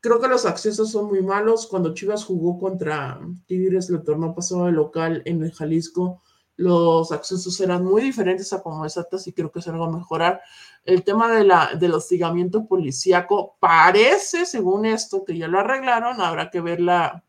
Creo 0.00 0.20
que 0.20 0.28
los 0.28 0.46
accesos 0.46 0.90
son 0.90 1.06
muy 1.06 1.22
malos. 1.22 1.66
Cuando 1.66 1.94
Chivas 1.94 2.24
jugó 2.24 2.58
contra 2.58 3.20
Tigres 3.46 3.90
el 3.90 4.02
torneo 4.02 4.34
pasado 4.34 4.66
de 4.66 4.72
local 4.72 5.22
en 5.24 5.42
el 5.42 5.52
Jalisco, 5.52 6.22
los 6.56 7.12
accesos 7.12 7.60
eran 7.60 7.84
muy 7.84 8.02
diferentes 8.02 8.52
a 8.52 8.62
como 8.62 8.86
es 8.86 8.98
y 9.26 9.32
creo 9.32 9.50
que 9.52 9.58
es 9.58 9.68
algo 9.68 9.84
a 9.84 9.90
mejorar. 9.90 10.40
El 10.84 11.04
tema 11.04 11.30
de 11.32 11.44
la, 11.44 11.74
del 11.74 11.94
hostigamiento 11.94 12.66
policíaco 12.66 13.56
parece, 13.60 14.46
según 14.46 14.86
esto, 14.86 15.24
que 15.24 15.36
ya 15.36 15.48
lo 15.48 15.58
arreglaron. 15.58 16.20
Habrá 16.20 16.50
que 16.50 16.60
ver 16.60 16.80
la, 16.80 17.25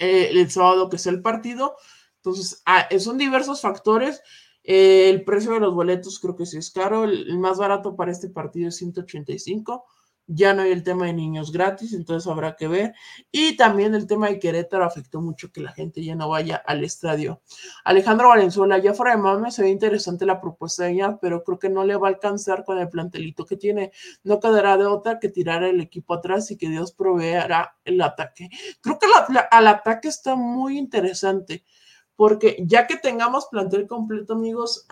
eh, 0.00 0.30
el 0.32 0.50
sábado 0.50 0.88
que 0.90 0.96
es 0.96 1.06
el 1.06 1.22
partido. 1.22 1.76
Entonces, 2.16 2.62
ah, 2.66 2.88
son 2.98 3.18
diversos 3.18 3.60
factores 3.60 4.20
el 4.62 5.24
precio 5.24 5.52
de 5.52 5.60
los 5.60 5.74
boletos 5.74 6.20
creo 6.20 6.36
que 6.36 6.46
sí 6.46 6.58
es 6.58 6.70
caro. 6.70 7.04
El, 7.04 7.38
más 7.38 7.58
barato 7.58 7.96
para 7.96 8.12
este 8.12 8.28
partido 8.28 8.68
es 8.68 8.76
185. 8.76 9.84
Ya 10.32 10.54
no 10.54 10.62
hay 10.62 10.70
el 10.70 10.84
tema 10.84 11.06
de 11.06 11.12
niños 11.12 11.50
gratis, 11.50 11.92
entonces 11.92 12.30
habrá 12.30 12.54
que 12.54 12.68
ver. 12.68 12.94
Y 13.32 13.56
también 13.56 13.96
el 13.96 14.06
tema 14.06 14.28
de 14.28 14.38
Querétaro 14.38 14.84
afectó 14.84 15.20
mucho 15.20 15.50
que 15.50 15.60
la 15.60 15.72
gente 15.72 16.04
ya 16.04 16.14
no 16.14 16.28
vaya 16.28 16.54
al 16.54 16.84
estadio. 16.84 17.42
Alejandro 17.84 18.28
Valenzuela, 18.28 18.78
ya 18.78 18.94
fuera 18.94 19.16
de 19.16 19.22
mame, 19.22 19.50
se 19.50 19.62
ve 19.62 19.70
interesante 19.70 20.24
la 20.24 20.40
propuesta 20.40 20.84
de 20.84 20.92
ella, 20.92 21.18
pero 21.20 21.42
creo 21.42 21.58
que 21.58 21.68
no 21.68 21.84
le 21.84 21.96
va 21.96 22.06
a 22.06 22.10
alcanzar 22.10 22.64
con 22.64 22.78
el 22.78 22.88
plantelito 22.88 23.44
que 23.44 23.56
tiene. 23.56 23.90
No 24.22 24.38
quedará 24.38 24.76
de 24.76 24.86
otra 24.86 25.18
que 25.18 25.30
tirar 25.30 25.64
el 25.64 25.80
equipo 25.80 26.14
atrás 26.14 26.48
y 26.52 26.56
que 26.56 26.68
Dios 26.68 26.92
proveerá 26.92 27.76
el 27.84 28.00
ataque. 28.00 28.50
Creo 28.80 29.00
que 29.00 29.06
al 29.50 29.66
ataque 29.66 30.06
está 30.06 30.36
muy 30.36 30.78
interesante 30.78 31.64
porque 32.14 32.62
ya 32.66 32.86
que 32.86 32.96
tengamos 32.96 33.48
plantel 33.50 33.86
completo, 33.88 34.34
amigos, 34.34 34.86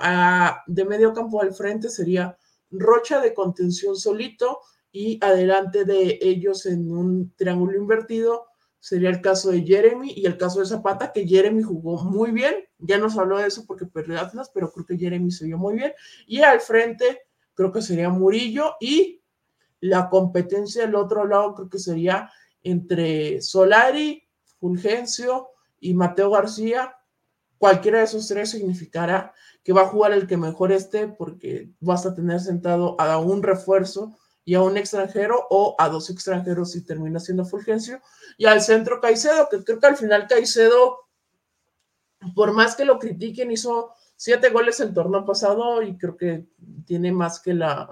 de 0.67 0.85
medio 0.85 1.13
campo 1.13 1.43
al 1.43 1.55
frente 1.55 1.91
sería 1.91 2.37
Rocha 2.71 3.21
de 3.21 3.33
contención 3.33 3.97
solito 3.97 4.61
y 4.93 5.19
adelante 5.23 5.85
de 5.85 6.19
ellos 6.21 6.67
en 6.67 6.91
un 6.91 7.33
triángulo 7.37 7.77
invertido 7.77 8.47
sería 8.81 9.11
el 9.11 9.21
caso 9.21 9.51
de 9.51 9.63
Jeremy 9.63 10.13
y 10.13 10.27
el 10.27 10.37
caso 10.37 10.61
de 10.61 10.67
Zapata, 10.67 11.13
que 11.13 11.27
Jeremy 11.27 11.63
jugó 11.63 12.03
muy 12.05 12.31
bien, 12.31 12.55
ya 12.79 12.99
nos 12.99 13.19
habló 13.19 13.39
de 13.39 13.49
eso 13.49 13.65
porque 13.67 13.87
perdió 13.87 14.19
Atlas, 14.21 14.51
pero 14.55 14.71
creo 14.71 14.87
que 14.87 14.97
Jeremy 14.97 15.31
se 15.31 15.47
vio 15.47 15.59
muy 15.59 15.75
bien, 15.75 15.93
y 16.27 16.41
al 16.41 16.61
frente 16.61 17.23
creo 17.55 17.73
que 17.73 17.83
sería 17.83 18.09
Murillo 18.09 18.75
y 18.81 19.21
la 19.81 20.09
competencia 20.09 20.83
del 20.83 20.95
otro 20.95 21.27
lado 21.27 21.55
creo 21.55 21.69
que 21.69 21.79
sería 21.79 22.31
entre 22.63 23.41
Solari, 23.41 24.23
Fulgencio 24.59 25.49
y 25.81 25.95
Mateo 25.95 26.31
García, 26.31 26.97
cualquiera 27.59 27.99
de 27.99 28.05
esos 28.05 28.27
tres 28.27 28.51
significará 28.51 29.33
que 29.63 29.73
va 29.73 29.83
a 29.83 29.89
jugar 29.89 30.13
el 30.13 30.27
que 30.27 30.37
mejor 30.37 30.73
esté 30.73 31.09
porque 31.09 31.71
vas 31.81 32.07
a 32.07 32.15
tener 32.15 32.41
sentado 32.41 32.99
a 33.01 33.19
un 33.19 33.43
refuerzo 33.43 34.17
y 34.49 34.55
a 34.55 34.63
un 34.63 34.79
extranjero 34.79 35.47
o 35.51 35.77
a 35.79 35.91
dos 35.91 36.09
extranjeros 36.09 36.73
si 36.73 36.83
termina 36.83 37.21
siendo 37.21 37.45
Fulgencio 37.45 38.01
y 38.39 38.47
al 38.47 38.63
centro 38.63 38.99
Caicedo, 38.99 39.47
que 39.51 39.63
creo 39.63 39.79
que 39.79 39.87
al 39.87 39.97
final 39.99 40.27
Caicedo, 40.27 41.01
por 42.35 42.55
más 42.55 42.75
que 42.75 42.87
lo 42.87 42.99
critiquen, 42.99 43.51
hizo 43.51 43.93
siete 44.17 44.49
goles 44.49 44.81
el 44.81 44.95
torneo 44.95 45.27
pasado 45.27 45.83
y 45.83 45.99
creo 45.99 46.17
que 46.17 46.47
tiene 46.87 47.13
más 47.13 47.41
que 47.41 47.53
la 47.53 47.91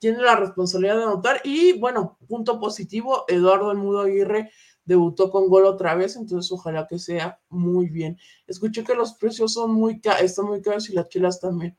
tiene 0.00 0.20
la 0.20 0.34
responsabilidad 0.34 0.96
de 0.96 1.04
anotar 1.04 1.40
y 1.44 1.78
bueno, 1.78 2.18
punto 2.26 2.58
positivo, 2.58 3.24
Eduardo 3.28 3.70
El 3.70 3.78
Mudo 3.78 4.00
Aguirre 4.00 4.50
debutó 4.84 5.30
con 5.30 5.48
gol 5.48 5.66
otra 5.66 5.94
vez, 5.94 6.16
entonces 6.16 6.50
ojalá 6.50 6.88
que 6.88 6.98
sea 6.98 7.38
muy 7.50 7.88
bien. 7.88 8.18
Escuché 8.48 8.82
que 8.82 8.96
los 8.96 9.14
precios 9.14 9.52
son 9.52 9.70
muy 9.74 10.00
caros, 10.00 10.22
están 10.22 10.46
muy 10.46 10.60
caros 10.60 10.90
y 10.90 10.94
las 10.94 11.08
chelas 11.08 11.38
también. 11.38 11.78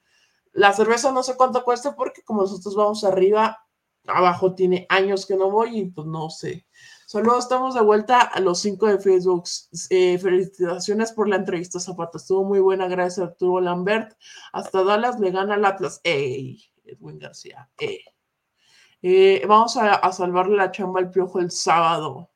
La 0.54 0.72
cerveza 0.72 1.12
no 1.12 1.22
sé 1.22 1.36
cuánto 1.36 1.66
cuesta 1.66 1.98
porque 1.98 2.24
como 2.24 2.44
nosotros 2.44 2.78
vamos 2.78 3.04
arriba, 3.04 3.60
abajo 4.08 4.56
tiene 4.56 4.86
años 4.90 5.26
que 5.26 5.36
no 5.36 5.50
voy 5.50 5.80
y 5.80 5.86
pues 5.86 6.08
no 6.08 6.30
sé. 6.30 6.66
Solo 7.08 7.38
estamos 7.38 7.76
de 7.76 7.82
vuelta 7.82 8.22
a 8.22 8.40
los 8.40 8.60
cinco 8.60 8.88
de 8.88 8.98
Facebook. 8.98 9.44
Eh, 9.90 10.18
felicitaciones 10.18 11.12
por 11.12 11.30
la 11.30 11.36
entrevista, 11.36 11.80
Zapata. 11.80 12.18
Estuvo 12.18 12.44
muy 12.44 12.60
buena, 12.60 12.88
gracias 12.88 13.28
Arturo 13.28 13.62
Lambert. 13.62 14.18
Hasta 14.52 14.84
Dallas 14.84 15.20
le 15.20 15.32
gana 15.32 15.56
al 15.56 15.66
Atlas. 15.66 16.02
¡Ey! 16.04 16.64
Edwin 16.84 17.20
García. 17.20 17.70
¡Ey! 17.78 18.00
Eh, 19.02 19.44
vamos 19.48 19.78
a, 19.78 19.96
a 19.96 20.12
salvarle 20.12 20.56
la 20.56 20.72
chamba 20.72 21.02
al 21.02 21.12
piojo 21.12 21.40
el 21.40 21.52
sábado. 21.52 22.32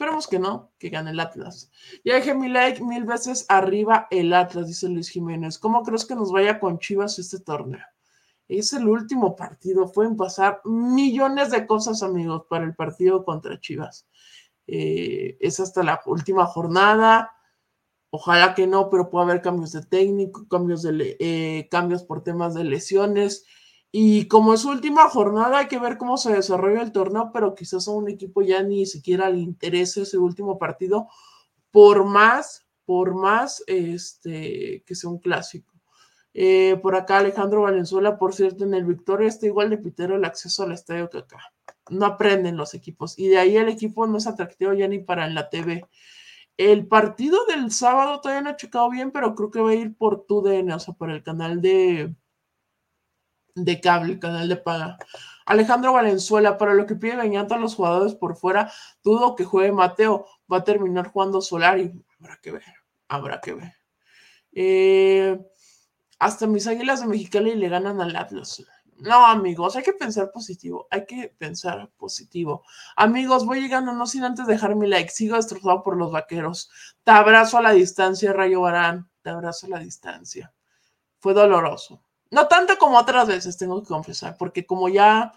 Esperemos 0.00 0.26
que 0.26 0.38
no, 0.38 0.72
que 0.78 0.88
gane 0.88 1.10
el 1.10 1.20
Atlas. 1.20 1.70
Ya 2.04 2.14
dejé 2.14 2.34
mi 2.34 2.48
like 2.48 2.82
mil 2.82 3.04
veces 3.04 3.44
arriba 3.50 4.08
el 4.10 4.32
Atlas, 4.32 4.66
dice 4.66 4.88
Luis 4.88 5.10
Jiménez. 5.10 5.58
¿Cómo 5.58 5.82
crees 5.82 6.06
que 6.06 6.14
nos 6.14 6.32
vaya 6.32 6.58
con 6.58 6.78
Chivas 6.78 7.18
este 7.18 7.38
torneo? 7.38 7.84
Es 8.50 8.72
el 8.72 8.88
último 8.88 9.36
partido. 9.36 9.92
Pueden 9.92 10.16
pasar 10.16 10.60
millones 10.64 11.52
de 11.52 11.66
cosas, 11.68 12.02
amigos, 12.02 12.46
para 12.48 12.64
el 12.64 12.74
partido 12.74 13.24
contra 13.24 13.60
Chivas. 13.60 14.08
Eh, 14.66 15.36
es 15.40 15.60
hasta 15.60 15.84
la 15.84 16.00
última 16.04 16.46
jornada. 16.46 17.30
Ojalá 18.10 18.56
que 18.56 18.66
no, 18.66 18.90
pero 18.90 19.08
puede 19.08 19.26
haber 19.26 19.42
cambios 19.42 19.70
de 19.70 19.82
técnico, 19.82 20.48
cambios, 20.48 20.82
de, 20.82 21.16
eh, 21.20 21.68
cambios 21.70 22.02
por 22.02 22.24
temas 22.24 22.54
de 22.54 22.64
lesiones. 22.64 23.46
Y 23.92 24.26
como 24.26 24.52
es 24.52 24.64
última 24.64 25.08
jornada, 25.08 25.58
hay 25.58 25.68
que 25.68 25.78
ver 25.78 25.96
cómo 25.96 26.16
se 26.16 26.32
desarrolla 26.32 26.82
el 26.82 26.90
torneo, 26.90 27.30
pero 27.32 27.54
quizás 27.54 27.86
a 27.86 27.92
un 27.92 28.08
equipo 28.08 28.42
ya 28.42 28.64
ni 28.64 28.84
siquiera 28.84 29.30
le 29.30 29.38
interese 29.38 30.02
ese 30.02 30.18
último 30.18 30.58
partido, 30.58 31.06
por 31.70 32.04
más, 32.04 32.66
por 32.84 33.14
más 33.14 33.62
este, 33.68 34.82
que 34.84 34.94
sea 34.96 35.08
un 35.08 35.18
clásico. 35.20 35.69
Eh, 36.32 36.78
por 36.82 36.94
acá 36.94 37.18
Alejandro 37.18 37.62
Valenzuela, 37.62 38.18
por 38.18 38.34
cierto, 38.34 38.64
en 38.64 38.74
el 38.74 38.84
Victoria 38.84 39.28
está 39.28 39.46
igual 39.46 39.70
de 39.70 39.78
pitero 39.78 40.16
el 40.16 40.24
acceso 40.24 40.62
al 40.62 40.72
estadio 40.72 41.10
que 41.10 41.18
acá. 41.18 41.52
No 41.90 42.06
aprenden 42.06 42.56
los 42.56 42.74
equipos. 42.74 43.18
Y 43.18 43.28
de 43.28 43.38
ahí 43.38 43.56
el 43.56 43.68
equipo 43.68 44.06
no 44.06 44.18
es 44.18 44.26
atractivo 44.26 44.72
ya 44.72 44.86
ni 44.88 45.00
para 45.00 45.28
la 45.28 45.50
TV. 45.50 45.86
El 46.56 46.86
partido 46.86 47.46
del 47.46 47.70
sábado 47.72 48.20
todavía 48.20 48.42
no 48.42 48.50
ha 48.50 48.56
checado 48.56 48.90
bien, 48.90 49.10
pero 49.10 49.34
creo 49.34 49.50
que 49.50 49.60
va 49.60 49.70
a 49.70 49.74
ir 49.74 49.96
por 49.96 50.26
tu 50.26 50.42
DN, 50.42 50.74
o 50.74 50.78
sea, 50.78 50.94
por 50.94 51.10
el 51.10 51.22
canal 51.22 51.60
de, 51.62 52.14
de 53.54 53.80
cable, 53.80 54.18
canal 54.18 54.48
de 54.48 54.56
paga. 54.56 54.98
Alejandro 55.46 55.94
Valenzuela, 55.94 56.58
para 56.58 56.74
lo 56.74 56.86
que 56.86 56.94
pide 56.94 57.16
Beñato 57.16 57.54
a 57.54 57.58
los 57.58 57.74
jugadores 57.74 58.14
por 58.14 58.36
fuera, 58.36 58.70
dudo 59.02 59.34
que 59.34 59.44
juegue 59.44 59.72
Mateo, 59.72 60.26
va 60.52 60.58
a 60.58 60.64
terminar 60.64 61.08
jugando 61.08 61.40
Solari. 61.40 61.92
Habrá 62.20 62.38
que 62.42 62.52
ver, 62.52 62.74
habrá 63.08 63.40
que 63.40 63.54
ver. 63.54 63.72
Eh, 64.52 65.40
hasta 66.20 66.46
mis 66.46 66.68
águilas 66.68 67.00
de 67.00 67.08
Mexicali 67.08 67.56
le 67.56 67.68
ganan 67.68 68.00
al 68.00 68.14
Atlas. 68.14 68.62
No, 68.98 69.26
amigos, 69.26 69.74
hay 69.74 69.82
que 69.82 69.94
pensar 69.94 70.30
positivo, 70.30 70.86
hay 70.90 71.06
que 71.06 71.34
pensar 71.36 71.90
positivo. 71.96 72.62
Amigos, 72.94 73.44
voy 73.44 73.62
llegando, 73.62 73.92
no 73.92 74.06
sin 74.06 74.22
antes 74.22 74.46
dejar 74.46 74.76
mi 74.76 74.86
like. 74.86 75.10
Sigo 75.10 75.36
destrozado 75.36 75.82
por 75.82 75.96
los 75.96 76.12
vaqueros. 76.12 76.70
Te 77.02 77.10
abrazo 77.10 77.58
a 77.58 77.62
la 77.62 77.72
distancia, 77.72 78.32
Rayo 78.32 78.60
Barán. 78.60 79.10
Te 79.22 79.30
abrazo 79.30 79.66
a 79.66 79.70
la 79.70 79.78
distancia. 79.80 80.52
Fue 81.18 81.34
doloroso 81.34 82.04
no 82.30 82.46
tanto 82.48 82.78
como 82.78 82.98
otras 82.98 83.28
veces, 83.28 83.56
tengo 83.56 83.82
que 83.82 83.88
confesar, 83.88 84.36
porque 84.38 84.64
como 84.66 84.88
ya, 84.88 85.32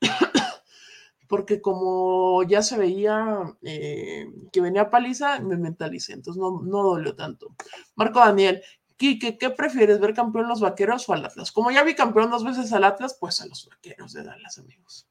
porque 1.28 1.60
como 1.60 2.42
ya 2.42 2.62
se 2.62 2.76
veía 2.76 3.56
eh, 3.62 4.26
que 4.52 4.60
venía 4.60 4.90
paliza, 4.90 5.40
me 5.40 5.56
mentalicé, 5.56 6.12
entonces 6.12 6.40
no, 6.40 6.60
no 6.62 6.82
dolió 6.82 7.14
tanto. 7.14 7.54
Marco 7.94 8.18
Daniel, 8.18 8.62
Kike, 8.96 9.38
¿qué 9.38 9.50
prefieres, 9.50 10.00
ver 10.00 10.14
campeón 10.14 10.48
los 10.48 10.60
vaqueros 10.60 11.08
o 11.08 11.12
al 11.12 11.24
Atlas? 11.24 11.52
Como 11.52 11.70
ya 11.70 11.82
vi 11.82 11.94
campeón 11.94 12.30
dos 12.30 12.44
veces 12.44 12.72
al 12.72 12.84
Atlas, 12.84 13.16
pues 13.18 13.40
a 13.40 13.46
los 13.46 13.68
vaqueros 13.68 14.12
de 14.12 14.22
Dallas, 14.22 14.58
amigos. 14.58 15.08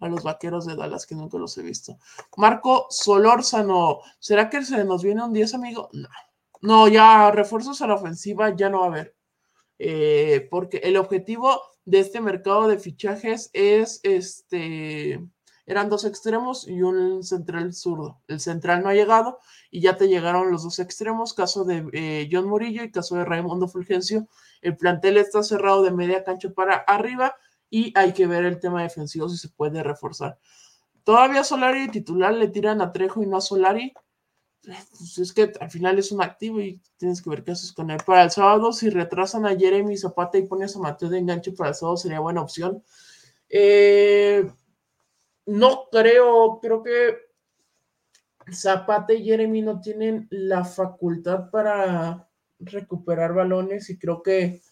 A 0.00 0.08
los 0.08 0.22
vaqueros 0.22 0.66
de 0.66 0.76
Dallas, 0.76 1.06
que 1.06 1.14
nunca 1.14 1.38
los 1.38 1.56
he 1.58 1.62
visto. 1.62 1.98
Marco 2.36 2.86
Solórzano, 2.90 4.00
¿será 4.18 4.48
que 4.48 4.62
se 4.62 4.84
nos 4.84 5.02
viene 5.02 5.24
un 5.24 5.32
10, 5.32 5.54
amigo? 5.54 5.88
No. 5.92 6.08
No, 6.62 6.88
ya 6.88 7.30
refuerzos 7.30 7.82
a 7.82 7.86
la 7.86 7.94
ofensiva 7.94 8.54
ya 8.56 8.68
no 8.68 8.80
va 8.80 8.86
a 8.86 8.88
haber. 8.88 9.16
Eh, 9.78 10.48
porque 10.50 10.78
el 10.78 10.96
objetivo 10.96 11.60
de 11.84 12.00
este 12.00 12.20
mercado 12.20 12.66
de 12.66 12.78
fichajes 12.78 13.50
es, 13.52 14.00
este, 14.02 15.24
eran 15.66 15.88
dos 15.88 16.04
extremos 16.04 16.66
y 16.68 16.82
un 16.82 17.24
central 17.24 17.74
zurdo. 17.74 18.20
El 18.28 18.38
central 18.38 18.82
no 18.82 18.88
ha 18.88 18.94
llegado 18.94 19.40
y 19.70 19.80
ya 19.80 19.96
te 19.96 20.06
llegaron 20.06 20.52
los 20.52 20.62
dos 20.62 20.78
extremos, 20.78 21.34
caso 21.34 21.64
de 21.64 21.84
eh, 21.92 22.28
John 22.30 22.48
Murillo 22.48 22.84
y 22.84 22.92
caso 22.92 23.16
de 23.16 23.24
Raimundo 23.24 23.66
Fulgencio. 23.66 24.28
El 24.62 24.76
plantel 24.76 25.16
está 25.16 25.42
cerrado 25.42 25.82
de 25.82 25.90
media 25.90 26.22
cancha 26.22 26.50
para 26.50 26.76
arriba 26.76 27.34
y 27.68 27.92
hay 27.98 28.12
que 28.12 28.28
ver 28.28 28.44
el 28.44 28.60
tema 28.60 28.82
defensivo 28.82 29.28
si 29.28 29.36
se 29.36 29.48
puede 29.48 29.82
reforzar. 29.82 30.38
todavía 31.02 31.44
Solari 31.44 31.88
titular 31.88 32.32
le 32.34 32.48
tiran 32.48 32.80
a 32.80 32.92
Trejo 32.92 33.22
y 33.22 33.26
no 33.26 33.38
a 33.38 33.40
Solari. 33.40 33.92
Pues 34.62 35.18
es 35.18 35.32
que 35.32 35.52
al 35.60 35.70
final 35.70 35.98
es 35.98 36.10
un 36.10 36.22
activo 36.22 36.60
y 36.60 36.80
tienes 36.96 37.22
que 37.22 37.30
ver 37.30 37.44
qué 37.44 37.52
haces 37.52 37.72
con 37.72 37.90
él. 37.90 37.98
Para 38.04 38.24
el 38.24 38.30
sábado, 38.30 38.72
si 38.72 38.90
retrasan 38.90 39.46
a 39.46 39.56
Jeremy 39.56 39.96
Zapata 39.96 40.38
y 40.38 40.46
pones 40.46 40.74
a 40.76 40.80
Mateo 40.80 41.08
de 41.08 41.18
enganche 41.18 41.52
para 41.52 41.70
el 41.70 41.74
sábado, 41.76 41.96
sería 41.96 42.18
buena 42.18 42.42
opción. 42.42 42.82
Eh, 43.48 44.48
no 45.46 45.88
creo, 45.90 46.58
creo 46.60 46.82
que 46.82 47.16
Zapata 48.52 49.12
y 49.12 49.24
Jeremy 49.24 49.62
no 49.62 49.80
tienen 49.80 50.28
la 50.30 50.64
facultad 50.64 51.50
para 51.50 52.28
recuperar 52.58 53.34
balones 53.34 53.90
y 53.90 53.98
creo 53.98 54.22
que 54.22 54.62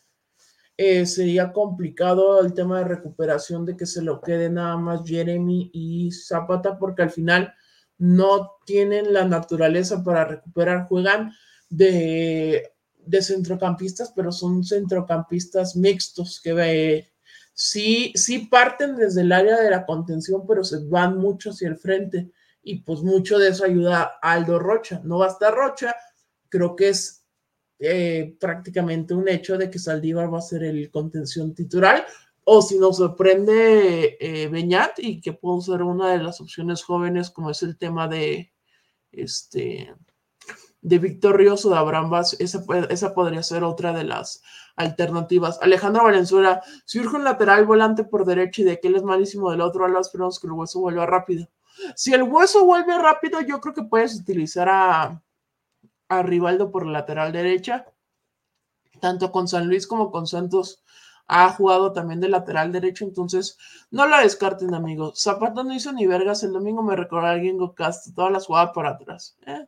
eh, 0.77 1.07
sería 1.07 1.53
complicado 1.53 2.41
el 2.41 2.53
tema 2.53 2.79
de 2.79 2.85
recuperación 2.85 3.65
de 3.65 3.77
que 3.77 3.87
se 3.87 4.03
lo 4.03 4.21
quede 4.21 4.51
nada 4.51 4.77
más 4.77 5.03
Jeremy 5.05 5.71
y 5.73 6.11
Zapata 6.13 6.79
porque 6.79 7.03
al 7.03 7.11
final 7.11 7.55
no 7.99 8.53
tienen 8.67 9.13
la 9.13 9.25
naturaleza 9.25 10.03
para 10.03 10.25
recuperar, 10.25 10.89
juegan 10.89 11.33
de, 11.71 12.73
de 12.99 13.23
centrocampistas, 13.23 14.13
pero 14.15 14.33
son 14.33 14.65
centrocampistas 14.65 15.77
mixtos 15.77 16.41
que 16.43 16.53
ve, 16.53 17.14
sí, 17.55 18.13
sí 18.15 18.41
parten 18.41 18.97
desde 18.97 19.23
el 19.23 19.33
área 19.33 19.57
de 19.61 19.71
la 19.71 19.87
contención, 19.87 20.47
pero 20.47 20.65
se 20.65 20.85
van 20.87 21.19
mucho 21.19 21.51
hacia 21.51 21.69
el 21.69 21.79
frente 21.79 22.31
y 22.63 22.81
pues 22.81 23.03
mucho 23.03 23.39
de 23.39 23.49
eso 23.49 23.65
ayuda 23.65 24.19
a 24.21 24.33
Aldo 24.33 24.59
Rocha. 24.59 25.01
No 25.05 25.19
basta 25.19 25.51
Rocha, 25.51 25.95
creo 26.49 26.77
que 26.77 26.91
es 26.91 27.25
eh, 27.79 28.37
prácticamente 28.39 29.15
un 29.15 29.29
hecho 29.29 29.57
de 29.57 29.71
que 29.71 29.79
Saldívar 29.79 30.33
va 30.33 30.39
a 30.39 30.43
ser 30.43 30.65
el 30.65 30.91
contención 30.91 31.55
titular, 31.55 32.07
o 32.45 32.61
si 32.61 32.79
nos 32.79 32.99
sorprende 32.99 34.17
eh, 34.21 34.49
Beñat 34.49 34.99
y 34.99 35.21
que 35.21 35.33
puede 35.33 35.63
ser 35.63 35.83
una 35.83 36.13
de 36.13 36.23
las 36.23 36.41
opciones 36.41 36.83
jóvenes, 36.83 37.31
como 37.31 37.51
es 37.51 37.63
el 37.63 37.77
tema 37.77 38.07
de 38.07 38.53
este 39.11 39.95
de 40.85 40.99
Víctor 40.99 41.39
Ríos 41.39 41.65
o 41.65 41.71
de 41.71 41.79
Abraham 41.79 42.11
Vaz, 42.11 42.37
esa, 42.39 42.63
esa 42.91 43.15
podría 43.15 43.43
ser 43.43 43.65
otra 43.65 43.95
de 43.95 44.05
las 44.05 44.43
alternativas. 44.77 45.59
Alejandro 45.63 46.05
Valenzuela, 46.05 46.63
si 46.85 47.01
urge 47.01 47.17
un 47.17 47.25
lateral 47.25 47.65
volante 47.65 48.05
por 48.05 48.27
derecha 48.27 48.61
y 48.61 48.67
de 48.67 48.79
que 48.79 48.89
él 48.89 48.97
es 48.97 49.03
malísimo 49.03 49.51
del 49.51 49.63
otro 49.63 49.89
lado, 49.89 50.03
esperamos 50.03 50.39
que 50.39 50.47
el 50.47 50.53
hueso 50.53 50.81
vuelva 50.81 51.07
rápido. 51.07 51.49
Si 51.97 52.13
el 52.13 52.23
hueso 52.23 52.67
vuelve 52.67 52.99
rápido, 52.99 53.41
yo 53.41 53.63
creo 53.63 53.73
que 53.73 53.85
puedes 53.85 54.21
utilizar 54.21 54.69
a, 54.69 55.23
a 56.09 56.23
Rivaldo 56.23 56.71
por 56.71 56.87
lateral 56.87 57.33
derecha, 57.33 57.87
tanto 59.01 59.33
con 59.33 59.49
San 59.49 59.67
Luis 59.67 59.87
como 59.87 60.11
con 60.11 60.27
Santos 60.27 60.85
ha 61.27 61.49
jugado 61.49 61.95
también 61.95 62.21
de 62.21 62.29
lateral 62.29 62.73
derecho, 62.73 63.07
entonces 63.07 63.57
no 63.91 64.07
la 64.07 64.21
descarten, 64.21 64.75
amigos. 64.75 65.23
Zapata 65.23 65.63
no 65.65 65.73
hizo 65.73 65.93
ni 65.93 66.07
vergas, 66.07 66.43
el 66.43 66.53
domingo 66.53 66.83
me 66.83 66.95
recordó 66.95 67.27
a 67.27 67.31
alguien 67.31 67.57
Cast, 67.75 68.15
todas 68.15 68.31
las 68.31 68.45
jugadas 68.45 68.73
para 68.75 68.91
atrás. 68.91 69.39
¿eh? 69.47 69.67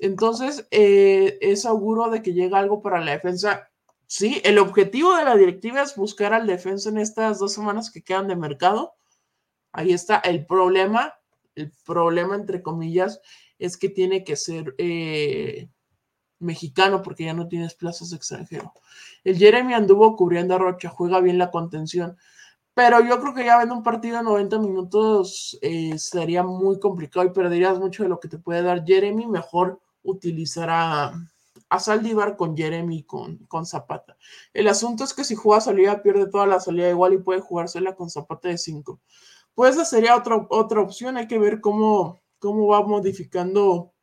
Entonces, 0.00 0.66
eh, 0.70 1.38
es 1.40 1.66
auguro 1.66 2.10
de 2.10 2.22
que 2.22 2.32
llega 2.32 2.58
algo 2.58 2.82
para 2.82 3.04
la 3.04 3.12
defensa. 3.12 3.68
Sí, 4.06 4.40
el 4.44 4.58
objetivo 4.58 5.16
de 5.16 5.24
la 5.24 5.36
directiva 5.36 5.82
es 5.82 5.96
buscar 5.96 6.32
al 6.32 6.46
defensa 6.46 6.90
en 6.90 6.98
estas 6.98 7.38
dos 7.38 7.52
semanas 7.52 7.90
que 7.90 8.02
quedan 8.02 8.28
de 8.28 8.36
mercado. 8.36 8.94
Ahí 9.72 9.92
está 9.92 10.18
el 10.18 10.46
problema, 10.46 11.14
el 11.54 11.72
problema 11.84 12.36
entre 12.36 12.62
comillas, 12.62 13.20
es 13.58 13.76
que 13.76 13.88
tiene 13.88 14.24
que 14.24 14.36
ser 14.36 14.74
eh, 14.78 15.68
mexicano 16.38 17.02
porque 17.02 17.24
ya 17.24 17.34
no 17.34 17.48
tienes 17.48 17.74
plazas 17.74 18.12
extranjero. 18.12 18.72
El 19.24 19.36
Jeremy 19.36 19.74
anduvo 19.74 20.16
cubriendo 20.16 20.54
a 20.54 20.58
Rocha, 20.58 20.88
juega 20.88 21.20
bien 21.20 21.38
la 21.38 21.50
contención, 21.50 22.16
pero 22.74 23.00
yo 23.00 23.18
creo 23.20 23.34
que 23.34 23.44
ya 23.44 23.56
viendo 23.56 23.74
un 23.74 23.82
partido 23.82 24.18
de 24.18 24.24
90 24.24 24.58
minutos 24.58 25.58
eh, 25.62 25.98
sería 25.98 26.42
muy 26.42 26.78
complicado 26.78 27.26
y 27.26 27.32
perderías 27.32 27.78
mucho 27.78 28.02
de 28.02 28.10
lo 28.10 28.20
que 28.20 28.28
te 28.28 28.38
puede 28.38 28.62
dar 28.62 28.84
Jeremy. 28.84 29.26
Mejor 29.26 29.80
utilizar 30.06 30.70
a, 30.70 31.12
a 31.68 31.80
Saldívar 31.80 32.36
con 32.36 32.56
Jeremy 32.56 33.02
con, 33.04 33.38
con 33.46 33.66
Zapata. 33.66 34.16
El 34.52 34.68
asunto 34.68 35.04
es 35.04 35.14
que 35.14 35.24
si 35.24 35.34
juega 35.34 35.60
salida, 35.60 36.02
pierde 36.02 36.28
toda 36.28 36.46
la 36.46 36.60
salida 36.60 36.88
igual 36.88 37.14
y 37.14 37.18
puede 37.18 37.40
jugársela 37.40 37.94
con 37.94 38.10
Zapata 38.10 38.48
de 38.48 38.58
5. 38.58 39.00
Pues 39.54 39.74
esa 39.74 39.84
sería 39.84 40.16
otra, 40.16 40.46
otra 40.50 40.80
opción. 40.80 41.16
Hay 41.16 41.26
que 41.26 41.38
ver 41.38 41.60
cómo, 41.60 42.20
cómo 42.38 42.68
va 42.68 42.82
modificando 42.86 43.94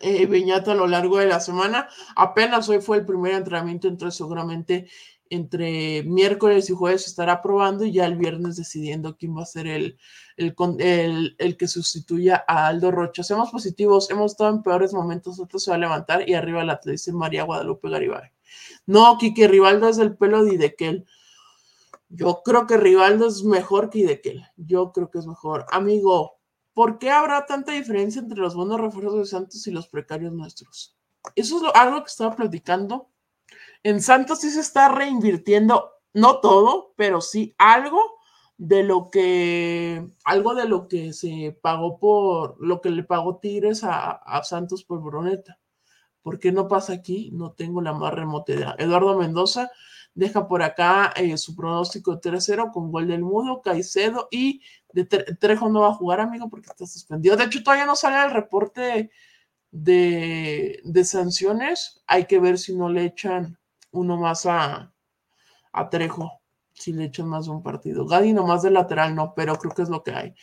eh, 0.00 0.28
a 0.66 0.74
lo 0.74 0.86
largo 0.86 1.18
de 1.18 1.26
la 1.26 1.40
semana. 1.40 1.88
Apenas 2.16 2.68
hoy 2.68 2.80
fue 2.80 2.98
el 2.98 3.06
primer 3.06 3.34
entrenamiento, 3.34 3.88
entonces 3.88 4.16
seguramente 4.16 4.88
entre 5.32 6.02
miércoles 6.02 6.68
y 6.68 6.74
jueves 6.74 7.06
estará 7.06 7.40
probando 7.40 7.86
y 7.86 7.92
ya 7.92 8.04
el 8.04 8.18
viernes 8.18 8.56
decidiendo 8.56 9.16
quién 9.16 9.34
va 9.34 9.42
a 9.42 9.46
ser 9.46 9.66
el, 9.66 9.98
el, 10.36 10.54
el, 11.38 11.56
que 11.56 11.68
sustituya 11.68 12.44
a 12.46 12.66
Aldo 12.66 12.90
Rocha. 12.90 13.22
Seamos 13.22 13.50
positivos, 13.50 14.10
hemos 14.10 14.32
estado 14.32 14.50
en 14.50 14.62
peores 14.62 14.92
momentos, 14.92 15.40
otro 15.40 15.58
se 15.58 15.70
va 15.70 15.76
a 15.76 15.80
levantar 15.80 16.28
y 16.28 16.34
arriba 16.34 16.64
la 16.64 16.78
dice 16.84 17.14
María 17.14 17.44
Guadalupe 17.44 17.88
Garibay. 17.88 18.30
No, 18.84 19.16
Kike 19.16 19.48
Rivaldo 19.48 19.88
es 19.88 19.96
el 19.96 20.16
pelo 20.18 20.44
de 20.44 20.54
Idequel. 20.54 21.06
Yo 22.10 22.42
creo 22.44 22.66
que 22.66 22.76
Rivaldo 22.76 23.26
es 23.26 23.42
mejor 23.42 23.88
que 23.88 24.00
Idequel. 24.00 24.44
Yo 24.58 24.92
creo 24.92 25.10
que 25.10 25.18
es 25.18 25.26
mejor. 25.26 25.64
Amigo, 25.70 26.40
¿por 26.74 26.98
qué 26.98 27.10
habrá 27.10 27.46
tanta 27.46 27.72
diferencia 27.72 28.20
entre 28.20 28.38
los 28.38 28.54
buenos 28.54 28.78
refuerzos 28.78 29.18
de 29.18 29.24
Santos 29.24 29.66
y 29.66 29.70
los 29.70 29.88
precarios 29.88 30.34
nuestros? 30.34 30.94
Eso 31.36 31.56
es 31.56 31.72
algo 31.74 32.02
que 32.02 32.10
estaba 32.10 32.36
platicando. 32.36 33.08
En 33.84 34.00
Santos 34.00 34.40
sí 34.40 34.50
se 34.50 34.60
está 34.60 34.88
reinvirtiendo, 34.88 35.90
no 36.14 36.40
todo, 36.40 36.92
pero 36.96 37.20
sí 37.20 37.54
algo 37.58 38.00
de 38.56 38.84
lo 38.84 39.10
que, 39.10 40.08
algo 40.24 40.54
de 40.54 40.68
lo 40.68 40.86
que 40.86 41.12
se 41.12 41.58
pagó 41.60 41.98
por, 41.98 42.56
lo 42.64 42.80
que 42.80 42.90
le 42.90 43.02
pagó 43.02 43.38
Tigres 43.38 43.82
a, 43.82 44.20
Santos 44.44 44.84
por 44.84 45.02
Bruneta. 45.02 45.58
¿Por 46.22 46.38
qué 46.38 46.52
no 46.52 46.68
pasa 46.68 46.92
aquí? 46.92 47.30
No 47.32 47.52
tengo 47.52 47.82
la 47.82 47.92
más 47.92 48.14
remota 48.14 48.52
idea. 48.52 48.76
Eduardo 48.78 49.18
Mendoza 49.18 49.72
deja 50.14 50.46
por 50.46 50.62
acá 50.62 51.12
eh, 51.16 51.36
su 51.36 51.56
pronóstico 51.56 52.20
3-0 52.20 52.70
con 52.72 52.92
gol 52.92 53.08
del 53.08 53.22
Mudo, 53.22 53.62
Caicedo 53.62 54.28
y 54.30 54.62
de 54.92 55.06
Trejo 55.06 55.68
no 55.68 55.80
va 55.80 55.88
a 55.88 55.94
jugar, 55.94 56.20
amigo, 56.20 56.48
porque 56.48 56.68
está 56.70 56.86
suspendido. 56.86 57.36
De 57.36 57.44
hecho, 57.44 57.64
todavía 57.64 57.86
no 57.86 57.96
sale 57.96 58.24
el 58.24 58.30
reporte 58.30 59.10
de, 59.72 60.80
de 60.84 61.04
sanciones. 61.04 62.04
Hay 62.06 62.26
que 62.26 62.38
ver 62.38 62.58
si 62.58 62.76
no 62.76 62.88
le 62.88 63.06
echan 63.06 63.58
uno 63.92 64.16
más 64.16 64.46
a, 64.46 64.92
a 65.72 65.88
Trejo, 65.90 66.40
si 66.72 66.92
le 66.92 67.04
echan 67.04 67.28
más 67.28 67.46
de 67.46 67.52
un 67.52 67.62
partido. 67.62 68.06
Gadi 68.06 68.32
nomás 68.32 68.62
de 68.62 68.70
lateral, 68.70 69.14
no, 69.14 69.34
pero 69.34 69.56
creo 69.56 69.74
que 69.74 69.82
es 69.82 69.88
lo 69.88 70.02
que 70.02 70.12
hay. 70.12 70.34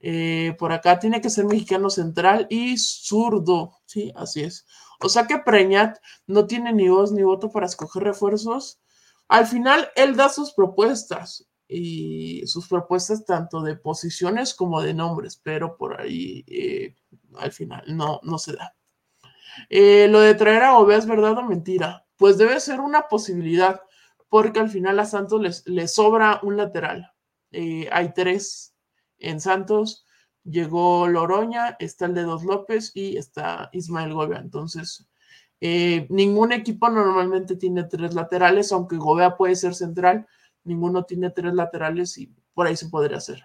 Eh, 0.00 0.54
por 0.58 0.72
acá 0.72 0.98
tiene 0.98 1.20
que 1.20 1.30
ser 1.30 1.46
mexicano 1.46 1.90
central 1.90 2.46
y 2.50 2.76
zurdo, 2.76 3.78
sí, 3.86 4.12
así 4.14 4.42
es. 4.42 4.66
O 5.00 5.08
sea 5.08 5.26
que 5.26 5.38
Preñat 5.38 5.98
no 6.26 6.46
tiene 6.46 6.72
ni 6.72 6.88
voz 6.88 7.12
ni 7.12 7.22
voto 7.22 7.50
para 7.50 7.66
escoger 7.66 8.02
refuerzos. 8.04 8.80
Al 9.28 9.46
final, 9.46 9.88
él 9.96 10.16
da 10.16 10.28
sus 10.28 10.52
propuestas 10.52 11.48
y 11.68 12.46
sus 12.46 12.68
propuestas 12.68 13.24
tanto 13.24 13.60
de 13.62 13.76
posiciones 13.76 14.54
como 14.54 14.80
de 14.80 14.94
nombres, 14.94 15.40
pero 15.42 15.76
por 15.76 16.00
ahí 16.00 16.44
eh, 16.46 16.94
al 17.38 17.52
final 17.52 17.84
no, 17.88 18.20
no 18.22 18.38
se 18.38 18.54
da. 18.54 18.74
Eh, 19.68 20.06
lo 20.08 20.20
de 20.20 20.34
traer 20.34 20.62
a 20.62 20.78
Ove 20.78 20.96
es 20.96 21.06
verdad 21.06 21.38
o 21.38 21.42
mentira. 21.42 22.05
Pues 22.16 22.38
debe 22.38 22.60
ser 22.60 22.80
una 22.80 23.08
posibilidad, 23.08 23.80
porque 24.28 24.60
al 24.60 24.70
final 24.70 24.98
a 24.98 25.06
Santos 25.06 25.40
les, 25.40 25.66
les 25.66 25.94
sobra 25.94 26.40
un 26.42 26.56
lateral. 26.56 27.12
Eh, 27.52 27.88
hay 27.92 28.12
tres 28.12 28.74
en 29.18 29.40
Santos. 29.40 30.04
Llegó 30.44 31.08
Loroña, 31.08 31.76
está 31.80 32.06
el 32.06 32.14
de 32.14 32.22
Dos 32.22 32.44
López 32.44 32.92
y 32.94 33.16
está 33.16 33.68
Ismael 33.72 34.14
Gobea. 34.14 34.38
Entonces, 34.38 35.08
ningún 35.60 36.52
equipo 36.52 36.88
normalmente 36.88 37.56
tiene 37.56 37.84
tres 37.84 38.14
laterales, 38.14 38.70
aunque 38.70 38.96
Gobea 38.96 39.36
puede 39.36 39.56
ser 39.56 39.74
central 39.74 40.26
ninguno 40.66 41.04
tiene 41.04 41.30
tres 41.30 41.54
laterales 41.54 42.18
y 42.18 42.34
por 42.52 42.66
ahí 42.66 42.76
se 42.76 42.88
podría 42.88 43.18
hacer. 43.18 43.42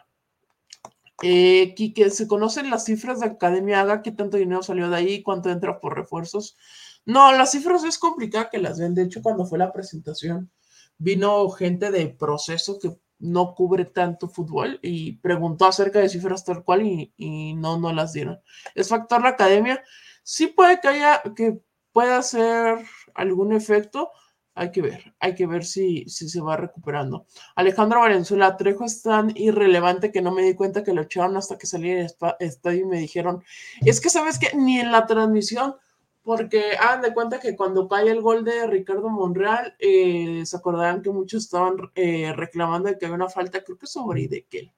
Eh, 1.23 1.75
¿se 2.09 2.27
conocen 2.27 2.71
las 2.71 2.85
cifras 2.85 3.19
de 3.19 3.27
Academia 3.27 3.81
Haga? 3.81 4.01
¿Qué 4.01 4.11
tanto 4.11 4.37
dinero 4.37 4.63
salió 4.63 4.89
de 4.89 4.97
ahí? 4.97 5.23
¿Cuánto 5.23 5.49
entra 5.49 5.79
por 5.79 5.95
refuerzos? 5.95 6.57
No, 7.05 7.31
las 7.33 7.51
cifras 7.51 7.83
es 7.83 7.97
complicado 7.97 8.49
que 8.51 8.59
las 8.59 8.79
ven. 8.79 8.93
De 8.93 9.03
hecho, 9.03 9.21
cuando 9.21 9.45
fue 9.45 9.57
la 9.57 9.71
presentación, 9.73 10.51
vino 10.97 11.49
gente 11.49 11.91
de 11.91 12.07
proceso 12.07 12.79
que 12.79 12.95
no 13.19 13.53
cubre 13.53 13.85
tanto 13.85 14.27
fútbol 14.27 14.79
y 14.81 15.13
preguntó 15.17 15.65
acerca 15.65 15.99
de 15.99 16.09
cifras 16.09 16.43
tal 16.43 16.63
cual 16.63 16.81
y, 16.85 17.13
y 17.17 17.53
no, 17.55 17.77
no 17.79 17.93
las 17.93 18.13
dieron. 18.13 18.39
¿Es 18.75 18.89
factor 18.89 19.21
la 19.21 19.29
academia? 19.29 19.83
Sí 20.23 20.47
puede 20.47 20.79
que 20.79 20.87
haya, 20.87 21.21
que 21.35 21.59
pueda 21.91 22.17
hacer 22.17 22.79
algún 23.13 23.53
efecto, 23.53 24.11
hay 24.53 24.71
que 24.71 24.81
ver, 24.81 25.15
hay 25.19 25.33
que 25.33 25.47
ver 25.47 25.63
si, 25.63 26.05
si 26.09 26.29
se 26.29 26.41
va 26.41 26.57
recuperando. 26.57 27.25
Alejandro 27.55 28.01
Valenzuela, 28.01 28.57
Trejo 28.57 28.85
es 28.85 29.01
tan 29.01 29.31
irrelevante 29.35 30.11
que 30.11 30.21
no 30.21 30.31
me 30.31 30.43
di 30.43 30.55
cuenta 30.55 30.83
que 30.83 30.93
lo 30.93 31.03
echaron 31.03 31.37
hasta 31.37 31.57
que 31.57 31.67
salí 31.67 31.91
del 31.91 32.09
estadio 32.39 32.81
y 32.81 32.85
me 32.85 32.99
dijeron, 32.99 33.43
es 33.81 34.01
que 34.01 34.09
sabes 34.09 34.37
que 34.37 34.55
ni 34.55 34.79
en 34.79 34.91
la 34.91 35.05
transmisión, 35.05 35.75
porque 36.23 36.73
hagan 36.79 37.01
de 37.01 37.13
cuenta 37.13 37.39
que 37.39 37.55
cuando 37.55 37.87
cae 37.87 38.09
el 38.09 38.21
gol 38.21 38.43
de 38.43 38.67
Ricardo 38.67 39.09
Monreal, 39.09 39.75
eh, 39.79 40.43
se 40.45 40.57
acordarán 40.57 41.01
que 41.01 41.09
muchos 41.09 41.43
estaban 41.45 41.77
eh, 41.95 42.31
reclamando 42.33 42.89
de 42.89 42.97
que 42.97 43.05
había 43.05 43.15
una 43.15 43.29
falta, 43.29 43.63
creo 43.63 43.77
que 43.77 43.87
sobre 43.87 44.21
Idequel. 44.21 44.71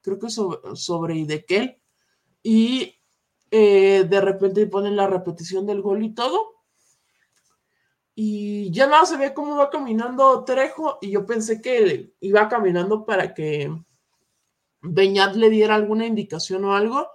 creo 0.00 0.18
que 0.18 0.30
sobre, 0.30 0.76
sobre 0.76 1.16
Idequel, 1.16 1.78
y 2.42 2.96
eh, 3.50 4.06
de 4.08 4.20
repente 4.20 4.66
ponen 4.66 4.96
la 4.96 5.06
repetición 5.06 5.66
del 5.66 5.82
gol 5.82 6.02
y 6.02 6.14
todo. 6.14 6.54
Y 8.14 8.70
ya 8.70 8.86
nada 8.86 9.06
se 9.06 9.16
ve 9.16 9.34
cómo 9.34 9.56
va 9.56 9.70
caminando 9.70 10.44
Trejo, 10.44 10.98
y 11.00 11.10
yo 11.10 11.26
pensé 11.26 11.60
que 11.60 12.14
iba 12.20 12.48
caminando 12.48 13.04
para 13.04 13.34
que 13.34 13.70
Beñat 14.82 15.36
le 15.36 15.50
diera 15.50 15.74
alguna 15.74 16.06
indicación 16.06 16.64
o 16.64 16.74
algo, 16.74 17.08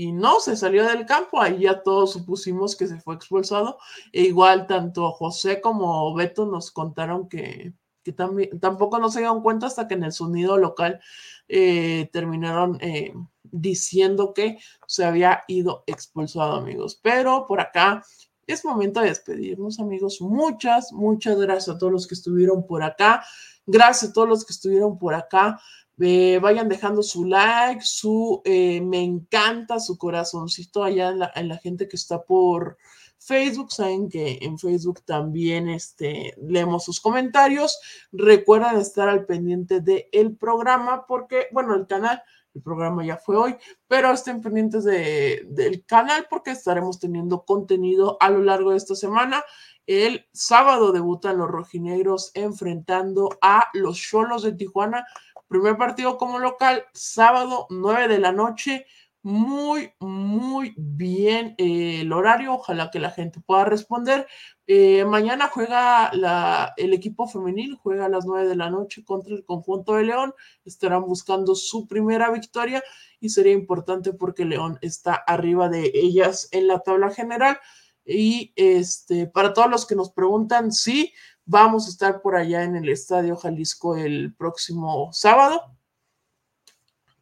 y 0.00 0.12
no, 0.12 0.40
se 0.40 0.56
salió 0.56 0.88
del 0.88 1.04
campo, 1.04 1.42
ahí 1.42 1.58
ya 1.60 1.82
todos 1.82 2.12
supusimos 2.12 2.74
que 2.74 2.86
se 2.86 2.98
fue 2.98 3.16
expulsado, 3.16 3.76
e 4.12 4.22
igual 4.22 4.66
tanto 4.66 5.12
José 5.12 5.60
como 5.60 6.14
Beto 6.14 6.46
nos 6.46 6.70
contaron 6.70 7.28
que, 7.28 7.74
que 8.02 8.12
también, 8.12 8.58
tampoco 8.60 8.98
no 8.98 9.10
se 9.10 9.18
dieron 9.18 9.42
cuenta 9.42 9.66
hasta 9.66 9.86
que 9.86 9.92
en 9.92 10.04
el 10.04 10.12
sonido 10.12 10.56
local 10.56 11.00
eh, 11.48 12.08
terminaron 12.14 12.78
eh, 12.80 13.12
diciendo 13.42 14.32
que 14.32 14.56
se 14.86 15.04
había 15.04 15.44
ido 15.48 15.84
expulsado, 15.86 16.54
amigos. 16.54 16.98
Pero 17.02 17.44
por 17.46 17.60
acá 17.60 18.02
es 18.46 18.64
momento 18.64 19.00
de 19.00 19.08
despedirnos, 19.08 19.80
amigos. 19.80 20.22
Muchas, 20.22 20.94
muchas 20.94 21.38
gracias 21.38 21.76
a 21.76 21.78
todos 21.78 21.92
los 21.92 22.06
que 22.06 22.14
estuvieron 22.14 22.66
por 22.66 22.82
acá. 22.82 23.22
Gracias 23.66 24.12
a 24.12 24.14
todos 24.14 24.30
los 24.30 24.46
que 24.46 24.54
estuvieron 24.54 24.96
por 24.96 25.12
acá. 25.12 25.60
Eh, 26.00 26.38
vayan 26.40 26.68
dejando 26.68 27.02
su 27.02 27.24
like, 27.24 27.82
su 27.84 28.42
me 28.44 29.02
encanta, 29.02 29.80
su 29.80 29.98
corazoncito 29.98 30.82
allá 30.82 31.14
en 31.34 31.48
la 31.48 31.58
gente 31.58 31.88
que 31.88 31.96
está 31.96 32.22
por, 32.22 32.78
Facebook. 33.20 33.70
Saben 33.72 34.08
que 34.08 34.38
en 34.40 34.58
Facebook 34.58 35.02
también 35.04 35.68
este, 35.68 36.34
leemos 36.42 36.84
sus 36.84 37.00
comentarios. 37.00 37.78
Recuerden 38.10 38.80
estar 38.80 39.08
al 39.08 39.26
pendiente 39.26 39.80
del 39.80 40.36
programa 40.36 41.06
porque, 41.06 41.46
bueno, 41.52 41.74
el 41.74 41.86
canal, 41.86 42.22
el 42.54 42.62
programa 42.62 43.04
ya 43.04 43.16
fue 43.16 43.36
hoy, 43.36 43.56
pero 43.86 44.10
estén 44.10 44.40
pendientes 44.40 44.82
de, 44.82 45.46
del 45.48 45.84
canal 45.84 46.26
porque 46.28 46.50
estaremos 46.50 46.98
teniendo 46.98 47.44
contenido 47.44 48.16
a 48.20 48.30
lo 48.30 48.42
largo 48.42 48.72
de 48.72 48.78
esta 48.78 48.96
semana. 48.96 49.44
El 49.86 50.26
sábado 50.32 50.92
debutan 50.92 51.38
los 51.38 51.48
rojinegros 51.48 52.30
enfrentando 52.34 53.38
a 53.42 53.66
los 53.74 53.98
Cholos 53.98 54.42
de 54.42 54.52
Tijuana. 54.52 55.04
Primer 55.50 55.76
partido 55.76 56.16
como 56.16 56.38
local, 56.38 56.84
sábado 56.92 57.66
9 57.70 58.06
de 58.06 58.20
la 58.20 58.30
noche 58.30 58.86
muy, 59.22 59.92
muy 59.98 60.74
bien 60.76 61.56
eh, 61.58 62.02
el 62.02 62.12
horario. 62.12 62.54
Ojalá 62.54 62.88
que 62.92 63.00
la 63.00 63.10
gente 63.10 63.40
pueda 63.40 63.64
responder. 63.64 64.28
Eh, 64.68 65.04
mañana 65.06 65.50
juega 65.52 66.14
la, 66.14 66.72
el 66.76 66.92
equipo 66.92 67.26
femenil, 67.26 67.74
juega 67.82 68.06
a 68.06 68.08
las 68.08 68.26
9 68.26 68.46
de 68.46 68.54
la 68.54 68.70
noche 68.70 69.02
contra 69.02 69.34
el 69.34 69.44
conjunto 69.44 69.94
de 69.94 70.04
León. 70.04 70.34
Estarán 70.64 71.02
buscando 71.02 71.56
su 71.56 71.88
primera 71.88 72.30
victoria 72.30 72.80
y 73.18 73.30
sería 73.30 73.52
importante 73.52 74.12
porque 74.12 74.44
León 74.44 74.78
está 74.82 75.14
arriba 75.14 75.68
de 75.68 75.90
ellas 75.92 76.46
en 76.52 76.68
la 76.68 76.78
tabla 76.78 77.10
general. 77.10 77.58
Y 78.04 78.52
este, 78.54 79.26
para 79.26 79.52
todos 79.52 79.68
los 79.68 79.84
que 79.84 79.96
nos 79.96 80.12
preguntan, 80.12 80.70
sí, 80.70 81.12
vamos 81.50 81.86
a 81.86 81.90
estar 81.90 82.22
por 82.22 82.36
allá 82.36 82.62
en 82.62 82.76
el 82.76 82.88
Estadio 82.88 83.36
Jalisco 83.36 83.96
el 83.96 84.34
próximo 84.34 85.10
sábado 85.12 85.76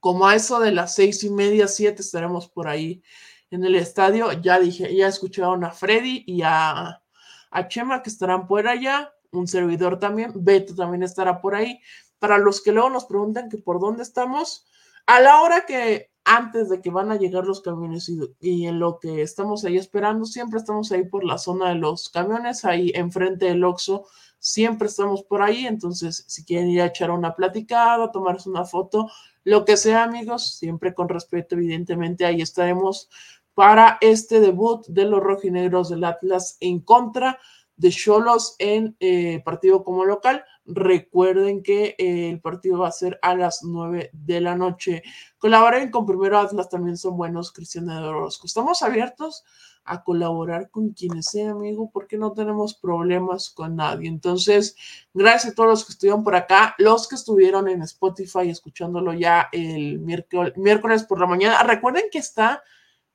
como 0.00 0.26
a 0.26 0.34
eso 0.34 0.60
de 0.60 0.72
las 0.72 0.94
seis 0.94 1.24
y 1.24 1.30
media, 1.30 1.68
siete, 1.68 2.02
estaremos 2.02 2.48
por 2.48 2.68
ahí 2.68 3.02
en 3.50 3.64
el 3.64 3.74
estadio. 3.74 4.32
Ya 4.32 4.58
dije, 4.58 4.94
ya 4.94 5.08
escucharon 5.08 5.64
a 5.64 5.70
Freddy 5.70 6.24
y 6.26 6.42
a, 6.42 7.02
a 7.50 7.68
Chema 7.68 8.02
que 8.02 8.10
estarán 8.10 8.46
por 8.46 8.68
allá, 8.68 9.12
un 9.32 9.46
servidor 9.46 9.98
también, 9.98 10.32
Beto 10.34 10.74
también 10.74 11.02
estará 11.02 11.40
por 11.40 11.54
ahí. 11.54 11.80
Para 12.18 12.38
los 12.38 12.62
que 12.62 12.72
luego 12.72 12.90
nos 12.90 13.06
preguntan 13.06 13.48
que 13.48 13.58
por 13.58 13.80
dónde 13.80 14.02
estamos, 14.02 14.66
a 15.06 15.20
la 15.20 15.40
hora 15.40 15.66
que 15.66 16.10
antes 16.28 16.68
de 16.68 16.82
que 16.82 16.90
van 16.90 17.10
a 17.10 17.16
llegar 17.16 17.46
los 17.46 17.62
camiones 17.62 18.10
y, 18.40 18.66
en 18.66 18.78
lo 18.78 18.98
que 18.98 19.22
estamos 19.22 19.64
ahí 19.64 19.78
esperando, 19.78 20.26
siempre 20.26 20.58
estamos 20.58 20.92
ahí 20.92 21.04
por 21.04 21.24
la 21.24 21.38
zona 21.38 21.70
de 21.70 21.76
los 21.76 22.10
camiones, 22.10 22.66
ahí 22.66 22.92
enfrente 22.94 23.46
del 23.46 23.64
Oxxo, 23.64 24.04
siempre 24.38 24.88
estamos 24.88 25.22
por 25.22 25.40
ahí, 25.40 25.66
entonces 25.66 26.24
si 26.28 26.44
quieren 26.44 26.68
ir 26.68 26.82
a 26.82 26.86
echar 26.86 27.10
una 27.10 27.34
platicada, 27.34 28.12
tomarse 28.12 28.50
una 28.50 28.66
foto, 28.66 29.08
lo 29.44 29.64
que 29.64 29.78
sea, 29.78 30.04
amigos, 30.04 30.58
siempre 30.58 30.92
con 30.92 31.08
respeto, 31.08 31.54
evidentemente, 31.54 32.26
ahí 32.26 32.42
estaremos 32.42 33.08
para 33.54 33.96
este 34.02 34.38
debut 34.38 34.86
de 34.86 35.06
los 35.06 35.22
rojinegros 35.22 35.88
del 35.88 36.04
Atlas 36.04 36.58
en 36.60 36.80
contra 36.80 37.38
de 37.78 37.90
Cholos 37.90 38.54
en 38.58 38.96
eh, 39.00 39.40
partido 39.44 39.82
como 39.82 40.04
local. 40.04 40.44
Recuerden 40.70 41.62
que 41.62 41.96
eh, 41.98 42.28
el 42.28 42.40
partido 42.40 42.80
va 42.80 42.88
a 42.88 42.92
ser 42.92 43.18
a 43.22 43.34
las 43.34 43.64
9 43.64 44.10
de 44.12 44.40
la 44.42 44.54
noche. 44.54 45.02
Colaboren 45.38 45.90
con 45.90 46.04
Primero 46.04 46.38
Atlas, 46.38 46.68
también 46.68 46.98
son 46.98 47.16
buenos, 47.16 47.52
Cristian 47.52 47.86
de 47.86 47.94
Orozco. 47.94 48.46
Estamos 48.46 48.82
abiertos 48.82 49.44
a 49.88 50.04
colaborar 50.04 50.70
con 50.70 50.90
quienes 50.90 51.26
sea, 51.26 51.52
amigo, 51.52 51.90
porque 51.90 52.18
no 52.18 52.32
tenemos 52.32 52.74
problemas 52.74 53.48
con 53.48 53.76
nadie. 53.76 54.08
Entonces, 54.08 54.76
gracias 55.14 55.52
a 55.52 55.54
todos 55.54 55.70
los 55.70 55.84
que 55.86 55.92
estuvieron 55.92 56.22
por 56.22 56.36
acá, 56.36 56.74
los 56.76 57.08
que 57.08 57.14
estuvieron 57.14 57.66
en 57.68 57.80
Spotify 57.80 58.50
escuchándolo 58.50 59.14
ya 59.14 59.48
el 59.52 59.98
miércoles, 60.00 61.04
por 61.04 61.18
la 61.18 61.26
mañana. 61.26 61.62
Recuerden 61.62 62.04
que 62.12 62.18
está, 62.18 62.62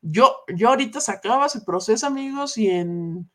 yo, 0.02 0.38
yo 0.56 0.70
ahorita 0.70 1.00
sacaba 1.00 1.46
ese 1.46 1.62
proceso, 1.62 2.08
amigos, 2.08 2.58
y 2.58 2.72
en 2.72 3.30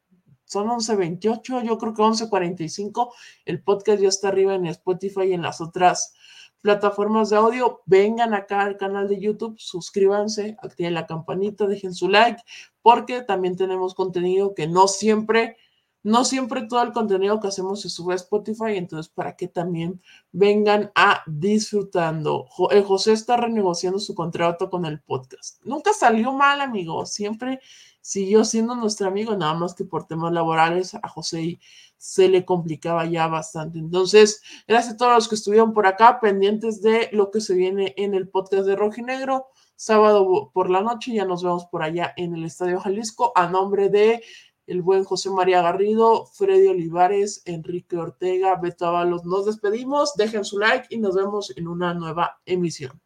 son 0.48 0.68
11.28, 0.68 1.62
yo 1.62 1.78
creo 1.78 1.94
que 1.94 2.02
11.45, 2.02 3.12
el 3.44 3.62
podcast 3.62 4.00
ya 4.00 4.08
está 4.08 4.28
arriba 4.28 4.54
en 4.54 4.66
Spotify 4.66 5.24
y 5.24 5.34
en 5.34 5.42
las 5.42 5.60
otras 5.60 6.14
plataformas 6.60 7.30
de 7.30 7.36
audio, 7.36 7.82
vengan 7.86 8.34
acá 8.34 8.62
al 8.62 8.76
canal 8.78 9.08
de 9.08 9.20
YouTube, 9.20 9.56
suscríbanse, 9.58 10.56
activen 10.62 10.94
la 10.94 11.06
campanita, 11.06 11.66
dejen 11.66 11.94
su 11.94 12.08
like, 12.08 12.42
porque 12.82 13.22
también 13.22 13.56
tenemos 13.56 13.94
contenido 13.94 14.54
que 14.54 14.66
no 14.66 14.88
siempre, 14.88 15.56
no 16.02 16.24
siempre 16.24 16.62
todo 16.62 16.82
el 16.82 16.92
contenido 16.92 17.40
que 17.40 17.48
hacemos 17.48 17.82
se 17.82 17.90
sube 17.90 18.14
a 18.14 18.16
Spotify, 18.16 18.76
entonces 18.76 19.12
para 19.12 19.36
que 19.36 19.48
también 19.48 20.00
vengan 20.32 20.90
a 20.94 21.22
disfrutando. 21.26 22.46
El 22.70 22.84
José 22.84 23.12
está 23.12 23.36
renegociando 23.36 23.98
su 23.98 24.14
contrato 24.14 24.70
con 24.70 24.86
el 24.86 25.00
podcast. 25.00 25.62
Nunca 25.64 25.92
salió 25.92 26.32
mal, 26.32 26.60
amigo, 26.60 27.06
siempre 27.06 27.60
siguió 28.09 28.43
siendo 28.43 28.74
nuestro 28.74 29.06
amigo, 29.06 29.36
nada 29.36 29.52
más 29.52 29.74
que 29.74 29.85
por 29.85 30.06
temas 30.06 30.32
laborales 30.32 30.94
a 30.94 31.09
José 31.10 31.60
se 31.98 32.30
le 32.30 32.47
complicaba 32.47 33.05
ya 33.05 33.26
bastante. 33.26 33.78
Entonces, 33.78 34.40
gracias 34.66 34.94
a 34.94 34.97
todos 34.97 35.14
los 35.14 35.28
que 35.28 35.35
estuvieron 35.35 35.74
por 35.74 35.86
acá, 35.86 36.18
pendientes 36.18 36.80
de 36.80 37.10
lo 37.12 37.30
que 37.30 37.43
se 37.43 37.52
viene 37.52 37.93
en 37.98 38.14
el 38.14 38.30
podcast 38.30 38.64
de 38.64 38.76
Rojinegro. 38.76 39.48
Sábado 39.76 40.51
por 40.55 40.70
la 40.70 40.80
noche, 40.80 41.12
ya 41.12 41.26
nos 41.26 41.43
vemos 41.43 41.66
por 41.66 41.82
allá 41.82 42.14
en 42.16 42.35
el 42.35 42.47
Estadio 42.47 42.80
Jalisco, 42.80 43.30
a 43.35 43.47
nombre 43.47 43.90
de 43.90 44.22
el 44.66 44.80
buen 44.80 45.05
José 45.05 45.28
María 45.28 45.60
Garrido, 45.60 46.24
Freddy 46.32 46.66
Olivares, 46.66 47.43
Enrique 47.44 47.98
Ortega, 47.98 48.56
Beto 48.56 48.86
Avalos. 48.86 49.26
Nos 49.26 49.44
despedimos, 49.44 50.14
dejen 50.14 50.47
su 50.47 50.59
like 50.59 50.86
y 50.89 50.97
nos 50.97 51.14
vemos 51.14 51.52
en 51.59 51.68
una 51.68 51.93
nueva 51.93 52.40
emisión. 52.47 52.98